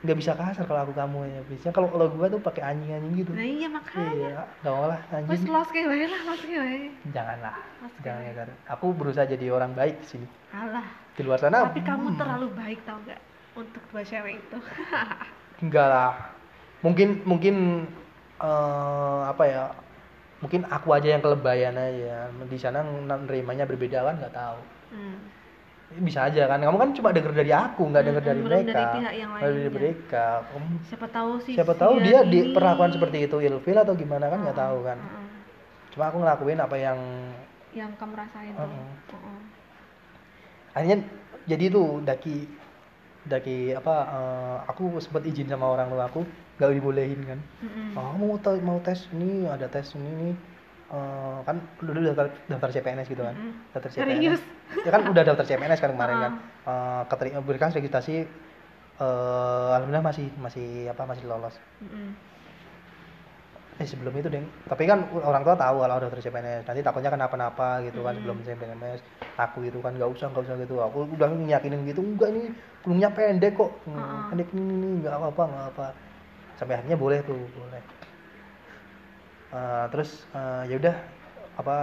nggak 0.06 0.20
bisa 0.22 0.32
kasar 0.38 0.64
kalau 0.70 0.82
aku 0.86 0.94
kamu 0.94 1.18
ya 1.26 1.42
biasanya 1.50 1.74
kalau 1.74 1.90
kalau 1.90 2.06
gua 2.14 2.28
tuh 2.30 2.42
pakai 2.42 2.62
anjing 2.62 2.92
anjing 2.94 3.14
gitu 3.26 3.32
Nah 3.34 3.46
iya 3.46 3.68
makanya. 3.68 4.14
iya 4.14 4.40
nggak 4.62 4.74
mau 4.74 4.86
lah 4.86 5.00
anjing 5.10 5.50
los 5.50 5.70
kayak 5.74 5.88
lah, 5.90 6.22
los 6.30 6.42
kayak 6.46 6.62
wae. 6.62 6.80
janganlah 7.10 7.56
jangan 8.06 8.22
ya 8.22 8.34
Kar. 8.38 8.50
aku 8.70 8.86
berusaha 8.94 9.26
jadi 9.26 9.46
orang 9.50 9.72
baik 9.74 9.96
di 10.00 10.08
sini 10.08 10.28
Alah. 10.54 10.86
di 11.18 11.22
luar 11.26 11.40
sana 11.42 11.66
Tapi 11.68 11.82
kamu 11.82 12.08
terlalu 12.16 12.48
baik 12.54 12.80
tau 12.86 13.02
gak 13.04 13.20
untuk 13.56 13.82
dua 13.90 14.04
cewek 14.04 14.38
itu. 14.38 14.58
enggak 15.66 15.88
lah 15.88 16.14
mungkin 16.86 17.24
mungkin 17.26 17.56
eh, 18.38 19.22
apa 19.26 19.44
ya 19.48 19.64
mungkin 20.44 20.68
aku 20.68 20.92
aja 20.94 21.16
yang 21.16 21.24
kelebayan 21.24 21.74
aja 21.74 22.30
di 22.46 22.58
sana 22.60 22.84
nerimanya 22.84 23.66
berbeda 23.66 24.04
kan 24.04 24.20
nggak 24.22 24.36
tahu 24.36 24.60
hmm. 24.94 25.18
Bisa 25.96 26.20
aja 26.24 26.44
kan 26.46 26.60
kamu 26.60 26.76
kan 26.76 26.90
cuma 26.92 27.10
denger 27.10 27.32
dari 27.32 27.52
aku 27.52 27.82
nggak 27.86 28.04
denger 28.04 28.20
Mm-mm, 28.20 28.28
dari 28.28 28.42
belum 28.42 28.52
dari 28.52 28.66
mereka 28.68 28.92
pihak 28.92 29.14
yang 29.16 29.30
dari 29.38 29.66
mereka 29.70 30.26
Kamu- 30.46 30.82
Siapa 30.84 31.08
tahu 31.08 31.32
sih. 31.40 31.54
siapa 31.54 31.74
tahu 31.74 31.94
dia 32.02 32.20
ini- 32.20 32.32
diperlakukan 32.52 32.92
seperti 32.92 33.18
itu 33.24 33.38
ilfil 33.40 33.78
atau 33.78 33.94
gimana 33.94 34.26
kan 34.28 34.40
nggak 34.42 34.58
tahu 34.58 34.78
kan 34.82 34.98
Heeh. 34.98 35.28
cuma 35.90 36.04
aku 36.06 36.18
ngelakuin 36.20 36.60
apa 36.60 36.76
yang 36.76 37.00
Yang 37.72 37.92
kamu 37.96 38.14
rasain 38.14 38.52
tuh. 38.52 38.66
Heeh. 38.66 38.88
Heeh. 39.14 39.40
akhirnya 40.74 40.98
jadi 41.46 41.66
tuh 41.70 41.88
daki 42.02 42.38
daki 43.24 43.58
apa 43.72 43.96
eh, 44.06 44.58
aku 44.68 44.84
sempat 44.98 45.24
izin 45.24 45.48
sama 45.48 45.70
orang 45.70 45.88
tua 45.88 46.06
aku 46.06 46.22
nggak 46.56 46.72
dibolehin 46.74 47.22
kan 47.22 47.40
Mm-mm. 47.62 47.94
oh 47.94 48.14
mau 48.16 48.36
mau 48.60 48.78
tes 48.80 49.06
ini 49.12 49.46
ada 49.46 49.66
tes 49.66 49.94
ini 49.94 50.12
nih 50.24 50.36
Eh, 50.86 51.38
kan 51.50 51.58
dulu 51.82 51.98
daftar 51.98 52.30
daftar 52.46 52.70
CPNS 52.70 53.10
gitu 53.10 53.26
kan? 53.26 53.34
Mm-mm. 53.34 53.74
daftar 53.74 53.90
Serius? 53.90 54.38
CPNS 54.38 54.42
ya 54.86 54.92
kan 54.94 55.02
udah 55.10 55.24
daftar 55.26 55.46
CPNS 55.50 55.82
kan 55.82 55.92
kemarin 55.98 56.18
kan? 56.22 56.32
Eh, 56.62 57.02
keterima 57.10 57.42
berikan 57.42 57.74
registrasi 57.74 58.30
eh 58.96 59.70
alhamdulillah 59.76 60.06
masih 60.06 60.30
masih 60.38 60.86
apa 60.88 61.04
masih 61.10 61.26
lolos. 61.26 61.58
Mm-mm. 61.82 62.14
eh 63.76 63.84
sebelum 63.84 64.14
itu 64.16 64.30
deng. 64.30 64.46
Tapi 64.70 64.88
kan 64.88 65.04
orang 65.12 65.44
tua 65.44 65.58
tahu 65.58 65.84
kalau 65.84 65.98
udah 65.98 66.06
daftar 66.06 66.22
CPNS 66.22 66.64
nanti 66.64 66.80
takutnya 66.86 67.12
kenapa-napa 67.12 67.82
gitu 67.84 68.06
kan 68.06 68.14
Mm. 68.14 68.18
sebelum 68.22 68.38
CPNS 68.46 69.00
aku 69.36 69.66
itu 69.66 69.82
kan 69.82 69.92
nggak 69.98 70.10
usah 70.14 70.30
nggak 70.32 70.44
usah 70.48 70.56
gitu. 70.62 70.76
Aku 70.86 71.10
udah 71.12 71.28
nyakinin 71.34 71.82
gitu 71.90 72.06
enggak 72.06 72.30
ini 72.30 72.54
gunungnya 72.86 73.10
pendek 73.10 73.58
kok. 73.58 73.74
Hmm, 73.90 74.30
pendek 74.30 74.54
ini 74.54 74.64
ini 74.70 74.88
nggak 75.02 75.18
apa-apa 75.18 75.44
nggak 75.50 75.66
apa 75.76 75.88
sampai 76.56 76.78
akhirnya 76.80 76.96
boleh 76.96 77.20
tuh 77.26 77.42
boleh 77.52 77.82
Eh, 79.54 79.86
terus 79.94 80.26
eh, 80.34 80.64
ya 80.74 80.76
udah 80.82 80.96
apa 81.62 81.76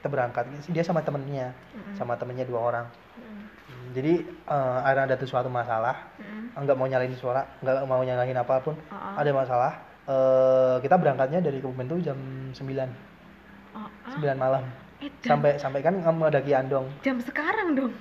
kita 0.00 0.08
berangkat. 0.08 0.48
Dia 0.72 0.80
sama 0.80 1.04
temennya 1.04 1.52
Mm-mm. 1.76 1.94
sama 1.94 2.16
temennya 2.16 2.48
dua 2.48 2.60
orang. 2.60 2.86
Mm-mm. 2.88 3.44
Hmm, 3.68 3.86
jadi 3.92 4.12
eh, 4.24 4.78
ada 4.82 5.04
ada 5.04 5.26
suatu 5.28 5.52
masalah. 5.52 6.08
Mm-mm. 6.16 6.64
nggak 6.64 6.76
mau 6.76 6.88
nyalain 6.88 7.14
suara 7.14 7.46
nggak 7.60 7.86
mau 7.86 8.00
nyalahin 8.02 8.38
apa 8.40 8.54
pun. 8.64 8.74
Oh, 8.90 9.14
ada 9.20 9.30
masalah 9.30 9.72
eh, 10.08 10.76
kita 10.82 10.96
berangkatnya 10.96 11.44
dari 11.44 11.60
Kebumen 11.60 11.86
tuh 11.86 12.00
jam 12.02 12.18
9 12.50 12.56
oh, 12.56 13.86
ah, 13.86 14.16
9 14.18 14.34
malam 14.34 14.64
jam, 14.98 15.38
sampai 15.38 15.50
sampai 15.60 15.80
kan 15.84 15.94
kamu 16.02 16.32
daki 16.32 16.52
Andong. 16.56 16.86
Jam 17.04 17.16
sekarang 17.22 17.76
dong. 17.76 17.92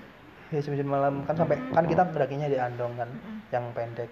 ya 0.49 0.63
jam 0.63 0.73
9 0.73 0.87
malam. 0.87 1.13
Kan 1.29 1.35
sampai 1.37 1.59
kan 1.75 1.85
kita 1.85 2.03
dakinya 2.15 2.47
di 2.49 2.57
Andong 2.57 2.95
kan 2.97 3.09
Mm-mm. 3.11 3.37
yang 3.53 3.65
pendek 3.75 4.09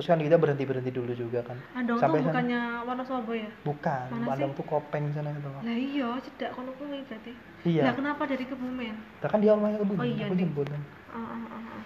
terus 0.00 0.08
kan 0.08 0.16
kita 0.16 0.40
berhenti 0.40 0.64
berhenti 0.64 0.88
dulu 0.88 1.12
juga 1.12 1.44
kan 1.44 1.60
Andong 1.76 2.00
Sampai 2.00 2.24
tuh 2.24 2.32
bukannya 2.32 2.60
Wonosobo 2.88 3.32
ya? 3.36 3.52
bukan 3.68 4.04
Mana 4.08 4.32
Andong 4.32 4.52
tuh 4.56 4.64
kopeng 4.64 5.12
sana 5.12 5.28
gitu 5.28 5.48
Lah 5.52 5.76
iya, 5.76 6.08
cedak 6.24 6.56
kono 6.56 6.72
kuwi 6.80 7.04
berarti. 7.04 7.32
Lah 7.36 7.68
iya 7.68 7.92
kenapa 7.92 8.24
dari 8.24 8.48
Kebumen? 8.48 8.96
Lah 8.96 9.28
kan 9.28 9.44
dia 9.44 9.52
rumahnya 9.52 9.76
Kebumen 9.76 10.00
Oh 10.00 10.08
iya, 10.08 10.24
aku 10.24 10.32
Ding. 10.32 10.48
jemput 10.48 10.72
kan 10.72 10.80
Oh, 11.12 11.20
oh, 11.20 11.36
oh, 11.52 11.60
oh. 11.68 11.82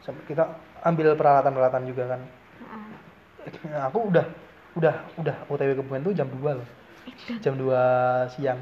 sampai 0.00 0.24
kita 0.24 0.44
ambil 0.80 1.12
peralatan-peralatan 1.12 1.82
juga 1.84 2.16
kan 2.16 2.20
Heeh. 2.24 3.68
Nah, 3.68 3.92
aku 3.92 4.08
udah 4.08 4.24
udah 4.80 4.94
udah 5.20 5.36
OTW 5.52 5.70
ke 5.76 5.82
Bumen 5.84 6.00
tuh 6.00 6.16
jam 6.16 6.32
2 6.32 6.40
loh 6.40 6.68
jam 7.44 7.60
2 7.60 7.68
siang 8.32 8.56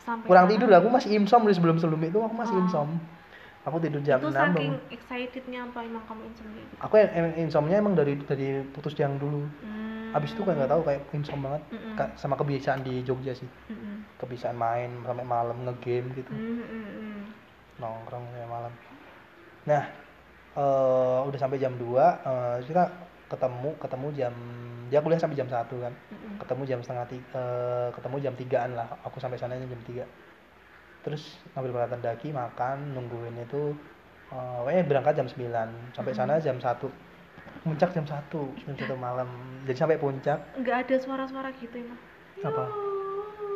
sampai 0.00 0.24
kurang 0.24 0.48
tidur 0.48 0.72
aku 0.72 0.88
masih 0.88 1.12
imsom 1.12 1.44
sebelum 1.46 1.76
sebelum 1.76 2.00
itu 2.00 2.16
aku 2.16 2.32
masih 2.32 2.56
Oh. 2.56 2.62
imsom 2.64 2.88
aku 3.66 3.76
tidur 3.82 4.00
jam 4.00 4.18
itu 4.18 4.30
6 4.30 4.38
saking 4.38 4.72
bangun. 4.72 4.94
excitednya 4.94 5.60
apa 5.66 5.78
emang 5.82 6.04
kamu 6.06 6.22
insomnia 6.30 6.62
gitu 6.62 6.76
aku 6.78 6.94
em- 6.96 7.12
em- 7.12 7.36
insomnia 7.42 7.76
emang 7.76 7.94
dari 7.98 8.14
dari 8.22 8.48
putus 8.70 8.94
yang 8.94 9.18
dulu 9.18 9.42
hmm. 9.42 10.14
abis 10.14 10.32
itu 10.32 10.40
kayak 10.40 10.56
nggak 10.56 10.70
tahu 10.70 10.82
kayak 10.86 11.02
insom 11.12 11.38
banget 11.42 11.62
Mm-mm. 11.68 11.94
Ka- 11.98 12.14
sama 12.14 12.38
kebiasaan 12.38 12.80
di 12.80 13.02
Jogja 13.02 13.34
sih 13.34 13.50
Mm-mm. 13.68 14.06
kebiasaan 14.16 14.54
main 14.54 14.90
sampai 15.02 15.26
malam 15.26 15.56
ngegame 15.66 16.14
gitu 16.14 16.30
Hmm, 16.30 16.62
hmm, 16.62 16.86
hmm. 16.86 17.20
nongkrong 17.76 18.24
sampai 18.24 18.48
malam 18.48 18.72
nah 19.66 19.82
eh, 20.56 21.20
udah 21.26 21.38
sampai 21.42 21.58
jam 21.58 21.74
2 21.74 22.06
eh, 22.22 22.56
kita 22.64 22.84
ketemu 23.26 23.70
ketemu 23.82 24.06
jam 24.14 24.34
dia 24.86 25.02
kuliah 25.02 25.18
sampai 25.18 25.34
jam 25.34 25.50
1 25.50 25.74
kan 25.74 25.90
Mm-mm. 25.90 26.38
ketemu 26.38 26.62
jam 26.64 26.78
setengah 26.80 27.06
tiga 27.10 27.26
eh, 27.34 27.88
ketemu 27.92 28.16
jam 28.22 28.34
tigaan 28.38 28.70
lah 28.72 28.86
aku 29.02 29.18
sampai 29.18 29.36
sana 29.36 29.58
jam 29.58 29.82
3 29.82 30.06
terus 31.06 31.22
ngambil 31.54 31.70
peralatan 31.72 32.02
daki 32.02 32.34
makan 32.34 32.76
nungguin 32.90 33.38
itu 33.38 33.78
eh 34.26 34.54
pokoknya 34.58 34.82
berangkat 34.90 35.14
jam 35.14 35.28
9 35.30 35.38
sampai 35.94 36.10
Mhm. 36.10 36.18
sana 36.18 36.34
jam 36.42 36.58
1 36.58 36.90
puncak 37.62 37.94
jam 37.94 38.02
1 38.02 38.42
jam 38.58 38.74
1 38.74 38.94
malam. 38.96 39.30
Jadi 39.62 39.78
sampai 39.78 39.98
puncak. 39.98 40.38
Nggak 40.58 40.76
ada 40.82 40.94
suara-suara 40.98 41.50
gitu 41.58 41.78
emang 41.78 41.98
apa? 42.42 42.64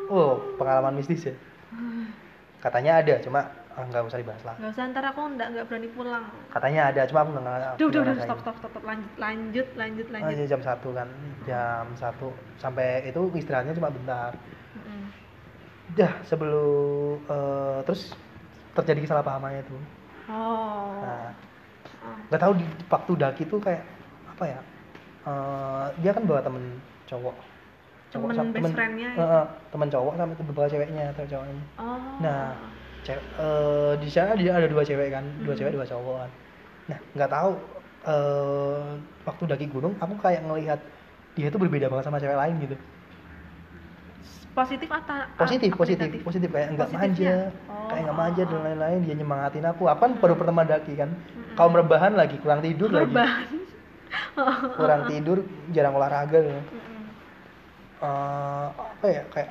Oh 0.07 0.39
pengalaman 0.55 0.95
mistis 0.95 1.27
ya? 1.27 1.35
Katanya 2.65 3.03
ada 3.03 3.19
cuma 3.19 3.41
ah, 3.75 3.83
nggak 3.83 4.07
usah 4.07 4.19
dibahas 4.23 4.43
lah. 4.47 4.55
Nggak 4.59 4.71
usah 4.71 4.85
ntar 4.95 5.05
aku 5.11 5.21
nggak 5.35 5.49
nggak 5.51 5.65
berani 5.67 5.89
pulang. 5.91 6.25
Katanya 6.55 6.83
ada 6.91 7.03
cuma 7.07 7.19
aku 7.23 7.31
nggak 7.35 7.79
duh 7.79 7.89
duh 7.91 8.03
ngerasain. 8.07 8.27
stop 8.31 8.39
stop 8.43 8.57
stop 8.63 8.73
lanjut 8.87 9.11
lanjut 9.19 9.67
lanjut 9.75 10.07
Oh, 10.07 10.15
lanjut. 10.15 10.39
iya, 10.39 10.47
jam 10.47 10.63
1 10.63 10.91
kan 10.95 11.09
jam 11.47 11.85
1 11.99 12.31
sampai 12.59 13.11
itu 13.11 13.21
istirahatnya 13.35 13.75
cuma 13.75 13.91
bentar. 13.91 14.39
Dah 15.99 16.13
sebelum 16.23 17.19
eh, 17.27 17.79
terus 17.87 18.15
terjadi 18.79 19.01
kesalahpahamannya 19.05 19.61
itu. 19.67 19.77
oh 20.31 21.03
Nah, 21.03 21.35
Ah. 22.01 22.17
nggak 22.31 22.41
tahu 22.41 22.53
di 22.57 22.65
waktu 22.87 23.13
daki 23.19 23.43
tuh 23.51 23.59
kayak 23.61 23.83
apa 24.31 24.45
ya? 24.47 24.61
eh, 25.21 25.85
dia 26.01 26.11
kan 26.17 26.25
bawa 26.25 26.41
temen 26.41 26.65
cowok. 27.05 27.37
Temen 28.11 28.33
sama- 28.33 28.55
best 28.57 28.73
friend-nya 28.73 29.11
eh, 29.15 29.21
eh, 29.21 29.45
temen 29.69 29.89
cowok 29.93 30.15
sama 30.17 30.33
temen 30.33 30.53
bawa 30.57 30.69
ceweknya 30.71 31.05
atau 31.13 31.25
cowoknya. 31.29 31.65
oh 31.77 32.01
Nah, 32.25 32.45
cewek, 33.05 33.25
eh, 33.37 33.93
di 34.01 34.09
sana 34.09 34.33
dia 34.39 34.53
ada 34.57 34.69
dua 34.71 34.81
cewek 34.81 35.09
kan, 35.13 35.25
dua 35.45 35.53
Mhm. 35.53 35.59
cewek 35.61 35.73
dua 35.77 35.87
cowok 35.87 36.17
kan. 36.25 36.31
Nah, 36.89 36.99
nggak 37.15 37.31
tahu 37.31 37.53
eh, 38.01 38.89
waktu 39.29 39.43
daki 39.45 39.67
gunung 39.69 39.93
aku 40.01 40.15
kayak 40.17 40.41
ngelihat 40.49 40.81
dia 41.37 41.53
tuh 41.53 41.61
berbeda 41.61 41.93
banget 41.93 42.09
sama 42.09 42.17
cewek 42.17 42.39
lain 42.39 42.57
gitu. 42.65 42.77
Positif 44.51 44.89
atau 44.91 45.17
positif 45.39 45.71
apa 45.71 45.79
positif 45.79 46.01
negatif? 46.03 46.21
positif 46.27 46.49
kayak 46.51 46.69
nggak 46.75 46.89
Positifnya? 46.91 47.07
manja 47.07 47.35
Oh, 47.71 47.87
kayak 47.89 48.03
nggak 48.05 48.19
manja 48.19 48.43
dan 48.45 48.61
lain-lain 48.67 48.99
dia 49.03 49.15
nyemangatin 49.15 49.65
aku 49.65 49.83
aku 49.87 50.01
kan 50.01 50.13
baru 50.19 50.35
pertama 50.37 50.63
daki 50.65 50.93
kan 50.95 51.11
Mm-mm. 51.11 51.55
kaum 51.55 51.73
rebahan 51.73 52.13
lagi 52.15 52.37
kurang 52.39 52.61
tidur 52.61 52.91
lagi 52.91 53.15
Rebahan. 53.15 53.49
kurang 54.79 55.01
tidur 55.07 55.39
jarang 55.71 55.95
olahraga 55.95 56.39
gitu. 56.41 56.51
Mm-mm. 56.51 57.03
Eh, 58.01 58.67
apa 58.73 59.07
ya 59.07 59.23
kayak 59.31 59.51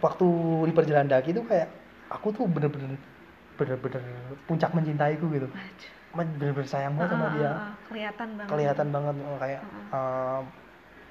waktu 0.00 0.26
di 0.68 0.72
perjalanan 0.72 1.08
daki 1.10 1.32
itu 1.32 1.42
kayak 1.42 1.68
aku 2.08 2.30
tuh 2.30 2.44
bener-bener 2.44 2.96
bener-bener 3.56 4.02
puncak 4.44 4.72
mencintaiku 4.72 5.28
gitu 5.30 5.48
bener-bener 6.10 6.66
sayang 6.66 6.96
banget 6.96 7.12
sama 7.12 7.26
Ah, 7.26 7.32
dia 7.32 7.46
ah, 7.46 7.52
ah, 7.52 7.72
kelihatan 7.86 8.28
banget 8.34 8.50
kelihatan 8.50 8.88
banget 8.90 9.14
oh, 9.20 9.38
kayak 9.38 9.60
eh, 9.90 10.40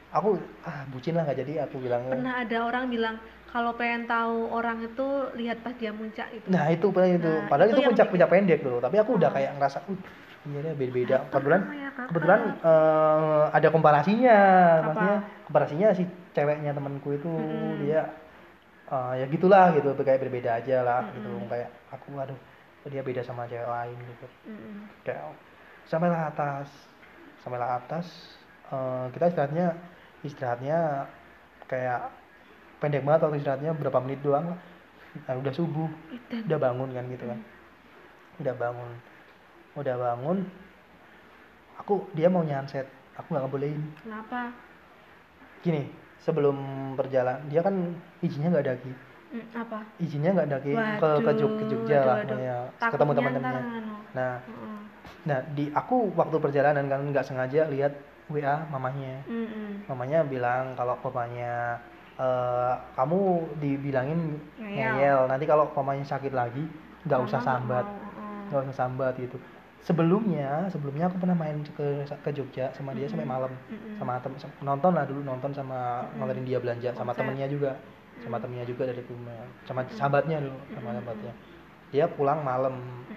aku 0.10 0.30
ah 0.66 0.84
bucin 0.90 1.14
lah 1.14 1.24
nggak 1.24 1.40
jadi 1.46 1.54
aku 1.66 1.76
bilang 1.78 2.02
pernah 2.10 2.42
ada 2.42 2.58
orang 2.66 2.90
bilang 2.90 3.16
kalau 3.50 3.74
pengen 3.74 4.06
tahu 4.06 4.46
orang 4.50 4.78
itu 4.82 5.08
lihat 5.34 5.58
pas 5.66 5.74
dia 5.74 5.90
muncak 5.90 6.30
itu 6.30 6.46
Nah 6.50 6.70
itu 6.70 6.86
paling 6.94 7.18
itu. 7.18 7.26
Nah, 7.26 7.50
Padahal 7.50 7.74
itu 7.74 7.82
itu, 7.82 7.88
puncak 7.90 8.08
puncak 8.14 8.30
pendek 8.30 8.62
loh. 8.62 8.78
Tapi 8.78 8.96
aku 9.02 9.18
udah 9.18 9.30
Oh. 9.30 9.34
kayak 9.34 9.52
ngerasa, 9.58 9.78
uh, 9.90 9.98
iya 10.46 10.60
deh 10.62 10.74
beda-beda. 10.78 11.18
Kebetulan 11.34 11.62
namanya 11.66 11.90
kakak. 11.90 12.08
kebetulan 12.14 12.42
eh, 12.62 13.44
ada 13.50 13.68
komparasinya. 13.74 14.38
Apa? 14.38 14.86
Maksudnya 14.86 15.16
komparasinya 15.50 15.88
si 15.98 16.04
ceweknya 16.30 16.72
temanku 16.78 17.10
itu 17.12 17.26
Mm-mm. 17.26 17.74
dia 17.82 18.02
eh, 18.88 19.14
ya 19.18 19.26
gitulah 19.26 19.66
gitu. 19.74 19.90
Kayak 19.98 20.22
berbeda 20.26 20.52
aja 20.62 20.78
lah 20.86 21.02
gitu. 21.10 21.30
Mm-mm. 21.30 21.50
Kayak 21.50 21.70
aku 21.90 22.10
aduh 22.22 22.38
dia 22.86 23.02
beda 23.02 23.22
sama 23.22 23.50
cewek 23.50 23.66
lain 23.66 23.98
gitu. 23.98 24.26
Mm-mm. 24.46 24.76
Kayak 25.02 25.26
sampailah 25.86 26.30
atas, 26.30 26.70
sampailah 27.42 27.82
atas. 27.82 28.08
eh, 28.70 29.06
kita 29.10 29.26
istirahatnya 29.34 29.74
istirahatnya 30.22 31.08
kayak 31.66 32.12
pendek 32.80 33.04
banget 33.04 33.20
waktu 33.24 33.38
istirahatnya 33.40 33.72
berapa 33.74 34.00
menit 34.02 34.20
doang 34.22 34.56
lah. 34.56 34.60
Nah, 35.26 35.34
udah 35.38 35.54
subuh 35.54 35.90
udah 36.46 36.58
bangun 36.58 36.90
kan 36.94 37.04
gitu 37.08 37.26
kan. 37.26 37.40
Udah 38.40 38.54
bangun. 38.56 38.90
Udah 39.76 39.96
bangun 39.96 40.38
aku 41.80 42.06
dia 42.14 42.28
mau 42.28 42.44
nyanset. 42.44 42.86
Aku 43.18 43.36
nggak 43.36 43.44
ngebolehin. 43.48 43.84
Kenapa? 44.00 44.54
Gini 45.60 45.92
sebelum 46.20 46.56
perjalanan 46.96 47.44
dia 47.48 47.60
kan 47.60 47.76
izinnya 48.20 48.52
nggak 48.52 48.68
daki 48.68 48.94
Mm, 49.30 49.46
apa? 49.54 49.86
Izinnya 50.02 50.34
nggak 50.34 50.50
daki 50.50 50.74
ke 50.74 51.10
ke, 51.22 51.32
Jog- 51.38 51.58
ke 51.62 51.66
Jogja 51.70 52.02
waduh, 52.02 52.08
lah 52.10 52.18
waduh. 52.18 52.40
ya, 52.42 52.58
Takutnya 52.66 52.90
ketemu 52.90 53.12
teman-temannya 53.14 53.62
nah 54.10 54.34
Mm-mm. 54.42 54.78
nah 55.22 55.40
di 55.54 55.66
aku 55.70 56.10
waktu 56.18 56.38
perjalanan 56.42 56.90
kan 56.90 57.06
nggak 57.14 57.22
sengaja 57.22 57.70
lihat 57.70 57.94
WA 58.30 58.62
mamahnya. 58.70 59.26
Mm-mm. 59.26 59.90
mamanya 59.90 60.22
bilang 60.24 60.78
kalau 60.78 60.94
papanya 61.02 61.82
eh, 62.16 62.74
kamu 62.94 63.20
dibilangin 63.58 64.38
Ngeyel. 64.62 64.94
ngeyel. 64.96 65.20
Nanti 65.26 65.46
kalau 65.50 65.66
papanya 65.74 66.06
sakit 66.06 66.32
lagi 66.32 66.62
nggak 67.10 67.20
usah 67.26 67.42
sambat. 67.42 67.86
mm. 67.86 68.54
nggak 68.54 68.62
usah 68.70 68.78
sambat 68.86 69.14
gitu. 69.18 69.38
Sebelumnya 69.80 70.68
sebelumnya 70.70 71.08
aku 71.08 71.18
pernah 71.24 71.34
main 71.34 71.64
ke 71.64 72.04
ke 72.06 72.30
Jogja 72.36 72.70
sama 72.76 72.94
dia 72.94 73.08
sampai 73.10 73.26
malam. 73.26 73.50
Mm-mm. 73.72 73.98
sama 73.98 74.20
tem 74.22 74.34
nonton 74.62 74.92
lah 74.94 75.04
dulu 75.10 75.22
nonton 75.26 75.50
sama 75.56 76.06
Mm-mm. 76.06 76.22
nganterin 76.22 76.46
dia 76.46 76.60
belanja 76.62 76.90
sama 76.94 77.12
Konser. 77.12 77.26
temennya 77.26 77.48
juga. 77.50 77.72
Sama 78.20 78.36
temennya 78.38 78.68
juga 78.68 78.84
dari 78.84 79.00
rumah. 79.08 79.48
Sama 79.64 79.82
sahabatnya 79.96 80.44
dulu 80.44 80.60
sama 80.76 80.90
sahabatnya. 80.94 81.34
Dia 81.90 82.06
pulang 82.06 82.44
malam. 82.46 82.76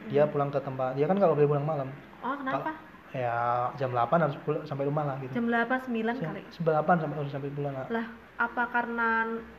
Dia 0.08 0.24
pulang 0.30 0.48
ke 0.48 0.62
tempat 0.62 0.94
dia 0.96 1.04
kan 1.10 1.18
kalau 1.18 1.34
boleh 1.34 1.50
pulang 1.50 1.66
malam. 1.66 1.88
Oh 2.22 2.38
kenapa 2.38 2.70
ya 3.12 3.68
jam 3.76 3.92
8 3.92 4.08
harus 4.16 4.36
pulang 4.40 4.64
sampai 4.64 4.88
rumah 4.88 5.04
lah 5.04 5.16
gitu. 5.20 5.32
Jam 5.36 5.46
8 5.46 5.68
9 5.84 6.16
kali. 6.16 6.42
Jam 6.48 6.64
8 6.64 7.00
sampai 7.00 7.16
harus 7.20 7.32
sampai 7.32 7.50
pulang 7.52 7.74
lah. 7.76 7.86
Lah 7.92 8.06
apa 8.40 8.62
karena 8.72 9.08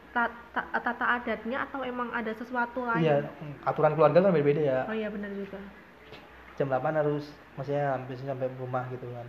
ta- 0.10 0.34
ta- 0.52 0.70
tata 0.74 1.06
adatnya 1.22 1.58
atau 1.64 1.86
emang 1.86 2.10
ada 2.10 2.34
sesuatu 2.34 2.82
lain? 2.82 3.06
Iya 3.06 3.16
aturan 3.64 3.94
keluarga 3.94 4.20
kan 4.20 4.34
beda-beda 4.34 4.62
ya. 4.62 4.80
Oh 4.90 4.96
iya 4.98 5.08
benar 5.14 5.30
juga. 5.32 5.62
Jam 6.58 6.70
8 6.70 6.82
harus 6.98 7.30
maksudnya 7.54 8.02
biasanya 8.10 8.34
sampai 8.34 8.50
rumah 8.58 8.84
gitu 8.90 9.06
kan. 9.14 9.28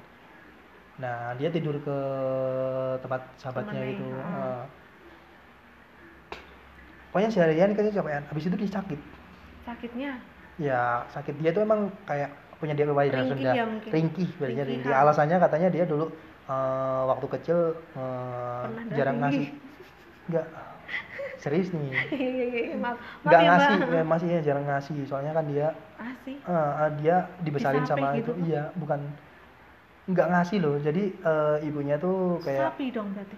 Nah 0.95 1.37
dia 1.37 1.53
tidur 1.53 1.77
ke 1.79 1.97
tempat 3.05 3.21
sahabatnya 3.37 3.73
Temennya, 3.77 3.93
gitu. 3.93 4.05
heeh. 4.09 4.25
Heeh. 4.25 4.63
pokoknya 7.11 7.31
seharian 7.31 7.71
katanya 7.79 7.95
capean 7.95 8.23
habis 8.27 8.45
itu 8.49 8.57
dia 8.59 8.71
sakit. 8.73 9.01
Sakitnya? 9.63 10.13
Ya 10.59 11.07
sakit. 11.11 11.35
Dia 11.39 11.51
tuh 11.51 11.63
emang 11.63 11.91
kayak 12.07 12.31
punya 12.57 12.73
dia 12.73 12.87
riwayat 12.87 13.11
darah 13.11 13.25
Ringkih 13.25 13.37
rendah 13.41 13.55
ya 13.55 13.65
mungkin? 13.67 13.91
ringkih 13.91 14.29
alasannya 14.87 15.37
katanya 15.39 15.69
dia 15.69 15.85
dulu 15.85 16.07
eh, 16.45 17.03
waktu 17.07 17.27
kecil 17.33 17.59
eh, 17.93 18.63
Pernah 18.65 18.85
jarang 18.93 19.17
dari. 19.17 19.25
ngasih 19.25 19.47
enggak 20.25 20.47
serius 21.37 21.69
nih. 21.71 21.93
Iya, 22.15 22.31
iya, 22.31 22.47
iya, 22.65 22.77
maaf 22.77 22.97
maaf 22.97 23.23
nggak 23.23 23.37
ya 23.37 23.49
ngasih 23.51 23.75
ya, 23.85 24.03
masih 24.03 24.29
ya 24.29 24.41
jarang 24.41 24.65
ngasih. 24.65 24.97
Soalnya 25.05 25.33
kan 25.33 25.45
dia 25.45 25.69
asih 25.97 26.37
Eh, 26.41 26.73
eh, 26.81 26.91
dia 26.99 27.17
dibesarin 27.41 27.85
sama 27.85 28.17
gitu? 28.17 28.33
itu. 28.33 28.49
iya 28.49 28.73
bukan. 28.75 29.01
Nggak 30.05 30.29
ngasih 30.31 30.59
loh. 30.61 30.77
Jadi 30.79 31.03
eh, 31.15 31.57
ibunya 31.63 31.97
tuh 31.97 32.41
kayak 32.41 32.73
sapi 32.73 32.89
dong 32.91 33.13
berarti? 33.13 33.37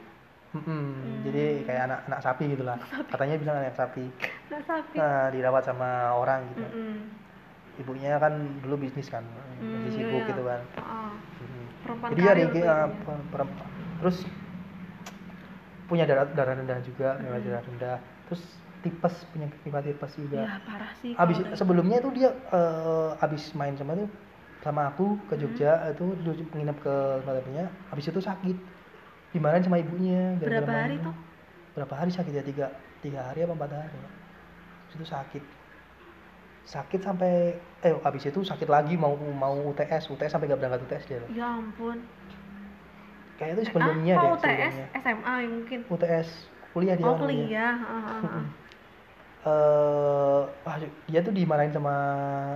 Mm-mm, 0.54 1.20
jadi 1.20 1.68
kayak 1.68 1.82
anak 1.84 2.00
anak 2.06 2.20
sapi 2.22 2.42
gitulah 2.48 2.78
katanya 3.06 3.36
bilang 3.36 3.56
anak 3.60 3.76
sapi? 3.76 4.08
Nah 4.48 4.60
sapi. 4.64 4.96
Nah, 4.96 5.28
dirawat 5.28 5.62
sama 5.62 5.90
orang 6.16 6.48
gitu. 6.48 6.64
Mm-mm. 6.64 6.96
Ibunya 7.76 8.16
kan 8.16 8.32
dulu 8.64 8.74
bisnis 8.80 9.08
kan 9.08 9.22
Hmm, 9.56 9.84
masih 9.84 9.90
iya, 9.90 9.98
sibuk 10.04 10.22
iya. 10.22 10.28
gitu 10.30 10.42
kan 10.42 10.60
Mm. 11.36 11.64
perempuan 11.84 12.08
jadi 12.12 12.20
ya 12.20 12.26
karir 12.26 12.38
Ringki, 12.40 12.60
tuh 12.60 12.64
eh, 12.64 12.76
ibunya. 12.76 13.04
per- 13.04 13.26
per- 13.46 13.68
terus 14.00 14.16
punya 15.86 16.04
darah 16.04 16.26
darah 16.34 16.54
rendah 16.58 16.78
juga 16.82 17.08
darah 17.16 17.38
Mm. 17.38 17.46
darah 17.46 17.62
rendah 17.62 17.96
terus 18.26 18.42
tipes 18.82 19.14
punya 19.30 19.46
sifat 19.62 19.82
tipes 19.84 20.12
juga 20.14 20.38
ya 20.40 20.58
parah 20.62 20.92
sih 20.98 21.12
abis 21.14 21.36
sebelumnya 21.54 21.96
itu 22.00 22.10
dia 22.12 22.30
eh, 22.32 23.10
abis 23.22 23.54
main 23.54 23.74
sama 23.74 23.94
itu 23.94 24.06
sama 24.60 24.90
aku 24.90 25.14
ke 25.30 25.38
Jogja 25.38 25.78
Hmm. 25.78 25.92
itu 25.94 26.06
dulu 26.26 26.42
menginap 26.50 26.76
ke 26.82 26.94
tempatnya 27.22 27.70
abis 27.94 28.10
itu 28.10 28.18
sakit 28.18 28.56
dimarahin 29.30 29.62
sama 29.62 29.78
ibunya 29.78 30.34
Berapa 30.42 30.66
hari 30.66 30.98
tuh? 30.98 31.14
berapa 31.76 31.94
hari 31.94 32.10
sakit 32.10 32.32
ya 32.32 32.42
tiga 32.42 32.66
tiga 32.98 33.20
hari 33.30 33.44
apa 33.44 33.52
empat 33.52 33.70
hari 33.70 33.94
ya. 33.94 34.10
Itu 34.90 35.04
sakit 35.06 35.44
sakit 36.66 37.00
sampai 37.00 37.54
eh 37.80 37.94
habis 38.02 38.26
itu 38.26 38.42
sakit 38.42 38.66
lagi 38.66 38.98
mau 38.98 39.14
mau 39.14 39.54
UTS 39.70 40.10
UTS 40.10 40.34
sampai 40.34 40.50
gak 40.50 40.58
berangkat 40.58 40.82
UTS 40.82 41.04
dia 41.06 41.22
ya 41.30 41.46
ampun. 41.54 42.02
Kayak 43.36 43.52
itu 43.54 43.62
sebelumnya 43.70 44.14
ah, 44.16 44.22
deh 44.22 44.30
UTS 44.34 44.42
sebelumnya. 44.42 44.86
SMA 44.98 45.34
ya 45.38 45.48
mungkin. 45.48 45.78
UTS 45.86 46.28
kuliah 46.74 46.94
dia 46.98 47.06
oh 47.06 47.14
kuliah 47.16 47.74
ah, 47.78 47.94
ah, 47.94 48.10
ah. 48.10 48.20
Mm-mm. 48.20 48.44
eh 49.46 50.40
wah, 50.66 50.76
dia 51.06 51.20
tuh 51.22 51.30
dimarahin 51.30 51.70
sama 51.70 51.94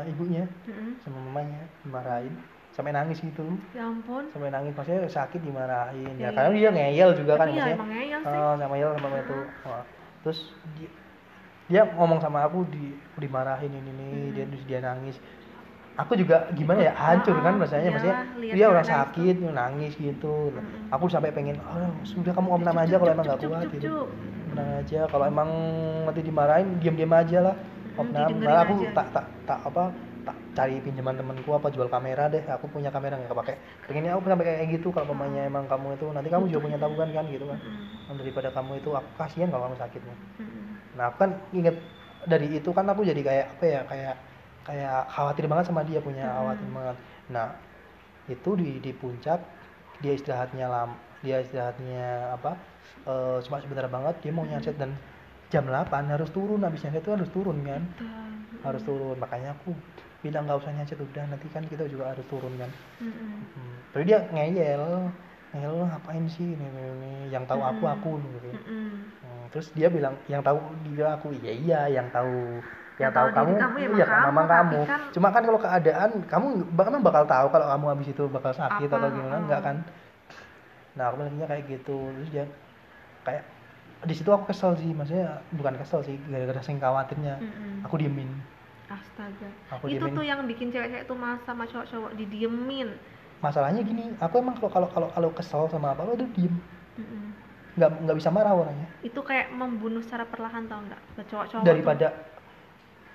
ibunya 0.04 0.44
Mm-mm. 0.66 0.98
sama 1.00 1.18
mamanya 1.22 1.62
dimarahin. 1.86 2.34
Sampai 2.70 2.90
nangis 2.90 3.18
gitu. 3.20 3.44
Ya 3.70 3.86
ampun. 3.86 4.26
Sampai 4.32 4.50
nangis 4.50 4.72
maksudnya 4.72 5.06
sakit 5.06 5.38
dimarahin. 5.38 6.14
Ya 6.16 6.26
Iya, 6.26 6.28
karena 6.32 6.50
dia 6.50 6.70
ngeyel 6.72 7.10
juga 7.14 7.32
kan 7.36 7.46
tapi 7.46 7.54
ya 7.54 7.62
maksudnya. 7.62 7.76
emang 7.78 7.90
ngeyel 7.92 8.20
sih. 8.20 8.30
Oh, 8.34 8.52
sama 8.56 8.72
ngeyel 8.74 8.90
sama 8.96 9.16
itu 9.20 9.38
Wah, 9.62 9.84
terus 10.22 10.38
dia, 10.74 10.88
dia 11.70 11.86
ngomong 11.94 12.18
sama 12.18 12.42
aku 12.44 12.66
di 12.66 12.98
dimarahin 13.16 13.70
ini 13.70 13.90
nih 13.94 14.10
Hmm. 14.10 14.32
dia 14.34 14.44
terus 14.50 14.64
dia 14.66 14.78
nangis. 14.82 15.16
Aku 15.98 16.16
juga 16.16 16.48
gimana 16.56 16.80
ya 16.80 16.92
hancur 16.96 17.36
kan 17.44 17.60
rasanya 17.60 17.92
maksudnya 17.92 18.16
iyalah, 18.24 18.40
lihat 18.40 18.54
dia 18.56 18.64
orang 18.72 18.84
dia 18.86 18.94
nangis 18.96 19.12
sakit 19.14 19.36
nangis 19.52 19.92
gitu. 20.00 20.34
Mm-mm. 20.50 20.94
aku 20.94 21.04
sampai 21.12 21.30
pengen 21.30 21.56
oh 21.60 21.92
sudah 22.02 22.32
kamu 22.32 22.48
om 22.56 22.62
aja 22.64 22.94
kalau 22.96 23.12
emang 23.12 23.26
nggak 23.28 23.40
kuat 23.44 23.68
gitu. 23.68 24.08
tenang 24.50 24.70
aja 24.80 25.00
kalau 25.12 25.24
emang 25.28 25.50
nanti 26.08 26.20
dimarahin 26.24 26.68
diam 26.80 26.94
diam 26.96 27.12
aja 27.12 27.38
lah. 27.52 27.54
Mm, 27.54 28.00
opnam 28.00 28.20
didengerin 28.26 28.48
malah 28.48 28.62
aku 28.64 28.74
tak 28.96 29.06
tak 29.12 29.24
tak 29.44 29.58
apa 29.66 29.84
tak 30.30 30.36
cari 30.54 30.78
pinjaman 30.78 31.18
temanku 31.18 31.50
apa 31.52 31.68
jual 31.74 31.90
kamera 31.90 32.30
deh. 32.30 32.42
Aku 32.46 32.70
punya 32.70 32.90
kamera 32.94 33.18
nggak 33.18 33.30
kepake. 33.34 33.54
Pengennya 33.90 34.14
aku 34.14 34.26
sampai 34.30 34.46
kayak 34.46 34.68
gitu 34.78 34.88
kalau 34.94 35.10
mamanya 35.12 35.46
emang 35.50 35.66
kamu 35.66 35.98
itu. 35.98 36.06
Nanti 36.14 36.28
kamu 36.30 36.46
juga 36.48 36.60
punya 36.70 36.78
tabungan 36.78 37.08
kan 37.10 37.24
gitu 37.28 37.44
kan. 37.50 37.58
Mm-mm. 37.58 38.16
daripada 38.18 38.50
kamu 38.50 38.82
itu 38.82 38.90
aku 38.90 39.10
kasihan 39.14 39.48
kalau 39.54 39.70
kamu 39.70 39.78
sakit 39.78 40.02
nih 40.02 40.18
Mm-mm. 40.42 40.64
nah 40.98 41.14
aku 41.14 41.16
kan 41.22 41.30
inget 41.54 41.76
dari 42.26 42.58
itu 42.58 42.70
kan 42.74 42.82
aku 42.90 43.06
jadi 43.06 43.22
kayak 43.22 43.46
apa 43.54 43.64
ya 43.64 43.80
kayak 43.86 44.14
kayak 44.66 44.98
khawatir 45.08 45.44
banget 45.46 45.64
sama 45.70 45.86
dia 45.86 46.02
punya 46.02 46.26
Hmm. 46.26 46.36
khawatir 46.42 46.68
banget. 46.68 46.96
Nah 47.30 47.46
itu 48.28 48.50
di 48.58 48.82
di 48.82 48.92
puncak 48.92 49.40
dia 50.02 50.12
istirahatnya 50.12 50.66
lam 50.68 50.90
dia 51.22 51.38
istirahatnya 51.40 52.34
apa 52.34 52.58
eh, 53.06 53.38
cuma 53.46 53.56
sebentar 53.62 53.86
banget 53.88 54.14
dia 54.20 54.32
mau 54.34 54.44
nyanset 54.44 54.74
dan 54.76 54.92
jam 55.48 55.64
8 55.64 56.10
harus 56.10 56.28
turun. 56.34 56.60
Habis 56.60 56.82
nyanset 56.84 57.00
itu 57.06 57.12
harus 57.14 57.30
turun 57.30 57.56
kan? 57.64 57.82
Harus 58.60 58.82
turun. 58.84 59.16
Makanya 59.16 59.56
aku 59.56 59.72
bilang 60.20 60.44
nggak 60.44 60.60
usah 60.60 60.72
nyanset 60.72 61.00
udah 61.00 61.24
nanti 61.26 61.46
kan 61.48 61.64
kita 61.64 61.88
juga 61.88 62.12
harus 62.12 62.24
turun 62.28 62.52
kan 62.56 62.70
Mm-mm. 63.00 63.40
hmm. 63.56 63.74
tapi 63.92 64.02
dia 64.04 64.18
ngeyel 64.30 64.84
ngeyel 65.50 65.72
"Lu 65.72 65.84
ngapain 65.84 66.24
sih 66.28 66.46
ini, 66.46 66.62
ini, 66.62 66.82
ini. 66.94 67.12
yang 67.28 67.48
tahu 67.48 67.58
aku 67.58 67.82
Mm-mm. 67.82 67.94
aku 67.96 68.10
gitu 68.20 68.50
Mm-mm. 68.52 68.88
Hmm, 69.20 69.44
terus 69.48 69.72
dia 69.72 69.88
bilang 69.88 70.14
yang 70.26 70.40
tahu 70.40 70.60
dia 70.86 71.16
aku 71.16 71.32
iya 71.40 71.52
iya 71.52 71.80
yang 71.90 72.06
tahu 72.10 72.60
Yang 73.00 73.16
tahu 73.16 73.28
kamu, 73.32 73.52
kamu 73.56 73.76
ya 73.80 73.88
iya 73.96 74.04
kan 74.04 74.22
memang 74.28 74.44
kamu 74.46 74.78
kan- 74.84 75.08
cuma 75.08 75.28
kan 75.32 75.40
kalau 75.40 75.56
keadaan 75.56 76.10
kamu 76.28 76.46
bak- 76.76 76.88
emang 76.92 77.00
bakal 77.00 77.24
tahu 77.24 77.46
kalau 77.48 77.66
kamu 77.72 77.84
habis 77.96 78.08
itu 78.12 78.24
bakal 78.28 78.52
sakit 78.52 78.88
Apa, 78.92 78.96
atau 79.00 79.08
gimana 79.08 79.36
oh. 79.36 79.42
enggak 79.48 79.60
kan 79.64 79.76
nah 80.92 81.08
aku 81.08 81.16
bilangnya 81.16 81.46
kayak 81.48 81.64
gitu 81.64 81.96
terus 82.12 82.28
dia 82.28 82.44
kayak 83.24 83.42
di 84.00 84.12
situ 84.12 84.28
aku 84.28 84.48
kesel 84.48 84.76
sih 84.76 84.92
maksudnya 84.92 85.40
bukan 85.56 85.80
kesel 85.80 86.04
sih 86.04 86.20
gara-gara 86.28 86.60
sing 86.60 86.76
khawatirnya 86.76 87.40
Mm-mm. 87.40 87.88
aku 87.88 87.94
diemin 87.96 88.28
Astaga. 88.90 89.50
Aku 89.70 89.86
itu 89.86 90.02
diemin. 90.02 90.16
tuh 90.18 90.24
yang 90.26 90.40
bikin 90.50 90.68
cewek-cewek 90.74 91.06
tuh 91.06 91.16
mas 91.16 91.38
sama 91.46 91.64
cowok-cowok 91.70 92.12
didiemin. 92.18 92.88
masalahnya 93.40 93.80
gini 93.80 94.12
aku 94.20 94.34
emang 94.36 94.52
kalau 94.60 94.68
kalau 94.68 94.88
kalau 94.92 95.08
kalau 95.16 95.30
kesel 95.32 95.64
sama 95.72 95.96
apa 95.96 96.04
aku 96.04 96.12
tuh 96.20 96.28
diem 96.36 96.52
nggak 97.78 97.90
nggak 98.04 98.16
bisa 98.18 98.28
marah 98.28 98.52
orangnya 98.52 98.88
Itu 99.00 99.20
kayak 99.22 99.54
membunuh 99.54 100.02
secara 100.04 100.26
perlahan 100.26 100.66
tau 100.68 100.82
nggak? 100.82 101.00
Ke 101.16 101.22
cowok-cowok. 101.30 101.64
daripada 101.64 102.06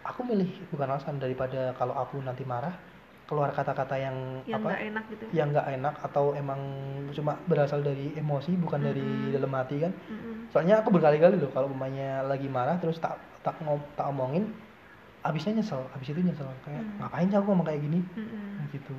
aku 0.01 0.21
milih 0.23 0.49
bukan 0.73 0.87
alasan 0.95 1.17
daripada 1.17 1.73
kalau 1.77 1.93
aku 1.97 2.21
nanti 2.21 2.45
marah 2.45 2.73
keluar 3.25 3.49
kata-kata 3.49 3.97
yang, 3.97 4.17
tuh, 4.45 4.53
yang 4.53 4.61
apa 4.61 4.67
nggak 4.69 4.83
enak 4.89 5.03
gitu. 5.09 5.25
yang 5.33 5.47
nggak 5.49 5.67
enak 5.81 5.95
atau 6.05 6.25
emang 6.37 6.61
cuma 7.09 7.33
berasal 7.49 7.81
dari 7.81 8.13
emosi 8.13 8.53
bukan 8.53 8.81
dari 8.85 9.01
Mm-mm. 9.01 9.33
dalam 9.33 9.49
hati 9.57 9.75
kan 9.81 9.91
Mm-mm. 9.91 10.53
soalnya 10.53 10.81
aku 10.85 10.89
berkali-kali 10.93 11.41
loh 11.41 11.49
kalau 11.49 11.67
umpamanya 11.69 12.21
lagi 12.21 12.45
marah 12.45 12.77
terus 12.77 13.01
tak 13.01 13.17
tak 13.41 13.57
ngom, 13.65 13.81
tak 13.97 14.05
omongin 14.13 14.45
abisnya 15.25 15.57
nyesel 15.57 15.81
abis 15.97 16.07
itu 16.13 16.21
nyesel 16.21 16.45
kayak 16.61 16.85
Mm. 16.85 17.01
ngapain 17.01 17.27
sih 17.27 17.37
aku 17.37 17.47
ngomong 17.49 17.65
kayak 17.65 17.81
gini 17.81 17.99
Mm-mm. 18.13 18.69
gitu 18.69 18.93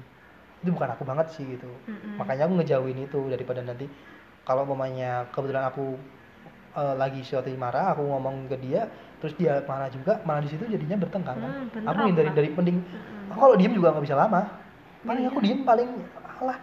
itu 0.65 0.71
bukan 0.75 0.89
aku 0.91 1.03
banget 1.07 1.27
sih 1.31 1.45
gitu 1.47 1.71
Mm-mm. 1.87 2.19
makanya 2.19 2.51
aku 2.51 2.55
ngejauhin 2.59 2.99
itu 2.99 3.21
daripada 3.31 3.63
nanti 3.63 3.87
kalau 4.43 4.67
umpamanya 4.67 5.27
kebetulan 5.31 5.71
aku 5.71 5.95
eh, 6.75 6.95
lagi 6.99 7.23
suatu 7.23 7.47
marah 7.55 7.95
aku 7.95 8.03
ngomong 8.03 8.51
ke 8.51 8.57
dia 8.59 8.91
terus 9.23 9.33
dia 9.39 9.63
marah 9.65 9.87
juga 9.89 10.19
malah 10.27 10.43
di 10.43 10.51
situ 10.51 10.67
jadinya 10.67 10.99
bertengkar 10.99 11.39
kan 11.39 11.51
Hmm, 11.51 11.67
bener 11.73 11.89
aku 11.89 12.01
hindari 12.11 12.31
dari 12.35 12.49
mending 12.53 12.79
aku 13.31 13.39
kalau 13.41 13.55
diem 13.55 13.73
juga 13.73 13.95
nggak 13.95 14.05
bisa 14.05 14.17
lama 14.19 14.41
paling 15.07 15.23
Iya. 15.25 15.31
aku 15.31 15.39
diem 15.41 15.61
paling 15.63 15.89
alah 16.43 16.59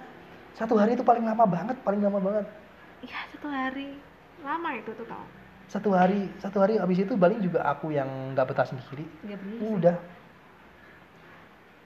satu 0.53 0.73
hari 0.77 0.93
itu 0.93 1.01
paling 1.01 1.23
lama 1.23 1.43
banget 1.47 1.77
paling 1.81 2.03
lama 2.03 2.19
banget 2.19 2.45
Iya 3.01 3.19
satu 3.31 3.47
hari 3.47 3.99
lama 4.43 4.69
itu 4.75 4.91
tuh 4.95 5.07
tau. 5.07 5.23
Satu 5.67 5.89
hari 5.91 6.29
satu 6.37 6.57
hari 6.59 6.77
abis 6.77 7.01
itu 7.01 7.13
paling 7.13 7.39
juga 7.39 7.63
aku 7.63 7.89
yang 7.89 8.07
nggak 8.31 8.45
betah 8.45 8.65
sendiri 8.65 9.05
sih. 9.25 9.57
udah 9.61 9.95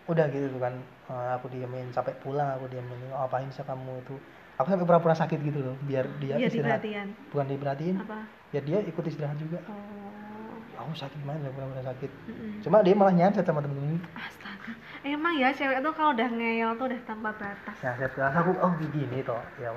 udah 0.08 0.26
gitu 0.30 0.48
tuh 0.49 0.62
kan 0.62 0.76
Eh, 1.08 1.30
aku 1.32 1.48
diemin 1.48 1.88
sampai 1.95 2.12
pulang 2.20 2.52
aku 2.52 2.68
diemin 2.68 2.99
oh, 3.16 3.24
apain 3.24 3.48
sih 3.48 3.64
kamu 3.64 4.04
itu 4.04 4.20
aku 4.60 4.68
sampai 4.68 4.84
pura-pura 4.84 5.16
sakit 5.16 5.40
gitu 5.40 5.64
loh 5.64 5.76
biar 5.82 6.04
dia 6.20 6.36
Iya 6.36 6.52
istirahat 6.52 6.84
diperhatian. 6.84 7.08
bukan 7.32 7.45
diperhatiin 7.48 7.95
Apa? 8.04 8.20
biar 8.52 8.64
dia 8.68 8.78
ikut 8.84 9.04
istirahat 9.08 9.40
juga 9.40 9.64
Oh. 9.72 10.84
aku 10.84 10.91
sakit 10.94 11.16
ya 11.40 11.48
pura-pura 11.48 11.80
sakit 11.82 12.12
Mm-mm. 12.28 12.60
cuma 12.60 12.84
dia 12.84 12.91
malah 12.91 13.16
nyanset 13.16 13.41
sama 13.41 13.64
temen-temen 13.64 14.04
Astaga. 14.14 14.76
Emang 15.02 15.32
ya 15.34 15.48
cewek 15.49 15.80
tuh 15.80 15.94
kalau 15.95 16.12
udah 16.12 16.28
ngeyel 16.28 16.76
tuh 16.76 16.86
udah 16.91 17.02
tanpa 17.08 17.30
batas. 17.32 17.76
nyanset 17.80 18.12
terus 18.12 18.36
aku 18.36 18.52
oh 18.54 18.72
gini 18.84 19.18
toh 19.24 19.40
ya. 19.56 19.72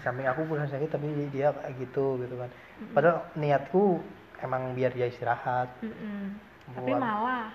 Di 0.00 0.04
samping 0.08 0.24
aku 0.24 0.48
pura 0.48 0.64
sakit 0.64 0.88
tapi 0.88 1.28
dia 1.28 1.52
kayak 1.52 1.76
gitu 1.76 2.16
gitu 2.24 2.34
kan 2.40 2.48
Mm-mm. 2.48 2.96
padahal 2.96 3.20
niatku 3.36 4.00
emang 4.40 4.72
biar 4.72 4.96
dia 4.96 5.12
istirahat 5.12 5.68
Mm-mm. 5.84 6.48
Tapi 6.70 6.94
malah 6.96 7.50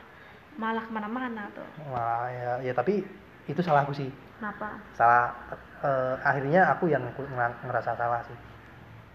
malah 0.59 0.83
ke 0.83 0.91
mana-mana 0.91 1.47
tuh. 1.55 1.63
Wah, 1.87 2.27
ya, 2.27 2.51
ya 2.67 2.73
tapi 2.75 3.01
itu 3.49 3.61
salahku 3.65 3.95
sih 3.95 4.11
Kenapa? 4.37 4.77
salah 4.93 5.31
eh, 5.81 6.13
akhirnya 6.21 6.69
aku 6.75 6.91
yang 6.91 7.01
ngerasa 7.65 7.97
salah 7.97 8.21
sih 8.29 8.37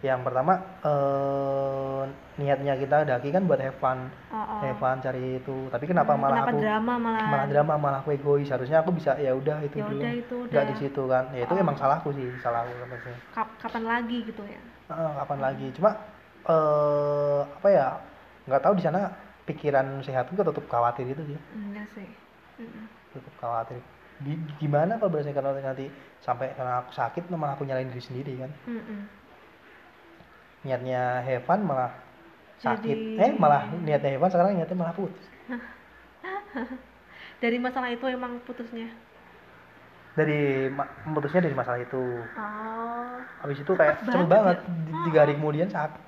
yang 0.00 0.24
pertama 0.24 0.56
eh, 0.80 2.02
niatnya 2.36 2.72
kita 2.74 3.04
daki 3.04 3.28
kan 3.28 3.44
buat 3.44 3.60
have 3.60 3.76
fun 3.76 4.08
Oh, 4.30 4.40
oh. 4.40 4.60
have 4.64 4.80
fun 4.80 4.96
cari 4.98 5.36
itu 5.36 5.68
tapi 5.68 5.84
kenapa 5.84 6.16
Hmm, 6.16 6.24
malah 6.24 6.40
kenapa 6.40 6.50
aku 6.50 6.60
drama 6.64 6.94
malah? 6.96 7.26
malah 7.28 7.46
drama 7.46 7.74
malah 7.76 7.98
aku 8.00 8.10
egois 8.14 8.48
harusnya 8.48 8.80
aku 8.80 8.96
bisa 8.96 9.12
ya 9.20 9.36
udah 9.36 9.60
itu 9.60 9.76
Ya 9.76 9.84
dulu 9.84 10.00
udah 10.00 10.12
itu 10.16 10.36
nggak 10.48 10.64
di 10.66 10.74
situ 10.78 11.02
kan 11.04 11.24
ya 11.36 11.44
itu 11.44 11.52
Oh. 11.52 11.60
emang 11.60 11.76
salahku 11.76 12.08
sih 12.12 12.28
salahku 12.40 12.72
Kap- 13.36 13.54
kapan 13.60 13.84
lagi 13.84 14.18
gitu 14.24 14.42
ya? 14.48 14.60
Eh, 14.88 15.12
kapan 15.20 15.38
lagi 15.38 15.66
cuma 15.76 15.90
eh 16.48 17.40
apa 17.44 17.68
ya 17.68 17.86
nggak 18.48 18.62
tahu 18.64 18.72
di 18.74 18.82
sana 18.82 19.12
pikiran 19.44 20.00
sehatku 20.00 20.32
tetap 20.32 20.64
khawatir 20.64 21.04
itu 21.04 21.22
sih 21.26 21.38
Enggak 21.52 21.86
sih. 21.92 22.08
Mm-mm. 22.56 22.86
tetap 23.12 23.34
khawatir 23.36 23.80
Di- 24.20 24.36
gimana 24.60 25.00
kalau 25.00 25.12
berdasarkan 25.12 25.44
nanti, 25.44 25.64
nanti 25.64 25.86
sampai 26.20 26.52
karena 26.52 26.84
aku 26.84 26.92
sakit 26.92 27.28
malah 27.32 27.52
aku 27.52 27.64
nyalain 27.64 27.88
diri 27.88 28.00
sendiri 28.00 28.32
kan 28.38 28.50
Mm-mm. 28.64 29.00
Niatnya 30.62 31.02
Heaven 31.20 31.60
malah 31.62 31.90
sakit 32.58 32.92
Jadi- 32.92 33.16
eh 33.18 33.32
malah 33.34 33.64
niatnya 33.74 34.10
Heaven 34.12 34.28
sekarang 34.28 34.52
niatnya 34.54 34.76
malah 34.76 34.92
putus 34.92 35.24
Dari 37.40 37.56
masalah 37.56 37.88
itu 37.88 38.04
emang 38.06 38.36
putusnya. 38.40 38.88
dari 40.10 40.68
putusnya 41.06 41.40
dari 41.40 41.54
masalah 41.54 41.78
itu 41.78 42.02
Oh. 42.34 43.14
habis 43.40 43.56
itu 43.56 43.72
kayak 43.72 44.02
Cepet 44.02 44.10
banget 44.20 44.28
banget 44.28 44.58
ya? 44.58 45.00
tiga 45.06 45.18
hari 45.18 45.34
kemudian 45.34 45.68
sakit 45.68 46.02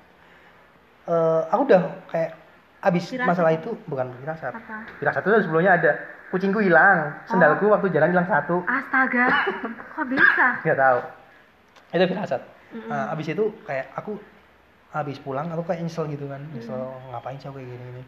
Eh, 1.03 1.41
aku 1.49 1.61
udah 1.65 1.81
kayak 2.07 2.31
habis 2.79 3.03
Firasat. 3.05 3.25
masalah 3.25 3.51
itu 3.53 3.75
bukan 3.85 4.11
firasat 4.17 4.53
Apa? 4.53 4.75
firasat 4.97 5.19
itu 5.21 5.39
sebelumnya 5.41 5.71
ada 5.73 5.91
kucingku 6.29 6.59
hilang 6.59 7.11
sendalku 7.25 7.67
waktu 7.67 7.89
jalan 7.89 8.11
hilang 8.11 8.23
satu 8.25 8.59
Astaga. 8.61 9.25
Kok 9.95 10.05
bisa? 10.05 10.47
nggak 10.61 10.77
tahu 10.77 10.99
itu 11.91 12.05
firasat 12.05 12.41
Mm-mm. 12.69 12.87
Nah, 12.87 13.05
abis 13.09 13.27
itu 13.29 13.45
kayak 13.63 13.85
aku 13.93 14.19
habis 14.93 15.17
pulang 15.17 15.49
aku 15.49 15.65
kayak 15.65 15.81
nyesel 15.83 16.05
gitu 16.07 16.29
kan. 16.29 16.45
Nyesel 16.53 16.77
ngapain 17.09 17.41
sih 17.41 17.49
aku 17.49 17.57
kayak 17.57 17.69
gini 17.73 17.83
gini? 17.89 18.03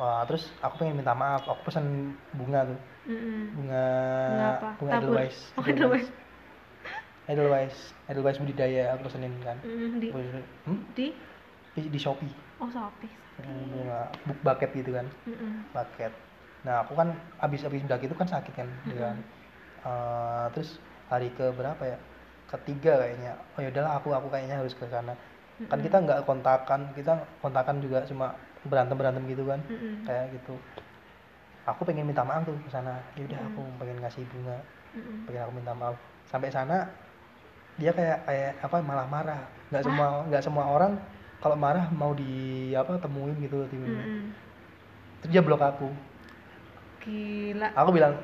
Wah, 0.00 0.24
terus 0.24 0.48
aku 0.64 0.80
pengen 0.80 0.98
minta 0.98 1.12
maaf 1.12 1.44
aku 1.44 1.68
pesen 1.68 2.16
bunga 2.32 2.64
tuh. 2.64 2.78
Mm-mm. 3.02 3.52
bunga 3.58 3.84
Bunga 4.32 4.48
apa? 4.56 4.68
bunga 4.80 4.92
Tabur. 4.96 5.04
Edelweiss. 5.04 5.38
Oh, 5.54 5.64
Edelweiss. 5.68 6.08
Edelweiss. 7.28 7.76
Edelweiss. 8.08 8.38
Budidaya 8.40 8.96
aku 8.96 9.12
pesenin 9.12 9.36
kan. 9.44 9.60
Mm, 9.60 10.00
di 10.00 10.08
hmm? 10.10 10.80
di? 10.96 11.06
Di, 11.76 11.80
di 11.92 11.98
Shopee. 12.00 12.32
Oh 12.58 12.72
Shopee. 12.72 13.12
Hmm, 13.44 13.68
bunga 13.68 14.00
book 14.24 14.40
bucket 14.40 14.70
gitu 14.72 14.90
kan. 14.96 15.06
Mm-mm. 15.28 15.68
bucket. 15.76 16.12
Nah 16.64 16.82
aku 16.82 16.96
kan 16.96 17.12
abis 17.44 17.68
abis 17.68 17.84
mendaki 17.84 18.08
itu 18.08 18.16
kan 18.16 18.26
sakit 18.26 18.54
kan 18.56 18.68
Mm-mm. 18.68 18.88
dengan 18.88 19.16
Eh, 19.82 20.46
terus 20.54 20.78
hari 21.10 21.34
ke 21.34 21.50
berapa 21.58 21.82
ya? 21.82 21.98
Ketiga 22.46 23.02
kayaknya. 23.02 23.34
Oh 23.58 23.60
ya 23.60 23.68
udahlah 23.74 23.98
aku 23.98 24.14
aku 24.14 24.30
kayaknya 24.30 24.62
harus 24.62 24.78
ke 24.78 24.86
sana 24.86 25.18
kan 25.68 25.78
Mm-mm. 25.78 25.86
kita 25.86 25.96
nggak 26.02 26.20
kontakan 26.26 26.80
kita 26.96 27.12
kontakan 27.38 27.76
juga 27.78 28.02
cuma 28.08 28.34
berantem 28.66 28.96
berantem 28.98 29.22
gitu 29.30 29.44
kan. 29.46 29.60
Mm-mm. 29.68 30.06
kayak 30.06 30.32
gitu. 30.34 30.54
Aku 31.62 31.86
pengen 31.86 32.08
minta 32.08 32.26
maaf 32.26 32.42
tuh 32.42 32.56
ke 32.58 32.70
sana. 32.72 32.98
Ya 33.14 33.22
udah 33.26 33.40
aku 33.52 33.62
pengen 33.78 33.98
ngasih 34.02 34.26
bunga. 34.32 34.58
Mm-mm. 34.96 35.28
pengen 35.28 35.42
aku 35.46 35.52
minta 35.58 35.72
maaf. 35.76 35.96
Sampai 36.26 36.50
sana 36.50 36.88
dia 37.80 37.92
kayak 37.94 38.26
kayak 38.26 38.52
apa 38.64 38.76
malah 38.82 39.06
marah. 39.06 39.42
Nggak 39.70 39.82
semua 39.86 40.06
nggak 40.28 40.42
semua 40.42 40.64
orang 40.66 40.92
kalau 41.42 41.58
marah 41.58 41.90
mau 41.90 42.14
di 42.14 42.70
apa 42.74 42.98
temuin 43.02 43.34
gitu 43.42 43.66
tiba-tiba 43.66 44.02
Mm-mm. 44.02 44.30
terus 45.22 45.30
dia 45.34 45.42
blok 45.42 45.62
aku. 45.62 45.90
Gila. 47.02 47.68
Aku 47.74 47.90
bilang 47.90 48.14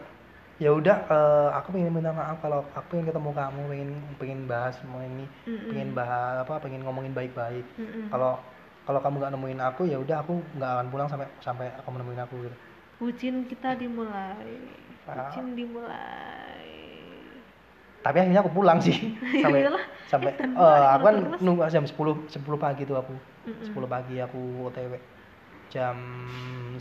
ya 0.58 0.74
udah 0.74 0.96
eh, 1.06 1.48
aku 1.54 1.70
pengen 1.70 1.94
minta 1.94 2.10
maaf 2.10 2.42
kalau 2.42 2.66
aku 2.74 2.86
pengen 2.98 3.06
ketemu 3.06 3.30
kamu 3.30 3.60
pengen 3.70 3.90
pengen 4.18 4.40
bahas 4.50 4.74
semua 4.82 5.06
ini. 5.06 5.24
Mm-mm. 5.46 5.70
pengen 5.70 5.90
bahas 5.94 6.42
apa 6.42 6.54
pengen 6.58 6.82
ngomongin 6.82 7.14
baik-baik. 7.14 7.62
Kalau 8.10 8.42
kalau 8.82 9.00
kamu 9.04 9.14
nggak 9.22 9.32
nemuin 9.38 9.60
aku 9.62 9.82
ya 9.86 9.98
udah 10.02 10.16
aku 10.26 10.42
nggak 10.58 10.70
akan 10.74 10.86
pulang 10.90 11.08
sampai 11.08 11.26
sampai 11.38 11.70
kamu 11.86 11.96
nemuin 12.02 12.22
aku 12.26 12.34
gitu. 12.42 12.56
Bucin 12.98 13.34
kita 13.46 13.78
dimulai. 13.78 14.58
Ah. 15.06 15.30
bucin 15.30 15.54
dimulai. 15.54 16.66
Tapi 18.02 18.16
akhirnya 18.18 18.42
aku 18.42 18.52
pulang 18.54 18.78
sih. 18.82 19.14
Sampai 19.42 19.66
sampai 20.08 20.32
eh, 20.34 20.46
banget 20.48 20.90
aku 20.96 21.04
kan 21.04 21.16
nunggu 21.44 21.62
jam 21.70 21.84
10 21.84 22.30
10 22.30 22.40
pagi 22.58 22.82
tuh 22.82 22.98
aku. 22.98 23.14
Mm-mm. 23.46 23.74
10 23.74 23.86
pagi 23.86 24.16
aku 24.18 24.40
OTW 24.70 25.17
jam 25.74 25.96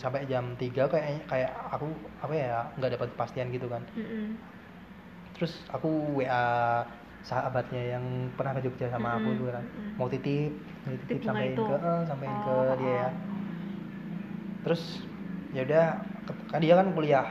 sampai 0.01 0.21
jam 0.31 0.45
3 0.61 0.83
kayak 0.91 1.27
kayak 1.31 1.51
aku 1.75 1.87
apa 2.23 2.33
ya 2.33 2.49
nggak 2.77 2.91
dapat 2.95 3.07
kepastian 3.13 3.47
gitu 3.55 3.67
kan 3.67 3.83
Mm-mm. 3.97 4.37
terus 5.35 5.53
aku 5.69 6.17
WA 6.17 6.41
sahabatnya 7.21 7.81
yang 7.97 8.05
pernah 8.33 8.55
ke 8.57 8.61
Jogja 8.65 8.87
sama 8.89 9.19
aku 9.19 9.29
Mm-mm, 9.29 9.39
tuh 9.41 9.47
kan 9.53 9.65
mau 9.99 10.07
titip 10.09 10.51
mau 10.85 10.91
titip 10.95 11.07
Titip 11.09 11.21
itu. 11.27 11.61
ke 11.67 11.75
eh, 11.77 12.01
sampein 12.07 12.35
ke 12.41 12.55
Oh, 12.57 12.75
dia 12.79 12.93
ya 13.05 13.09
oh. 13.11 13.37
terus 14.65 14.81
ya 15.55 15.61
udah 15.63 15.85
ke- 16.27 16.45
kan 16.51 16.59
dia 16.59 16.73
kan 16.75 16.87
kuliah 16.91 17.25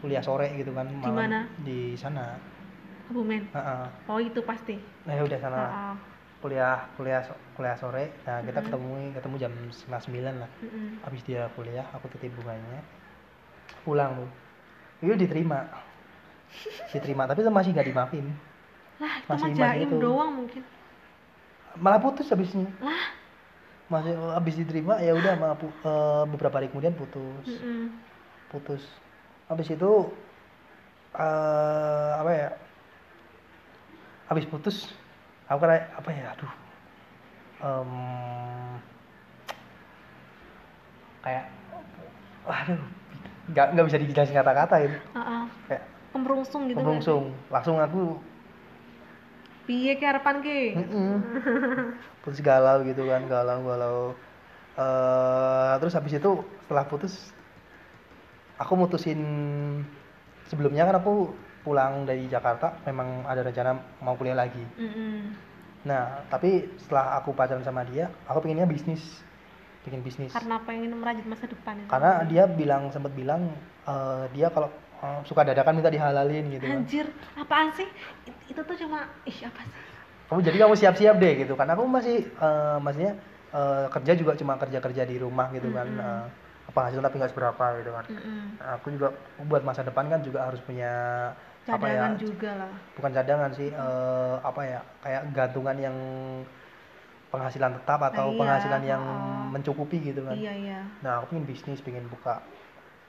kuliah 0.00 0.22
sore 0.22 0.46
gitu 0.60 0.70
kan 0.76 0.86
Di 0.86 1.10
malam 1.10 1.18
mana? 1.18 1.40
di 1.66 1.96
sana 1.98 2.36
Kebumen 3.08 3.42
Heeh. 3.54 3.86
oh 4.10 4.18
itu 4.20 4.40
pasti 4.42 4.74
nah 5.06 5.14
ya 5.14 5.22
udah 5.22 5.38
sana 5.40 5.58
Ah, 5.58 5.70
ah. 5.70 6.15
Kuliah 6.38 6.86
kuliah 6.94 7.22
kuliah 7.56 7.76
sore. 7.76 8.12
Nah 8.28 8.44
kita 8.44 8.60
Mm-mm. 8.60 8.66
ketemu 8.68 8.90
ketemu 9.16 9.34
jam 9.40 9.52
setengah 9.72 10.00
sembilan 10.04 10.34
lah. 10.44 10.50
Mm-mm. 10.62 10.86
habis 11.02 11.20
dia 11.24 11.48
kuliah 11.56 11.86
aku 11.92 12.06
titip 12.12 12.32
bunganya. 12.36 12.80
Pulang 13.82 14.14
tuh 14.18 14.30
itu 15.04 15.14
diterima. 15.16 15.66
Diterima 16.94 17.26
tapi 17.26 17.42
itu 17.42 17.50
masih 17.52 17.70
nggak 17.74 17.88
dimaafin. 17.90 18.26
Lah 18.96 19.14
itu 19.20 19.28
Masih- 19.28 19.54
jaim 19.54 19.88
itu. 19.90 19.96
doang 20.00 20.30
mungkin. 20.40 20.62
Malah 21.76 22.00
putus 22.00 22.30
habisnya. 22.32 22.70
Lah. 22.80 23.12
Masih 23.86 24.14
habis 24.32 24.54
diterima 24.56 24.98
ya 24.98 25.12
udah 25.12 25.34
malah 25.36 25.56
eh, 25.60 26.24
beberapa 26.32 26.56
hari 26.58 26.70
kemudian 26.72 26.96
putus. 26.96 27.44
Mm-mm. 27.44 27.92
putus. 28.48 28.82
Habis 29.46 29.68
itu 29.70 29.92
eh 31.14 32.12
apa 32.16 32.30
ya? 32.32 32.48
Habis 34.26 34.46
putus 34.48 34.90
aku 35.46 35.58
kayak 35.62 35.84
apa 35.94 36.08
ya 36.10 36.24
aduh. 36.34 36.52
Em, 37.56 37.90
kayak 41.24 41.44
waduh 42.44 42.80
nggak 43.46 43.66
nggak 43.74 43.86
bisa 43.86 43.98
dijelasin 44.02 44.36
kata-kata 44.36 44.76
itu 44.82 44.98
Ah, 45.14 45.20
ah. 45.22 45.44
kayak 45.70 45.82
kemerungsung 46.12 46.62
gitu 46.70 46.76
nggak 46.78 46.86
merungsung 46.86 47.24
langsung 47.50 47.76
aku 47.78 48.18
piye 49.66 49.98
ke 49.98 50.06
harapan 50.06 50.38
ke 50.42 50.78
putus 52.22 52.38
galau 52.38 52.86
gitu 52.86 53.02
kan 53.06 53.26
galau 53.26 53.58
galau. 53.66 54.00
Eh, 54.76 55.72
terus 55.80 55.96
habis 55.96 56.14
itu 56.14 56.30
setelah 56.66 56.84
putus 56.86 57.32
aku 58.60 58.72
mutusin 58.76 59.20
sebelumnya 60.46 60.86
kan 60.86 61.00
aku 61.00 61.32
pulang 61.66 62.06
dari 62.06 62.30
Jakarta 62.30 62.78
memang 62.86 63.26
ada 63.26 63.42
rencana 63.42 63.74
mau 63.98 64.14
kuliah 64.14 64.38
lagi. 64.38 64.62
Mm-mm. 64.78 65.34
nah 65.82 66.22
tapi 66.30 66.66
setelah 66.78 67.14
aku 67.18 67.30
pacaran 67.30 67.62
sama 67.62 67.82
dia 67.82 68.06
aku 68.30 68.46
pengennya 68.46 68.70
bisnis. 68.70 69.02
Bikin 69.82 70.02
bisnis. 70.02 70.30
Karena 70.34 70.62
pengen 70.62 70.94
merajut 70.98 71.26
masa 71.26 71.46
depan 71.46 71.78
ya. 71.78 71.86
karena 71.86 72.10
dia 72.26 72.42
bilang 72.46 72.90
sempat 72.90 73.10
bilang 73.14 73.50
eh, 73.86 74.24
dia 74.34 74.50
kalau 74.50 74.70
eh, 75.02 75.20
suka 75.26 75.42
dadakan 75.42 75.78
minta 75.78 75.90
dihalalin 75.90 76.46
gitu. 76.54 76.66
Kan 76.66 76.86
anjir 76.86 77.06
apaan 77.34 77.70
sih? 77.74 77.86
It- 78.26 78.42
itu 78.50 78.60
tuh 78.62 78.76
cuma 78.78 79.10
ih 79.26 79.38
apa 79.46 79.62
sih? 79.62 79.82
Kamu 80.26 80.42
jadi 80.42 80.58
kamu 80.58 80.74
siap-siap 80.74 81.16
deh 81.22 81.32
gitu. 81.46 81.54
Kan 81.54 81.70
aku 81.70 81.86
masih 81.86 82.26
eh, 82.26 82.78
maksudnya 82.82 83.14
eh, 83.54 83.86
kerja 83.94 84.12
juga 84.18 84.34
cuma 84.34 84.58
kerja-kerja 84.58 85.02
di 85.06 85.16
rumah 85.22 85.50
gitu 85.54 85.70
kan. 85.70 85.86
Mm-mm. 85.86 86.02
eh, 86.66 86.70
penghasilan 86.74 87.06
tapi 87.06 87.22
nggak 87.22 87.30
seberapa 87.30 87.64
gitu 87.78 87.90
kan. 87.94 88.04
Mm-mm. 88.10 88.42
Nah, 88.58 88.70
aku 88.82 88.90
juga 88.90 89.14
buat 89.46 89.62
masa 89.62 89.86
depan 89.86 90.10
kan 90.10 90.18
juga 90.26 90.50
harus 90.50 90.58
punya 90.66 90.90
apa 91.66 91.86
ya? 91.90 91.98
Cadangan 91.98 92.14
juga 92.18 92.50
lah. 92.54 92.70
Bukan 92.94 93.10
cadangan 93.10 93.50
sih 93.54 93.68
eh, 93.74 94.34
apa 94.38 94.60
ya 94.62 94.80
kayak 95.02 95.22
gantungan 95.34 95.76
yang 95.78 95.96
penghasilan 97.26 97.74
tetap 97.82 98.00
atau 98.06 98.30
Iya, 98.30 98.38
penghasilan 98.38 98.82
yang 98.86 99.02
oh. 99.02 99.50
mencukupi 99.50 99.98
gitu 99.98 100.22
kan. 100.22 100.38
Iya 100.38 100.52
iya. 100.54 100.80
Nah 101.02 101.20
aku 101.20 101.34
pengen 101.34 101.46
bisnis 101.50 101.82
pengen 101.82 102.06
buka 102.06 102.38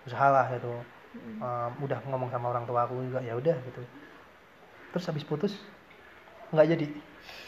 usaha 0.10 0.28
lah 0.34 0.50
gitu. 0.58 0.74
Mm-mm. 1.14 1.38
Eh, 1.40 1.70
udah 1.86 2.00
ngomong 2.10 2.30
sama 2.34 2.50
orang 2.50 2.66
tua 2.66 2.90
aku 2.90 2.98
juga 3.06 3.22
ya 3.22 3.38
udah 3.38 3.58
gitu. 3.62 3.82
Terus 4.94 5.06
habis 5.06 5.24
putus 5.24 5.54
nggak 6.50 6.68
jadi. 6.74 6.88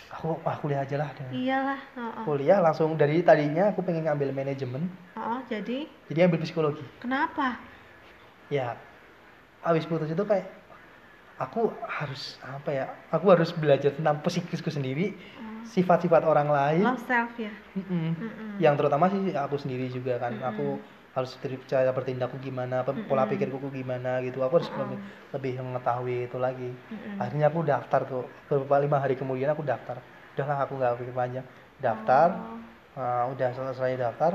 Aku 0.10 0.41
wah 0.41 0.57
kuliah 0.57 0.81
aja 0.81 0.98
lah. 0.98 1.10
Deh. 1.14 1.30
iyalah 1.45 1.77
oh, 1.94 2.02
oh. 2.02 2.23
kuliah 2.26 2.57
langsung 2.57 2.98
dari 2.98 3.22
tadinya 3.22 3.69
aku 3.69 3.86
pengen 3.86 4.10
ngambil 4.10 4.34
manajemen. 4.34 4.90
Oh, 5.14 5.38
jadi? 5.45 5.86
Jadi 6.10 6.19
ambil 6.26 6.41
psikologi. 6.41 6.81
Kenapa? 6.98 7.61
Ya 8.49 8.73
habis 9.61 9.86
putus 9.86 10.10
itu 10.10 10.23
kayak 10.26 10.59
aku 11.40 11.72
harus 11.88 12.36
apa 12.44 12.70
ya 12.70 12.86
aku 13.10 13.26
harus 13.32 13.49
belajar 13.56 13.95
tentang 13.95 14.20
psikisku 14.22 14.68
sendiri 14.70 15.16
Oh. 15.40 15.64
sifat-sifat 15.64 16.24
orang 16.28 16.52
lain 16.52 16.84
love 16.84 17.03
self 17.07 17.32
ya 17.40 17.52
Mm-mm. 17.76 18.16
Mm-mm. 18.16 18.52
yang 18.60 18.76
terutama 18.76 19.07
sih 19.07 19.32
aku 19.36 19.56
sendiri 19.56 19.88
juga 19.88 20.20
kan 20.20 20.36
Mm-mm. 20.36 20.49
aku 20.52 20.68
harus 21.16 21.36
cara 21.68 21.91
bertindakku 21.91 22.38
gimana 22.40 22.84
pola 22.84 23.24
Mm-mm. 23.26 23.32
pikirku 23.34 23.68
gimana 23.72 24.20
gitu 24.24 24.44
aku 24.44 24.61
harus 24.61 24.70
Mm-mm. 24.72 24.82
lebih, 24.84 24.99
lebih 25.36 25.53
mengetahui 25.64 26.18
itu 26.28 26.38
lagi 26.38 26.70
Mm-mm. 26.91 27.18
akhirnya 27.22 27.45
aku 27.48 27.60
daftar 27.64 28.02
tuh 28.03 28.24
beberapa 28.52 28.78
lima 28.84 28.98
hari 28.99 29.16
kemudian 29.16 29.52
aku 29.52 29.64
daftar 29.64 29.99
udahlah 30.36 30.57
aku 30.64 30.74
nggak 30.80 30.91
pikir 31.03 31.16
panjang 31.16 31.45
daftar 31.80 32.28
Oh. 32.95 32.99
uh, 32.99 33.24
udah 33.32 33.49
selesai 33.56 33.95
daftar 33.99 34.34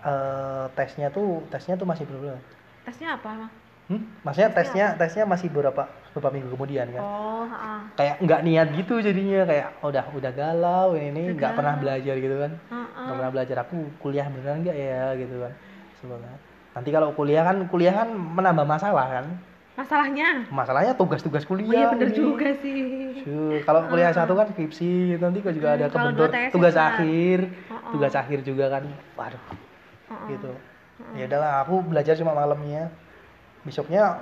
eh, 0.00 0.64
tesnya 0.74 1.08
tuh 1.12 1.44
tesnya 1.52 1.74
tuh 1.76 1.86
masih 1.88 2.06
belum 2.08 2.38
tesnya 2.86 3.18
apa 3.20 3.59
hmm? 3.90 4.22
maksudnya 4.22 4.50
Tesnya 4.50 4.86
tesnya 4.94 4.96
tesnya 4.96 5.24
masih 5.26 5.50
beberapa 5.50 5.82
beberapa 6.10 6.30
minggu 6.32 6.48
kemudian 6.50 6.86
kan 6.90 7.02
oh 7.02 7.44
ah. 7.44 7.82
kayak 7.94 8.22
nggak 8.22 8.40
niat 8.42 8.68
gitu 8.72 8.94
jadinya 8.98 9.42
kayak 9.44 9.66
udah 9.80 10.04
udah 10.10 10.32
galau 10.32 10.88
ini 10.94 11.34
nggak 11.34 11.52
pernah 11.52 11.74
belajar 11.76 12.14
gitu 12.16 12.36
kan 12.38 12.52
Ah, 12.66 12.74
ah. 12.74 13.02
nggak 13.04 13.16
pernah 13.18 13.32
belajar 13.32 13.56
aku 13.60 13.76
kuliah 13.98 14.26
beneran 14.26 14.62
nggak 14.62 14.76
ya 14.76 15.04
gitu 15.16 15.36
kan 15.38 15.52
sebenarnya 15.98 16.38
nanti 16.70 16.88
kalau 16.88 17.08
kuliah 17.12 17.42
kan 17.42 17.56
kuliah 17.66 17.94
kan 17.96 18.08
menambah 18.10 18.64
masalah 18.64 19.06
kan 19.10 19.26
masalahnya 19.72 20.28
masalahnya 20.50 20.92
tugas-tugas 20.92 21.42
oh 21.42 21.48
kuliah 21.48 21.72
iya 21.72 21.86
bener 21.90 22.08
ini. 22.08 22.16
juga 22.16 22.48
sih 22.58 22.82
Sure. 23.20 23.60
kalau 23.62 23.84
kuliah 23.86 24.12
satu 24.12 24.32
kan 24.32 24.48
skripsi 24.48 25.16
nanti 25.16 25.40
kok 25.40 25.52
juga 25.52 25.68
Hmm, 25.68 25.76
ada 25.76 25.86
kebentur 25.88 26.28
tugas 26.50 26.72
bisa. 26.72 26.84
akhir 26.90 27.38
Oh-oh. 27.68 27.90
tugas 27.92 28.14
akhir 28.14 28.38
juga 28.42 28.64
kan 28.68 28.82
waduh 29.14 29.40
Oh, 29.40 29.56
oh. 30.10 30.26
gitu 30.26 30.50
ya 31.14 31.24
udahlah 31.24 31.62
aku 31.62 31.80
belajar 31.82 32.12
cuma 32.14 32.34
malamnya 32.34 32.90
besoknya 33.66 34.18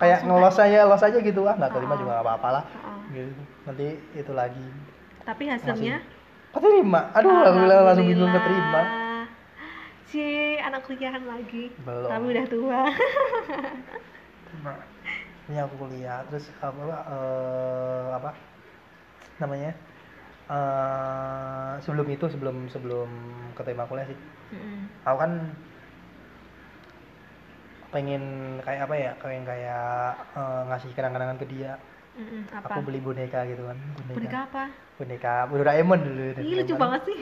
kayak 0.00 0.26
ngelos 0.26 0.58
aja. 0.58 0.88
los 0.88 1.02
aja 1.02 1.18
gitu. 1.18 1.40
Ah 1.46 1.54
nggak 1.54 1.72
terima 1.74 1.94
juga 1.94 2.18
nggak 2.18 2.26
apa-apa 2.26 2.48
lah. 2.60 2.64
Oh, 2.82 2.98
oh. 2.98 3.00
gitu. 3.14 3.42
Nanti 3.68 3.86
itu 4.16 4.32
lagi. 4.34 4.66
Tapi 5.22 5.42
hasilnya? 5.46 6.02
keterima 6.52 7.08
aduh 7.16 7.32
aku 7.48 7.58
bilang 7.64 7.80
langsung 7.88 8.06
bingung 8.06 8.28
keterima. 8.28 8.82
Cie, 10.12 10.60
anak 10.60 10.84
kuliahan 10.84 11.24
lagi. 11.24 11.72
Belum. 11.88 12.10
Tapi 12.12 12.24
udah 12.36 12.46
tua. 12.52 12.82
Nah, 14.60 14.76
ini 15.48 15.56
aku 15.56 15.74
kuliah. 15.80 16.20
Terus 16.28 16.52
apa 16.60 16.76
apa, 16.76 16.98
eh, 17.08 18.06
apa 18.20 18.30
namanya? 19.40 19.72
Eh 20.52 21.72
sebelum 21.80 22.04
itu 22.12 22.28
sebelum 22.28 22.68
sebelum 22.68 23.08
keterima 23.56 23.88
kuliah 23.88 24.04
sih. 24.12 24.18
Mm-mm. 24.52 24.84
aku 25.08 25.16
kan 25.16 25.32
pengen 27.92 28.22
kayak 28.60 28.88
apa 28.88 28.94
ya 28.96 29.12
pengen 29.16 29.44
kayak 29.44 29.84
eh, 30.32 30.60
ngasih 30.66 30.90
kenang-kenangan 30.92 31.36
ke 31.36 31.46
dia 31.46 31.76
Mm-mm. 32.12 32.44
Apa? 32.50 32.68
aku 32.70 32.80
beli 32.84 33.00
boneka 33.00 33.40
gitu 33.46 33.64
kan 33.64 33.76
Boneka 34.06 34.38
apa? 34.44 34.62
boneka 34.96 35.32
Doraemon 35.48 35.98
dulu 35.98 36.22
Ih, 36.36 36.54
lucu 36.58 36.74
banget 36.74 37.00
sih. 37.04 37.18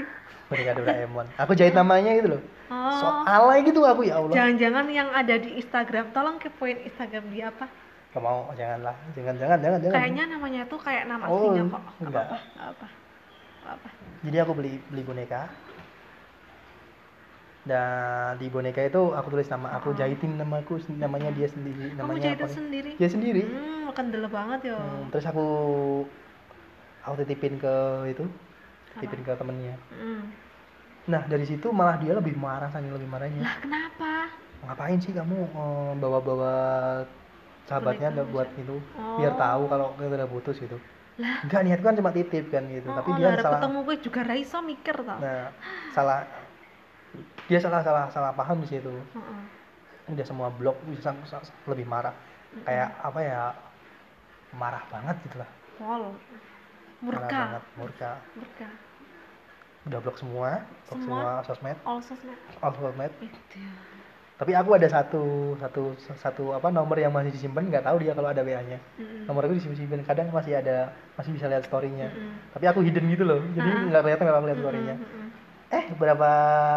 boneka 0.48 0.72
Doraemon 0.74 1.26
aku 1.36 1.52
jahit 1.52 1.72
namanya 1.72 2.10
gitu 2.14 2.30
loh 2.32 2.42
Oh. 2.72 3.20
alay 3.22 3.60
gitu 3.62 3.84
aku 3.84 4.00
ya 4.02 4.16
Allah 4.16 4.32
Jangan-jangan 4.32 4.88
yang 4.88 5.12
ada 5.12 5.36
di 5.36 5.60
Instagram, 5.60 6.08
tolong 6.10 6.40
kepoin 6.40 6.80
Instagram 6.80 7.28
dia 7.28 7.52
apa? 7.52 7.68
Gak 8.08 8.22
mau 8.22 8.48
janganlah 8.52 8.96
jangan 9.12 9.34
jangan 9.36 9.58
jangan 9.60 9.78
jangan 9.78 9.94
Kayaknya 9.94 10.24
namanya 10.26 10.60
tuh 10.64 10.80
kayak 10.80 11.04
nama 11.04 11.24
Oh, 11.28 11.36
aslinya 11.52 11.62
kok. 11.68 11.82
Gak 12.00 12.08
apa-apa, 12.08 12.36
gak 12.56 12.68
apa. 12.72 12.86
Gak 13.60 13.72
apa. 13.76 13.88
jadi 14.24 14.36
aku 14.40 14.52
beli 14.52 14.80
beli 14.88 15.02
boneka 15.04 15.52
dan 17.62 17.86
di 18.36 18.46
boneka 18.46 18.82
itu 18.82 19.14
aku 19.14 19.28
tulis 19.30 19.46
nama 19.46 19.70
aku 19.72 19.88
Oh. 19.88 19.94
jahitin 19.94 20.34
namaku 20.34 20.82
namanya 20.92 21.30
dia 21.30 21.46
sendiri 21.46 21.90
Kamu 21.90 21.98
namanya 22.10 22.22
jahitin 22.24 22.42
apa 22.42 22.50
sendiri? 22.52 22.90
dia 22.96 23.08
sendiri 23.08 23.42
Hmm, 23.44 23.86
kendel 23.92 24.26
banget 24.26 24.60
ya. 24.66 24.76
Hmm, 24.76 25.06
terus 25.08 25.22
aku 25.24 25.46
aku 27.00 27.14
titipin 27.18 27.56
ke 27.56 27.74
itu 28.08 28.24
titipin 28.92 29.22
ke 29.22 29.32
temennya 29.32 29.74
Hmm. 29.90 30.26
nah 31.04 31.22
dari 31.22 31.42
situ 31.42 31.70
malah 31.70 31.96
dia 31.96 32.12
lebih 32.12 32.34
marah 32.36 32.66
saking 32.68 32.90
lebih 32.90 33.06
marahnya 33.06 33.40
Lah 33.40 33.56
kenapa? 33.58 34.12
ngapain 34.62 34.98
sih 34.98 35.10
kamu 35.10 35.34
eh, 35.44 35.92
bawa-bawa 35.98 36.54
sahabatnya 37.64 38.10
Boneka 38.10 38.26
buat 38.28 38.48
itu 38.56 38.76
Oh. 38.92 39.18
biar 39.18 39.34
tahu 39.34 39.62
kalau 39.66 39.94
kita 39.94 40.14
udah 40.16 40.26
putus 40.28 40.58
gitu 40.58 40.78
Lah. 41.14 41.44
enggak 41.44 41.60
niatku 41.62 41.84
kan 41.84 41.94
cuma 41.94 42.10
titip 42.10 42.48
kan 42.48 42.66
gitu 42.66 42.86
Oh, 42.86 42.96
tapi 42.96 43.08
oh, 43.08 43.16
dia 43.16 43.26
lah, 43.28 43.38
salah 43.38 43.60
ketemu 43.60 43.78
gue 43.82 43.96
juga 44.00 44.20
Raisa 44.24 44.58
mikir 44.58 44.96
tau. 44.98 45.18
nah 45.18 45.46
salah 45.90 46.18
dia 47.44 47.58
salah 47.58 47.80
salah 47.80 48.04
salah 48.08 48.32
paham 48.32 48.58
di 48.58 48.68
situ 48.68 48.88
Heeh. 48.88 49.40
udah 50.08 50.24
semua 50.24 50.48
blok 50.50 50.76
bisa 50.84 51.10
sa- 51.22 51.40
sa- 51.40 51.56
lebih 51.66 51.84
marah 51.84 52.14
kayak 52.60 52.90
apa 52.98 53.18
ya 53.18 53.40
marah 54.52 54.82
banget 54.86 55.16
gitu 55.22 55.36
lah 55.36 55.50
marah 55.78 56.14
Murka. 57.02 57.26
banget 57.28 57.62
murka 57.74 58.10
Murka. 58.32 58.68
udah 59.82 59.98
blok 59.98 60.16
semua 60.16 60.48
blok 60.86 61.00
semua, 61.00 61.18
Semua? 61.18 61.42
sosmed 61.42 61.78
All 61.82 61.98
sosmed. 62.00 62.38
all 62.60 62.72
sosmed 62.72 63.12
Itu. 63.18 63.58
tapi 64.32 64.52
aku 64.52 64.70
ada 64.72 64.86
satu 64.86 65.22
satu 65.56 65.82
satu 66.16 66.44
apa 66.52 66.68
nomor 66.68 66.94
yang 66.96 67.10
masih 67.10 67.30
disimpan 67.30 67.62
nggak 67.64 67.82
tahu 67.84 67.98
dia 67.98 68.10
kalau 68.10 68.28
ada 68.28 68.42
wa 68.42 68.58
nya 68.60 68.78
Mm-mm. 68.96 69.24
nomor 69.24 69.42
aku 69.44 69.54
disimpan 69.56 70.02
kadang 70.02 70.30
masih 70.30 70.54
ada 70.54 70.90
masih 71.14 71.30
bisa 71.30 71.46
lihat 71.46 71.62
storynya 71.62 72.06
Mm-mm. 72.08 72.34
tapi 72.50 72.64
aku 72.66 72.80
hidden 72.80 73.06
gitu 73.08 73.22
loh 73.22 73.38
jadi 73.52 73.66
Ah. 73.68 73.82
nggak 73.88 74.02
kelihatan 74.02 74.24
kalau 74.24 74.38
aku 74.38 74.48
lihat 74.48 74.60
storynya 74.60 74.94
Mm-mm. 74.94 75.21
Eh 75.72 75.84
beberapa 75.96 76.28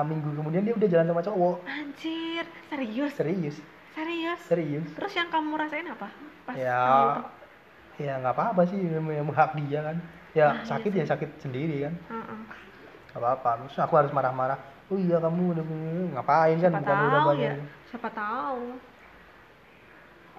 minggu 0.07 0.30
kemudian 0.39 0.63
dia 0.63 0.73
udah 0.73 0.89
jalan 0.89 1.07
sama 1.11 1.22
cowok 1.22 1.55
Anjir, 1.67 2.45
serius? 2.72 3.11
serius 3.13 3.55
Serius? 3.95 4.39
serius 4.47 4.88
Terus 4.91 5.13
yang 5.15 5.30
kamu 5.31 5.55
rasain 5.55 5.88
apa? 5.88 6.07
Pas 6.43 6.55
ya 6.55 6.80
kamu 6.80 7.03
itu? 7.03 7.23
ya 7.95 8.13
nggak 8.19 8.35
apa-apa 8.35 8.61
sih 8.67 8.80
yang 8.80 9.27
hak 9.31 9.51
dia 9.55 9.80
kan 9.84 9.97
ya 10.35 10.47
Ah, 10.51 10.53
iya 10.59 10.67
sakit 10.67 10.91
sih. 10.91 10.99
ya 10.99 11.05
sakit 11.07 11.30
sendiri 11.39 11.76
kan 11.88 11.93
Heeh. 12.11 12.39
nggak 13.15 13.22
apa-apa 13.23 13.49
terus 13.63 13.77
aku 13.80 13.93
harus 13.95 14.11
marah-marah 14.11 14.59
oh 14.91 14.99
iya 14.99 15.17
kamu 15.19 15.55
udah 15.55 15.65
ngapain 16.19 16.57
kan 16.59 16.72
Siapa 16.76 16.84
udah 16.84 17.19
tahu 17.19 17.27
banyak 17.31 17.51
ya? 17.51 17.55
Siapa 17.91 18.09
tahu? 18.11 18.61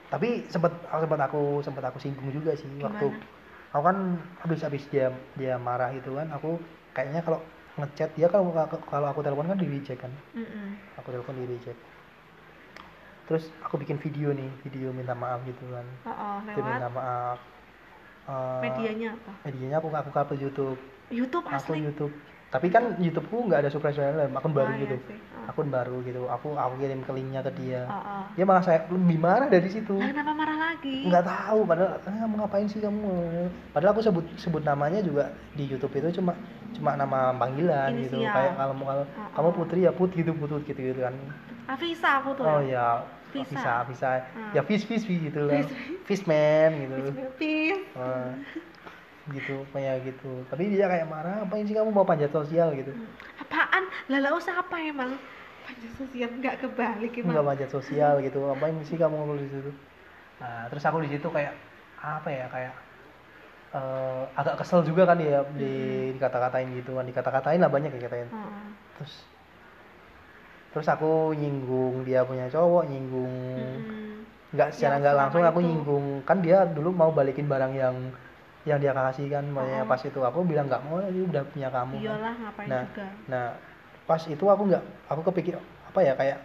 tapi 0.07 0.29
sempet 0.47 0.71
sempat 0.87 1.21
aku 1.27 1.43
sempat 1.67 1.83
aku 1.91 1.99
singgung 1.99 2.31
juga 2.31 2.55
sih 2.55 2.69
waktu 2.79 3.11
Gimana? 3.11 3.75
aku 3.75 3.83
kan 3.83 3.97
habis 4.45 4.61
habis 4.63 4.85
dia 4.93 5.11
dia 5.35 5.59
marah 5.59 5.91
itu 5.91 6.15
kan 6.15 6.31
aku 6.31 6.63
kayaknya 6.95 7.27
kalau 7.27 7.43
ngechat. 7.77 8.11
Dia 8.17 8.29
kalau 8.33 8.53
kalau 8.89 9.07
aku 9.09 9.21
telepon 9.21 9.49
kan 9.49 9.59
di 9.61 9.69
reject 9.69 10.01
kan. 10.01 10.13
Mm-mm. 10.33 10.77
aku 10.97 11.13
telepon 11.13 11.37
di 11.37 11.45
reject 11.49 11.81
terus 13.27 13.51
aku 13.59 13.75
bikin 13.83 13.99
video 13.99 14.31
nih 14.31 14.47
video 14.63 14.95
minta 14.95 15.13
maaf 15.13 15.43
gitu 15.43 15.67
kan. 15.67 15.87
Oh, 16.07 16.11
oh, 16.11 16.37
lewat? 16.47 16.63
minta 16.63 16.89
maaf. 16.95 17.39
Eh, 18.27 18.59
medianya 18.63 19.09
apa? 19.19 19.33
medianya 19.47 19.77
aku 19.83 19.87
aku 19.91 20.11
upload 20.15 20.41
YouTube. 20.41 20.79
YouTube 21.11 21.47
aku 21.47 21.75
asli. 21.75 21.87
YouTube 21.91 22.15
tapi 22.47 22.67
kan 22.69 22.95
YouTubeku 22.97 23.37
nggak 23.45 23.59
ada 23.59 23.69
subscribe 23.69 23.93
channel 23.93 24.31
akun 24.31 24.53
baru 24.53 24.71
Oh, 24.71 24.75
iya 24.75 24.83
gitu 24.85 24.97
sih. 25.05 25.19
Oh. 25.35 25.45
akun 25.47 25.69
baru 25.69 25.97
gitu 26.01 26.21
aku 26.27 26.55
aku 26.55 26.75
kirim 26.79 27.01
ke 27.01 27.13
linknya 27.13 27.41
ke 27.41 27.53
dia 27.55 27.83
Oh, 27.85 27.95
oh. 27.95 28.23
dia 28.33 28.45
malah 28.45 28.63
saya 28.63 28.87
lebih 28.87 29.19
marah 29.19 29.47
dari 29.47 29.67
situ 29.67 29.95
kenapa 29.95 30.31
marah 30.33 30.55
lagi? 30.57 31.07
nggak 31.07 31.25
tahu 31.25 31.59
padahal 31.63 31.91
eh, 31.99 32.17
kamu 32.17 32.35
ngapain 32.37 32.67
sih 32.67 32.79
kamu 32.79 33.13
padahal 33.71 33.93
aku 33.93 34.03
sebut 34.03 34.25
sebut 34.37 34.63
namanya 34.63 35.01
juga 35.01 35.25
di 35.53 35.65
YouTube 35.65 35.95
itu 35.97 36.17
cuma 36.17 36.33
cuma 36.73 36.95
nama 36.95 37.33
panggilan 37.33 37.95
gitu 37.99 38.21
Inisial. 38.21 38.33
kayak 38.33 38.53
kalau 38.55 38.75
kalau 38.77 39.05
Oh, 39.07 39.29
kamu 39.35 39.49
oh. 39.49 39.55
put 39.57 39.69
ya 39.75 39.91
put 39.91 40.11
gitu 40.13 40.31
putut 40.33 40.63
gitu 40.63 40.81
gitu 40.85 41.01
kan 41.01 41.15
Avisa 41.67 42.23
aku 42.23 42.31
tuh. 42.33 42.47
oh 42.47 42.63
ya. 42.63 43.03
ya 43.35 43.43
Visa. 43.43 43.85
Hmm. 43.85 44.55
ya 44.55 44.63
fish 44.63 44.87
fish 44.87 45.05
fish 45.05 45.21
gitu 45.21 45.45
lah 45.45 45.61
fishman 46.07 46.71
gitu 46.81 46.97
Pis. 47.37 47.77
Eh, 47.93 48.29
gitu 49.29 49.67
kayak 49.71 50.07
gitu 50.07 50.47
tapi 50.47 50.71
dia 50.71 50.87
kayak 50.87 51.07
marah 51.07 51.43
ngapain 51.43 51.67
sih 51.67 51.75
kamu 51.75 51.91
mau 51.91 52.03
panjat 52.03 52.31
sosial 52.31 52.71
gitu 52.73 52.95
Apaan? 53.37 53.85
Lah 54.07 54.19
lah 54.19 54.33
usah 54.33 54.55
apa 54.57 54.79
emang? 54.79 55.19
Panjang 55.63 55.95
sosial 55.99 56.31
nggak 56.31 56.63
kebalik 56.63 57.11
nggak 57.11 57.27
emang. 57.27 57.47
panjat 57.51 57.71
sosial 57.71 58.23
gitu 58.23 58.39
ngapain 58.39 58.77
sih 58.83 58.95
kamu 58.95 59.15
ngobrol 59.15 59.39
di 59.39 59.51
situ 59.51 59.71
nah 60.37 60.69
terus 60.69 60.85
aku 60.85 61.03
di 61.03 61.11
situ 61.11 61.27
kayak 61.27 61.59
apa 61.97 62.29
ya 62.29 62.47
kayak 62.47 62.75
eh, 63.73 64.23
agak 64.37 64.55
kesel 64.61 64.85
juga 64.85 65.03
kan 65.05 65.19
ya 65.19 65.43
di 65.53 65.73
dikata-katain 66.15 66.71
gitu 66.77 66.95
kan 66.95 67.05
dikata-katain 67.05 67.59
lah 67.59 67.71
banyak 67.73 67.91
ya 67.93 68.01
katain 68.05 68.29
Oh, 68.31 68.39
oh. 68.39 68.71
terus 68.95 69.27
terus 70.71 70.87
aku 70.87 71.33
nyinggung 71.33 72.05
dia 72.05 72.21
punya 72.23 72.47
cowok 72.47 72.85
nyinggung 72.85 73.33
Mm-mm. 73.57 74.23
nggak 74.53 74.71
secara 74.71 74.97
Yang 74.97 75.03
nggak 75.03 75.15
selama 75.15 75.23
langsung 75.25 75.43
aku 75.43 75.59
itu. 75.59 75.67
nyinggung 75.67 76.05
kan 76.23 76.39
dia 76.39 76.59
dulu 76.63 76.91
mau 76.93 77.11
balikin 77.11 77.49
barang 77.49 77.73
yang 77.75 77.97
yang 78.67 78.79
dia 78.79 78.91
kasih 78.91 79.31
kan 79.31 79.45
makanya 79.47 79.83
Oh. 79.83 79.89
pas 79.89 80.01
itu 80.01 80.19
aku 80.19 80.39
bilang 80.43 80.67
nggak 80.67 80.83
mau 80.83 80.99
ini 81.01 81.23
udah 81.25 81.43
punya 81.47 81.69
kamu 81.71 81.95
kan. 81.95 82.03
Iyalah 82.03 82.35
ngapain 82.37 82.67
nah 82.67 82.83
juga. 82.85 83.07
nah 83.27 83.47
pas 84.03 84.23
itu 84.23 84.45
aku 84.45 84.63
nggak 84.67 84.83
aku 85.07 85.21
kepikir 85.31 85.55
apa 85.87 86.01
ya 86.01 86.13
kayak 86.13 86.39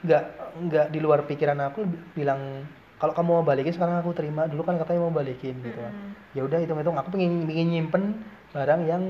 nggak 0.00 0.22
nggak 0.64 0.86
di 0.88 0.98
luar 0.98 1.20
pikiran 1.24 1.58
aku 1.64 1.82
bilang 2.12 2.62
kalau 2.94 3.10
kamu 3.10 3.30
mau 3.32 3.44
balikin 3.44 3.70
sekarang 3.70 3.98
aku 3.98 4.12
terima 4.12 4.46
dulu 4.46 4.62
kan 4.62 4.76
katanya 4.76 5.00
mau 5.02 5.12
balikin 5.12 5.58
gitu 5.60 5.76
kan 5.76 5.92
ya 6.30 6.42
udah 6.42 6.58
hitung 6.58 6.78
hitung 6.78 6.94
aku 6.94 7.10
pengen 7.10 7.44
pengen 7.44 7.68
nyimpen 7.70 8.04
barang 8.50 8.80
yang 8.84 9.02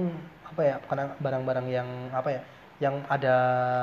apa 0.45 0.61
ya 0.63 0.75
bukan 0.81 0.99
barang-barang 1.19 1.67
yang 1.69 1.89
apa 2.11 2.29
ya 2.31 2.41
yang 2.79 2.95
ada 3.07 3.35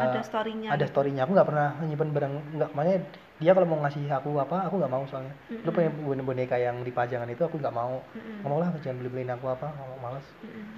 Ada 0.09 0.21
storynya. 0.21 0.67
ada 0.69 0.79
gitu. 0.79 0.91
storynya 0.91 1.21
aku 1.23 1.31
nggak 1.31 1.47
pernah 1.47 1.69
nyimpen 1.81 2.09
barang 2.11 2.33
nggak 2.55 2.69
makanya 2.71 2.99
dia 3.41 3.57
kalau 3.57 3.65
mau 3.65 3.81
ngasih 3.81 4.05
aku 4.05 4.37
apa 4.37 4.69
aku 4.69 4.77
nggak 4.77 4.93
mau 4.93 5.03
soalnya 5.09 5.33
lu 5.49 5.57
Mm-mm. 5.65 5.73
pengen 5.73 5.91
boneka 6.05 6.25
boneka 6.29 6.55
yang 6.61 6.77
dipajangan 6.85 7.25
itu 7.25 7.41
aku 7.41 7.57
nggak 7.57 7.73
mau 7.73 8.05
nggak 8.13 8.49
mau 8.53 8.61
lah 8.61 8.69
jangan 8.85 9.01
beli 9.01 9.09
beliin 9.09 9.33
aku 9.33 9.49
apa 9.49 9.67
mau, 9.73 9.97
males 9.97 10.25
Mm-mm. 10.45 10.77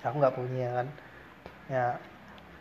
aku 0.00 0.16
nggak 0.16 0.34
punya 0.34 0.68
kan 0.80 0.86
ya 1.68 1.86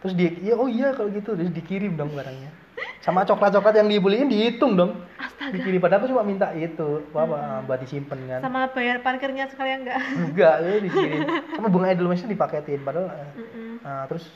terus 0.04 0.14
dia 0.20 0.30
ya 0.44 0.54
oh 0.60 0.68
iya 0.68 0.92
kalau 0.92 1.08
gitu 1.16 1.40
terus 1.40 1.56
dikirim 1.56 1.96
dong 1.96 2.12
barangnya 2.12 2.52
sama 3.00 3.24
coklat 3.24 3.56
coklat 3.56 3.80
yang 3.80 3.88
dibeliin 3.88 4.28
dihitung 4.28 4.76
dong 4.76 4.92
Astaga. 5.16 5.56
dikirim 5.56 5.80
padahal 5.80 6.04
aku 6.04 6.12
cuma 6.12 6.24
minta 6.28 6.52
itu 6.52 7.04
apa, 7.16 7.20
apa 7.24 7.38
buat 7.64 7.80
disimpan 7.80 8.20
kan 8.28 8.40
Sama 8.44 8.68
bayar 8.76 9.00
parkirnya 9.00 9.48
sekalian 9.48 9.88
enggak? 9.88 10.00
enggak 10.20 10.56
itu 10.68 10.80
dikirim 10.92 11.20
sama 11.56 11.68
bunga 11.72 11.96
edelweiss 11.96 12.28
dipaketin 12.28 12.84
padahal 12.84 13.08
eh, 13.08 13.32
Mm-mm. 13.40 13.72
Nah, 13.80 14.04
terus 14.12 14.28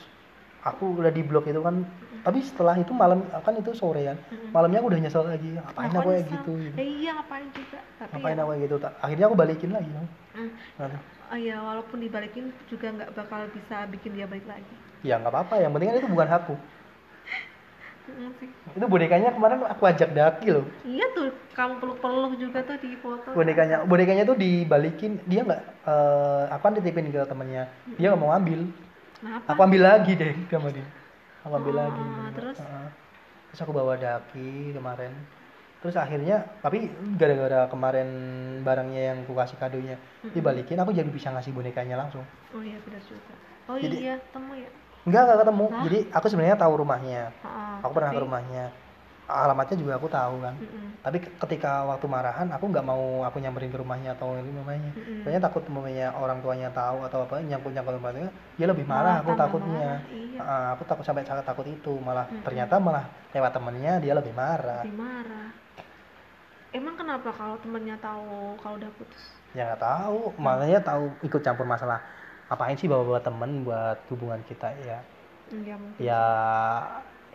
aku 0.64 0.96
udah 0.96 1.12
di 1.12 1.20
blok 1.20 1.44
itu 1.44 1.60
kan. 1.60 1.84
Tapi 2.24 2.38
setelah 2.40 2.74
itu 2.80 2.92
malam 2.96 3.20
kan 3.44 3.52
itu 3.52 3.70
sore 3.76 4.08
kan. 4.08 4.16
Malamnya 4.48 4.80
aku 4.80 4.88
udah 4.88 5.00
nyesel 5.04 5.28
lagi. 5.28 5.48
Ngapain 5.52 5.92
Ngapain 5.92 6.00
aku 6.00 6.08
kayak 6.08 6.24
gitu? 6.32 6.52
gitu. 6.56 6.80
Eh, 6.80 6.88
iya 7.04 7.10
ngapain 7.20 7.48
juga. 7.52 7.78
Tapi 8.00 8.10
Ngapain 8.16 8.34
ya, 8.34 8.40
aku 8.40 8.50
kayak 8.50 8.62
gitu? 8.64 8.76
Akhirnya 9.04 9.26
aku 9.28 9.36
balikin 9.36 9.70
lagi. 9.76 9.90
Bang. 9.92 10.08
Mm. 10.34 10.50
Nah, 10.80 11.00
Oh 11.24 11.38
iya, 11.40 11.56
walaupun 11.56 11.98
dibalikin 12.04 12.52
juga 12.68 12.86
nggak 12.92 13.10
bakal 13.16 13.48
bisa 13.52 13.88
bikin 13.88 14.12
dia 14.12 14.28
balik 14.28 14.44
lagi. 14.44 14.74
ya 15.04 15.20
nggak 15.20 15.32
apa-apa. 15.32 15.54
Yang 15.60 15.72
penting 15.76 15.88
kan 15.88 15.96
itu 16.00 16.08
bukan 16.08 16.28
aku. 16.32 16.54
Itu 18.76 18.84
bonekanya 18.84 19.32
kemarin 19.32 19.64
aku 19.64 19.88
ajak 19.88 20.12
daki 20.12 20.52
loh. 20.52 20.66
Iya 20.84 21.08
tuh, 21.16 21.32
kamu 21.56 21.80
peluk-peluk 21.80 22.36
juga 22.36 22.60
tuh 22.60 22.76
di 22.76 22.92
foto. 23.00 23.32
Bonekanya, 23.32 23.88
bonekanya 23.88 24.28
tuh 24.28 24.36
dibalikin. 24.36 25.16
Dia 25.24 25.40
nggak. 25.40 25.62
eh 25.88 26.42
aku 26.52 26.62
kan 26.68 26.72
dititipin 26.76 27.08
ke 27.08 27.24
temennya. 27.24 27.64
Dia 27.96 28.12
nggak 28.12 28.20
mau 28.20 28.32
ambil. 28.36 28.68
Kenapa? 29.20 29.48
Aku 29.56 29.60
ambil 29.64 29.82
lagi 29.88 30.12
deh 30.20 30.36
sama 30.52 30.68
dia. 30.68 30.84
Aku 31.44 31.52
ambil 31.54 31.76
Oh, 31.76 31.80
lagi. 31.84 32.04
terus? 32.32 32.56
Heeh. 32.56 32.88
Terus 33.52 33.60
aku 33.60 33.72
bawa 33.72 33.94
daki 33.94 34.72
kemarin. 34.72 35.12
Terus 35.84 36.00
akhirnya, 36.00 36.48
tapi 36.64 36.88
gara-gara 37.20 37.68
kemarin 37.68 38.08
barangnya 38.64 39.02
yang 39.12 39.18
aku 39.28 39.36
kasih 39.36 39.60
kadonya 39.60 40.00
dibalikin, 40.24 40.80
aku 40.80 40.96
jadi 40.96 41.06
bisa 41.12 41.28
ngasih 41.28 41.52
bonekanya 41.52 42.00
langsung. 42.00 42.24
Oh 42.56 42.64
iya 42.64 42.80
benar 42.80 43.04
juga. 43.04 43.34
Oh 43.68 43.76
Jadi- 43.76 44.00
iya, 44.00 44.16
temu 44.32 44.56
ya. 44.56 44.70
Enggak, 45.04 45.22
enggak 45.28 45.38
ketemu. 45.44 45.64
Hah? 45.68 45.82
Jadi 45.84 45.98
aku 46.08 46.26
sebenarnya 46.32 46.56
tahu 46.56 46.72
rumahnya. 46.80 47.22
Heeh, 47.28 47.74
Aku 47.84 47.92
pernah 47.92 48.10
ke 48.16 48.20
rumahnya. 48.24 48.64
Alamatnya 49.24 49.76
juga 49.80 49.96
aku 49.96 50.08
tahu 50.12 50.36
kan. 50.44 50.54
Mm-mm. 50.60 51.00
Tapi 51.00 51.16
ke- 51.20 51.32
ketika 51.44 51.84
waktu 51.84 52.06
marahan, 52.08 52.48
aku 52.52 52.64
nggak 52.68 52.84
mau 52.84 53.24
aku 53.24 53.40
nyamperin 53.40 53.72
ke 53.72 53.80
rumahnya 53.80 54.12
atau 54.16 54.36
ini 54.36 54.52
mamanya. 54.52 54.92
Mm-mm. 54.96 55.24
Soalnya 55.24 55.42
takut 55.48 55.64
mamanya 55.72 56.12
orang 56.16 56.38
tuanya 56.44 56.68
tahu 56.72 57.04
atau 57.08 57.24
apa 57.24 57.40
nyangkut 57.40 57.72
nyangkut 57.72 57.96
rumahnya, 57.96 58.28
dia 58.60 58.66
lebih 58.68 58.84
marah. 58.84 59.20
Malah 59.20 59.24
aku 59.24 59.32
takutnya. 59.36 59.90
marah, 60.04 60.12
iya. 60.12 60.40
Ah, 60.44 60.68
aku 60.76 60.82
takut 60.84 61.04
sampai 61.08 61.24
sangat 61.24 61.44
takut 61.48 61.64
itu. 61.64 61.92
Malah 62.00 62.28
Mm-mm. 62.28 62.44
ternyata 62.44 62.76
malah 62.76 63.04
lewat 63.32 63.52
temennya 63.52 63.92
dia 64.00 64.12
lebih 64.12 64.32
marah. 64.36 64.84
Lebih 64.84 64.96
marah. 64.96 65.48
Emang 66.74 66.94
kenapa 66.98 67.30
kalau 67.30 67.56
temennya 67.62 67.94
tahu 68.02 68.58
kalau 68.58 68.76
udah 68.76 68.90
putus? 68.98 69.24
Ya 69.54 69.72
nggak 69.72 69.80
tahu. 69.80 70.34
Makanya 70.36 70.82
tahu 70.82 71.04
ikut 71.22 71.40
campur 71.40 71.64
masalah. 71.64 72.02
Apain 72.50 72.76
sih 72.76 72.90
bawa-bawa 72.90 73.22
temen 73.24 73.62
buat 73.64 74.04
hubungan 74.10 74.42
kita 74.44 74.74
ya? 74.84 75.00
Enggak 75.48 75.78
mungkin. 75.80 76.02
Ya, 76.02 76.24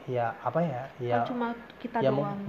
ya 0.08 0.26
apa 0.48 0.60
ya? 0.64 0.82
Ya, 1.02 1.20
Kan 1.20 1.22
cuma 1.28 1.48
kita 1.82 2.00
ya, 2.04 2.10
doang. 2.10 2.40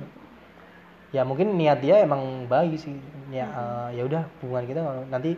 ya 1.11 1.23
mungkin 1.27 1.59
niat 1.59 1.79
dia 1.83 2.03
emang 2.07 2.47
baik 2.47 2.79
sih. 2.79 2.95
Ya 3.31 3.47
eh, 3.51 3.89
ya 3.99 4.03
udah 4.09 4.23
hubungan 4.43 4.65
kita 4.71 4.79
nggak- 4.85 5.09
nanti 5.11 5.31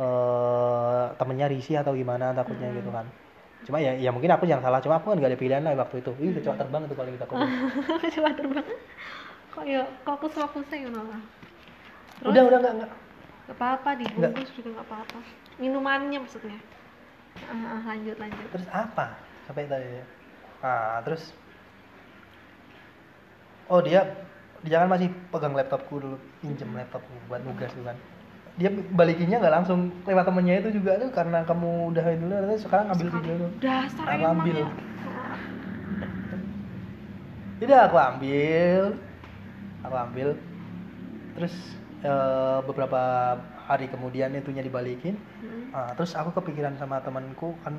eh 0.00 1.04
temennya 1.20 1.46
risih 1.52 1.76
atau 1.84 1.92
gimana 1.92 2.32
takutnya 2.38 2.68
Mm-mm. 2.68 2.76
gitu 2.78 2.88
kan. 2.96 3.06
Cuma 3.66 3.78
ya 3.84 3.92
ya 4.04 4.10
mungkin 4.14 4.32
aku 4.34 4.44
yang 4.48 4.60
salah. 4.64 4.80
Cuma 4.84 4.98
aku 5.00 5.12
kan 5.12 5.16
nggak 5.20 5.32
ada 5.32 5.40
pilihan 5.40 5.62
lah 5.66 5.72
waktu 5.82 5.96
itu. 6.04 6.12
Ih 6.24 6.32
kecoa 6.36 6.56
terbang 6.60 6.82
itu 6.88 6.96
paling 6.96 7.16
takut 7.20 7.40
coba 8.14 8.30
terbang. 8.36 8.68
Kok 9.54 9.64
ya 9.68 9.82
fokus 10.06 10.32
fokusnya 10.38 10.78
ngono 10.88 11.02
lah 11.12 11.22
Terus? 12.20 12.38
udah 12.38 12.42
udah 12.48 12.58
nggak 12.62 12.74
nggak. 12.78 12.90
Gak 13.46 13.56
apa-apa 13.58 13.90
dibungkus 14.00 14.48
juga 14.56 14.68
gak 14.82 14.86
apa-apa. 14.88 15.20
Minumannya 15.62 16.18
maksudnya? 16.24 16.58
Ah, 17.50 17.78
ah, 17.78 17.80
lanjut 17.88 18.16
lanjut. 18.22 18.50
Terus 18.52 18.68
apa? 18.70 19.06
Sampai 19.46 19.66
tadi. 19.66 19.88
Ya 20.00 20.04
nah 20.62 21.02
terus 21.02 21.34
oh 23.68 23.80
dia 23.82 24.06
dia 24.62 24.78
kan 24.78 24.88
masih 24.90 25.10
pegang 25.34 25.54
laptopku 25.58 25.98
dulu 25.98 26.16
pinjem 26.38 26.70
laptopku 26.70 27.12
buat 27.26 27.42
nugas 27.42 27.70
tuh 27.74 27.82
kan 27.82 27.98
dia 28.60 28.68
balikinnya 28.68 29.40
nggak 29.40 29.54
langsung 29.64 29.88
lewat 30.04 30.28
temennya 30.28 30.60
itu 30.60 30.76
juga 30.76 31.00
tuh 31.00 31.08
karena 31.08 31.40
kamu 31.42 31.88
udah 31.88 32.04
dulu 32.04 32.34
terus 32.46 32.60
sekarang 32.68 32.86
ambil 32.92 33.08
video 33.08 33.34
tuh 33.40 33.50
dasar 33.64 34.04
Aku 34.12 34.24
ambil. 34.28 34.56
ya 34.60 34.68
Tidak 37.62 37.78
aku 37.78 37.94
ambil, 37.94 38.98
aku 39.86 39.94
ambil. 39.94 40.28
Terus 41.38 41.54
eh, 42.02 42.58
beberapa 42.66 43.00
hari 43.70 43.86
kemudian 43.86 44.34
itunya 44.34 44.66
dibalikin. 44.66 45.14
Hmm. 45.14 45.70
Ah, 45.70 45.94
terus 45.94 46.10
aku 46.18 46.34
kepikiran 46.34 46.74
sama 46.74 46.98
temanku 47.06 47.54
kan, 47.62 47.78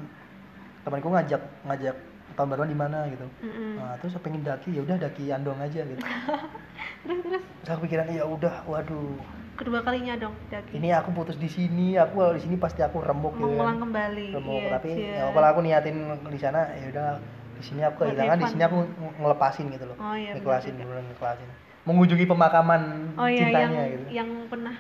temanku 0.88 1.12
ngajak 1.12 1.44
ngajak 1.68 2.00
tahun 2.34 2.48
baruan 2.50 2.66
di 2.66 2.76
mana 2.76 3.06
gitu. 3.08 3.28
Mm-mm. 3.40 3.78
Nah, 3.78 3.94
terus 3.98 4.14
aku 4.14 4.26
pengen 4.26 4.42
daki 4.42 4.72
ya 4.72 4.82
udah 4.82 4.98
daki 4.98 5.30
Andong 5.30 5.60
aja 5.60 5.82
gitu. 5.82 6.02
terus 7.04 7.20
terus 7.22 7.44
Terus 7.62 7.70
aku 7.70 7.82
pikiran 7.84 8.08
ya 8.10 8.24
udah, 8.24 8.66
waduh, 8.66 9.16
kedua 9.54 9.80
kalinya 9.80 10.18
dong 10.18 10.34
daki 10.48 10.76
ini 10.76 10.90
aku 10.92 11.14
putus 11.14 11.36
di 11.36 11.46
sini, 11.46 11.94
aku 11.94 12.18
kalau 12.18 12.34
di 12.34 12.42
sini 12.42 12.56
pasti 12.56 12.82
aku 12.82 13.00
remuk 13.00 13.34
gitu. 13.34 13.46
mengulang 13.46 13.78
kan. 13.78 13.84
kembali 13.86 14.26
Remuk, 14.34 14.60
Iya, 14.60 14.70
tapi 14.72 14.90
Cia. 14.92 15.14
ya, 15.14 15.24
kalau 15.30 15.48
aku 15.48 15.60
niatin 15.62 15.96
di 16.26 16.40
sana 16.40 16.60
ya 16.74 16.86
udah 16.90 17.08
di 17.54 17.64
sini 17.64 17.82
aku 17.82 17.96
kehilangan, 18.02 18.38
di 18.38 18.48
sini 18.50 18.64
aku 18.64 18.78
ng- 18.82 19.16
ngelepasin 19.16 19.66
gitu 19.70 19.86
loh. 19.86 19.96
oh 19.96 20.16
iya 20.16 20.32
juga. 20.34 20.58
bener 20.60 21.06
ngekelasin 21.06 21.50
mengunjungi 21.84 22.26
pemakaman 22.26 22.82
oh 23.14 23.28
iya 23.28 23.46
yang 23.46 23.52
cintanya 23.70 23.82
gitu 23.86 24.06
yang 24.10 24.30
pernah 24.48 24.76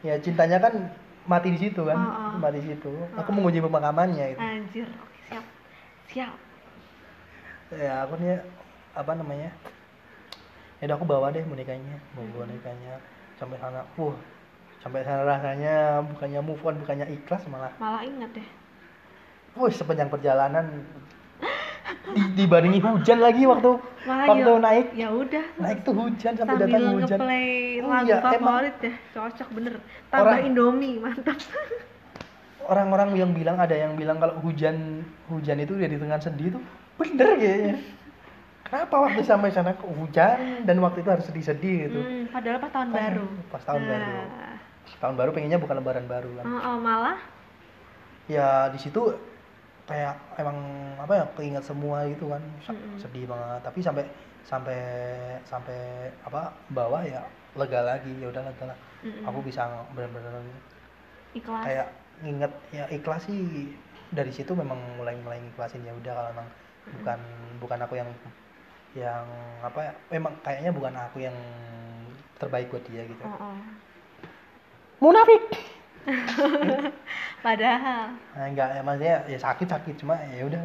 ya 0.00 0.14
cintanya 0.18 0.56
kan 0.58 0.72
mati 1.24 1.48
di 1.50 1.58
situ 1.58 1.80
kan 1.82 1.96
Oh, 1.96 2.04
oh. 2.06 2.36
mati 2.38 2.60
di 2.60 2.68
situ 2.70 2.92
aku 3.12 3.28
Oh. 3.28 3.34
mengunjungi 3.34 3.64
pemakamannya 3.64 4.24
gitu 4.30 4.40
anjir 4.40 4.88
oke 4.94 5.16
siap 5.26 5.44
siap 6.06 6.36
ya 7.76 8.06
aku 8.06 8.14
nih 8.18 8.38
apa 8.94 9.12
namanya? 9.14 9.50
Ya 10.78 10.84
udah 10.90 10.96
aku 10.98 11.06
bawa 11.06 11.30
deh 11.30 11.42
bonekanya 11.42 11.96
bawa 12.12 12.44
bonekanya 12.44 13.00
sampai 13.34 13.56
sana 13.58 13.82
wah 13.96 14.14
sampai 14.78 15.00
sana 15.00 15.24
rasanya 15.24 16.04
bukannya 16.04 16.40
move 16.44 16.60
on 16.62 16.76
bukannya 16.82 17.06
ikhlas 17.08 17.42
malah. 17.48 17.72
Malah 17.80 18.02
ingat 18.04 18.30
deh. 18.36 18.48
Wah 19.54 19.70
sepanjang 19.70 20.10
perjalanan 20.10 20.82
di, 22.14 22.22
dibarengi 22.42 22.80
hujan 22.80 23.20
lagi 23.20 23.44
waktu 23.44 23.76
malah 24.04 24.26
waktu 24.28 24.50
ya, 24.50 24.60
naik. 24.60 24.86
ya 24.96 25.08
udah. 25.12 25.44
Naik 25.60 25.78
tuh 25.84 25.94
hujan 25.94 26.32
sampai 26.36 26.54
sambil 26.58 26.68
datang 26.68 26.82
hujan. 26.96 27.18
ngeplay 27.18 27.48
Oh 27.80 27.88
lagu 27.88 28.06
iya, 28.08 28.16
emang. 28.18 28.32
favorit 28.34 28.74
deh. 28.82 28.94
Cocok 29.14 29.48
bener. 29.54 29.74
Tambah 30.10 30.26
Orang- 30.36 30.44
indomie 30.44 30.96
mantap. 31.00 31.38
Orang-orang 32.72 33.12
yang 33.12 33.30
bilang 33.36 33.60
ada 33.60 33.76
yang 33.76 33.92
bilang 33.92 34.16
kalau 34.16 34.40
hujan 34.40 35.04
hujan 35.28 35.60
itu 35.60 35.76
udah 35.76 35.88
di 35.88 35.98
tengah 36.00 36.16
sedih 36.16 36.48
itu 36.56 36.60
bener 36.94 37.28
kayaknya. 37.36 37.76
Kenapa 38.64 38.96
waktu 38.96 39.22
sampai 39.22 39.50
sana 39.50 39.76
kok 39.76 39.86
hujan 39.86 40.64
dan 40.64 40.76
waktu 40.80 41.04
itu 41.04 41.10
harus 41.12 41.26
sedih-sedih 41.28 41.76
gitu? 41.86 42.00
Hmm, 42.00 42.24
padahal 42.26 42.58
pas 42.58 42.70
tahun 42.72 42.88
Pas- 42.88 42.96
baru. 42.96 43.26
pas 43.52 43.62
tahun 43.62 43.82
baru. 43.84 44.14
Nah, 44.18 44.56
tahun 44.98 45.14
baru 45.14 45.30
pengennya 45.30 45.58
bukan 45.60 45.76
lebaran 45.78 46.06
baru 46.08 46.30
kan. 46.40 46.44
Oh, 46.44 46.60
oh, 46.72 46.76
malah? 46.80 47.18
Ya 48.24 48.72
di 48.72 48.80
situ 48.80 49.14
kayak 49.84 50.16
emang 50.40 50.56
apa 50.96 51.12
ya 51.12 51.24
keinget 51.36 51.62
semua 51.62 52.08
gitu 52.08 52.32
kan. 52.32 52.40
Sa- 52.64 52.72
Mm-mm. 52.72 52.96
sedih 52.98 53.28
banget. 53.28 53.60
Tapi 53.62 53.78
sampai 53.84 54.04
sampai 54.44 54.80
sampai 55.44 55.78
apa 56.24 56.56
bawah 56.72 57.04
ya 57.04 57.20
lega 57.54 57.84
lagi. 57.84 58.10
Ya 58.16 58.32
udah 58.32 58.42
lega 58.42 58.64
lah. 58.72 58.78
Mm-mm, 59.04 59.28
aku 59.28 59.38
bisa 59.44 59.68
benar-benar 59.92 60.40
ikhlas? 61.36 61.62
kayak 61.62 61.86
nginget 62.24 62.52
ya 62.72 62.84
ikhlas 62.88 63.28
sih. 63.28 63.70
Dari 64.08 64.32
situ 64.32 64.56
memang 64.56 64.78
mulai 64.96 65.14
mulai 65.20 65.38
ikhlasin 65.52 65.84
ya 65.84 65.92
udah 65.92 66.12
kalau 66.16 66.30
emang 66.32 66.48
bukan 66.92 67.18
bukan 67.60 67.78
aku 67.80 67.94
yang 67.96 68.10
yang 68.94 69.26
apa 69.64 69.78
ya 69.80 69.92
memang 70.12 70.32
kayaknya 70.44 70.70
bukan 70.70 70.94
aku 70.94 71.18
yang 71.24 71.36
terbaik 72.38 72.70
buat 72.70 72.84
dia 72.86 73.02
gitu 73.06 73.22
oh, 73.24 73.34
oh. 73.50 73.56
munafik 75.02 75.42
padahal 77.46 78.12
nah, 78.36 78.46
enggak 78.46 78.68
ya 78.76 78.80
maksudnya 78.84 79.16
ya 79.26 79.38
sakit 79.40 79.68
sakit 79.68 79.94
cuma 80.04 80.14
ya 80.30 80.44
udah 80.44 80.62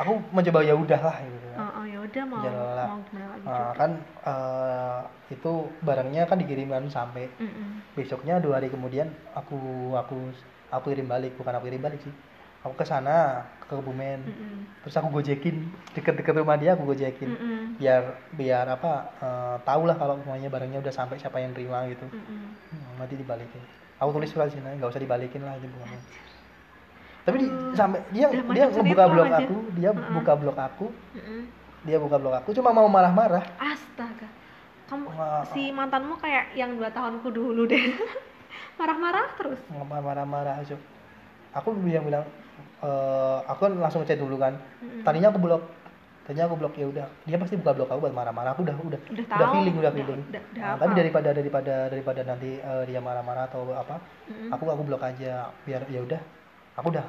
aku 0.00 0.12
mencoba 0.32 0.64
ya 0.64 0.72
udah 0.74 1.00
lah 1.00 1.16
gitu 1.20 1.46
oh, 1.60 1.70
oh 1.76 1.84
ya 1.84 1.98
udah 2.00 2.24
mau 2.24 2.40
Jalan. 2.40 2.86
mau 2.88 2.98
gimana 3.04 3.26
lagi 3.36 3.44
Nah, 3.44 3.58
juga. 3.60 3.76
kan 3.76 3.90
eh, 4.24 5.00
itu 5.36 5.52
barangnya 5.84 6.22
kan 6.24 6.38
dikirimkan 6.40 6.88
sampai 6.88 7.28
Mm-mm. 7.36 7.84
besoknya 7.92 8.40
dua 8.40 8.58
hari 8.58 8.72
kemudian 8.72 9.12
aku 9.36 9.60
aku 9.94 10.32
aku 10.72 10.86
kirim 10.96 11.06
balik 11.06 11.36
bukan 11.36 11.52
aku 11.52 11.68
kirim 11.68 11.84
balik 11.84 12.00
sih 12.00 12.14
aku 12.60 12.74
ke 12.76 12.84
sana 12.84 13.48
ke 13.64 13.72
Kebumen 13.72 14.20
Mm-mm. 14.26 14.54
terus 14.84 14.94
aku 15.00 15.08
gojekin 15.20 15.64
deket-deket 15.96 16.34
rumah 16.36 16.60
dia 16.60 16.76
aku 16.76 16.84
gojekin 16.92 17.32
Mm-mm. 17.32 17.80
biar 17.80 18.02
biar 18.36 18.66
apa 18.68 18.92
eh, 19.16 19.56
tahu 19.64 19.88
lah 19.88 19.96
kalau 19.96 20.20
semuanya 20.20 20.52
barangnya 20.52 20.84
udah 20.84 20.92
sampai 20.92 21.16
siapa 21.16 21.40
yang 21.40 21.56
terima 21.56 21.88
gitu 21.88 22.04
Mm-mm. 22.12 22.52
Hmm, 22.72 22.92
nanti 23.00 23.16
dibalikin 23.16 23.62
aku 23.96 24.10
tulis 24.16 24.28
surat 24.28 24.52
sini 24.52 24.76
nggak 24.76 24.90
usah 24.92 25.00
dibalikin 25.00 25.40
lah 25.44 25.56
itu 25.56 25.68
bukan 25.72 25.88
tapi 27.20 27.36
di, 27.36 27.46
sampai 27.76 28.00
dia 28.16 28.26
udah 28.32 28.42
dia 28.56 28.64
sinetron 28.72 29.08
blog 29.12 29.28
aja. 29.28 29.38
aku 29.44 29.56
dia 29.76 29.90
Heeh. 29.92 30.12
buka 30.16 30.32
blog 30.36 30.56
aku 30.56 30.86
Mm-mm. 31.16 31.40
dia 31.88 31.96
buka 31.96 32.16
blog 32.20 32.34
aku 32.44 32.50
cuma 32.52 32.76
mau 32.76 32.88
marah-marah 32.92 33.44
astaga 33.56 34.28
kamu 34.90 35.06
Wah. 35.06 35.46
si 35.54 35.70
mantanmu 35.72 36.18
kayak 36.20 36.52
yang 36.58 36.76
dua 36.76 36.92
tahunku 36.92 37.28
dulu 37.32 37.64
deh 37.64 37.96
marah-marah 38.80 39.32
terus 39.40 39.60
marah-marah 39.70 40.60
aja 40.60 40.76
aku 41.54 41.76
bilang 41.78 42.04
bilang 42.06 42.24
eh, 42.80 43.38
aku 43.46 43.60
kan 43.66 43.72
langsung 43.76 44.02
chat 44.04 44.16
dulu 44.16 44.36
kan. 44.36 44.56
Mm-mm. 44.80 45.02
tadinya 45.04 45.28
aku 45.28 45.40
blok. 45.40 45.62
Tadinya 46.20 46.46
aku 46.46 46.56
blok 46.62 46.74
ya 46.78 46.86
udah. 46.86 47.06
Dia 47.26 47.36
pasti 47.36 47.58
buka 47.58 47.72
blog 47.74 47.88
aku 47.90 48.00
buat 48.06 48.14
marah-marah. 48.14 48.54
Aku 48.54 48.62
udah 48.62 48.76
udah 48.76 49.00
udah 49.10 49.26
udah 49.26 49.26
tahu. 49.26 49.52
feeling 49.58 49.76
udah 49.76 49.92
feeling. 49.92 50.20
udah, 50.22 50.42
udah 50.46 50.62
Nah, 50.62 50.76
tapi 50.78 50.92
daripada 50.94 51.28
daripada 51.34 51.74
daripada 51.90 52.20
nanti 52.22 52.50
eh, 52.56 52.82
dia 52.86 53.00
marah-marah 53.02 53.44
atau 53.46 53.66
apa 53.72 53.98
Mm-mm. 54.30 54.50
aku 54.54 54.64
aku 54.68 54.82
blok 54.86 55.02
aja. 55.02 55.50
Biar 55.66 55.82
ya 55.90 56.00
udah. 56.00 56.20
Aku 56.78 56.88
udah 56.88 57.02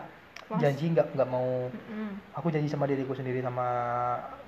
Puas. 0.50 0.60
janji 0.60 0.90
nggak 0.90 1.14
nggak 1.14 1.30
mau. 1.30 1.70
Mm-mm. 1.70 2.12
aku 2.34 2.48
janji 2.50 2.68
sama 2.68 2.90
diriku 2.90 3.14
sendiri 3.14 3.40
sama 3.40 3.68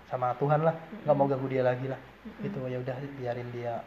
sama 0.09 0.33
Tuhan 0.41 0.65
lah. 0.65 0.75
Nggak 1.05 1.15
mau 1.15 1.27
ganggu 1.29 1.47
dia 1.47 1.61
lagi 1.61 1.85
lah. 1.87 1.99
Mm-mm. 2.25 2.41
gitu 2.43 2.59
ya 2.65 2.77
udah 2.81 2.95
biarin 3.15 3.47
dia. 3.53 3.77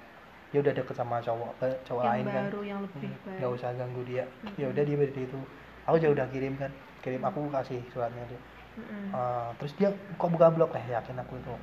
Dia 0.54 0.62
udah 0.62 0.72
deket 0.72 0.94
sama 0.94 1.18
cowok 1.18 1.58
cowok 1.82 2.02
yang 2.06 2.14
lain 2.14 2.24
kan. 2.30 2.44
baru 2.46 2.60
yang 2.62 2.80
lebih 2.86 3.10
Hmm, 3.10 3.34
nggak 3.42 3.50
usah 3.50 3.68
ganggu 3.74 4.02
dia. 4.06 4.24
Mm-mm. 4.46 4.54
ya 4.62 4.66
udah 4.70 4.82
dia 4.86 4.96
dari 4.96 5.22
itu. 5.26 5.38
Aku 5.86 5.96
juga 5.98 6.12
udah 6.22 6.26
kirim 6.30 6.54
kan 6.58 6.70
kirim 7.06 7.22
aku 7.22 7.46
kasih 7.54 7.78
suratnya 7.94 8.26
dia. 8.26 8.40
Mm-mm. 8.76 9.14
Eh, 9.14 9.48
terus 9.62 9.72
dia 9.78 9.88
kok 9.94 10.28
buka 10.28 10.50
blog? 10.50 10.74
Eh 10.74 10.84
yakin 10.90 11.16
aku 11.22 11.38
itu. 11.38 11.54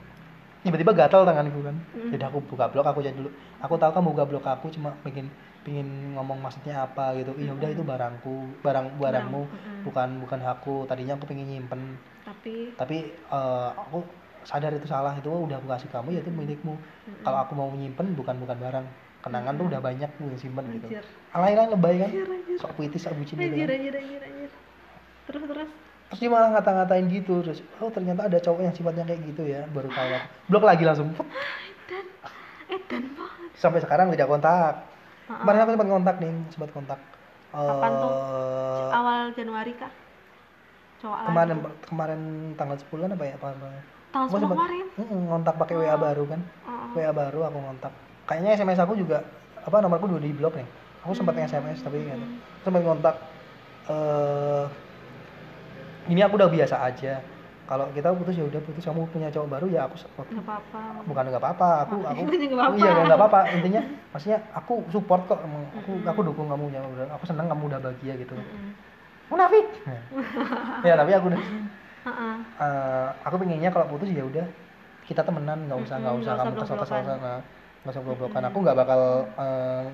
Tiba-tiba 0.63 0.95
gatal 0.95 1.27
tanganku 1.27 1.59
kan. 1.59 1.75
Mm. 1.91 2.15
jadi 2.15 2.23
aku 2.31 2.39
buka 2.47 2.71
blog 2.71 2.87
aku 2.87 3.03
jadi 3.03 3.19
dulu. 3.19 3.29
Aku 3.59 3.75
tahu 3.75 3.91
kamu 3.91 4.07
buka 4.15 4.23
blog 4.23 4.45
aku 4.47 4.71
cuma 4.71 4.95
pengen 5.03 5.27
pengen 5.67 6.15
ngomong 6.15 6.39
maksudnya 6.39 6.87
apa 6.87 7.11
gitu. 7.19 7.35
Iya 7.35 7.51
udah 7.51 7.69
itu 7.75 7.83
barangku 7.83 8.63
barang 8.63 8.95
barangmu. 8.95 9.41
Mm-mm. 9.43 9.79
bukan 9.83 10.09
bukan 10.23 10.39
hakku. 10.39 10.87
Tadinya 10.87 11.19
aku 11.19 11.27
pengen 11.27 11.51
nyimpen. 11.51 11.99
Tapi 12.23 12.71
tapi 12.79 12.97
eh, 13.11 13.69
aku 13.75 14.07
sadar 14.47 14.71
itu 14.71 14.87
salah. 14.87 15.13
Itu 15.19 15.27
udah 15.29 15.59
aku 15.59 15.67
kasih 15.67 15.91
kamu 15.91 16.15
ya 16.15 16.19
itu 16.23 16.31
milikmu. 16.31 16.79
Mm-mm. 16.79 17.27
kalau 17.27 17.43
aku 17.43 17.53
mau 17.59 17.67
nyimpen 17.75 18.15
bukan 18.15 18.39
bukan 18.39 18.55
barang. 18.57 18.87
Kenangan 19.23 19.55
tuh 19.55 19.71
udah 19.71 19.79
banyak 19.79 20.11
gue 20.19 20.27
yang 20.27 20.35
simpen 20.35 20.67
gitu. 20.75 20.99
Alay-alay 21.31 21.71
lebay 21.71 21.95
kan? 21.95 22.11
Anjir 22.11 22.27
anjir. 22.27 22.57
Sok 22.59 22.71
puitis 22.75 23.07
sok 23.07 23.15
bucin 23.15 23.39
gitu 23.39 23.55
anjir 23.55 23.67
kan. 23.71 23.79
anjir 23.79 23.93
anjir 23.95 24.19
anjir 24.19 24.42
terus 25.25 25.41
terus. 25.43 25.69
Terus 26.09 26.19
dia 26.19 26.29
malah 26.29 26.49
ngata-ngatain 26.51 27.05
gitu 27.07 27.41
terus 27.41 27.59
oh 27.77 27.89
ternyata 27.89 28.27
ada 28.27 28.37
cowok 28.37 28.61
yang 28.61 28.73
sifatnya 28.73 29.03
kayak 29.03 29.21
gitu 29.25 29.43
ya 29.43 29.65
baru 29.71 29.89
tahu 29.89 30.09
aku 30.09 30.27
blok 30.47 30.63
lagi 30.63 30.83
langsung. 30.83 31.09
Put. 31.17 31.25
dan 31.85 32.05
edan 32.69 33.03
banget. 33.13 33.49
Sampai 33.53 33.79
sekarang 33.79 34.09
tidak 34.09 34.27
kontak. 34.27 34.85
Kemarin 35.23 35.59
aku 35.61 35.71
sempat 35.71 35.89
kontak 35.89 36.15
nih 36.19 36.31
sempat 36.49 36.69
kontak. 36.71 36.99
Kapan 37.49 37.91
tuh? 37.93 38.11
Eh, 38.11 38.87
awal 38.91 39.19
Januari 39.31 39.73
kah? 39.73 39.91
Cowok 40.99 41.17
lagi. 41.17 41.27
kemarin 41.29 41.57
kemarin 41.83 42.21
tanggal 42.55 42.77
10 42.79 43.11
apa 43.11 43.25
ya 43.25 43.35
Gua 44.13 44.29
sebelum 44.29 44.41
sempet- 44.45 44.57
kemarin? 44.57 44.85
Ngontak 45.25 45.55
pakai 45.57 45.75
WA 45.75 45.95
baru 45.97 46.23
kan. 46.29 46.41
Oh, 46.69 46.93
WA 46.93 47.11
baru 47.11 47.39
aku 47.43 47.57
ngontak. 47.59 47.93
Kayaknya 48.23 48.49
SMS 48.55 48.79
aku 48.79 48.93
juga 48.93 49.25
apa 49.57 49.77
nomorku 49.81 50.05
udah 50.05 50.21
di 50.21 50.31
blok 50.31 50.53
nih. 50.53 50.67
Aku 51.01 51.11
sempat 51.11 51.33
Hmm. 51.33 51.45
SMS 51.45 51.81
tapi. 51.81 51.97
Hmm. 52.05 52.37
sempat 52.61 52.81
ngontak 52.81 53.15
eh 53.83 54.65
ini 56.07 56.19
aku 56.19 56.35
udah 56.35 56.49
biasa 56.49 56.75
aja. 56.81 57.19
Kalau 57.63 57.87
kita 57.95 58.11
putus 58.11 58.35
ya 58.35 58.43
udah 58.43 58.59
putus. 58.59 58.83
Kamu 58.83 59.07
punya 59.07 59.31
cowok 59.31 59.47
baru 59.47 59.65
ya 59.67 59.87
aku 59.87 59.95
support. 59.95 60.27
Nggak 60.27 60.43
apa-apa. 60.43 60.79
Bukan 61.07 61.23
nggak 61.31 61.41
apa-apa 61.41 61.67
aku 61.81 61.95
aku 62.03 62.21
nggak 62.27 62.59
apa-apa. 62.59 62.75
iya 62.75 62.91
nggak 63.07 63.19
apa-apa. 63.19 63.39
intinya 63.55 63.81
maksudnya 64.11 64.39
aku 64.51 64.73
support 64.89 65.23
kok. 65.25 65.39
Emang 65.39 65.63
aku 65.71 65.91
Mm-mm. 65.95 66.11
aku 66.11 66.19
dukung 66.21 66.47
kamu 66.51 66.65
ya 66.69 66.81
udah. 66.83 67.05
Aku 67.15 67.23
senang 67.23 67.47
kamu 67.47 67.63
udah 67.71 67.79
bahagia 67.79 68.13
gitu. 68.17 68.35
Mm-mm. 68.35 68.71
munafik. 69.31 69.67
Ya 70.87 70.93
tapi 70.99 71.11
aku 71.15 71.25
udah 71.31 71.41
Heeh. 72.03 72.35
eh, 72.59 73.07
aku 73.23 73.35
pengennya 73.39 73.69
kalau 73.71 73.87
putus 73.87 74.11
ya 74.11 74.23
udah. 74.23 74.43
Kita 75.03 75.23
temenan 75.23 75.67
nggak 75.67 75.79
usah 75.79 75.95
nggak 75.99 76.13
Mm-mm, 76.15 76.23
usah 76.23 76.31
nggak 76.35 76.43
kamu 76.43 76.53
usah 76.53 76.63
kesel 76.63 76.77
kesel 76.77 76.95
blok-blokan. 76.99 77.19
sana 77.23 77.33
nggak 77.83 77.91
usah 77.91 78.01
blok 78.03 78.17
blokan 78.19 78.43
aku 78.43 78.57
nggak 78.59 78.77
bakal 78.77 79.01
eh, 79.35 79.85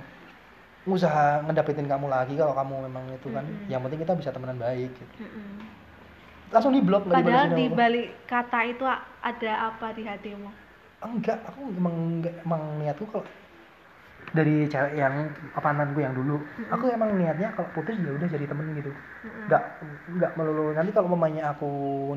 usaha 0.85 1.25
ngedapetin 1.45 1.85
kamu 1.85 2.05
lagi 2.09 2.33
kalau 2.33 2.53
kamu 2.57 2.73
memang 2.89 3.05
itu 3.13 3.29
kan. 3.29 3.45
Yang 3.69 3.81
penting 3.85 3.99
kita 4.01 4.13
bisa 4.17 4.29
temenan 4.33 4.57
baik 4.57 4.89
gitu. 4.89 5.13
Langsung 6.49 6.73
di 6.73 6.81
blok 6.81 7.05
Padahal 7.09 7.53
di 7.53 7.65
balik 7.69 8.25
kata 8.25 8.59
itu 8.65 8.85
ada 9.21 9.51
apa 9.69 9.93
di 9.93 10.03
hatimu? 10.05 10.49
enggak 10.99 11.39
aku 11.47 11.71
emang 11.79 11.95
enggak, 11.95 12.35
emang 12.43 12.61
niatku 12.83 13.07
kalau 13.07 13.23
dari 14.35 14.67
cewek 14.67 14.99
yang 14.99 15.31
mantanku 15.55 15.99
yang 16.03 16.11
dulu 16.13 16.43
aku 16.69 16.91
emang 16.91 17.15
niatnya 17.15 17.55
kalau 17.55 17.71
putus 17.71 17.95
ya 17.97 18.11
udah 18.13 18.27
jadi 18.27 18.45
temen 18.45 18.67
gitu 18.75 18.91
Mm-mm. 18.91 19.47
enggak 19.47 19.63
enggak 20.11 20.31
melulu 20.35 20.75
nanti 20.75 20.91
kalau 20.91 21.07
mamanya 21.09 21.55
aku 21.55 21.69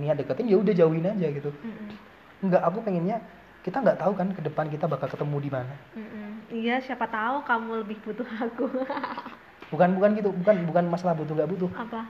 niat 0.03 0.19
deketin 0.19 0.51
ya 0.51 0.59
udah 0.59 0.75
jauhin 0.75 1.07
aja 1.09 1.31
gitu 1.31 1.51
enggak 2.43 2.63
aku 2.69 2.83
pengennya 2.83 3.23
kita 3.63 3.79
nggak 3.79 4.03
tahu 4.03 4.13
kan 4.19 4.29
ke 4.35 4.43
depan 4.43 4.67
kita 4.67 4.91
bakal 4.91 5.07
ketemu 5.09 5.37
di 5.39 5.51
mana 5.55 5.75
Mm-mm. 5.95 6.31
Iya, 6.53 6.83
siapa 6.83 7.07
tahu 7.09 7.47
kamu 7.47 7.87
lebih 7.87 7.97
butuh 8.03 8.29
aku. 8.29 8.67
bukan 9.73 9.89
bukan 9.97 10.11
gitu 10.19 10.29
bukan 10.43 10.57
bukan 10.69 10.85
masalah 10.91 11.15
butuh 11.17 11.33
nggak 11.39 11.51
butuh 11.55 11.71
apa? 11.79 12.03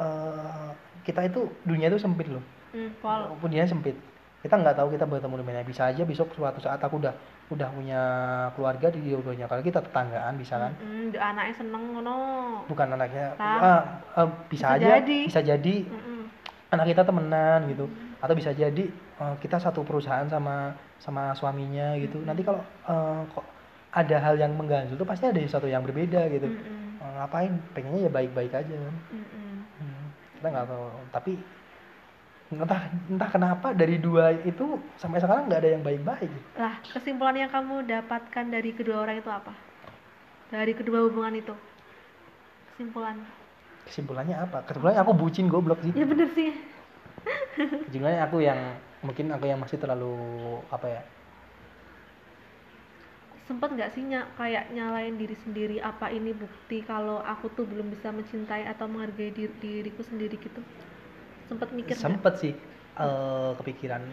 Eh, 0.00 0.70
kita 1.08 1.24
itu 1.24 1.40
dunia 1.64 1.88
itu 1.88 1.96
sempit 1.96 2.28
loh 2.28 2.44
Hmm, 2.68 2.92
Pol. 3.00 3.32
dunia 3.40 3.64
sempit 3.64 3.96
kita 4.38 4.54
nggak 4.54 4.76
tahu 4.76 4.92
kita 4.92 5.02
bertemu 5.02 5.34
di 5.34 5.46
mana 5.48 5.64
bisa 5.64 5.88
aja 5.88 6.04
besok 6.04 6.30
suatu 6.30 6.60
saat 6.60 6.78
aku 6.78 7.00
udah 7.00 7.10
udah 7.48 7.68
punya 7.72 8.00
keluarga 8.52 8.86
di 8.86 9.00
dua-duanya 9.02 9.48
kalau 9.48 9.60
kita 9.60 9.80
tetanggaan 9.80 10.36
bisa 10.36 10.60
kan 10.60 10.72
Mm-mm, 10.76 11.10
di 11.10 11.18
anaknya 11.18 11.54
seneng 11.56 11.84
ngono. 11.90 12.16
bukan 12.68 12.86
anaknya 12.92 13.32
Ah. 13.34 14.04
ah, 14.14 14.28
bisa, 14.46 14.68
Bisa 14.68 14.76
aja 14.76 14.88
jadi. 14.94 15.18
bisa 15.24 15.40
jadi 15.42 15.76
Mm-mm. 15.82 16.20
anak 16.70 16.86
kita 16.86 17.02
temenan 17.02 17.60
gitu 17.66 17.88
atau 18.20 18.34
bisa 18.36 18.50
jadi 18.52 18.84
eh, 18.92 19.34
kita 19.40 19.56
satu 19.56 19.80
perusahaan 19.80 20.28
sama 20.28 20.70
sama 20.98 21.32
suaminya 21.32 21.96
gitu 21.96 22.20
nanti 22.20 22.44
kalau 22.44 22.60
eh, 22.84 23.20
kok 23.32 23.46
ada 23.90 24.16
hal 24.20 24.36
yang 24.36 24.52
mengganjal 24.52 24.94
tuh 24.94 25.08
pasti 25.08 25.24
ada 25.24 25.40
sesuatu 25.40 25.66
yang 25.66 25.80
berbeda 25.80 26.28
gitu 26.28 26.46
Mm-mm. 26.46 27.00
Eh, 27.00 27.10
ngapain 27.16 27.52
pengennya 27.72 28.06
ya 28.06 28.10
baik-baik 28.12 28.52
aja 28.52 28.76
kan 28.76 28.94
Mm-mm. 29.08 29.24
Hmm, 29.24 29.37
kita 30.38 30.46
nggak 30.48 30.66
tahu 30.66 30.86
tapi 31.10 31.32
entah 32.48 32.80
entah 33.06 33.28
kenapa 33.28 33.76
dari 33.76 34.00
dua 34.00 34.32
itu 34.40 34.64
sampai 34.96 35.20
sekarang 35.20 35.46
nggak 35.46 35.60
ada 35.60 35.70
yang 35.70 35.82
baik-baik 35.82 36.32
Lah, 36.54 36.80
kesimpulan 36.86 37.36
yang 37.36 37.50
kamu 37.50 37.84
dapatkan 37.84 38.44
dari 38.48 38.72
kedua 38.72 39.04
orang 39.04 39.20
itu 39.20 39.28
apa? 39.28 39.52
Dari 40.48 40.72
kedua 40.72 41.04
hubungan 41.04 41.36
itu? 41.36 41.52
Kesimpulan. 42.72 43.20
kesimpulannya 43.84 44.36
apa 44.38 44.64
kesimpulannya 44.64 45.00
aku 45.00 45.12
bucin 45.12 45.48
goblok 45.48 45.80
sih 45.80 45.92
Ya 45.92 46.04
bener 46.04 46.28
sih. 46.32 46.52
kesimpulannya 47.84 48.22
aku 48.22 48.38
yang 48.40 48.60
mungkin 49.00 49.28
aku 49.28 49.44
yang 49.44 49.58
masih 49.58 49.76
terlalu 49.76 50.12
apa 50.68 50.86
ya 50.88 51.00
Sempet 53.48 53.72
nggak 53.72 53.90
sih 53.96 54.04
ny- 54.04 54.28
kayak 54.36 54.76
nyalain 54.76 55.16
diri 55.16 55.32
sendiri 55.40 55.76
apa 55.80 56.12
ini 56.12 56.36
bukti 56.36 56.84
kalau 56.84 57.24
aku 57.24 57.48
tuh 57.56 57.64
belum 57.64 57.88
bisa 57.88 58.12
mencintai 58.12 58.68
atau 58.68 58.84
menghargai 58.84 59.32
diri- 59.32 59.56
diriku 59.56 60.04
sendiri 60.04 60.36
gitu? 60.36 60.60
Sempet 61.48 61.72
mikir 61.72 61.96
sempet 61.96 62.34
sih 62.36 62.52
eh, 63.00 63.50
kepikiran 63.56 64.04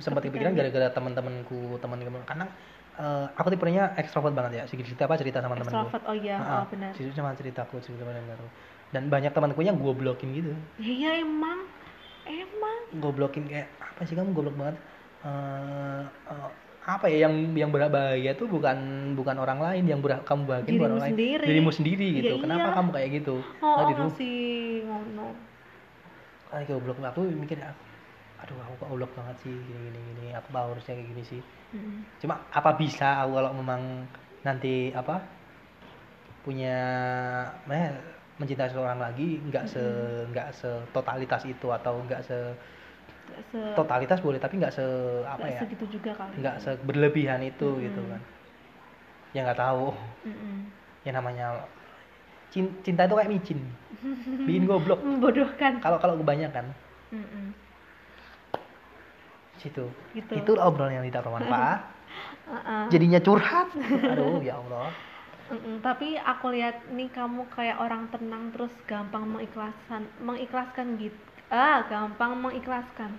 sempat 0.00 0.24
kepikiran 0.24 0.56
Kepikiran. 0.56 0.72
gara-gara 0.72 0.88
teman-temanku 0.96 1.76
teman-teman 1.76 2.24
karena 2.24 2.48
eh, 2.96 3.26
aku 3.36 3.48
tipenya 3.52 3.92
ekstrovert 4.00 4.32
banget 4.32 4.52
ya 4.58 4.62
sih 4.64 4.80
cerita 4.80 5.04
apa 5.04 5.20
cerita 5.20 5.44
sama 5.44 5.60
temanku 5.60 5.92
Extrovert, 5.92 6.04
oh 6.08 6.16
iya, 6.16 6.36
Ah, 6.40 6.64
oh 6.64 6.66
benar. 6.72 6.90
Justru 6.96 7.12
cuma 7.20 7.36
ceritaku 7.36 7.74
cerita 7.84 8.02
temanku 8.08 8.48
dan 8.96 9.12
banyak 9.12 9.32
temanku 9.36 9.60
yang 9.60 9.76
gue 9.76 9.92
blokin 9.92 10.32
gitu 10.32 10.56
Ya, 10.80 10.88
iya 10.88 11.10
emang, 11.20 11.68
emang. 12.24 12.80
gue 12.96 13.12
blokin 13.12 13.44
kayak 13.44 13.68
apa 13.76 14.00
sih 14.08 14.16
kamu 14.16 14.32
goblok 14.32 14.56
banget 14.56 14.76
eh, 15.28 16.02
apa 16.84 17.08
ya 17.08 17.24
yang 17.24 17.56
yang 17.56 17.70
berbahagia 17.72 18.36
tuh 18.36 18.44
bukan 18.44 18.76
bukan 19.16 19.36
orang 19.40 19.56
lain 19.56 19.84
yang 19.88 20.04
ber, 20.04 20.20
kamu 20.20 20.44
bahagia 20.44 20.68
bukan 20.68 20.68
Dirimu 20.68 20.84
orang 20.84 21.00
lain 21.00 21.12
sendiri. 21.16 21.44
dirimu 21.48 21.70
sendiri 21.72 22.06
gitu 22.20 22.34
kenapa 22.44 22.68
iya. 22.68 22.76
kamu 22.76 22.88
kayak 22.92 23.10
gitu 23.16 23.34
Oh, 23.58 23.72
oh 23.72 23.84
dirimu 23.88 24.10
masih 24.12 24.36
ngono. 24.84 25.26
kayak 26.52 26.66
goblok 26.68 26.98
aku 27.00 27.20
mikir 27.32 27.56
aduh 28.38 28.58
aku 28.60 28.72
kok 28.76 28.88
goblok 28.92 29.12
banget 29.16 29.36
sih 29.40 29.54
gini 29.56 29.88
gini 29.88 29.98
gini 30.12 30.26
aku 30.36 30.48
mau 30.52 30.68
harusnya 30.68 30.92
kayak 30.94 31.08
gini 31.10 31.24
sih 31.24 31.42
Mm. 31.74 32.06
cuma 32.22 32.38
apa 32.54 32.78
bisa 32.78 33.26
aku 33.26 33.34
kalau 33.34 33.50
memang 33.50 34.06
nanti 34.46 34.94
apa 34.94 35.18
punya 36.46 36.76
eh, 37.66 37.90
mencintai 38.36 38.70
seseorang 38.70 39.02
lagi 39.02 39.42
nggak 39.42 39.66
se 39.66 39.82
nggak 40.30 40.54
se 40.54 40.70
totalitas 40.90 41.42
itu 41.42 41.66
atau 41.70 41.98
nggak 42.06 42.22
se 42.22 42.38
se 43.50 43.60
totalitas 43.74 44.18
boleh 44.18 44.38
tapi 44.38 44.56
nggak 44.56 44.72
se 44.72 44.84
apa 45.24 45.40
nggak 45.40 45.54
ya 45.54 45.60
segitu 45.62 45.84
juga 45.90 46.10
kali. 46.14 46.34
nggak 46.38 46.56
se 46.58 46.70
berlebihan 46.80 47.40
itu 47.40 47.66
Mm-mm. 47.66 47.84
gitu 47.84 48.00
kan 48.06 48.20
ya 49.32 49.40
nggak 49.42 49.58
tahu 49.58 49.90
Mm-mm. 50.22 50.56
ya 51.02 51.10
namanya 51.10 51.46
cin- 52.48 52.76
cinta 52.80 53.04
itu 53.04 53.14
kayak 53.14 53.30
micin 53.30 53.60
bikin 54.44 54.64
goblok 54.64 55.00
Membodohkan. 55.06 55.80
kalau 55.80 55.98
kalau 55.98 56.14
kebanyakan 56.16 56.70
Mm-mm. 57.10 57.46
situ 59.56 59.86
Gitu. 60.12 60.32
itu 60.34 60.52
obrolan 60.56 60.94
yang 60.94 61.06
tidak 61.06 61.22
bermanfaat 61.22 61.80
Uh-uh. 62.44 62.86
jadinya 62.88 63.18
curhat 63.18 63.72
aduh 64.04 64.38
ya 64.38 64.56
Allah 64.56 64.92
Mm-mm, 65.44 65.80
tapi 65.80 66.16
aku 66.16 66.52
lihat 66.52 66.88
nih 66.88 67.08
kamu 67.08 67.44
kayak 67.50 67.76
orang 67.76 68.08
tenang 68.08 68.48
terus 68.50 68.72
gampang 68.84 69.24
mengikhlaskan 69.26 70.08
mengikhlaskan 70.18 70.96
gitu 70.96 71.16
ah 71.54 71.86
gampang 71.86 72.34
mengikhlaskan. 72.34 73.14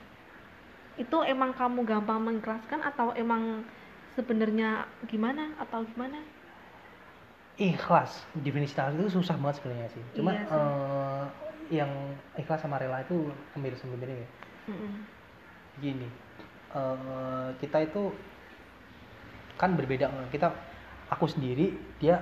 Itu 0.99 1.24
emang 1.24 1.56
kamu 1.56 1.88
gampang 1.88 2.20
mengikhlaskan 2.20 2.84
atau 2.84 3.16
emang 3.16 3.64
sebenarnya 4.20 4.84
gimana 5.07 5.56
atau 5.60 5.88
gimana? 5.88 6.20
Ikhlas. 7.56 8.12
Definisi 8.36 8.76
ikhlas 8.76 8.91
itu 8.99 9.07
susah 9.16 9.40
banget 9.40 9.64
sebenarnya 9.64 9.88
sih. 9.95 10.03
Cuma 10.20 10.36
Iya 10.36 10.44
sih. 10.44 10.56
eh, 10.60 11.24
yang 11.80 11.91
ikhlas 12.36 12.60
sama 12.60 12.76
rela 12.76 12.99
itu 13.02 13.32
hampir 13.56 13.72
sebenarnya 13.80 14.20
ya. 14.20 14.30
Mm-mm. 14.66 14.94
gini 15.78 16.07
eh, 16.76 17.48
kita 17.64 17.88
itu 17.88 18.12
kan 19.56 19.72
berbeda. 19.80 20.12
Kita 20.32 20.52
aku 21.07 21.32
sendiri 21.32 21.72
dia 22.03 22.20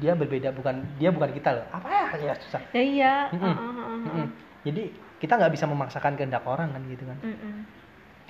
dia 0.00 0.12
berbeda. 0.12 0.52
Bukan 0.52 0.84
dia 1.00 1.08
bukan 1.08 1.32
kita 1.32 1.56
loh. 1.56 1.66
Apa 1.72 1.88
ya? 1.88 2.04
Ya 2.20 2.34
susah. 2.44 2.60
Ya 2.76 2.82
iya. 2.84 3.14
Mm-mm. 3.32 3.40
uh-uh, 3.40 3.72
uh-uh, 3.72 3.98
Mm-mm. 4.04 4.28
jadi 4.64 4.82
kita 5.24 5.40
nggak 5.40 5.52
bisa 5.56 5.64
memaksakan 5.64 6.20
kehendak 6.20 6.44
orang 6.44 6.68
kan 6.68 6.84
gitu 6.92 7.08
kan 7.08 7.16
Mm-mm. 7.24 7.64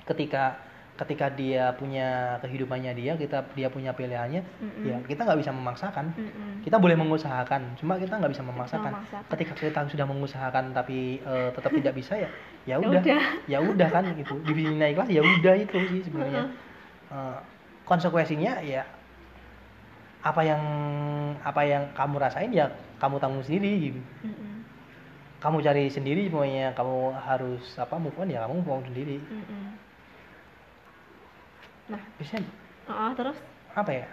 ketika 0.07 0.55
ketika 0.95 1.27
dia 1.35 1.75
punya 1.75 2.39
kehidupannya 2.39 2.95
dia 2.95 3.19
kita 3.19 3.43
dia 3.51 3.67
punya 3.67 3.91
pilihannya 3.91 4.39
Mm-mm. 4.63 4.87
ya 4.87 4.95
kita 5.03 5.27
nggak 5.27 5.43
bisa 5.43 5.51
memaksakan 5.51 6.15
Mm-mm. 6.15 6.63
kita 6.63 6.79
boleh 6.79 6.95
mengusahakan 6.95 7.75
cuma 7.75 7.99
kita 7.99 8.15
nggak 8.15 8.31
bisa 8.31 8.47
memaksakan 8.47 8.95
memaksakan. 8.95 9.27
ketika 9.35 9.51
kita 9.59 9.79
sudah 9.91 10.07
mengusahakan 10.07 10.71
tapi 10.71 11.19
eh, 11.19 11.49
tetap 11.51 11.75
tidak 11.75 11.93
bisa 11.99 12.15
ya 12.15 12.29
ya 12.71 12.75
udah 12.79 13.03
ya 13.51 13.59
udah 13.59 13.89
kan 13.91 14.07
gitu 14.15 14.39
divisi 14.47 14.71
naik 14.71 14.95
kelas 14.95 15.11
ya 15.11 15.19
udah 15.19 15.53
itu 15.59 15.77
sih 15.91 16.01
sebenarnya 16.07 16.47
Eh, 17.05 17.37
konsekuensinya 17.85 18.65
ya 18.65 18.81
apa 20.25 20.41
yang 20.41 20.61
apa 21.45 21.61
yang 21.61 21.85
kamu 21.93 22.17
rasain 22.17 22.49
ya 22.49 22.65
kamu 22.97 23.21
tanggung 23.21 23.45
sendiri 23.45 23.93
gitu 23.93 24.01
Mm-mm. 24.25 24.44
Kamu 25.39 25.57
cari 25.61 25.83
sendiri 25.87 26.27
pokoknya 26.27 26.73
kamu 26.73 27.13
harus 27.15 27.63
apa 27.75 27.95
move 27.95 28.15
on 28.17 28.31
ya 28.31 28.43
kamu 28.45 28.61
move 28.61 28.71
on 28.71 28.83
sendiri. 28.85 29.17
Mm-mm. 29.21 29.65
nah. 31.91 32.01
Biasanya 32.17 32.49
uh 32.87 33.11
terus? 33.13 33.37
Apa 33.75 33.91
ya? 33.93 34.05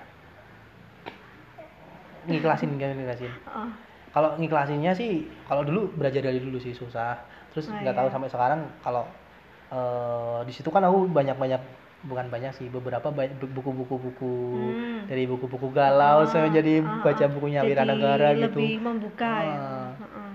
Ngiklasin 2.29 2.79
kan 2.79 2.95
ngiklasin. 2.95 3.33
Uh 3.49 3.71
kalau 4.13 4.37
ngiklasinnya 4.37 4.93
sih 4.93 5.25
kalau 5.49 5.65
dulu 5.65 5.89
belajar 5.97 6.21
dari 6.21 6.37
dulu 6.37 6.61
sih 6.61 6.77
susah. 6.77 7.17
Terus 7.57 7.69
Oh, 7.69 7.81
nggak 7.81 7.97
iya. 7.97 8.01
tahu 8.05 8.09
sampai 8.13 8.29
sekarang 8.29 8.61
kalau 8.85 9.09
eh, 9.73 10.39
di 10.45 10.53
situ 10.53 10.69
kan 10.69 10.85
aku 10.85 11.09
banyak 11.09 11.33
banyak 11.33 11.57
bukan 12.05 12.29
banyak 12.29 12.53
sih 12.53 12.69
beberapa 12.69 13.09
buku-buku 13.57 13.97
buku 13.97 14.33
Hmm. 14.53 15.09
dari 15.09 15.25
buku-buku 15.25 15.73
galau 15.73 16.27
Ah, 16.27 16.29
saya 16.29 16.53
jadi 16.53 16.85
ah, 16.85 17.01
baca 17.01 17.25
ah. 17.25 17.31
bukunya 17.33 17.65
Wiranegara 17.65 18.37
gitu. 18.37 18.59
lebih 18.61 18.85
membuka 18.85 19.33
ya? 19.41 19.57
Ah, 19.57 19.89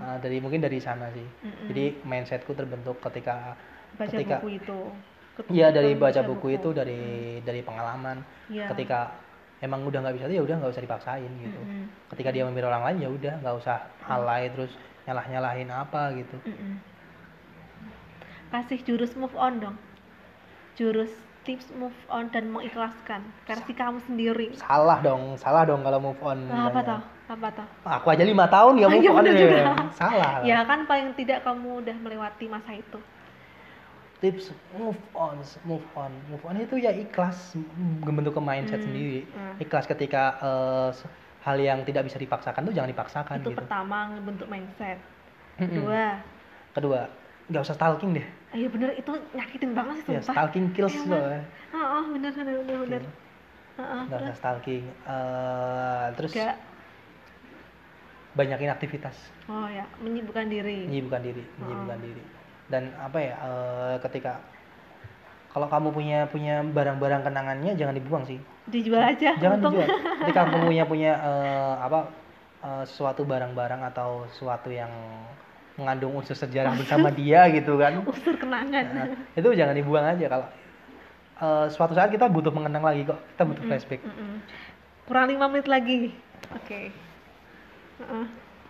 Ah, 0.08 0.16
dari 0.24 0.40
mungkin 0.40 0.64
dari 0.64 0.80
sana 0.80 1.12
sih 1.12 1.28
Mm-mm. 1.44 1.68
jadi 1.68 2.00
mindsetku 2.08 2.56
terbentuk 2.56 2.96
ketika 3.04 3.60
baca 4.00 4.08
ketika 4.08 4.40
buku 4.40 4.50
itu 4.56 4.80
Iya 5.52 5.70
dari 5.70 5.94
baca 5.94 6.26
buku 6.26 6.58
itu 6.58 6.74
dari 6.74 7.38
dari 7.46 7.62
pengalaman. 7.62 8.26
Iya. 8.50 8.74
Ketika 8.74 9.14
emang 9.62 9.86
udah 9.86 10.02
nggak 10.02 10.18
bisa 10.18 10.26
ya 10.34 10.42
udah 10.42 10.58
nggak 10.58 10.74
usah 10.74 10.82
dipaksain 10.82 11.30
gitu. 11.30 11.62
Mm-mm. 11.62 11.86
Ketika 12.10 12.34
dia 12.34 12.42
memilih 12.50 12.74
orang 12.74 12.90
lain 12.90 12.98
ya 13.06 13.10
udah 13.14 13.34
nggak 13.46 13.56
usah 13.62 13.78
alay 14.10 14.50
terus 14.50 14.74
nyalah 15.06 15.26
nyalahin 15.30 15.70
apa 15.70 16.10
gitu. 16.18 16.42
Mm-mm. 16.42 16.82
kasih 18.48 18.80
jurus 18.82 19.14
move 19.20 19.36
on 19.36 19.60
dong 19.60 19.78
jurus 20.80 21.12
tips 21.44 21.68
move 21.76 21.96
on 22.08 22.32
dan 22.32 22.48
mengikhlaskan 22.48 23.24
versi 23.44 23.76
kamu 23.76 24.00
sendiri 24.08 24.56
Salah 24.56 25.04
dong, 25.04 25.36
salah 25.36 25.68
dong 25.68 25.84
kalau 25.84 26.00
move 26.00 26.22
on. 26.24 26.48
Nah, 26.48 26.72
apa 26.72 26.80
misalnya. 26.82 27.00
Apa 27.28 27.48
tuh 27.52 27.68
aku 27.84 28.08
aja 28.08 28.24
lima 28.24 28.46
tahun 28.48 28.74
move 28.80 28.88
iya, 29.04 29.12
on 29.12 29.26
ya. 29.28 29.34
juga. 29.36 29.60
salah 30.00 30.32
ya 30.44 30.58
kan 30.64 30.80
paling 30.88 31.12
tidak 31.20 31.44
kamu 31.44 31.84
udah 31.84 31.96
melewati 32.00 32.46
masa 32.48 32.72
itu 32.74 33.00
tips 34.18 34.50
move 34.74 34.98
on 35.14 35.38
move 35.62 35.86
on 35.94 36.10
move 36.34 36.42
on 36.42 36.58
itu 36.58 36.76
ya 36.82 36.90
ikhlas 36.90 37.54
membentuk 38.02 38.34
ke 38.34 38.42
mindset 38.42 38.82
Hmm, 38.82 38.88
sendiri 38.90 39.22
hmm. 39.30 39.62
ikhlas 39.62 39.86
ketika 39.86 40.24
se- 40.90 41.10
hal 41.46 41.58
yang 41.62 41.86
tidak 41.86 42.04
bisa 42.10 42.18
dipaksakan 42.18 42.66
tuh 42.66 42.74
jangan 42.74 42.90
dipaksakan 42.92 43.38
itu 43.40 43.50
gitu 43.54 43.60
pertama 43.62 43.98
ngebentuk 44.12 44.48
mindset 44.50 44.98
Mm-mm. 45.62 45.70
kedua 45.70 46.04
kedua 46.74 47.00
nggak 47.48 47.62
usah 47.64 47.76
stalking 47.78 48.12
deh 48.18 48.26
ayo 48.58 48.68
bener 48.74 48.90
itu 48.98 49.12
nyakitin 49.38 49.72
banget 49.78 49.98
sih 50.04 50.14
ya 50.18 50.22
stalking 50.26 50.66
kills 50.74 50.98
Emang. 50.98 51.14
loh 51.14 51.26
ya. 51.30 51.42
oh, 51.78 51.86
oh 52.02 52.04
bener 52.10 52.32
bener 52.34 52.54
bener 52.66 52.78
bener 52.84 53.02
Iya. 53.06 53.12
Heeh, 53.78 54.02
nggak 54.10 54.20
usah 54.26 54.36
stalking 54.36 54.84
Eh, 55.06 56.06
terus 56.18 56.34
Nggak. 56.34 56.56
Banyakin 58.38 58.70
aktivitas. 58.70 59.18
Oh 59.50 59.66
ya. 59.66 59.90
Menyibukkan 60.00 60.46
diri. 60.46 60.86
Menyibukkan 60.86 61.22
diri 61.26 61.44
Oh. 61.44 61.66
menyibukkan 61.66 62.00
diri. 62.00 62.24
Dan 62.70 62.94
apa 62.96 63.18
ya 63.18 63.34
eh, 63.34 63.96
ketika 64.06 64.38
kalau 65.50 65.66
kamu 65.66 65.90
punya 65.90 66.20
punya 66.30 66.62
barang-barang 66.62 67.26
kenangannya 67.26 67.74
jangan 67.74 67.96
dibuang 67.98 68.24
sih. 68.24 68.38
Dijual 68.70 69.02
aja 69.02 69.34
jangan 69.36 69.58
untung. 69.58 69.74
dijual. 69.74 69.90
Ketika 70.22 70.40
kamu 70.54 70.66
punya 70.70 70.84
punya 70.86 71.12
eh, 71.18 71.76
apa 71.82 72.00
eh, 72.62 72.84
sesuatu 72.86 73.26
barang-barang 73.26 73.82
atau 73.90 74.30
sesuatu 74.30 74.70
yang 74.70 74.92
mengandung 75.82 76.14
unsur 76.14 76.38
sejarah 76.38 76.78
bersama 76.80 77.10
dia 77.10 77.50
gitu 77.50 77.74
kan. 77.82 78.06
Unsur 78.06 78.38
kenangan. 78.38 78.86
Nah, 78.94 79.08
itu 79.34 79.50
jangan 79.52 79.74
dibuang 79.74 80.06
aja. 80.06 80.26
Kalau 80.30 80.48
eh, 81.42 81.66
suatu 81.74 81.98
saat 81.98 82.14
kita 82.14 82.30
butuh 82.30 82.54
mengenang 82.54 82.86
lagi 82.86 83.02
kok. 83.04 83.18
Kita 83.34 83.44
butuh 83.44 83.64
flashback. 83.66 84.06
Mm-mm. 84.06 84.38
kurang 85.08 85.32
lima 85.32 85.48
menit 85.48 85.66
lagi. 85.66 86.12
Oke 86.54 86.92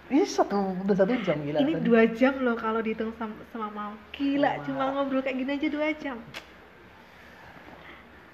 Ini 0.07 0.23
satu 0.23 0.55
udah 0.77 0.95
satu 0.95 1.13
jam 1.19 1.35
gila 1.37 1.59
ini 1.59 1.73
tadi. 1.73 1.83
dua 1.83 2.01
jam 2.09 2.39
loh 2.39 2.55
kalau 2.55 2.79
dihitung 2.79 3.11
sama, 3.13 3.35
sama 3.49 3.67
mau 3.67 3.91
gila 4.09 4.47
Wah. 4.49 4.63
cuma 4.63 4.83
ngobrol 4.89 5.19
kayak 5.19 5.35
gini 5.37 5.51
aja 5.53 5.67
dua 5.67 5.87
jam 5.93 6.17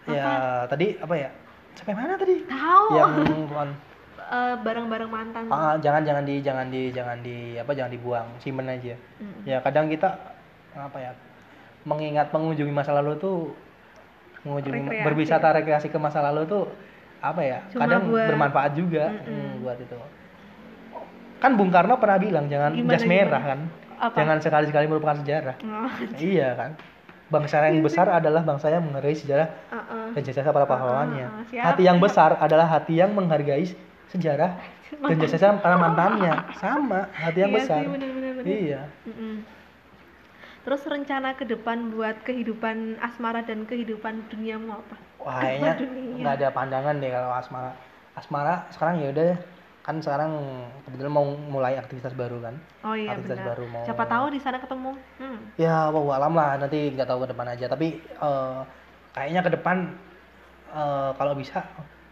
ya 0.05 0.23
tadi 0.67 0.99
apa 0.99 1.15
ya 1.15 1.29
sampai 1.73 1.93
mana 1.95 2.13
tadi 2.13 2.43
tahu 2.45 2.85
yang 2.93 3.11
on. 3.51 3.71
Eh, 4.23 4.55
barang-barang 4.57 5.11
mantan 5.11 5.45
Ah, 5.47 5.75
jangan 5.77 6.01
jangan 6.01 6.23
di 6.23 6.39
jangan 6.39 6.65
di 6.67 6.89
jangan 6.89 7.19
di 7.19 7.53
apa 7.53 7.69
jangan 7.69 7.91
dibuang 7.91 8.25
simpen 8.39 8.65
aja 8.65 8.95
Mm. 9.19 9.45
ya 9.45 9.57
kadang 9.59 9.85
kita 9.87 10.09
apa 10.73 10.97
ya 10.97 11.11
mengingat 11.83 12.31
mengunjungi 12.31 12.71
masa 12.71 12.95
lalu 12.95 13.13
tuh 13.15 13.51
mengunjungi 14.41 14.79
Rekreasi. 14.81 15.05
berwisata 15.05 15.47
rekreasi 15.51 15.87
ke 15.87 15.97
masa 15.97 16.23
lalu 16.23 16.47
tuh 16.47 16.65
apa 17.19 17.41
ya 17.41 17.59
Cuma 17.69 17.83
kadang 17.83 18.09
buat- 18.09 18.25
bermanfaat 18.25 18.71
juga 18.73 19.11
Mm-mm. 19.11 19.27
hmm, 19.27 19.53
buat 19.59 19.77
itu 19.77 19.95
kan 21.43 21.59
Bung 21.59 21.67
Karno 21.69 21.99
pernah 21.99 22.15
bilang 22.15 22.47
jangan 22.47 22.71
Gimana, 22.71 22.93
jas 22.95 23.03
merah 23.03 23.27
gimana? 23.35 23.51
kan 23.51 23.59
Apa? 23.99 24.15
jangan 24.15 24.37
sekali 24.39 24.65
sekali 24.65 24.85
merupakan 24.87 25.17
sejarah 25.19 25.55
Oh, 25.59 25.91
iya 26.15 26.55
kan 26.55 26.71
bangsa 27.27 27.65
yang 27.65 27.81
besar 27.81 28.07
adalah 28.07 28.41
bangsa 28.41 28.69
yang 28.69 28.85
menghargai 28.85 29.11
sejarah 29.13 29.47
uh-uh. 29.67 30.13
dan 30.13 30.21
jasa 30.21 30.45
para 30.45 30.63
pahlawannya. 30.63 31.25
Ah, 31.25 31.41
siap. 31.49 31.63
hati 31.65 31.81
yang 31.83 31.97
besar 31.97 32.37
adalah 32.37 32.69
hati 32.69 32.93
yang 32.95 33.09
menghargai 33.09 33.73
sejarah 34.07 34.53
dan 34.93 35.17
jasa 35.17 35.57
para 35.57 35.73
mantannya. 35.73 36.29
Sama, 36.55 37.09
hati 37.11 37.41
yang 37.41 37.49
Iya 37.49 37.57
besar. 37.57 37.81
sih, 37.81 37.89
bener-bener. 37.89 38.33
Iya. 38.45 38.81
Mm-mm. 39.09 39.35
Terus 40.61 40.81
rencana 40.85 41.33
ke 41.33 41.43
depan 41.43 41.89
buat 41.89 42.21
kehidupan 42.21 43.01
asmara 43.01 43.41
dan 43.41 43.65
kehidupan 43.65 44.29
duniamu 44.29 44.69
apa? 44.77 44.95
Wah, 45.17 45.41
kayaknya 45.41 45.71
dunia. 45.81 46.21
nggak 46.21 46.35
ada 46.37 46.47
pandangan 46.53 46.95
deh 47.01 47.09
kalau 47.09 47.29
asmara. 47.33 47.71
Asmara 48.13 48.55
sekarang 48.69 49.01
ya 49.01 49.09
udah 49.09 49.33
kan 49.83 49.99
sekarang 49.99 50.31
kebetulan 50.81 51.11
mau 51.11 51.27
mulai 51.27 51.75
aktivitas 51.75 52.11
baru 52.13 52.39
kan. 52.39 52.55
Oh 52.81 52.95
iya 52.95 53.11
Aktivitas 53.11 53.35
benar. 53.37 53.49
baru 53.51 53.63
mau- 53.67 53.83
Siapa 53.83 54.03
tahu 54.05 54.25
di 54.29 54.39
sana 54.39 54.57
ketemu. 54.57 54.91
Hmm. 55.19 55.37
Ya, 55.55 55.87
wow, 55.87 56.07
alam 56.13 56.31
lah 56.31 56.55
nanti 56.55 56.87
nggak 56.89 57.03
tahu 57.05 57.19
ke 57.21 57.29
depan 57.29 57.47
aja. 57.49 57.65
Tapi 57.67 57.87
eh, 57.99 58.59
kayaknya 59.11 59.41
ke 59.41 59.51
depan 59.51 59.91
eh, 60.69 61.11
kalau 61.13 61.33
bisa 61.33 61.59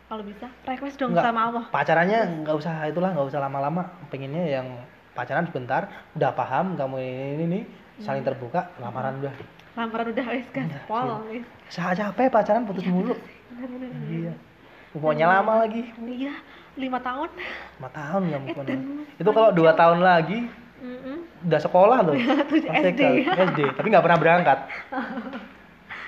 Kalau 0.06 0.22
bisa 0.22 0.44
request 0.66 1.00
dong 1.00 1.16
Nggak. 1.16 1.24
sama 1.24 1.42
Allah. 1.46 1.64
pacarannya 1.72 2.20
nggak 2.44 2.52
usah 2.54 2.84
itulah 2.86 3.10
nggak 3.10 3.26
usah 3.26 3.40
lama-lama 3.40 3.80
pengennya 4.08 4.44
yang 4.52 4.68
pacaran 5.12 5.48
sebentar 5.48 5.88
udah 6.14 6.32
paham 6.34 6.76
kamu 6.76 6.96
ini 7.00 7.08
ini, 7.32 7.44
ini 7.46 7.60
saling 7.98 8.20
terbuka 8.22 8.76
lamaran 8.78 9.18
udah 9.18 9.32
Lamaran 9.72 10.12
udah 10.12 10.26
wes 10.30 10.44
gaspol. 10.52 11.24
wes. 11.26 11.48
saya 11.70 11.96
capek 11.98 12.28
pacaran 12.28 12.64
putus 12.66 12.84
mulu 12.86 13.16
Bener-bener. 13.50 13.88
iya 14.06 14.34
pokoknya 14.92 15.32
lama 15.32 15.64
lagi 15.64 15.88
Iya, 15.98 16.36
lima 16.74 17.00
tahun. 17.00 17.30
lima 17.78 17.90
tahun 17.92 18.22
nggak 18.26 18.42
move 18.42 18.56
on. 18.56 18.66
Edan. 18.66 18.82
itu 19.16 19.30
kalau 19.30 19.50
dua 19.52 19.72
tahun 19.74 20.00
lagi 20.00 20.40
Mm-mm. 20.80 21.18
udah 21.46 21.60
sekolah 21.60 21.98
loh 22.02 22.16
SD. 22.82 22.96
ke- 22.96 23.28
SD 23.28 23.60
tapi 23.76 23.88
nggak 23.88 24.02
pernah 24.02 24.18
berangkat 24.18 24.58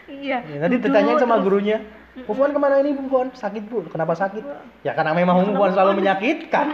Iya. 0.03 0.44
ya, 0.44 0.57
nanti 0.60 0.76
ditanyain 0.77 1.15
sama 1.15 1.35
terus. 1.35 1.45
gurunya 1.45 1.77
on 2.26 2.52
ke 2.52 2.60
mana 2.60 2.76
ini 2.77 2.91
on 2.94 3.31
sakit 3.31 3.64
bu 3.65 3.88
kenapa 3.88 4.14
sakit 4.14 4.44
ya 4.81 4.91
karena 4.91 5.11
memang 5.11 5.40
on 5.49 5.72
selalu 5.72 5.99
menyakitkan 5.99 6.65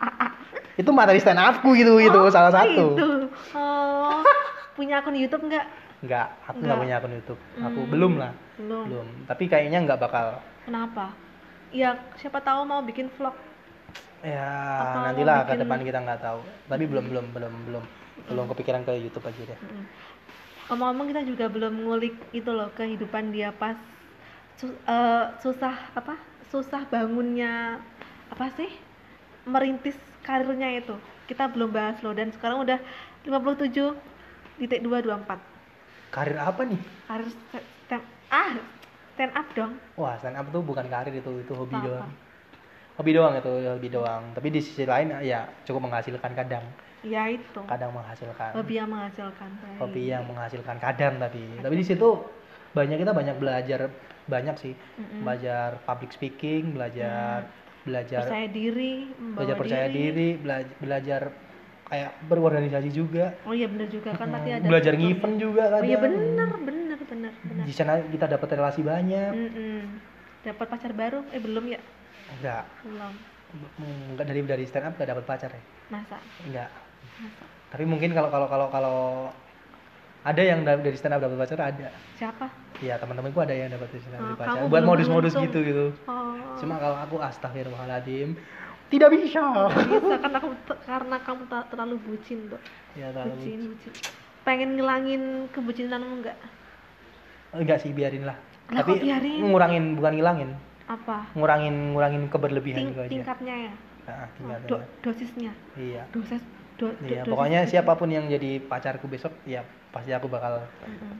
itu 0.80 0.90
materi 0.90 1.18
stand 1.18 1.38
upku 1.38 1.72
gitu 1.72 1.98
itu 1.98 2.14
Oh, 2.16 2.26
salah 2.28 2.50
satu 2.50 2.96
Itu. 2.96 3.28
Oh, 3.52 4.24
punya 4.72 4.98
akun 4.98 5.12
YouTube 5.12 5.44
nggak? 5.44 5.66
Enggak, 6.00 6.32
aku 6.42 6.56
nggak 6.56 6.64
Nggak. 6.64 6.80
punya 6.80 6.94
akun 6.96 7.12
YouTube. 7.12 7.40
Aku 7.60 7.78
Hmm, 7.78 7.90
belum 7.92 8.12
lah, 8.16 8.32
Belum. 8.56 8.84
belum. 8.88 9.06
Tapi 9.28 9.44
kayaknya 9.44 9.84
nggak 9.84 10.00
bakal. 10.00 10.40
Kenapa? 10.64 11.12
Ya, 11.70 11.94
siapa 12.18 12.42
tahu 12.42 12.66
mau 12.66 12.82
bikin 12.82 13.06
vlog. 13.14 13.34
Ya 14.20 14.50
Atau 14.84 15.00
nantilah 15.06 15.46
ke 15.46 15.54
bikin- 15.54 15.60
depan 15.64 15.78
kita 15.86 15.98
nggak 16.02 16.20
tahu. 16.20 16.40
Tapi 16.66 16.84
belum 16.84 17.04
belum 17.08 17.26
belum 17.30 17.54
belum 17.70 17.84
belum 18.28 18.44
kepikiran 18.52 18.82
ke 18.84 18.92
YouTube 18.98 19.24
aja 19.24 19.42
deh. 19.54 19.58
Ngomong-ngomong 20.68 21.06
kita 21.10 21.22
juga 21.26 21.46
belum 21.50 21.74
ngulik 21.82 22.14
itu 22.30 22.50
loh 22.50 22.70
kehidupan 22.74 23.30
dia 23.30 23.50
pas 23.50 23.78
su- 24.58 24.76
eh, 24.86 25.24
susah 25.40 25.94
apa? 25.94 26.18
Susah 26.50 26.82
bangunnya 26.90 27.78
apa 28.28 28.50
sih? 28.58 28.70
Merintis 29.46 29.96
karirnya 30.26 30.68
itu. 30.74 30.94
Kita 31.26 31.46
belum 31.46 31.70
bahas 31.70 32.02
loh 32.02 32.12
dan 32.12 32.34
sekarang 32.34 32.66
udah 32.66 32.78
57 33.22 33.94
titik 34.58 34.82
224. 34.82 35.38
Karir 36.10 36.38
apa 36.38 36.66
nih? 36.66 36.80
Karir 37.06 37.30
ah 38.30 38.54
stand 39.20 39.36
up 39.36 39.48
dong. 39.52 39.76
Wah 40.00 40.16
stand 40.16 40.32
up 40.40 40.48
tuh 40.48 40.64
bukan 40.64 40.88
karir 40.88 41.12
itu 41.12 41.44
itu 41.44 41.52
hobi 41.52 41.76
Apa? 41.76 41.84
doang. 41.84 42.10
Hobi 42.96 43.10
doang 43.12 43.34
itu 43.36 43.52
hobi 43.68 43.88
doang. 43.92 44.22
Tapi 44.32 44.48
di 44.48 44.60
sisi 44.64 44.88
lain 44.88 45.12
ya 45.20 45.44
cukup 45.68 45.84
menghasilkan 45.84 46.32
kadang, 46.32 46.64
Ya 47.04 47.28
itu. 47.28 47.60
kadang 47.68 47.92
menghasilkan. 47.92 48.56
Hobi 48.56 48.80
yang 48.80 48.88
menghasilkan. 48.88 49.50
Baik. 49.60 49.76
Hobi 49.76 50.02
yang 50.08 50.24
menghasilkan 50.24 50.76
kadang 50.80 51.20
tapi 51.20 51.44
tapi 51.60 51.74
di 51.76 51.84
situ 51.84 52.08
banyak 52.72 52.96
kita 53.04 53.12
banyak 53.12 53.36
belajar 53.36 53.92
banyak 54.24 54.56
sih 54.56 54.72
Mm-mm. 54.96 55.20
belajar 55.26 55.82
public 55.84 56.14
speaking 56.14 56.72
belajar 56.72 57.50
belajar 57.82 58.22
percaya 58.30 58.46
diri, 58.46 59.10
belajar 59.18 59.56
percaya 59.58 59.86
diri, 59.90 60.28
bela- 60.38 60.70
belajar 60.78 61.20
kayak 61.90 62.10
berorganisasi 62.30 62.94
juga 62.94 63.34
Oh 63.42 63.50
iya 63.50 63.66
bener 63.66 63.90
juga 63.90 64.14
kan 64.14 64.30
tadi 64.30 64.50
ada 64.54 64.66
belajar 64.70 64.94
ngevent 64.94 65.36
juga 65.42 65.62
Oh 65.66 65.70
kadang 65.74 65.88
iya 65.90 65.98
bener 65.98 66.48
bener 66.62 66.79
bener 67.10 67.32
bener. 67.42 67.64
di 67.66 67.74
sana 67.74 67.98
kita 68.00 68.26
dapat 68.28 68.48
relasi 68.54 68.80
banyak 68.80 69.32
Mm-mm. 69.34 69.80
Dapat 70.40 70.66
pacar 70.66 70.92
baru? 70.92 71.20
Eh 71.30 71.38
belum 71.38 71.68
ya? 71.68 71.80
enggak 72.30 72.64
Belum. 72.80 73.12
enggak 74.08 74.24
dari 74.24 74.40
dari 74.40 74.64
stand 74.64 74.86
up 74.86 74.94
enggak 74.94 75.10
dapat 75.10 75.24
pacar 75.26 75.50
ya 75.50 75.62
Masa? 75.90 76.16
enggak 76.40 76.70
tapi 77.68 77.84
mungkin 77.84 78.10
kalau 78.10 78.30
kalau 78.30 78.46
kalau 78.46 78.66
kalau 78.70 78.98
ada 80.20 80.38
yang 80.38 80.62
da- 80.62 80.78
dari 80.78 80.94
stand 80.94 81.12
up 81.12 81.20
dapat 81.20 81.36
pacar 81.36 81.58
ada 81.60 81.90
Siapa? 82.14 82.46
Iya 82.78 82.96
teman-temanku 82.96 83.36
ada 83.36 83.52
yang 83.52 83.68
dapat 83.68 83.90
dari 83.90 84.00
stand 84.00 84.16
up 84.16 84.22
Oh, 84.22 84.36
pacar 84.36 84.60
buat 84.64 84.84
modus-modus 84.86 85.34
gitu 85.34 85.58
gitu 85.60 85.86
Oh. 86.06 86.38
cuma 86.56 86.78
kalau 86.78 86.96
aku 86.96 87.16
astagfirullahaladzim 87.18 88.38
tidak 88.88 89.10
bisa 89.12 89.42
bisa 89.94 90.18
karena 90.18 90.38
kamu 90.40 90.54
karena 90.82 91.16
kamu 91.20 91.42
terlalu 91.68 91.96
bucin, 92.00 92.38
Dok. 92.46 92.58
ya 92.94 93.10
terlalu 93.10 93.38
Bucin, 93.38 93.58
bucin. 93.70 93.92
Pengen 94.42 94.74
ngilangin 94.74 95.22
kebucinanmu 95.50 96.14
enggak? 96.18 96.34
Enggak 97.54 97.78
sih 97.82 97.90
biarin 97.90 98.24
lah 98.26 98.36
tapi 98.70 99.02
biarin? 99.02 99.42
ngurangin 99.42 99.84
bukan 99.98 100.12
ngilangin 100.14 100.50
Apa? 100.86 101.26
ngurangin 101.34 101.94
ngurangin 101.94 102.22
keberlebihan 102.30 102.90
Ting- 102.90 102.94
aja 102.98 103.10
tingkatnya 103.10 103.54
ya? 103.70 103.72
nah, 104.06 104.26
tingkatnya. 104.38 104.68
do- 104.70 104.86
dosisnya. 105.02 105.52
iya 105.78 106.02
Dosis 106.10 106.42
do, 106.78 106.90
do- 106.90 106.98
iya 107.06 107.22
dosis 107.22 107.30
pokoknya 107.30 107.60
bucin. 107.62 107.70
siapa 107.70 107.92
pun 107.94 108.08
yang 108.10 108.26
jadi 108.26 108.58
pacarku 108.62 109.06
besok 109.06 109.34
ya 109.46 109.62
pasti 109.90 110.10
aku 110.10 110.26
bakal 110.30 110.62
Mm-mm. 110.86 111.14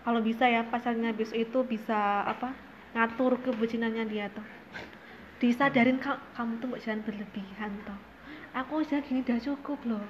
Kalau 0.00 0.24
bisa 0.24 0.48
ya 0.48 0.64
pacarnya 0.64 1.12
besok 1.12 1.36
itu 1.36 1.58
bisa 1.68 2.24
apa? 2.24 2.56
Ngatur 2.96 3.36
kebucinannya 3.44 4.08
dia 4.08 4.32
tuh. 4.32 4.42
Disadarin 5.36 6.00
ka- 6.00 6.20
kamu 6.32 6.56
tuh 6.56 6.66
nggak 6.72 6.80
jangan 6.80 7.00
berlebihan 7.04 7.72
toh. 7.84 8.00
Aku 8.56 8.80
udah 8.80 9.00
gini 9.04 9.20
udah 9.20 9.36
cukup 9.38 9.76
loh. 9.84 10.00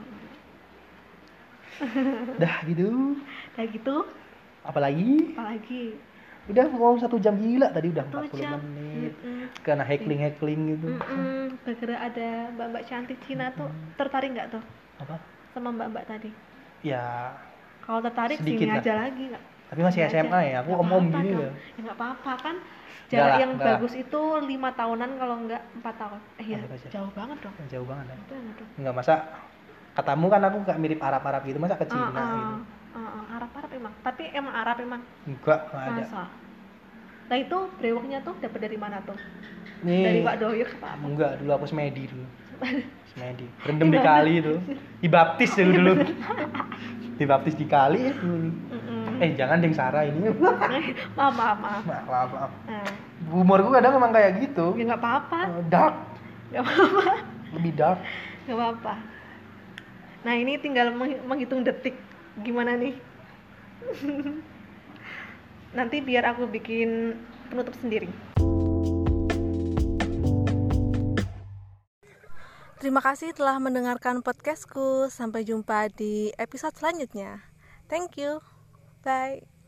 dah 2.38 2.56
gitu 2.66 3.18
Kayak 3.58 3.68
gitu, 3.82 3.96
apalagi? 4.62 5.32
Apalagi? 5.32 5.84
Udah 6.48 6.66
mau 6.66 6.98
satu 6.98 7.16
jam 7.16 7.36
gila 7.36 7.70
tadi 7.70 7.88
udah 7.88 8.04
40 8.06 8.36
jam. 8.36 8.58
menit. 8.58 9.12
Mm-mm. 9.16 9.46
karena 9.60 9.84
heckling 9.84 10.20
heckling 10.20 10.60
gitu. 10.68 10.86
Mm-mm. 10.90 11.54
gara-gara 11.62 11.96
ada 12.00 12.30
mbak-mbak 12.50 12.82
cantik 12.84 13.18
Cina 13.22 13.52
tuh 13.52 13.68
tertarik 13.94 14.32
nggak 14.32 14.48
tuh? 14.50 14.62
Apa? 14.98 15.16
Sama 15.52 15.70
mbak-mbak 15.70 16.04
tadi? 16.06 16.30
Ya 16.80 17.36
kalau 17.80 18.00
tertarik 18.00 18.38
Sedikit 18.38 18.66
sini 18.66 18.72
lah. 18.72 18.82
aja 18.82 18.92
lagi 18.98 19.22
nggak? 19.30 19.44
Tapi 19.70 19.80
masih 19.80 20.00
Nggak 20.00 20.12
SMA 20.16 20.34
aja. 20.34 20.48
ya 20.48 20.56
aku 20.58 20.70
Nggak 20.70 20.82
om 20.82 20.90
om 20.90 21.04
apa-apa 21.04 21.18
gini 21.20 21.30
loh. 21.30 21.52
Ya 21.52 21.80
nggak 21.80 21.96
apa-apa 21.96 22.32
kan. 22.36 22.56
Nggak 22.56 23.10
jarak 23.10 23.26
lah, 23.26 23.38
yang 23.38 23.50
nggak 23.50 23.60
lah. 23.60 23.70
bagus 23.78 23.94
itu 23.94 24.20
lima 24.40 24.70
tahunan 24.72 25.10
kalau 25.18 25.36
nggak 25.44 25.62
empat 25.76 25.94
tahun. 25.98 26.20
Eh 26.38 26.44
iya 26.46 26.58
aja. 26.62 26.88
jauh 26.90 27.12
banget 27.14 27.36
dong. 27.40 27.54
Jauh 27.68 27.86
banget 27.86 28.06
ya 28.10 28.16
nggak 28.80 28.94
masa 28.96 29.14
katamu 29.90 30.26
kan 30.26 30.40
aku 30.40 30.56
kayak 30.62 30.80
mirip 30.80 31.00
Arab 31.02 31.22
Arab 31.22 31.42
gitu 31.44 31.58
masa 31.58 31.74
ke 31.74 31.84
Cina 31.84 32.06
Ah, 32.06 32.14
ah, 32.14 32.30
gitu 32.32 32.54
ah, 32.94 33.24
Arab 33.38 33.50
Arab 33.54 33.70
emang. 33.72 33.92
Tapi 34.02 34.22
emang 34.32 34.54
Arab 34.54 34.76
emang. 34.80 35.02
Enggak 35.26 35.60
nggak 35.70 35.82
ada. 35.82 36.02
Masa? 36.02 36.24
Nah 37.30 37.36
itu 37.38 37.58
brewoknya 37.78 38.18
tuh 38.26 38.34
dapat 38.42 38.60
dari 38.66 38.78
mana 38.78 38.98
tuh? 39.06 39.18
Nih. 39.86 40.04
Dari 40.04 40.20
Pak 40.26 40.36
Doyok 40.42 40.70
apa 40.80 40.88
apa? 40.98 41.04
Enggak 41.06 41.32
dulu 41.40 41.50
aku 41.54 41.66
semedi 41.70 42.02
dulu. 42.10 42.26
Semedi. 43.14 43.46
Rendem 43.64 43.88
di 43.90 43.98
kali 44.02 44.32
itu. 44.42 44.54
Dibaptis 45.00 45.50
dulu 45.54 45.72
dulu. 45.72 45.92
Dibaptis 47.16 47.54
di 47.56 47.66
kali 47.68 48.10
ya 48.10 48.12
dulu. 48.16 48.48
Mm-mm. 48.48 49.22
eh 49.22 49.30
jangan 49.36 49.60
deng 49.60 49.76
Sarah 49.76 50.08
ini. 50.08 50.32
Maaf 51.16 51.34
maaf 51.36 51.58
maaf. 51.60 51.82
Maaf 51.84 52.06
maaf, 52.08 52.28
maaf. 52.32 52.52
nah, 52.64 52.88
humorku 53.28 53.68
kadang 53.72 53.92
emang 53.96 54.12
kayak 54.12 54.40
gitu. 54.40 54.72
Ya 54.76 54.84
nggak 54.92 55.00
apa-apa. 55.00 55.40
Eh, 55.48 55.64
dark. 55.68 55.96
Nggak 56.50 56.62
apa-apa. 56.64 57.12
Lebih 57.56 57.72
dark. 57.76 58.00
Nggak 58.48 58.56
apa-apa. 58.56 58.94
Nah 60.20 60.34
ini 60.36 60.52
tinggal 60.60 60.92
meng- 60.92 61.24
menghitung 61.24 61.64
detik 61.64 61.96
gimana 62.42 62.76
nih 62.76 62.94
nanti 65.76 65.96
biar 66.02 66.34
aku 66.34 66.48
bikin 66.50 67.14
penutup 67.48 67.74
sendiri 67.78 68.10
Terima 72.80 73.04
kasih 73.04 73.36
telah 73.36 73.60
mendengarkan 73.60 74.24
podcastku. 74.24 75.12
Sampai 75.12 75.44
jumpa 75.44 75.92
di 75.92 76.32
episode 76.40 76.72
selanjutnya. 76.80 77.44
Thank 77.92 78.16
you. 78.16 78.40
Bye. 79.04 79.59